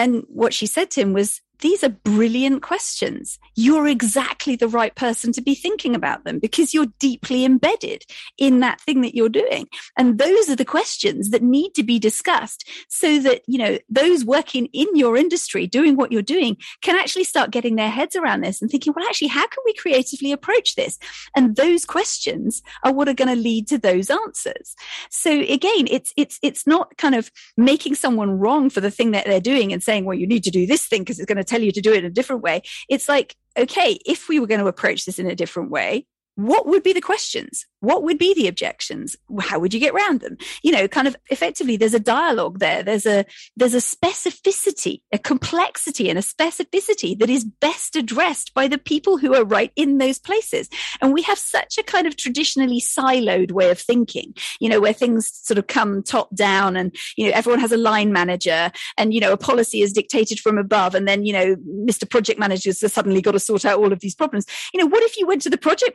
and 0.03 0.25
what 0.29 0.53
she 0.53 0.67
said 0.67 0.91
to 0.91 1.01
him 1.01 1.13
was, 1.13 1.41
these 1.63 1.83
are 1.85 1.89
brilliant 1.89 2.61
questions. 2.61 3.39
You're 3.55 3.87
exactly 3.87 4.57
the 4.57 4.69
right 4.69 4.95
person 4.95 5.33
to 5.33 5.41
be 5.41 5.55
thinking 5.55 5.95
about 5.95 6.25
them 6.25 6.41
because 6.41 6.75
you're 6.75 6.93
deeply 6.99 7.45
embedded 7.45 8.05
in 8.37 8.61
that 8.61 8.81
thing 8.81 9.01
that 9.03 9.15
you're 9.15 9.29
doing. 9.29 9.69
And 9.97 10.19
those 10.19 10.51
are 10.51 10.57
the 10.57 10.65
questions 10.65 11.31
that 11.31 11.43
need 11.43 11.75
to 11.75 11.85
be 11.85 12.01
discussed 12.01 12.69
so 12.89 13.21
that, 13.21 13.43
you 13.47 13.59
know, 13.59 13.79
those 13.89 14.25
working 14.25 14.67
in 14.73 14.89
your 14.95 15.17
industry 15.17 15.69
doing 15.69 15.97
what 15.97 16.11
you're 16.11 16.21
doing 16.21 16.57
can 16.83 16.97
actually 16.97 17.25
start 17.25 17.53
getting 17.53 17.77
their 17.77 17.91
heads 17.91 18.17
around 18.17 18.41
this 18.41 18.61
and 18.61 18.71
thinking, 18.71 18.93
well, 18.95 19.07
actually, 19.07 19.29
how 19.29 19.47
can 19.47 19.63
we 19.65 19.73
creatively 19.75 20.33
approach 20.33 20.75
this? 20.75 20.99
And 21.37 21.55
those 21.55 21.85
questions 21.85 22.61
are 22.85 22.93
what 22.93 23.09
are 23.09 23.15
going 23.15 23.35
to 23.35 23.41
lead 23.41 23.69
to 23.69 23.79
those 23.79 24.11
answers. 24.11 24.75
So 25.11 25.31
again, 25.31 25.87
it's, 25.89 26.13
it's, 26.17 26.41
it's 26.43 26.67
not 26.67 26.97
kind 26.99 27.15
of 27.15 27.31
making 27.57 27.95
someone 27.95 28.33
wrong 28.33 28.69
for 28.69 28.81
the 28.81 28.91
thing 28.91 29.13
that 29.13 29.27
they're 29.27 29.41
doing 29.41 29.73
and 29.73 29.81
saying, 29.81 30.05
well, 30.05 30.19
you 30.19 30.27
need 30.27 30.43
to 30.43 30.51
do 30.51 30.67
this 30.67 30.87
thing 30.87 31.03
because 31.03 31.21
it's 31.21 31.33
going 31.33 31.39
to 31.39 31.52
tell 31.53 31.63
you 31.63 31.73
to 31.73 31.81
do 31.81 31.93
it 31.93 31.99
in 31.99 32.05
a 32.05 32.11
different 32.11 32.43
way. 32.43 32.63
It's 32.89 33.09
like, 33.09 33.37
okay, 33.57 33.99
if 34.07 34.29
we 34.29 34.41
were 34.41 34.47
going 34.47 34.61
to 34.61 34.67
approach 34.67 35.05
this 35.05 35.19
in 35.19 35.27
a 35.27 35.35
different 35.35 35.71
way, 35.71 36.07
what 36.35 36.67
would 36.67 36.83
be 36.83 36.93
the 36.93 37.01
questions? 37.01 37.67
What 37.81 38.05
would 38.05 38.17
be 38.17 38.33
the 38.33 38.47
objections? 38.47 39.17
How 39.41 39.59
would 39.59 39.75
you 39.75 39.81
get 39.81 39.93
around 39.93 40.21
them? 40.21 40.37
You 40.63 40.73
know, 40.73 40.89
kind 40.89 41.09
of 41.09 41.17
effectively, 41.31 41.77
there's 41.77 41.95
a 41.95 42.01
dialogue 42.01 42.59
there. 42.61 42.83
There's 42.83 43.07
a, 43.07 43.25
there's 43.57 43.75
a 43.75 43.79
specificity, 43.79 45.03
a 45.13 45.19
complexity 45.19 46.09
and 46.09 46.19
a 46.19 46.23
specificity 46.23 47.19
that 47.19 47.29
is 47.29 47.45
best 47.45 47.97
addressed 47.97 48.55
by 48.55 48.69
the 48.69 48.79
people 48.79 49.19
who 49.19 49.35
are 49.35 49.45
right 49.45 49.73
in 49.77 49.99
those 49.99 50.19
places. 50.19 50.69
And 51.01 51.13
we 51.13 51.23
have 51.23 51.39
such 51.39 51.77
a 51.77 51.83
kind 51.83 52.07
of 52.07 52.17
traditionally 52.17 52.81
siloed 52.81 53.53
way 53.53 53.71
of 53.71 53.79
thinking, 53.79 54.35
you 54.61 54.69
know, 54.69 54.81
where 54.81 54.93
things 54.93 55.31
sort 55.43 55.59
of 55.59 55.67
come 55.67 56.03
top 56.03 56.35
down 56.35 56.77
and, 56.77 56.95
you 57.17 57.27
know, 57.27 57.33
everyone 57.35 57.61
has 57.61 57.73
a 57.73 57.77
line 57.77 58.13
manager 58.13 58.71
and, 58.97 59.13
you 59.13 59.21
know, 59.21 59.33
a 59.33 59.37
policy 59.37 59.83
is 59.83 59.93
dictated 59.93 60.39
from 60.39 60.57
above. 60.57 60.95
And 60.95 61.07
then, 61.07 61.27
you 61.27 61.33
know, 61.33 61.57
Mr. 61.89 62.09
Project 62.09 62.39
Managers 62.39 62.81
has 62.81 62.93
suddenly 62.93 63.21
got 63.21 63.33
to 63.33 63.41
sort 63.41 63.65
out 63.65 63.81
all 63.81 63.93
of 63.93 64.01
these 64.01 64.15
problems. 64.15 64.47
You 64.73 64.81
know, 64.81 64.87
what 64.87 65.03
if 65.03 65.19
you 65.19 65.27
went 65.27 65.43
to 65.43 65.51
the 65.51 65.59
project 65.59 65.95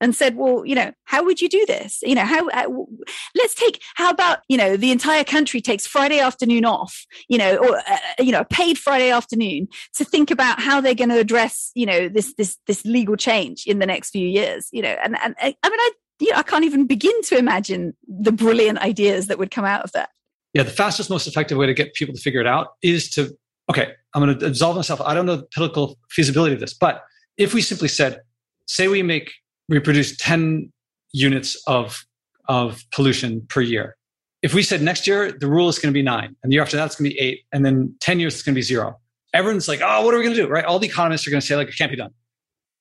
and 0.00 0.14
said, 0.14 0.36
well, 0.36 0.64
you 0.64 0.74
know, 0.74 0.92
how 1.04 1.24
would 1.24 1.40
you 1.40 1.48
do 1.48 1.64
this? 1.66 1.98
You 2.02 2.14
know, 2.14 2.24
how, 2.24 2.48
how, 2.50 2.86
let's 3.34 3.54
take, 3.54 3.82
how 3.94 4.10
about, 4.10 4.40
you 4.48 4.56
know, 4.56 4.76
the 4.76 4.90
entire 4.90 5.24
country 5.24 5.60
takes 5.60 5.86
Friday 5.86 6.20
afternoon 6.20 6.64
off, 6.64 7.06
you 7.28 7.38
know, 7.38 7.56
or, 7.56 7.78
uh, 7.78 7.98
you 8.18 8.32
know, 8.32 8.44
paid 8.44 8.78
Friday 8.78 9.10
afternoon 9.10 9.68
to 9.94 10.04
think 10.04 10.30
about 10.30 10.60
how 10.60 10.80
they're 10.80 10.94
going 10.94 11.10
to 11.10 11.18
address, 11.18 11.70
you 11.74 11.86
know, 11.86 12.08
this, 12.08 12.34
this, 12.34 12.56
this 12.66 12.84
legal 12.84 13.16
change 13.16 13.64
in 13.66 13.78
the 13.78 13.86
next 13.86 14.10
few 14.10 14.26
years, 14.26 14.68
you 14.72 14.82
know, 14.82 14.96
and, 15.04 15.16
and 15.22 15.34
I, 15.40 15.54
I 15.62 15.68
mean, 15.68 15.80
I, 15.80 15.90
you 16.20 16.32
know, 16.32 16.38
I 16.38 16.42
can't 16.42 16.64
even 16.64 16.86
begin 16.86 17.22
to 17.22 17.38
imagine 17.38 17.94
the 18.06 18.32
brilliant 18.32 18.78
ideas 18.78 19.28
that 19.28 19.38
would 19.38 19.50
come 19.50 19.64
out 19.64 19.82
of 19.82 19.92
that. 19.92 20.10
Yeah, 20.54 20.62
the 20.64 20.70
fastest, 20.70 21.10
most 21.10 21.26
effective 21.26 21.58
way 21.58 21.66
to 21.66 21.74
get 21.74 21.94
people 21.94 22.14
to 22.14 22.20
figure 22.20 22.40
it 22.40 22.46
out 22.46 22.68
is 22.82 23.10
to, 23.10 23.36
okay, 23.70 23.92
I'm 24.14 24.24
going 24.24 24.38
to 24.38 24.46
absolve 24.46 24.76
myself. 24.76 25.00
I 25.02 25.14
don't 25.14 25.26
know 25.26 25.36
the 25.36 25.46
political 25.54 25.98
feasibility 26.10 26.54
of 26.54 26.60
this, 26.60 26.74
but 26.74 27.02
if 27.36 27.54
we 27.54 27.60
simply 27.60 27.88
said, 27.88 28.22
say 28.66 28.88
we 28.88 29.02
make, 29.02 29.30
we 29.68 29.78
produce 29.80 30.16
10 30.16 30.72
units 31.12 31.60
of 31.66 32.04
of 32.48 32.82
pollution 32.92 33.42
per 33.48 33.60
year. 33.60 33.96
If 34.42 34.54
we 34.54 34.62
said 34.62 34.82
next 34.82 35.06
year 35.06 35.32
the 35.32 35.48
rule 35.48 35.68
is 35.68 35.78
going 35.78 35.92
to 35.92 35.98
be 35.98 36.02
nine, 36.02 36.34
and 36.42 36.50
the 36.50 36.54
year 36.54 36.62
after 36.62 36.76
that 36.76 36.86
it's 36.86 36.96
going 36.96 37.10
to 37.10 37.14
be 37.14 37.20
eight, 37.20 37.42
and 37.52 37.64
then 37.64 37.94
ten 38.00 38.20
years 38.20 38.34
it's 38.34 38.42
going 38.42 38.54
to 38.54 38.58
be 38.58 38.62
zero, 38.62 38.98
everyone's 39.34 39.68
like, 39.68 39.80
"Oh, 39.82 40.04
what 40.04 40.14
are 40.14 40.18
we 40.18 40.24
going 40.24 40.36
to 40.36 40.42
do?" 40.42 40.48
Right? 40.48 40.64
All 40.64 40.78
the 40.78 40.86
economists 40.86 41.26
are 41.26 41.30
going 41.30 41.40
to 41.40 41.46
say 41.46 41.56
like, 41.56 41.68
"It 41.68 41.76
can't 41.76 41.90
be 41.90 41.96
done." 41.96 42.12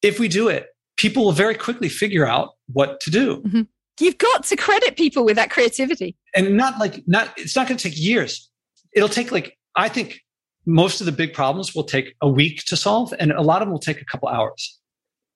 If 0.01 0.19
we 0.19 0.27
do 0.27 0.47
it, 0.47 0.67
people 0.97 1.25
will 1.25 1.31
very 1.31 1.55
quickly 1.55 1.89
figure 1.89 2.25
out 2.25 2.51
what 2.71 2.99
to 3.01 3.11
do. 3.11 3.37
Mm-hmm. 3.37 3.61
You've 3.99 4.19
got 4.19 4.43
to 4.45 4.55
credit 4.55 4.95
people 4.95 5.25
with 5.25 5.35
that 5.35 5.49
creativity, 5.49 6.15
and 6.35 6.55
not 6.55 6.79
like 6.79 7.03
not. 7.07 7.33
It's 7.37 7.55
not 7.55 7.67
going 7.67 7.77
to 7.77 7.89
take 7.89 7.99
years. 7.99 8.49
It'll 8.95 9.09
take 9.09 9.31
like 9.31 9.57
I 9.75 9.89
think 9.89 10.21
most 10.65 11.01
of 11.01 11.05
the 11.05 11.11
big 11.11 11.33
problems 11.33 11.73
will 11.73 11.85
take 11.85 12.13
a 12.21 12.29
week 12.29 12.63
to 12.65 12.77
solve, 12.77 13.13
and 13.19 13.31
a 13.31 13.41
lot 13.41 13.61
of 13.61 13.67
them 13.67 13.71
will 13.71 13.79
take 13.79 13.99
a 13.99 14.05
couple 14.05 14.29
hours. 14.29 14.79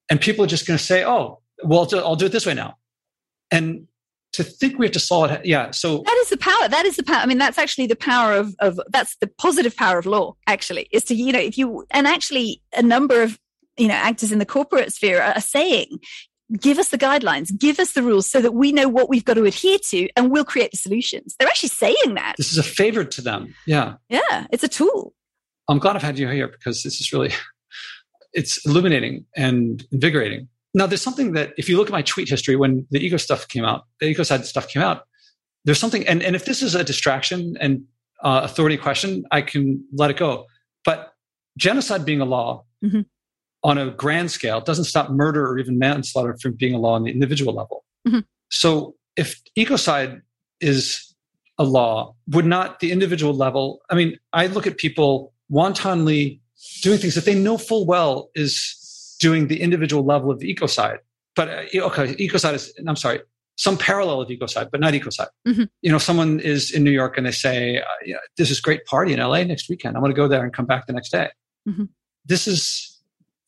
And 0.08 0.20
people 0.20 0.44
are 0.44 0.48
just 0.48 0.66
going 0.66 0.78
to 0.78 0.84
say, 0.84 1.04
"Oh, 1.04 1.41
well, 1.64 1.88
I'll 1.94 2.16
do 2.16 2.26
it 2.26 2.32
this 2.32 2.46
way 2.46 2.54
now." 2.54 2.76
and 3.52 3.86
to 4.32 4.42
think 4.42 4.78
we 4.78 4.86
have 4.86 4.92
to 4.92 4.98
solve 4.98 5.30
it 5.30 5.44
yeah 5.44 5.70
so 5.70 6.02
that 6.06 6.18
is 6.22 6.30
the 6.30 6.36
power 6.36 6.68
that 6.68 6.84
is 6.86 6.96
the 6.96 7.02
power 7.04 7.18
i 7.18 7.26
mean 7.26 7.38
that's 7.38 7.58
actually 7.58 7.86
the 7.86 7.94
power 7.94 8.32
of 8.32 8.56
of 8.58 8.80
that's 8.88 9.16
the 9.16 9.26
positive 9.26 9.76
power 9.76 9.98
of 9.98 10.06
law 10.06 10.34
actually 10.48 10.88
is 10.90 11.04
to 11.04 11.14
you 11.14 11.32
know 11.32 11.38
if 11.38 11.56
you 11.56 11.84
and 11.90 12.08
actually 12.08 12.60
a 12.74 12.82
number 12.82 13.22
of 13.22 13.38
you 13.76 13.86
know 13.86 13.94
actors 13.94 14.32
in 14.32 14.38
the 14.38 14.46
corporate 14.46 14.92
sphere 14.92 15.22
are 15.22 15.40
saying 15.40 15.98
give 16.60 16.78
us 16.78 16.90
the 16.90 16.98
guidelines, 16.98 17.56
give 17.56 17.78
us 17.78 17.92
the 17.92 18.02
rules 18.02 18.28
so 18.28 18.42
that 18.42 18.52
we 18.52 18.72
know 18.72 18.86
what 18.86 19.08
we've 19.08 19.24
got 19.24 19.34
to 19.34 19.44
adhere 19.44 19.78
to 19.78 20.06
and 20.16 20.30
we'll 20.30 20.44
create 20.44 20.70
the 20.70 20.76
solutions. 20.76 21.34
They're 21.38 21.48
actually 21.48 21.70
saying 21.70 22.14
that. 22.16 22.34
This 22.36 22.52
is 22.52 22.58
a 22.58 22.62
favor 22.62 23.04
to 23.04 23.22
them. 23.22 23.54
Yeah. 23.66 23.94
Yeah. 24.10 24.46
It's 24.50 24.62
a 24.62 24.68
tool. 24.68 25.14
I'm 25.68 25.78
glad 25.78 25.96
I've 25.96 26.02
had 26.02 26.18
you 26.18 26.28
here 26.28 26.48
because 26.48 26.82
this 26.82 27.00
is 27.00 27.10
really, 27.10 27.32
it's 28.34 28.66
illuminating 28.66 29.24
and 29.34 29.82
invigorating. 29.92 30.48
Now, 30.74 30.86
there's 30.86 31.02
something 31.02 31.32
that 31.32 31.52
if 31.58 31.68
you 31.68 31.76
look 31.76 31.88
at 31.88 31.92
my 31.92 32.02
tweet 32.02 32.28
history, 32.28 32.56
when 32.56 32.86
the 32.90 32.98
ego 32.98 33.18
stuff 33.18 33.48
came 33.48 33.64
out, 33.64 33.84
the 34.00 34.12
ecocide 34.12 34.44
stuff 34.44 34.68
came 34.68 34.82
out, 34.82 35.06
there's 35.64 35.78
something, 35.78 36.06
and, 36.08 36.22
and 36.22 36.34
if 36.34 36.44
this 36.44 36.62
is 36.62 36.74
a 36.74 36.82
distraction 36.82 37.56
and 37.60 37.84
uh, 38.22 38.40
authority 38.44 38.76
question, 38.76 39.24
I 39.30 39.42
can 39.42 39.84
let 39.92 40.10
it 40.10 40.16
go. 40.16 40.46
But 40.84 41.12
genocide 41.58 42.04
being 42.04 42.20
a 42.20 42.24
law 42.24 42.64
mm-hmm. 42.82 43.02
on 43.62 43.78
a 43.78 43.90
grand 43.90 44.30
scale 44.30 44.60
doesn't 44.60 44.84
stop 44.84 45.10
murder 45.10 45.46
or 45.46 45.58
even 45.58 45.78
manslaughter 45.78 46.36
from 46.40 46.52
being 46.54 46.74
a 46.74 46.78
law 46.78 46.94
on 46.94 47.04
the 47.04 47.10
individual 47.10 47.54
level. 47.54 47.84
Mm-hmm. 48.08 48.20
So 48.50 48.94
if 49.16 49.40
ecocide 49.56 50.22
is 50.60 51.14
a 51.58 51.64
law, 51.64 52.14
would 52.28 52.46
not 52.46 52.80
the 52.80 52.92
individual 52.92 53.34
level? 53.34 53.82
I 53.90 53.94
mean, 53.94 54.16
I 54.32 54.46
look 54.46 54.66
at 54.66 54.78
people 54.78 55.32
wantonly 55.48 56.40
doing 56.82 56.98
things 56.98 57.14
that 57.14 57.24
they 57.24 57.34
know 57.34 57.58
full 57.58 57.86
well 57.86 58.30
is 58.34 58.78
doing 59.22 59.46
the 59.46 59.62
individual 59.62 60.04
level 60.04 60.30
of 60.30 60.40
ecocide. 60.40 60.98
But 61.36 61.48
uh, 61.48 61.86
okay, 61.88 62.06
ecocide 62.16 62.54
is, 62.54 62.74
I'm 62.86 62.96
sorry, 62.96 63.20
some 63.56 63.78
parallel 63.78 64.20
of 64.20 64.28
ecocide, 64.28 64.68
but 64.72 64.80
not 64.80 64.92
ecocide. 64.92 65.28
Mm-hmm. 65.46 65.64
You 65.80 65.92
know, 65.92 65.98
someone 65.98 66.40
is 66.40 66.72
in 66.72 66.82
New 66.82 66.90
York 66.90 67.16
and 67.16 67.24
they 67.26 67.36
say, 67.46 67.78
uh, 67.78 67.84
yeah, 68.04 68.16
"This 68.36 68.50
is 68.50 68.60
great 68.60 68.84
party 68.84 69.12
in 69.14 69.20
LA 69.20 69.44
next 69.44 69.70
weekend. 69.70 69.96
I 69.96 70.00
want 70.00 70.10
to 70.14 70.20
go 70.22 70.28
there 70.28 70.42
and 70.42 70.52
come 70.52 70.66
back 70.66 70.86
the 70.86 70.92
next 70.92 71.10
day." 71.10 71.28
Mm-hmm. 71.68 71.84
This 72.26 72.46
is 72.46 72.62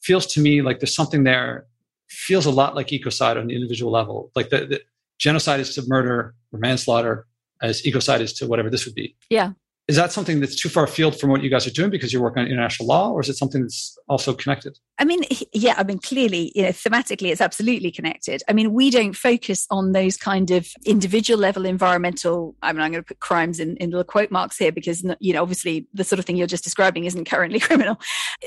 feels 0.01 0.27
to 0.35 0.41
me 0.41 0.63
like 0.63 0.81
there's 0.81 0.95
something 0.95 1.25
there. 1.25 1.67
Feels 2.09 2.47
a 2.47 2.51
lot 2.51 2.77
like 2.77 2.89
ecocide 2.89 3.37
on 3.41 3.49
the 3.49 3.55
individual 3.55 3.91
level. 3.91 4.31
Like 4.37 4.51
the, 4.51 4.61
the 4.67 4.81
genocide 5.19 5.61
is 5.61 5.75
to 5.75 5.83
murder 5.87 6.35
or 6.53 6.59
manslaughter, 6.59 7.27
as 7.61 7.83
ecocide 7.83 8.21
is 8.21 8.33
to 8.35 8.47
whatever 8.47 8.71
this 8.71 8.85
would 8.87 8.95
be. 8.95 9.17
Yeah 9.31 9.53
is 9.87 9.97
that 9.97 10.13
something 10.13 10.41
that's 10.41 10.61
too 10.61 10.69
far 10.69 10.85
afield 10.85 11.19
from 11.19 11.31
what 11.31 11.43
you 11.43 11.51
guys 11.51 11.67
are 11.67 11.71
doing 11.71 11.91
because 11.91 12.13
you're 12.13 12.23
working 12.23 12.43
on 12.43 12.49
international 12.49 12.89
law 12.89 13.11
or 13.11 13.21
is 13.21 13.29
it 13.29 13.37
something 13.37 13.63
that's 13.63 13.97
also 14.09 14.33
connected? 14.33 14.79
I 14.99 15.05
mean 15.05 15.25
yeah 15.53 15.75
i 15.77 15.83
mean 15.83 15.99
clearly 15.99 16.53
you 16.55 16.63
know 16.63 16.69
thematically 16.69 17.31
it's 17.31 17.41
absolutely 17.41 17.91
connected. 17.91 18.43
I 18.49 18.53
mean 18.53 18.73
we 18.73 18.91
don't 18.91 19.15
focus 19.15 19.67
on 19.71 19.93
those 19.93 20.17
kind 20.17 20.51
of 20.51 20.69
individual 20.87 21.39
level 21.39 21.67
environmental 21.67 22.55
i 22.63 22.73
mean 22.73 22.81
i'm 22.81 22.93
going 22.93 23.03
to 23.03 23.07
put 23.07 23.21
crimes 23.21 23.61
in, 23.61 23.77
in 23.79 23.91
little 23.91 24.05
quote 24.05 24.31
marks 24.31 24.57
here 24.57 24.73
because 24.73 25.05
you 25.21 25.33
know 25.33 25.43
obviously 25.43 25.87
the 25.93 26.05
sort 26.05 26.19
of 26.19 26.25
thing 26.25 26.37
you're 26.37 26.47
just 26.47 26.65
describing 26.65 27.05
isn't 27.05 27.29
currently 27.29 27.61
criminal. 27.65 28.01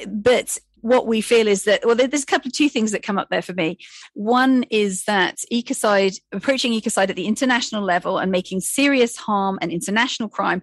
But 0.08 0.58
what 0.82 1.08
we 1.08 1.22
feel 1.22 1.48
is 1.48 1.64
that 1.64 1.86
well 1.86 1.96
there's 1.96 2.24
a 2.24 2.28
couple 2.28 2.48
of 2.48 2.54
two 2.54 2.70
things 2.70 2.92
that 2.92 3.04
come 3.04 3.18
up 3.18 3.30
there 3.30 3.42
for 3.42 3.54
me 3.54 3.78
one 4.14 4.64
is 4.70 5.04
that 5.06 5.38
ecocide 5.52 6.20
approaching 6.32 6.72
ecocide 6.72 7.10
at 7.10 7.16
the 7.16 7.28
international 7.28 7.84
level 7.84 8.18
and 8.18 8.32
making 8.32 8.60
serious 8.60 9.18
harm 9.18 9.58
and 9.62 9.72
international 9.72 10.30
crime 10.30 10.62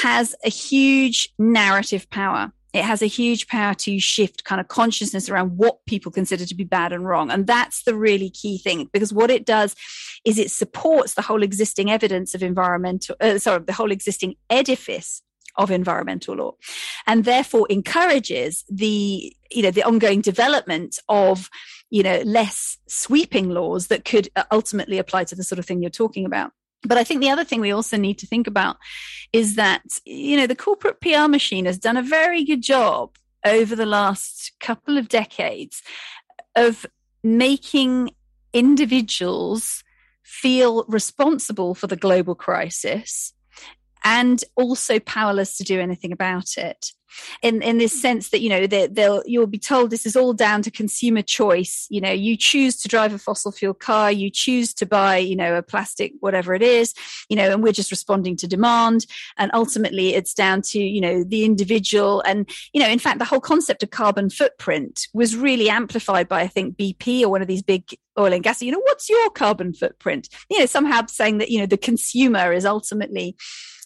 has 0.00 0.34
a 0.44 0.48
huge 0.48 1.28
narrative 1.38 2.08
power. 2.10 2.52
It 2.72 2.84
has 2.84 3.02
a 3.02 3.06
huge 3.06 3.48
power 3.48 3.74
to 3.74 4.00
shift 4.00 4.44
kind 4.44 4.60
of 4.60 4.68
consciousness 4.68 5.28
around 5.28 5.58
what 5.58 5.84
people 5.84 6.10
consider 6.10 6.46
to 6.46 6.54
be 6.54 6.64
bad 6.64 6.92
and 6.92 7.06
wrong. 7.06 7.30
And 7.30 7.46
that's 7.46 7.82
the 7.82 7.94
really 7.94 8.30
key 8.30 8.56
thing 8.56 8.88
because 8.92 9.12
what 9.12 9.30
it 9.30 9.44
does 9.44 9.76
is 10.24 10.38
it 10.38 10.50
supports 10.50 11.12
the 11.12 11.22
whole 11.22 11.42
existing 11.42 11.90
evidence 11.90 12.34
of 12.34 12.42
environmental, 12.42 13.14
uh, 13.20 13.38
sorry, 13.38 13.62
the 13.64 13.74
whole 13.74 13.92
existing 13.92 14.36
edifice 14.48 15.20
of 15.56 15.70
environmental 15.70 16.36
law 16.36 16.52
and 17.06 17.24
therefore 17.24 17.66
encourages 17.68 18.64
the 18.70 19.34
you 19.50 19.62
know 19.62 19.70
the 19.70 19.82
ongoing 19.82 20.20
development 20.20 20.98
of 21.08 21.50
you 21.90 22.02
know 22.02 22.20
less 22.24 22.78
sweeping 22.86 23.50
laws 23.50 23.88
that 23.88 24.04
could 24.04 24.28
uh, 24.36 24.44
ultimately 24.50 24.98
apply 24.98 25.24
to 25.24 25.34
the 25.34 25.44
sort 25.44 25.58
of 25.58 25.66
thing 25.66 25.82
you're 25.82 25.90
talking 25.90 26.24
about. 26.24 26.52
But 26.84 26.98
I 26.98 27.04
think 27.04 27.20
the 27.20 27.30
other 27.30 27.44
thing 27.44 27.60
we 27.60 27.70
also 27.70 27.96
need 27.96 28.18
to 28.18 28.26
think 28.26 28.46
about 28.46 28.76
is 29.32 29.54
that, 29.54 29.82
you 30.04 30.36
know, 30.36 30.48
the 30.48 30.56
corporate 30.56 31.00
PR 31.00 31.28
machine 31.28 31.64
has 31.66 31.78
done 31.78 31.96
a 31.96 32.02
very 32.02 32.44
good 32.44 32.60
job 32.60 33.16
over 33.44 33.76
the 33.76 33.86
last 33.86 34.52
couple 34.58 34.98
of 34.98 35.08
decades 35.08 35.82
of 36.56 36.84
making 37.22 38.10
individuals 38.52 39.84
feel 40.22 40.84
responsible 40.88 41.74
for 41.74 41.86
the 41.86 41.96
global 41.96 42.34
crisis 42.34 43.32
and 44.04 44.42
also 44.56 44.98
powerless 45.00 45.56
to 45.58 45.64
do 45.64 45.80
anything 45.80 46.12
about 46.12 46.56
it. 46.56 46.92
In 47.42 47.60
in 47.60 47.76
this 47.76 48.00
sense 48.00 48.30
that 48.30 48.40
you 48.40 48.48
know 48.48 48.66
they, 48.66 48.86
they'll 48.86 49.22
you'll 49.26 49.46
be 49.46 49.58
told 49.58 49.90
this 49.90 50.06
is 50.06 50.16
all 50.16 50.32
down 50.32 50.62
to 50.62 50.70
consumer 50.70 51.20
choice. 51.20 51.86
You 51.90 52.00
know 52.00 52.10
you 52.10 52.38
choose 52.38 52.80
to 52.80 52.88
drive 52.88 53.12
a 53.12 53.18
fossil 53.18 53.52
fuel 53.52 53.74
car 53.74 54.10
you 54.10 54.30
choose 54.30 54.72
to 54.74 54.86
buy 54.86 55.18
you 55.18 55.36
know 55.36 55.56
a 55.56 55.62
plastic 55.62 56.14
whatever 56.20 56.54
it 56.54 56.62
is 56.62 56.94
you 57.28 57.36
know 57.36 57.50
and 57.50 57.62
we're 57.62 57.72
just 57.72 57.90
responding 57.90 58.34
to 58.36 58.46
demand. 58.46 59.04
And 59.36 59.50
ultimately 59.52 60.14
it's 60.14 60.32
down 60.32 60.62
to 60.62 60.78
you 60.78 61.02
know 61.02 61.22
the 61.22 61.44
individual. 61.44 62.22
And 62.22 62.48
you 62.72 62.80
know 62.80 62.88
in 62.88 62.98
fact 62.98 63.18
the 63.18 63.26
whole 63.26 63.40
concept 63.40 63.82
of 63.82 63.90
carbon 63.90 64.30
footprint 64.30 65.08
was 65.12 65.36
really 65.36 65.68
amplified 65.68 66.28
by 66.28 66.40
i 66.40 66.46
think 66.46 66.78
bp 66.78 67.22
or 67.22 67.28
one 67.28 67.42
of 67.42 67.48
these 67.48 67.62
big 67.62 67.94
oil 68.18 68.32
and 68.32 68.42
gas. 68.42 68.62
You 68.62 68.72
know 68.72 68.80
what's 68.80 69.08
your 69.08 69.30
carbon 69.30 69.72
footprint? 69.72 70.28
You 70.50 70.60
know 70.60 70.66
somehow 70.66 71.06
saying 71.06 71.38
that 71.38 71.50
you 71.50 71.58
know 71.58 71.66
the 71.66 71.76
consumer 71.76 72.52
is 72.52 72.64
ultimately 72.64 73.36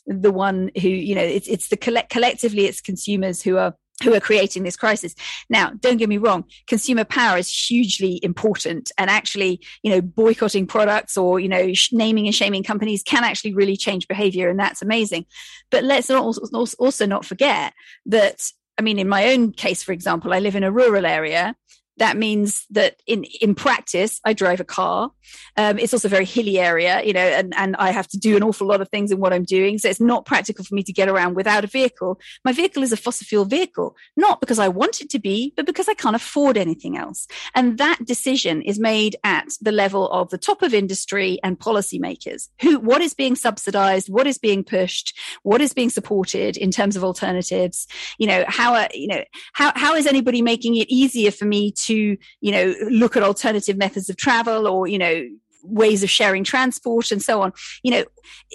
the 0.06 0.32
one 0.32 0.70
who 0.80 0.88
you 0.88 1.14
know 1.14 1.22
it's 1.22 1.48
it's 1.48 1.68
the 1.68 1.76
collect 1.76 2.10
collectively 2.10 2.66
it's 2.66 2.80
consumers 2.80 3.42
who 3.42 3.56
are 3.56 3.74
who 4.02 4.14
are 4.14 4.20
creating 4.20 4.62
this 4.62 4.76
crisis. 4.76 5.14
Now, 5.48 5.70
don't 5.80 5.96
get 5.96 6.08
me 6.08 6.18
wrong, 6.18 6.44
consumer 6.66 7.04
power 7.04 7.38
is 7.38 7.50
hugely 7.50 8.20
important 8.22 8.92
and 8.98 9.08
actually, 9.08 9.60
you 9.82 9.90
know, 9.90 10.02
boycotting 10.02 10.66
products 10.66 11.16
or, 11.16 11.40
you 11.40 11.48
know, 11.48 11.72
naming 11.92 12.26
and 12.26 12.34
shaming 12.34 12.62
companies 12.62 13.02
can 13.02 13.24
actually 13.24 13.54
really 13.54 13.76
change 13.76 14.06
behavior 14.06 14.50
and 14.50 14.60
that's 14.60 14.82
amazing. 14.82 15.24
But 15.70 15.84
let's 15.84 16.10
also 16.10 17.06
not 17.06 17.24
forget 17.24 17.72
that 18.06 18.50
I 18.78 18.82
mean, 18.82 18.98
in 18.98 19.08
my 19.08 19.32
own 19.32 19.52
case, 19.52 19.82
for 19.82 19.92
example, 19.92 20.34
I 20.34 20.40
live 20.40 20.54
in 20.54 20.62
a 20.62 20.70
rural 20.70 21.06
area 21.06 21.56
that 21.98 22.16
means 22.16 22.66
that 22.70 22.96
in 23.06 23.24
in 23.40 23.54
practice 23.54 24.20
i 24.24 24.32
drive 24.32 24.60
a 24.60 24.64
car. 24.64 25.10
Um, 25.56 25.78
it's 25.78 25.92
also 25.92 26.08
a 26.08 26.10
very 26.10 26.24
hilly 26.24 26.58
area 26.58 27.02
you 27.02 27.12
know 27.12 27.20
and, 27.20 27.52
and 27.56 27.76
i 27.76 27.90
have 27.90 28.08
to 28.08 28.18
do 28.18 28.36
an 28.36 28.42
awful 28.42 28.66
lot 28.66 28.80
of 28.80 28.88
things 28.88 29.10
in 29.10 29.18
what 29.18 29.32
i'm 29.32 29.44
doing. 29.44 29.78
So 29.78 29.88
it's 29.88 30.00
not 30.00 30.26
practical 30.26 30.64
for 30.64 30.74
me 30.74 30.82
to 30.84 30.92
get 30.92 31.08
around 31.08 31.34
without 31.34 31.64
a 31.64 31.66
vehicle. 31.66 32.20
My 32.44 32.52
vehicle 32.52 32.82
is 32.82 32.92
a 32.92 32.96
fossil 32.96 33.26
fuel 33.26 33.44
vehicle 33.44 33.96
not 34.16 34.40
because 34.40 34.58
i 34.58 34.68
want 34.68 35.00
it 35.00 35.10
to 35.10 35.18
be 35.18 35.52
but 35.56 35.66
because 35.66 35.88
i 35.88 35.94
can't 35.94 36.16
afford 36.16 36.56
anything 36.56 36.96
else. 36.96 37.26
And 37.54 37.78
that 37.78 38.04
decision 38.04 38.62
is 38.62 38.78
made 38.78 39.16
at 39.24 39.48
the 39.60 39.72
level 39.72 40.08
of 40.10 40.30
the 40.30 40.38
top 40.38 40.62
of 40.62 40.74
industry 40.74 41.38
and 41.42 41.58
policymakers. 41.58 42.48
Who 42.62 42.78
what 42.78 43.00
is 43.00 43.14
being 43.14 43.36
subsidized? 43.36 44.08
What 44.08 44.26
is 44.26 44.38
being 44.38 44.64
pushed? 44.64 45.16
What 45.42 45.60
is 45.60 45.72
being 45.72 45.90
supported 45.90 46.56
in 46.56 46.70
terms 46.70 46.96
of 46.96 47.04
alternatives? 47.04 47.86
You 48.18 48.26
know 48.26 48.44
how 48.46 48.74
are, 48.74 48.88
you 48.92 49.08
know 49.08 49.24
how, 49.52 49.72
how 49.74 49.94
is 49.94 50.06
anybody 50.06 50.42
making 50.42 50.76
it 50.76 50.88
easier 50.88 51.30
for 51.30 51.44
me 51.44 51.72
to 51.85 51.85
to 51.86 52.16
you 52.40 52.52
know 52.52 52.74
look 52.90 53.16
at 53.16 53.22
alternative 53.22 53.76
methods 53.76 54.08
of 54.08 54.16
travel 54.16 54.66
or 54.66 54.86
you 54.86 54.98
know 54.98 55.26
ways 55.68 56.02
of 56.02 56.10
sharing 56.10 56.44
transport 56.44 57.10
and 57.10 57.22
so 57.22 57.42
on. 57.42 57.52
You 57.82 57.90
know 57.90 58.04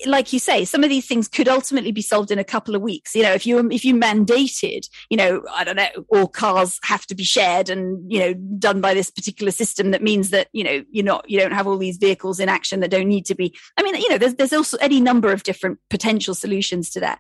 like 0.06 0.34
you 0.34 0.40
say 0.40 0.66
some 0.66 0.84
of 0.84 0.90
these 0.90 1.08
things 1.08 1.28
could 1.28 1.48
ultimately 1.48 1.92
be 1.92 2.02
solved 2.02 2.32
in 2.32 2.40
a 2.40 2.44
couple 2.44 2.76
of 2.76 2.82
weeks. 2.82 3.16
You 3.16 3.24
know 3.24 3.34
if 3.34 3.46
you 3.46 3.70
if 3.70 3.86
you 3.86 3.96
mandated 3.96 4.88
you 5.10 5.18
know 5.18 5.44
i 5.54 5.64
don't 5.64 5.76
know 5.76 5.88
all 6.10 6.28
cars 6.28 6.80
have 6.84 7.06
to 7.08 7.16
be 7.16 7.24
shared 7.24 7.70
and 7.70 8.12
you 8.12 8.20
know 8.20 8.34
done 8.58 8.82
by 8.82 8.94
this 8.94 9.10
particular 9.10 9.52
system 9.52 9.92
that 9.92 10.02
means 10.02 10.30
that 10.30 10.48
you 10.54 10.64
know 10.64 10.84
you're 10.92 11.06
not 11.06 11.30
you 11.30 11.40
don't 11.40 11.54
have 11.54 11.68
all 11.68 11.78
these 11.78 11.98
vehicles 11.98 12.40
in 12.40 12.50
action 12.50 12.80
that 12.80 12.92
don't 12.92 13.08
need 13.08 13.26
to 13.26 13.36
be. 13.36 13.56
I 13.78 13.84
mean 13.84 13.96
you 13.96 14.10
know 14.10 14.18
there's 14.18 14.36
there's 14.36 14.54
also 14.54 14.78
any 14.78 15.00
number 15.00 15.32
of 15.32 15.44
different 15.44 15.80
potential 15.90 16.34
solutions 16.34 16.90
to 16.92 17.00
that 17.02 17.20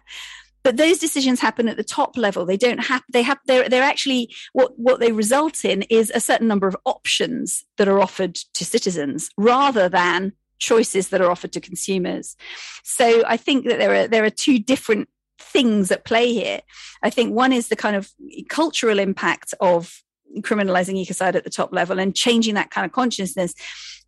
but 0.63 0.77
those 0.77 0.99
decisions 0.99 1.39
happen 1.39 1.67
at 1.67 1.77
the 1.77 1.83
top 1.83 2.17
level. 2.17 2.45
They 2.45 2.57
don't 2.57 2.79
have 2.79 3.03
they 3.11 3.23
have 3.23 3.39
they're, 3.45 3.67
they're 3.67 3.83
actually 3.83 4.33
what 4.53 4.77
what 4.77 4.99
they 4.99 5.11
result 5.11 5.65
in 5.65 5.83
is 5.83 6.11
a 6.13 6.19
certain 6.19 6.47
number 6.47 6.67
of 6.67 6.77
options 6.85 7.63
that 7.77 7.87
are 7.87 7.99
offered 7.99 8.35
to 8.35 8.65
citizens 8.65 9.29
rather 9.37 9.89
than 9.89 10.33
choices 10.59 11.09
that 11.09 11.21
are 11.21 11.31
offered 11.31 11.51
to 11.53 11.59
consumers. 11.59 12.35
So 12.83 13.23
i 13.27 13.37
think 13.37 13.65
that 13.65 13.79
there 13.79 13.93
are 13.95 14.07
there 14.07 14.23
are 14.23 14.29
two 14.29 14.59
different 14.59 15.09
things 15.41 15.91
at 15.91 16.05
play 16.05 16.33
here. 16.33 16.61
I 17.03 17.09
think 17.09 17.33
one 17.33 17.51
is 17.51 17.67
the 17.67 17.75
kind 17.75 17.95
of 17.95 18.11
cultural 18.47 18.99
impact 18.99 19.53
of 19.59 20.01
criminalizing 20.39 21.03
ecocide 21.03 21.35
at 21.35 21.43
the 21.43 21.49
top 21.49 21.73
level 21.73 21.99
and 21.99 22.15
changing 22.15 22.55
that 22.55 22.71
kind 22.71 22.85
of 22.85 22.91
consciousness. 22.91 23.53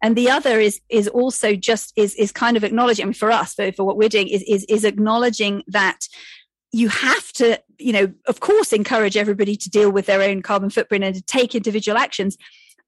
And 0.01 0.15
the 0.15 0.29
other 0.29 0.59
is 0.59 0.79
is 0.89 1.07
also 1.07 1.55
just 1.55 1.93
is 1.95 2.15
is 2.15 2.31
kind 2.31 2.57
of 2.57 2.63
acknowledging 2.63 3.03
I 3.03 3.07
mean, 3.07 3.13
for 3.13 3.31
us 3.31 3.53
for, 3.53 3.71
for 3.73 3.83
what 3.83 3.97
we're 3.97 4.09
doing 4.09 4.27
is, 4.27 4.43
is 4.43 4.63
is 4.65 4.85
acknowledging 4.85 5.63
that 5.67 6.07
you 6.73 6.89
have 6.89 7.31
to, 7.33 7.61
you 7.77 7.93
know, 7.93 8.11
of 8.27 8.39
course, 8.39 8.73
encourage 8.73 9.15
everybody 9.15 9.55
to 9.55 9.69
deal 9.69 9.91
with 9.91 10.07
their 10.07 10.23
own 10.23 10.41
carbon 10.41 10.71
footprint 10.71 11.03
and 11.03 11.15
to 11.15 11.21
take 11.21 11.53
individual 11.53 11.97
actions. 11.97 12.35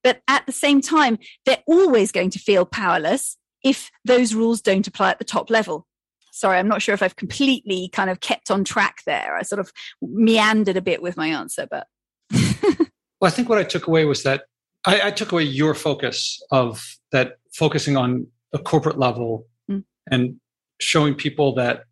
But 0.03 0.21
at 0.27 0.45
the 0.47 0.51
same 0.51 0.81
time, 0.81 1.19
they're 1.45 1.63
always 1.67 2.11
going 2.11 2.31
to 2.31 2.39
feel 2.39 2.65
powerless 2.65 3.37
if 3.63 3.91
those 4.03 4.33
rules 4.33 4.61
don't 4.61 4.87
apply 4.87 5.11
at 5.11 5.19
the 5.19 5.25
top 5.25 5.51
level. 5.51 5.87
Sorry, 6.31 6.57
I'm 6.57 6.67
not 6.67 6.81
sure 6.81 6.93
if 6.93 7.03
I've 7.03 7.15
completely 7.15 7.89
kind 7.93 8.09
of 8.09 8.19
kept 8.19 8.51
on 8.51 8.63
track 8.63 8.97
there. 9.05 9.37
I 9.37 9.43
sort 9.43 9.59
of 9.59 9.71
meandered 10.01 10.77
a 10.77 10.81
bit 10.81 11.01
with 11.01 11.15
my 11.15 11.27
answer, 11.27 11.67
but. 11.69 11.87
well, 12.31 12.87
I 13.23 13.29
think 13.29 13.49
what 13.49 13.59
I 13.59 13.63
took 13.63 13.87
away 13.87 14.05
was 14.05 14.23
that 14.23 14.45
I, 14.85 15.07
I, 15.07 15.11
took 15.11 15.31
away 15.31 15.43
your 15.43 15.75
focus 15.75 16.41
of 16.51 16.83
that 17.11 17.37
focusing 17.53 17.97
on 17.97 18.27
a 18.51 18.59
corporate 18.59 18.97
level 18.97 19.45
mm. 19.69 19.83
and 20.11 20.39
showing 20.79 21.13
people 21.13 21.53
that 21.55 21.83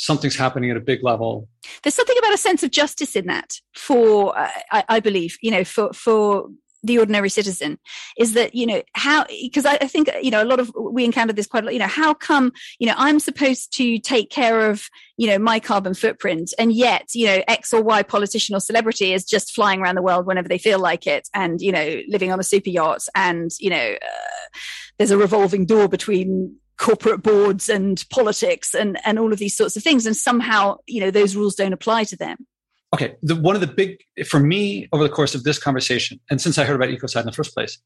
something's 0.00 0.36
happening 0.36 0.70
at 0.70 0.78
a 0.78 0.80
big 0.80 1.04
level. 1.04 1.46
There's 1.82 1.94
something 1.94 2.16
about 2.18 2.32
a 2.32 2.38
sense 2.38 2.62
of 2.62 2.70
justice 2.70 3.14
in 3.16 3.26
that 3.26 3.52
for, 3.74 4.36
uh, 4.36 4.48
I, 4.72 4.84
I, 4.88 5.00
believe, 5.00 5.36
you 5.42 5.50
know, 5.50 5.62
for, 5.62 5.92
for 5.92 6.48
the 6.82 6.98
ordinary 6.98 7.28
citizen 7.28 7.78
is 8.16 8.32
that 8.32 8.54
you 8.54 8.64
know 8.64 8.80
how 8.94 9.26
because 9.42 9.66
I, 9.66 9.74
I, 9.74 9.86
think 9.86 10.08
you 10.22 10.30
know 10.30 10.42
a 10.42 10.46
lot 10.46 10.60
of 10.60 10.72
we 10.74 11.04
encountered 11.04 11.36
this 11.36 11.46
quite 11.46 11.62
a 11.62 11.66
lot 11.66 11.74
you 11.74 11.78
know 11.78 11.86
how 11.86 12.14
come 12.14 12.52
you 12.78 12.86
know 12.86 12.94
i'm 12.96 13.20
supposed 13.20 13.74
to 13.74 13.98
take 13.98 14.30
care 14.30 14.70
of 14.70 14.88
you 15.18 15.26
know 15.26 15.38
my 15.38 15.60
carbon 15.60 15.92
footprint 15.92 16.54
and 16.58 16.72
yet 16.72 17.10
you 17.14 17.26
know 17.26 17.42
x 17.48 17.74
or 17.74 17.82
y 17.82 18.02
politician 18.02 18.56
or 18.56 18.60
celebrity 18.60 19.12
is 19.12 19.26
just 19.26 19.54
flying 19.54 19.82
around 19.82 19.96
the 19.96 20.00
world 20.00 20.24
whenever 20.24 20.48
they 20.48 20.56
feel 20.56 20.78
like 20.78 21.06
it 21.06 21.28
and 21.34 21.60
you 21.60 21.70
know 21.70 22.00
living 22.08 22.32
on 22.32 22.40
a 22.40 22.44
super 22.44 22.70
yacht 22.70 23.02
and 23.14 23.50
you 23.60 23.68
know 23.68 23.94
uh, 24.00 24.58
there's 24.96 25.10
a 25.10 25.18
revolving 25.18 25.66
door 25.66 25.86
between 25.86 26.56
corporate 26.80 27.22
boards 27.22 27.68
and 27.68 28.04
politics 28.10 28.74
and 28.74 28.98
and 29.04 29.18
all 29.18 29.32
of 29.32 29.38
these 29.38 29.56
sorts 29.56 29.76
of 29.76 29.82
things 29.82 30.06
and 30.06 30.16
somehow 30.16 30.76
you 30.86 31.00
know 31.00 31.10
those 31.10 31.36
rules 31.36 31.54
don't 31.54 31.74
apply 31.74 32.04
to 32.04 32.16
them 32.16 32.46
okay, 32.92 33.16
the, 33.22 33.36
one 33.36 33.54
of 33.54 33.60
the 33.60 33.66
big, 33.66 33.98
for 34.26 34.40
me, 34.40 34.88
over 34.92 35.02
the 35.02 35.10
course 35.10 35.34
of 35.34 35.44
this 35.44 35.58
conversation, 35.58 36.20
and 36.30 36.40
since 36.40 36.58
I 36.58 36.64
heard 36.64 36.76
about 36.76 36.88
Ecocide 36.88 37.20
in 37.20 37.26
the 37.26 37.32
first 37.32 37.54
place, 37.54 37.78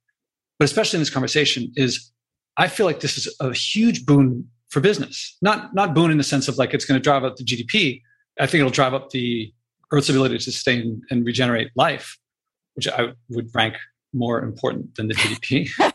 but 0.59 0.65
especially 0.65 0.99
in 0.99 1.03
this 1.03 1.11
conversation, 1.11 1.73
is 1.77 2.11
I 2.57 2.69
feel 2.69 2.87
like 2.87 3.01
this 3.01 3.19
is 3.19 3.35
a 3.41 3.53
huge 3.53 4.07
boon 4.07 4.49
for 4.71 4.81
business. 4.81 5.37
Not 5.43 5.75
not 5.75 5.95
boon 5.95 6.11
in 6.11 6.19
the 6.19 6.25
sense 6.25 6.49
of 6.49 6.59
like 6.59 6.75
it's 6.75 6.85
going 6.85 6.99
to 6.99 7.03
drive 7.03 7.25
up 7.25 7.37
the 7.37 7.45
GDP. 7.45 8.03
I 8.39 8.47
think 8.47 8.61
it'll 8.61 8.71
drive 8.71 8.95
up 8.95 9.11
the 9.11 9.53
Earth's 9.93 10.09
ability 10.09 10.39
to 10.39 10.45
sustain 10.45 11.03
and 11.11 11.27
regenerate 11.27 11.71
life, 11.77 12.17
which 12.75 12.89
I 12.89 13.09
would 13.31 13.51
rank 13.55 13.75
more 14.13 14.41
important 14.41 14.95
than 14.95 15.09
the 15.09 15.15
GDP. 15.15 15.69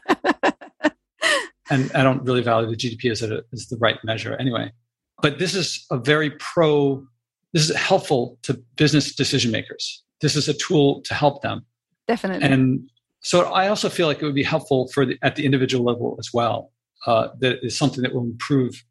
and 1.70 1.91
I 1.93 2.03
don't 2.03 2.24
really 2.24 2.41
value 2.41 2.70
the 2.70 2.76
GDP 2.76 3.11
as, 3.11 3.22
a, 3.22 3.43
as 3.53 3.67
the 3.67 3.78
right 3.78 3.97
measure 4.03 4.36
anyway. 4.36 4.72
But 5.22 5.39
this 5.39 5.55
is 5.55 5.86
a 5.91 5.97
very 5.97 6.32
pro 6.32 7.05
this 7.53 7.67
is 7.67 7.76
helpful 7.76 8.38
to 8.43 8.53
business 8.76 9.15
decision 9.15 9.51
makers. 9.51 10.03
This 10.22 10.36
is 10.36 10.47
a 10.47 10.53
tool 10.53 11.01
to 11.05 11.15
help 11.15 11.41
them. 11.41 11.65
Definitely. 12.07 12.47
And 12.47 12.88
so 13.22 13.51
I 13.51 13.70
also 13.70 13.89
feel 13.89 14.05
like 14.05 14.22
it 14.22 14.26
would 14.26 14.36
be 14.36 14.43
helpful 14.43 14.88
for 14.93 15.05
the, 15.05 15.17
at 15.24 15.36
the 15.36 15.45
individual 15.45 15.84
level 15.84 16.15
as 16.20 16.30
well. 16.32 16.72
Uh, 17.07 17.30
that 17.39 17.57
is 17.63 17.76
something 17.76 18.03
that 18.03 18.13
will 18.13 18.24
improve 18.24 18.84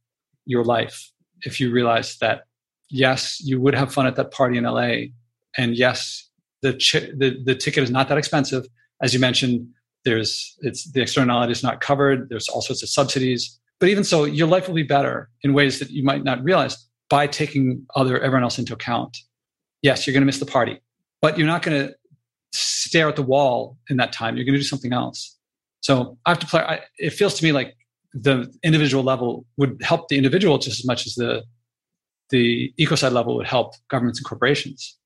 your 0.44 0.64
life 0.64 1.12
if 1.42 1.60
you 1.60 1.70
realize 1.70 2.16
that 2.18 2.44
yes, 2.90 3.40
you 3.40 3.60
would 3.60 3.74
have 3.74 3.92
fun 3.92 4.06
at 4.06 4.16
that 4.16 4.30
party 4.30 4.56
in 4.58 4.64
LA, 4.64 5.12
and 5.56 5.76
yes, 5.76 6.28
the 6.62 6.74
ch- 6.74 7.12
the, 7.16 7.40
the 7.44 7.54
ticket 7.54 7.82
is 7.82 7.90
not 7.90 8.08
that 8.08 8.18
expensive, 8.18 8.66
as 9.02 9.14
you 9.14 9.20
mentioned. 9.20 9.68
There's 10.05 10.57
it's 10.61 10.90
the 10.92 11.03
externality 11.03 11.53
is 11.53 11.62
not 11.62 11.80
covered. 11.80 12.28
There's 12.28 12.49
all 12.49 12.62
sorts 12.62 12.82
of 12.82 12.88
subsidies, 12.88 13.59
but 13.80 13.88
even 13.88 14.05
so, 14.05 14.24
your 14.24 14.49
life 14.49 14.68
will 14.68 14.74
be 14.74 14.82
better 14.82 15.30
in 15.42 15.55
ways 15.55 15.78
that 15.78 15.90
you 15.90 16.03
might 16.03 16.24
not 16.24 16.42
realize 16.42 16.76
by 17.09 17.26
taking 17.26 17.86
other 17.94 18.20
everyone 18.20 18.42
else 18.42 18.59
into 18.59 18.74
account. 18.74 19.16
Yes, 19.82 20.07
you're 20.07 20.12
going 20.12 20.22
to 20.22 20.26
miss 20.26 20.40
the 20.40 20.46
party, 20.46 20.80
but 21.22 21.38
you're 21.38 21.46
not 21.46 21.62
going 21.62 21.86
to 21.86 21.94
stare 22.53 23.09
at 23.09 23.16
the 23.16 23.22
wall 23.22 23.78
in 23.88 23.96
that 23.99 24.12
time. 24.12 24.36
You're 24.36 24.44
going 24.44 24.55
to 24.55 24.61
do 24.61 24.64
something 24.64 24.92
else. 24.92 25.36
So 25.80 26.18
I 26.26 26.30
have 26.30 26.38
to 26.40 26.46
play. 26.46 26.61
I, 26.61 26.80
it 26.99 27.11
feels 27.11 27.34
to 27.34 27.44
me 27.44 27.53
like 27.53 27.76
the 28.12 28.53
individual 28.62 29.05
level 29.05 29.46
would 29.57 29.80
help 29.82 30.09
the 30.09 30.16
individual 30.16 30.59
just 30.59 30.80
as 30.80 30.86
much 30.86 31.07
as 31.07 31.14
the 31.14 31.44
the 32.30 32.72
ecocide 32.78 33.12
level 33.12 33.36
would 33.36 33.46
help 33.46 33.74
governments 33.88 34.18
and 34.18 34.26
corporations. 34.26 34.96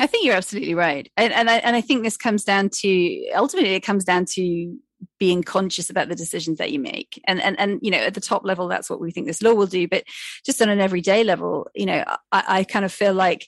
I 0.00 0.06
think 0.06 0.24
you're 0.24 0.34
absolutely 0.34 0.74
right, 0.74 1.10
and 1.16 1.32
and 1.32 1.50
I, 1.50 1.56
and 1.58 1.76
I 1.76 1.80
think 1.80 2.02
this 2.02 2.16
comes 2.16 2.44
down 2.44 2.70
to 2.80 3.28
ultimately 3.34 3.74
it 3.74 3.80
comes 3.80 4.04
down 4.04 4.24
to 4.32 4.76
being 5.18 5.42
conscious 5.42 5.90
about 5.90 6.08
the 6.08 6.14
decisions 6.14 6.58
that 6.58 6.70
you 6.70 6.78
make. 6.78 7.20
And 7.26 7.42
and 7.42 7.58
and 7.58 7.80
you 7.82 7.90
know 7.90 7.98
at 7.98 8.14
the 8.14 8.20
top 8.20 8.44
level 8.44 8.68
that's 8.68 8.88
what 8.88 9.00
we 9.00 9.10
think 9.10 9.26
this 9.26 9.42
law 9.42 9.52
will 9.52 9.66
do. 9.66 9.88
But 9.88 10.04
just 10.44 10.62
on 10.62 10.68
an 10.68 10.80
everyday 10.80 11.24
level 11.24 11.68
you 11.74 11.86
know 11.86 12.04
i, 12.30 12.44
I 12.48 12.64
kind 12.64 12.84
of 12.84 12.92
feel 12.92 13.14
like 13.14 13.46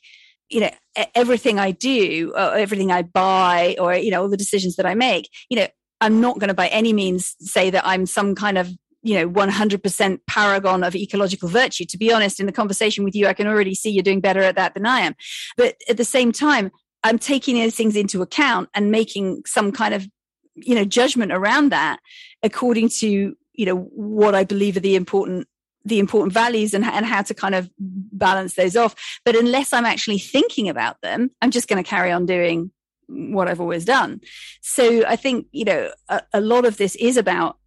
you 0.49 0.61
know 0.61 0.71
everything 1.15 1.59
i 1.59 1.71
do 1.71 2.33
or 2.35 2.55
everything 2.57 2.93
i 2.93 3.03
buy 3.03 3.77
or 3.79 3.95
you 3.95 4.11
know 4.11 4.23
all 4.23 4.29
the 4.29 4.37
decisions 4.37 4.77
that 4.77 4.87
i 4.87 4.95
make 4.95 5.29
you 5.49 5.57
know 5.57 5.67
i'm 6.01 6.21
not 6.21 6.39
going 6.39 6.49
to 6.49 6.55
by 6.55 6.69
any 6.69 6.93
means 6.93 7.35
say 7.41 7.71
that 7.71 7.87
i'm 7.87 8.07
some 8.07 8.35
kind 8.35 8.59
of 8.59 8.71
you 9.05 9.15
know 9.15 9.29
100% 9.31 10.19
paragon 10.27 10.83
of 10.83 10.97
ecological 10.97 11.49
virtue. 11.49 11.85
To 11.85 11.99
be 11.99 12.13
honest 12.13 12.41
in 12.41 12.47
the 12.47 12.53
conversation 12.53 13.05
with 13.05 13.15
you 13.15 13.29
i 13.29 13.35
can 13.35 13.47
already 13.47 13.75
see 13.75 13.91
you're 13.91 14.03
doing 14.03 14.21
better 14.21 14.41
at 14.41 14.57
that 14.57 14.75
than 14.75 14.87
i 14.87 15.01
am. 15.01 15.15
But 15.57 15.77
at 15.89 15.99
the 15.99 16.05
same 16.05 16.33
time 16.33 16.73
i'm 17.05 17.19
taking 17.19 17.57
those 17.57 17.77
things 17.77 17.95
into 17.95 18.23
account 18.23 18.71
and 18.75 18.91
making 18.91 19.43
some 19.47 19.71
kind 19.71 19.95
of 19.95 20.09
you 20.57 20.75
know 20.75 20.85
judgment 20.85 21.33
around 21.33 21.71
that 21.71 22.01
according 22.43 22.89
to 22.89 23.37
you 23.53 23.67
know 23.67 23.77
what 23.77 24.35
i 24.35 24.43
believe 24.43 24.77
are 24.77 24.81
the 24.81 24.97
important 24.97 25.47
the 25.87 25.99
important 25.99 26.33
values 26.33 26.73
and, 26.73 26.83
and 26.83 27.05
how 27.05 27.21
to 27.21 27.35
kind 27.35 27.55
of 27.55 27.69
balance 27.79 28.55
those 28.55 28.75
off. 28.75 28.95
But 29.25 29.37
unless 29.37 29.73
i'm 29.73 29.85
actually 29.85 30.19
thinking 30.19 30.69
about 30.69 31.01
them 31.03 31.31
i'm 31.43 31.51
just 31.51 31.69
going 31.69 31.83
to 31.83 31.89
carry 31.89 32.11
on 32.11 32.25
doing 32.25 32.71
what 33.07 33.49
i've 33.49 33.61
always 33.61 33.85
done. 33.85 34.21
So 34.63 35.05
i 35.07 35.17
think 35.17 35.47
you 35.53 35.67
know 35.67 35.91
a, 36.09 36.23
a 36.33 36.41
lot 36.41 36.65
of 36.65 36.79
this 36.79 36.97
is 36.97 37.19
about 37.19 37.59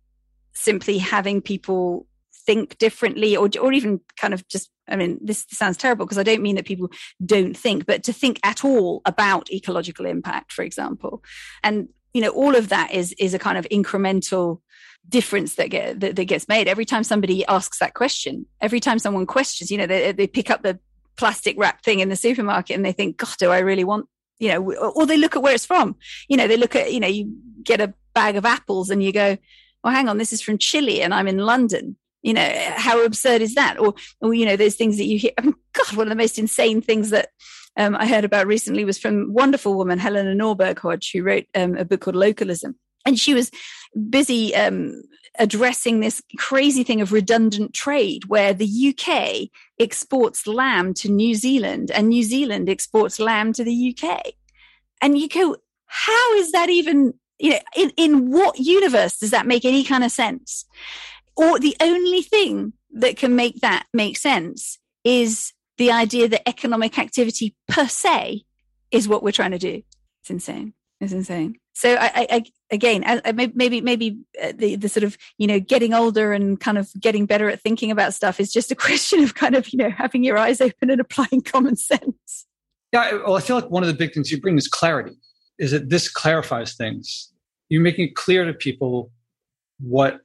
simply 0.57 0.97
having 0.97 1.41
people 1.41 2.07
think 2.45 2.77
differently 2.77 3.35
or, 3.35 3.49
or 3.61 3.73
even 3.73 3.99
kind 4.15 4.33
of 4.33 4.47
just 4.47 4.69
I 4.89 4.95
mean, 4.95 5.19
this 5.21 5.45
sounds 5.49 5.75
terrible 5.75 6.05
because 6.05 6.17
I 6.17 6.23
don't 6.23 6.41
mean 6.41 6.55
that 6.55 6.65
people 6.65 6.89
don't 7.25 7.57
think, 7.57 7.85
but 7.85 8.03
to 8.03 8.13
think 8.13 8.39
at 8.43 8.63
all 8.63 9.01
about 9.05 9.51
ecological 9.51 10.05
impact, 10.05 10.53
for 10.53 10.63
example. 10.63 11.21
And 11.61 11.89
you 12.17 12.21
know 12.21 12.29
all 12.29 12.55
of 12.55 12.69
that 12.69 12.91
is 12.91 13.13
is 13.19 13.35
a 13.35 13.39
kind 13.39 13.59
of 13.59 13.67
incremental 13.69 14.61
difference 15.07 15.53
that 15.55 15.69
get 15.69 15.99
that, 15.99 16.15
that 16.15 16.25
gets 16.25 16.47
made 16.47 16.67
every 16.67 16.83
time 16.83 17.03
somebody 17.03 17.45
asks 17.45 17.77
that 17.77 17.93
question 17.93 18.47
every 18.59 18.79
time 18.79 18.97
someone 18.97 19.27
questions 19.27 19.69
you 19.69 19.77
know 19.77 19.85
they, 19.85 20.11
they 20.11 20.25
pick 20.25 20.49
up 20.49 20.63
the 20.63 20.79
plastic 21.15 21.55
wrap 21.59 21.83
thing 21.83 21.99
in 21.99 22.09
the 22.09 22.15
supermarket 22.15 22.75
and 22.75 22.83
they 22.83 22.91
think 22.91 23.17
god 23.17 23.35
do 23.37 23.51
i 23.51 23.59
really 23.59 23.83
want 23.83 24.07
you 24.39 24.49
know 24.49 24.73
or 24.73 25.05
they 25.05 25.17
look 25.17 25.35
at 25.35 25.43
where 25.43 25.53
it's 25.53 25.65
from 25.65 25.95
you 26.27 26.35
know 26.35 26.47
they 26.47 26.57
look 26.57 26.75
at 26.75 26.91
you 26.91 26.99
know 26.99 27.07
you 27.07 27.31
get 27.63 27.79
a 27.79 27.93
bag 28.15 28.35
of 28.35 28.45
apples 28.45 28.89
and 28.89 29.03
you 29.03 29.13
go 29.13 29.37
well 29.83 29.93
hang 29.93 30.09
on 30.09 30.17
this 30.17 30.33
is 30.33 30.41
from 30.41 30.57
chile 30.57 31.01
and 31.01 31.13
i'm 31.13 31.27
in 31.27 31.37
london. 31.37 31.97
You 32.23 32.33
know 32.33 32.53
how 32.75 33.05
absurd 33.05 33.41
is 33.41 33.55
that? 33.55 33.79
Or 33.79 33.93
or 34.19 34.33
you 34.33 34.45
know 34.45 34.55
those 34.57 34.75
things 34.75 34.97
that 34.97 35.05
you 35.05 35.17
hear. 35.17 35.31
I 35.37 35.43
mean, 35.43 35.55
god 35.73 35.95
one 35.95 36.07
of 36.07 36.09
the 36.09 36.21
most 36.21 36.37
insane 36.37 36.81
things 36.81 37.09
that 37.11 37.29
um, 37.77 37.95
I 37.95 38.07
heard 38.07 38.25
about 38.25 38.47
recently 38.47 38.83
was 38.85 38.97
from 38.97 39.33
wonderful 39.33 39.75
woman 39.75 39.99
Helena 39.99 40.33
Norberg 40.33 40.79
Hodge, 40.79 41.11
who 41.13 41.23
wrote 41.23 41.45
um, 41.55 41.77
a 41.77 41.85
book 41.85 42.01
called 42.01 42.15
Localism, 42.15 42.75
and 43.05 43.19
she 43.19 43.33
was 43.33 43.51
busy 44.09 44.55
um, 44.55 45.03
addressing 45.39 45.99
this 45.99 46.21
crazy 46.37 46.83
thing 46.83 47.01
of 47.01 47.13
redundant 47.13 47.73
trade, 47.73 48.25
where 48.25 48.53
the 48.53 48.93
UK 48.93 49.49
exports 49.79 50.47
lamb 50.47 50.93
to 50.95 51.09
New 51.09 51.35
Zealand 51.35 51.91
and 51.91 52.09
New 52.09 52.23
Zealand 52.23 52.67
exports 52.67 53.19
lamb 53.19 53.53
to 53.53 53.63
the 53.63 53.95
UK, 53.95 54.33
and 55.01 55.17
you 55.17 55.29
go, 55.29 55.55
how 55.85 56.33
is 56.33 56.51
that 56.51 56.69
even? 56.69 57.13
You 57.39 57.51
know, 57.51 57.59
in, 57.75 57.91
in 57.97 58.31
what 58.31 58.59
universe 58.59 59.17
does 59.17 59.31
that 59.31 59.45
make 59.45 59.65
any 59.65 59.83
kind 59.83 60.03
of 60.03 60.11
sense? 60.11 60.65
Or 61.35 61.59
the 61.59 61.75
only 61.79 62.21
thing 62.21 62.73
that 62.93 63.17
can 63.17 63.35
make 63.35 63.61
that 63.61 63.85
make 63.93 64.17
sense 64.17 64.79
is 65.03 65.53
the 65.77 65.91
idea 65.91 66.27
that 66.27 66.47
economic 66.47 66.97
activity 66.97 67.55
per 67.67 67.87
se 67.87 68.43
is 68.91 69.07
what 69.07 69.21
we're 69.21 69.31
trying 69.31 69.51
to 69.51 69.59
do. 69.59 69.83
It's 70.21 70.29
insane. 70.29 70.73
It's 70.99 71.13
insane. 71.13 71.59
So 71.73 71.95
I, 71.95 72.27
I 72.31 72.43
again, 72.71 73.03
I, 73.05 73.31
maybe 73.31 73.81
maybe 73.81 74.17
uh, 74.41 74.51
the 74.55 74.77
the 74.77 74.89
sort 74.89 75.03
of 75.03 75.15
you 75.37 75.45
know 75.45 75.59
getting 75.59 75.93
older 75.93 76.33
and 76.33 76.59
kind 76.59 76.79
of 76.79 76.89
getting 76.99 77.27
better 77.27 77.49
at 77.49 77.61
thinking 77.61 77.91
about 77.91 78.15
stuff 78.15 78.39
is 78.39 78.51
just 78.51 78.71
a 78.71 78.75
question 78.87 79.23
of 79.23 79.35
kind 79.35 79.55
of 79.55 79.71
you 79.71 79.77
know 79.77 79.91
having 79.91 80.23
your 80.23 80.39
eyes 80.39 80.59
open 80.59 80.89
and 80.89 80.99
applying 80.99 81.41
common 81.41 81.75
sense. 81.75 82.47
Yeah, 82.91 83.11
well, 83.25 83.35
I 83.35 83.41
feel 83.41 83.57
like 83.57 83.69
one 83.69 83.83
of 83.83 83.87
the 83.87 83.93
big 83.93 84.13
things 84.13 84.31
you 84.31 84.41
bring 84.41 84.57
is 84.57 84.67
clarity. 84.67 85.17
Is 85.59 85.71
that 85.71 85.89
this 85.89 86.09
clarifies 86.09 86.75
things? 86.75 87.31
You're 87.69 87.81
making 87.81 88.09
it 88.09 88.15
clear 88.15 88.45
to 88.45 88.53
people 88.53 89.11
what, 89.79 90.19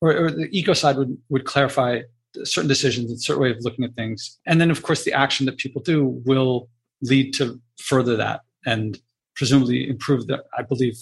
or, 0.00 0.16
or 0.16 0.30
the 0.30 0.48
ecocide 0.50 0.96
would 0.96 1.16
would 1.28 1.44
clarify 1.44 2.02
certain 2.44 2.68
decisions 2.68 3.10
and 3.10 3.20
certain 3.20 3.42
way 3.42 3.50
of 3.50 3.58
looking 3.60 3.84
at 3.84 3.94
things. 3.94 4.38
And 4.46 4.60
then, 4.60 4.70
of 4.70 4.82
course, 4.82 5.04
the 5.04 5.12
action 5.12 5.46
that 5.46 5.56
people 5.56 5.82
do 5.82 6.22
will 6.24 6.68
lead 7.02 7.32
to 7.34 7.60
further 7.78 8.16
that 8.16 8.40
and 8.64 8.98
presumably 9.34 9.88
improve 9.88 10.26
the, 10.26 10.42
I 10.56 10.62
believe, 10.62 10.96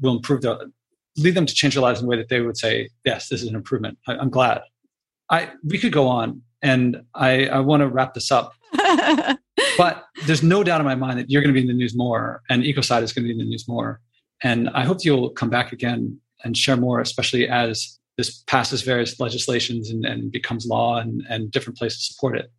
will 0.00 0.16
improve 0.16 0.42
the, 0.42 0.70
lead 1.16 1.34
them 1.34 1.46
to 1.46 1.54
change 1.54 1.74
their 1.74 1.82
lives 1.82 2.00
in 2.00 2.06
a 2.06 2.08
way 2.08 2.16
that 2.16 2.28
they 2.28 2.40
would 2.40 2.56
say, 2.56 2.88
yes, 3.04 3.28
this 3.28 3.42
is 3.42 3.48
an 3.48 3.54
improvement. 3.54 3.98
I, 4.06 4.14
am 4.16 4.30
glad. 4.30 4.62
I, 5.30 5.50
we 5.64 5.78
could 5.78 5.92
go 5.92 6.06
on 6.08 6.42
and 6.62 7.02
I, 7.14 7.46
I 7.46 7.60
want 7.60 7.80
to 7.80 7.88
wrap 7.88 8.14
this 8.14 8.30
up. 8.30 8.52
but 9.76 10.04
there's 10.26 10.42
no 10.42 10.62
doubt 10.64 10.80
in 10.80 10.86
my 10.86 10.94
mind 10.94 11.18
that 11.18 11.30
you're 11.30 11.42
going 11.42 11.54
to 11.54 11.58
be 11.58 11.62
in 11.62 11.66
the 11.66 11.74
news 11.74 11.96
more 11.96 12.42
and 12.48 12.62
Ecocide 12.62 13.02
is 13.02 13.12
going 13.12 13.24
to 13.24 13.28
be 13.28 13.32
in 13.32 13.38
the 13.38 13.44
news 13.44 13.66
more. 13.68 14.00
And 14.42 14.68
I 14.70 14.84
hope 14.84 14.98
you'll 15.04 15.30
come 15.30 15.50
back 15.50 15.72
again 15.72 16.20
and 16.44 16.56
share 16.56 16.76
more, 16.76 17.00
especially 17.00 17.48
as 17.48 17.98
this 18.16 18.42
passes 18.46 18.82
various 18.82 19.18
legislations 19.20 19.90
and, 19.90 20.04
and 20.04 20.30
becomes 20.30 20.66
law 20.66 20.98
and, 20.98 21.22
and 21.28 21.50
different 21.50 21.78
places 21.78 22.06
support 22.06 22.36
it. 22.36 22.50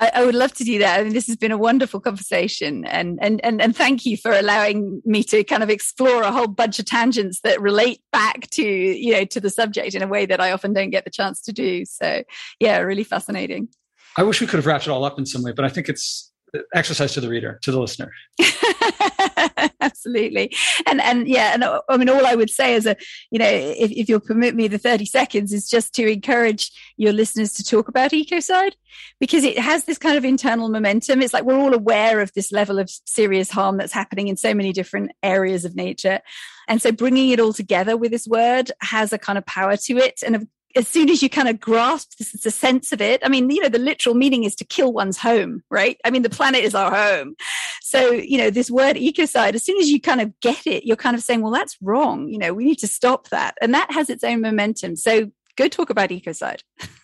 I, 0.00 0.10
I, 0.14 0.24
would 0.24 0.34
love 0.34 0.52
to 0.54 0.64
do 0.64 0.78
that. 0.78 1.00
I 1.00 1.02
mean, 1.02 1.12
this 1.12 1.26
has 1.26 1.36
been 1.36 1.50
a 1.50 1.58
wonderful 1.58 1.98
conversation, 1.98 2.84
and 2.84 3.18
and 3.20 3.44
and 3.44 3.60
and 3.60 3.74
thank 3.74 4.06
you 4.06 4.16
for 4.16 4.30
allowing 4.30 5.02
me 5.04 5.24
to 5.24 5.42
kind 5.42 5.62
of 5.62 5.70
explore 5.70 6.22
a 6.22 6.30
whole 6.30 6.46
bunch 6.46 6.78
of 6.78 6.84
tangents 6.84 7.40
that 7.40 7.60
relate 7.60 8.00
back 8.12 8.48
to 8.50 8.64
you 8.64 9.12
know 9.12 9.24
to 9.24 9.40
the 9.40 9.50
subject 9.50 9.94
in 9.94 10.02
a 10.02 10.06
way 10.06 10.24
that 10.24 10.40
I 10.40 10.52
often 10.52 10.72
don't 10.72 10.90
get 10.90 11.04
the 11.04 11.10
chance 11.10 11.42
to 11.42 11.52
do. 11.52 11.84
So, 11.84 12.22
yeah, 12.60 12.78
really 12.78 13.02
fascinating. 13.02 13.68
I 14.16 14.22
wish 14.22 14.40
we 14.40 14.46
could 14.46 14.58
have 14.58 14.66
wrapped 14.66 14.86
it 14.86 14.90
all 14.90 15.04
up 15.04 15.18
in 15.18 15.26
some 15.26 15.42
way, 15.42 15.52
but 15.52 15.64
I 15.64 15.68
think 15.68 15.88
it's 15.88 16.32
exercise 16.74 17.12
to 17.14 17.20
the 17.20 17.28
reader, 17.28 17.58
to 17.62 17.72
the 17.72 17.80
listener. 17.80 18.10
Absolutely. 19.80 20.54
And 20.86 21.00
and 21.00 21.28
yeah, 21.28 21.54
and 21.54 21.64
uh, 21.64 21.80
I 21.88 21.96
mean 21.96 22.08
all 22.08 22.26
I 22.26 22.34
would 22.34 22.50
say 22.50 22.74
is 22.74 22.86
a 22.86 22.96
you 23.30 23.38
know, 23.38 23.48
if, 23.48 23.90
if 23.90 24.08
you'll 24.08 24.20
permit 24.20 24.54
me 24.54 24.68
the 24.68 24.78
30 24.78 25.04
seconds 25.06 25.52
is 25.52 25.68
just 25.68 25.94
to 25.94 26.06
encourage 26.06 26.70
your 26.96 27.12
listeners 27.12 27.52
to 27.54 27.64
talk 27.64 27.88
about 27.88 28.12
ecocide 28.12 28.72
because 29.20 29.44
it 29.44 29.58
has 29.58 29.84
this 29.84 29.98
kind 29.98 30.16
of 30.16 30.24
internal 30.24 30.68
momentum. 30.68 31.22
It's 31.22 31.32
like 31.32 31.44
we're 31.44 31.58
all 31.58 31.74
aware 31.74 32.20
of 32.20 32.32
this 32.34 32.52
level 32.52 32.78
of 32.78 32.90
serious 33.06 33.50
harm 33.50 33.76
that's 33.76 33.92
happening 33.92 34.28
in 34.28 34.36
so 34.36 34.54
many 34.54 34.72
different 34.72 35.12
areas 35.22 35.64
of 35.64 35.74
nature. 35.74 36.20
And 36.68 36.82
so 36.82 36.92
bringing 36.92 37.30
it 37.30 37.40
all 37.40 37.52
together 37.52 37.96
with 37.96 38.10
this 38.10 38.26
word 38.26 38.70
has 38.82 39.12
a 39.12 39.18
kind 39.18 39.38
of 39.38 39.46
power 39.46 39.76
to 39.76 39.96
it. 39.96 40.20
And 40.24 40.48
as 40.76 40.86
soon 40.86 41.08
as 41.08 41.22
you 41.22 41.30
kind 41.30 41.48
of 41.48 41.60
grasp 41.60 42.16
this, 42.18 42.32
the 42.32 42.50
sense 42.50 42.92
of 42.92 43.00
it, 43.00 43.20
I 43.24 43.28
mean, 43.28 43.50
you 43.50 43.62
know, 43.62 43.68
the 43.68 43.78
literal 43.78 44.14
meaning 44.14 44.44
is 44.44 44.54
to 44.56 44.64
kill 44.64 44.92
one's 44.92 45.16
home, 45.16 45.62
right? 45.70 45.98
I 46.04 46.10
mean, 46.10 46.22
the 46.22 46.30
planet 46.30 46.62
is 46.62 46.74
our 46.74 46.90
home. 46.94 47.34
So, 47.82 48.10
you 48.10 48.36
know, 48.36 48.50
this 48.50 48.70
word 48.70 48.96
ecocide, 48.96 49.54
as 49.54 49.64
soon 49.64 49.78
as 49.78 49.88
you 49.88 50.00
kind 50.00 50.20
of 50.20 50.38
get 50.40 50.66
it, 50.66 50.84
you're 50.84 50.96
kind 50.96 51.16
of 51.16 51.22
saying, 51.22 51.40
well, 51.40 51.52
that's 51.52 51.76
wrong. 51.80 52.28
You 52.28 52.38
know, 52.38 52.52
we 52.52 52.64
need 52.64 52.78
to 52.78 52.86
stop 52.86 53.28
that. 53.30 53.56
And 53.62 53.72
that 53.74 53.90
has 53.92 54.10
its 54.10 54.22
own 54.22 54.40
momentum. 54.42 54.96
So 54.96 55.30
go 55.56 55.68
talk 55.68 55.88
about 55.90 56.10
ecocide. 56.10 56.60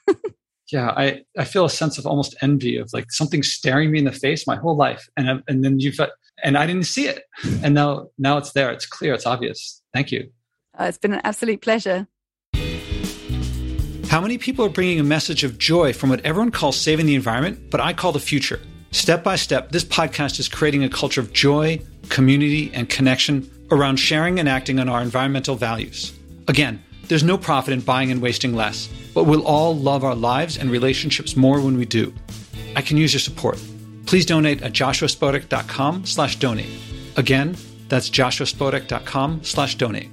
yeah, 0.71 0.91
I, 0.91 1.23
I 1.39 1.45
feel 1.45 1.65
a 1.65 1.71
sense 1.71 1.97
of 1.99 2.07
almost 2.07 2.37
envy 2.43 2.77
of 2.77 2.91
like 2.93 3.11
something 3.11 3.43
staring 3.43 3.91
me 3.91 4.01
in 4.01 4.05
the 4.05 4.13
face 4.13 4.47
my 4.47 4.57
whole 4.57 4.77
life. 4.77 5.09
And, 5.17 5.43
and 5.49 5.65
then 5.65 5.81
you've, 5.81 5.99
and 6.43 6.59
I 6.59 6.67
didn't 6.67 6.85
see 6.85 7.07
it. 7.07 7.23
And 7.63 7.75
now, 7.75 8.09
now 8.19 8.37
it's 8.37 8.53
there. 8.53 8.71
It's 8.71 8.87
clear. 8.87 9.15
It's 9.15 9.27
obvious. 9.27 9.83
Thank 9.95 10.13
you. 10.13 10.31
Uh, 10.79 10.85
it's 10.85 10.99
been 10.99 11.15
an 11.15 11.21
absolute 11.25 11.63
pleasure. 11.63 12.09
How 14.15 14.21
many 14.21 14.39
people 14.39 14.65
are 14.65 14.69
bringing 14.69 15.01
a 15.01 15.03
message 15.03 15.43
of 15.43 15.59
joy 15.59 15.93
from 15.93 16.09
what 16.09 16.25
everyone 16.25 16.53
calls 16.53 16.77
saving 16.77 17.07
the 17.07 17.17
environment, 17.17 17.69
but 17.69 17.81
I 17.81 17.93
call 17.93 18.13
the 18.13 18.21
future? 18.21 18.61
Step 18.93 19.25
by 19.25 19.35
step, 19.35 19.73
this 19.73 19.83
podcast 19.83 20.39
is 20.39 20.49
creating 20.49 20.85
a 20.85 20.89
culture 20.89 21.21
of 21.21 21.33
joy, 21.33 21.83
community, 22.11 22.71
and 22.75 22.89
connection 22.89 23.51
around 23.73 23.97
sharing 23.97 24.39
and 24.39 24.49
acting 24.49 24.79
on 24.79 24.89
our 24.89 25.03
environmental 25.03 25.57
values. 25.57 26.17
Again, 26.47 26.81
there's 27.09 27.25
no 27.25 27.37
profit 27.37 27.75
in 27.75 27.81
buying 27.81 28.13
and 28.13 28.23
wasting 28.23 28.55
less, 28.55 28.89
but 29.15 29.25
we'll 29.25 29.45
all 29.45 29.77
love 29.77 30.05
our 30.05 30.15
lives 30.15 30.59
and 30.59 30.71
relationships 30.71 31.35
more 31.35 31.61
when 31.61 31.77
we 31.77 31.85
do. 31.85 32.15
I 32.77 32.83
can 32.83 32.97
use 32.97 33.13
your 33.13 33.19
support. 33.19 33.61
Please 34.07 34.25
donate 34.25 34.63
at 34.63 34.73
joshuaspodek.com 34.73 36.07
slash 36.07 36.37
donate. 36.37 36.71
Again, 37.17 37.57
that's 37.89 38.11
joshuaspodek.com 38.11 39.43
slash 39.43 39.75
donate. 39.75 40.11